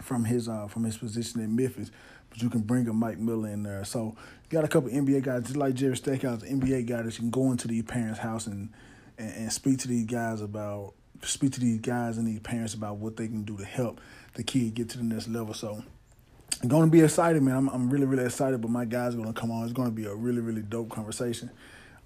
from 0.00 0.24
his 0.24 0.48
uh 0.48 0.66
from 0.66 0.84
his 0.84 0.96
position 0.96 1.42
in 1.42 1.54
Memphis, 1.54 1.90
but 2.30 2.40
you 2.40 2.48
can 2.48 2.62
bring 2.62 2.88
a 2.88 2.92
Mike 2.94 3.18
Miller 3.18 3.50
in 3.50 3.62
there. 3.62 3.84
So 3.84 4.16
you 4.44 4.50
got 4.50 4.64
a 4.64 4.68
couple 4.68 4.88
NBA 4.88 5.22
guys, 5.22 5.42
just 5.42 5.56
like 5.56 5.74
Jerry 5.74 5.94
Stackhouse, 5.94 6.42
NBA 6.42 6.86
guys 6.86 7.04
that 7.04 7.12
you 7.12 7.18
can 7.20 7.30
go 7.30 7.50
into 7.52 7.68
these 7.68 7.82
parents' 7.82 8.18
house 8.18 8.46
and, 8.46 8.70
and 9.18 9.30
and 9.34 9.52
speak 9.52 9.78
to 9.80 9.88
these 9.88 10.06
guys 10.06 10.40
about 10.40 10.94
speak 11.22 11.52
to 11.52 11.60
these 11.60 11.80
guys 11.80 12.16
and 12.16 12.26
these 12.26 12.40
parents 12.40 12.72
about 12.72 12.96
what 12.96 13.18
they 13.18 13.26
can 13.26 13.42
do 13.42 13.58
to 13.58 13.64
help 13.66 14.00
the 14.34 14.42
kid 14.42 14.72
get 14.72 14.88
to 14.88 14.96
the 14.96 15.04
next 15.04 15.28
level. 15.28 15.52
So 15.52 15.82
I'm 16.62 16.68
to 16.70 16.86
be 16.86 17.02
excited, 17.02 17.42
man. 17.42 17.56
I'm, 17.56 17.68
I'm 17.68 17.90
really, 17.90 18.06
really 18.06 18.24
excited, 18.24 18.62
but 18.62 18.70
my 18.70 18.86
guys 18.86 19.14
are 19.14 19.18
to 19.34 19.38
come 19.38 19.50
on. 19.50 19.64
It's 19.64 19.74
to 19.74 19.90
be 19.90 20.06
a 20.06 20.14
really, 20.14 20.40
really 20.40 20.62
dope 20.62 20.88
conversation. 20.88 21.50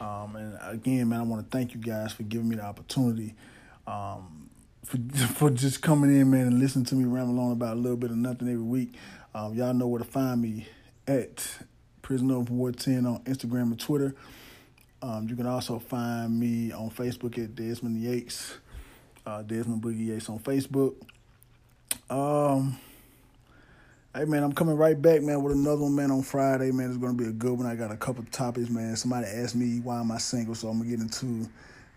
Um, 0.03 0.35
and 0.35 0.59
again, 0.62 1.09
man, 1.09 1.20
I 1.20 1.23
want 1.23 1.49
to 1.49 1.57
thank 1.57 1.74
you 1.74 1.81
guys 1.81 2.12
for 2.12 2.24
giving 2.24 2.49
me 2.49 2.57
the 2.57 2.65
opportunity, 2.65 3.35
um, 3.87 4.51
for 4.85 4.97
for 5.35 5.51
just 5.51 5.81
coming 5.81 6.11
in, 6.11 6.29
man, 6.29 6.49
and 6.49 6.59
listening 6.59 6.85
to 6.87 6.97
me 6.97 7.05
ramble 7.05 7.39
on 7.39 7.53
about 7.53 7.77
a 7.77 7.81
little 7.81 7.97
bit 7.97 8.11
of 8.11 8.16
nothing 8.16 8.49
every 8.49 8.62
week. 8.62 8.95
Um, 9.33 9.55
y'all 9.55 9.73
know 9.73 9.87
where 9.87 10.01
to 10.01 10.05
find 10.05 10.43
me 10.43 10.66
at 11.07 11.47
Prisoner 12.03 12.39
of 12.39 12.51
War 12.51 12.73
10 12.73 13.07
on 13.07 13.20
Instagram 13.20 13.62
and 13.62 13.79
Twitter. 13.79 14.16
Um, 15.01 15.29
you 15.29 15.37
can 15.37 15.47
also 15.47 15.79
find 15.79 16.39
me 16.39 16.73
on 16.73 16.91
Facebook 16.91 17.43
at 17.43 17.55
Desmond 17.55 17.97
Yates, 17.97 18.55
uh, 19.24 19.43
Desmond 19.43 19.83
Boogie 19.83 20.07
Yates 20.07 20.29
on 20.29 20.41
Facebook. 20.41 20.95
Um, 22.11 22.79
Hey 24.14 24.26
man, 24.26 24.43
I'm 24.43 24.52
coming 24.52 24.76
right 24.76 25.01
back, 25.01 25.22
man, 25.22 25.43
with 25.43 25.55
another 25.55 25.84
one, 25.84 25.94
man, 25.94 26.10
on 26.10 26.20
Friday, 26.20 26.70
man. 26.70 26.90
It's 26.90 26.98
gonna 26.98 27.14
be 27.14 27.24
a 27.24 27.32
good 27.32 27.56
one. 27.56 27.66
I 27.66 27.74
got 27.74 27.90
a 27.90 27.97
couple 27.97 28.22
topics, 28.24 28.68
man. 28.68 28.94
Somebody 28.94 29.26
asked 29.26 29.56
me 29.56 29.80
why 29.80 30.01
am 30.01 30.12
I 30.12 30.18
single, 30.18 30.55
so 30.55 30.68
I'm 30.68 30.76
gonna 30.76 30.90
get 30.90 31.01
into 31.01 31.48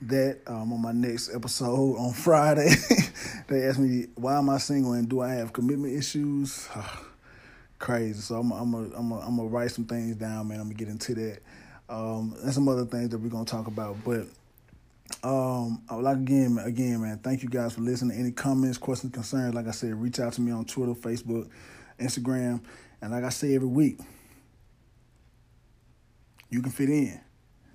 that 0.03 0.39
um, 0.47 0.71
on 0.71 0.81
my 0.81 0.93
next 0.93 1.35
episode 1.35 1.97
on 1.97 2.13
Friday. 2.13 2.73
they 3.49 3.65
asked 3.65 3.79
me 3.79 4.05
why 4.15 4.37
am 4.37 4.49
I 4.49 4.59
single 4.59 4.93
and 4.93 5.09
do 5.09 5.19
I 5.19 5.33
have 5.33 5.51
commitment 5.51 5.93
issues? 5.93 6.69
Crazy. 7.79 8.21
So 8.21 8.35
I'm 8.35 8.49
I'm 8.53 8.73
a, 8.73 8.95
I'm 8.95 9.11
a, 9.11 9.19
I'm 9.19 9.35
gonna 9.35 9.49
write 9.49 9.71
some 9.71 9.83
things 9.83 10.15
down, 10.15 10.47
man. 10.47 10.61
I'm 10.61 10.67
gonna 10.67 10.75
get 10.75 10.87
into 10.87 11.15
that. 11.15 11.39
Um, 11.89 12.33
and 12.41 12.53
some 12.53 12.69
other 12.69 12.85
things 12.85 13.09
that 13.09 13.17
we're 13.17 13.27
gonna 13.27 13.43
talk 13.43 13.67
about, 13.67 13.97
but. 14.05 14.25
Um, 15.21 15.83
like 15.91 16.17
again, 16.17 16.57
again, 16.63 17.01
man. 17.01 17.19
Thank 17.19 17.43
you 17.43 17.49
guys 17.49 17.73
for 17.73 17.81
listening. 17.81 18.17
Any 18.17 18.31
comments, 18.31 18.77
questions, 18.79 19.13
concerns? 19.13 19.53
Like 19.53 19.67
I 19.67 19.71
said, 19.71 19.93
reach 20.01 20.19
out 20.19 20.33
to 20.33 20.41
me 20.41 20.51
on 20.51 20.65
Twitter, 20.65 20.93
Facebook, 20.93 21.47
Instagram. 21.99 22.61
And 23.01 23.11
like 23.11 23.23
I 23.23 23.29
say 23.29 23.55
every 23.55 23.67
week, 23.67 23.99
you 26.49 26.61
can 26.61 26.71
fit 26.71 26.89
in. 26.89 27.19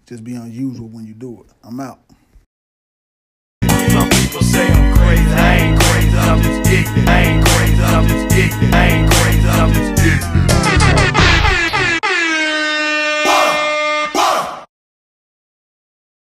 Just 0.07 0.25
be 0.25 0.35
unusual 0.35 0.89
when 0.89 1.07
you 1.07 1.15
do 1.15 1.43
it. 1.43 1.53
I'm 1.63 1.79
out. 1.81 2.01
Some 3.69 4.09
people 4.11 4.43
say 4.43 4.67
I'm 4.67 4.97
crazy. 4.97 5.23
I 5.23 5.57
ain't 5.57 5.81
crazy. 5.81 6.17
I'm 6.17 6.43
just 6.43 6.71
ignorant. 6.71 7.09
I 7.09 7.21
ain't 7.21 7.47
crazy. 7.47 7.83
I'm 7.83 8.09
just 8.09 8.37
ignorant. 8.37 8.75
I 8.75 8.87
ain't 8.87 9.11
crazy. 9.11 9.49
I'm 9.49 9.73
just 9.73 10.60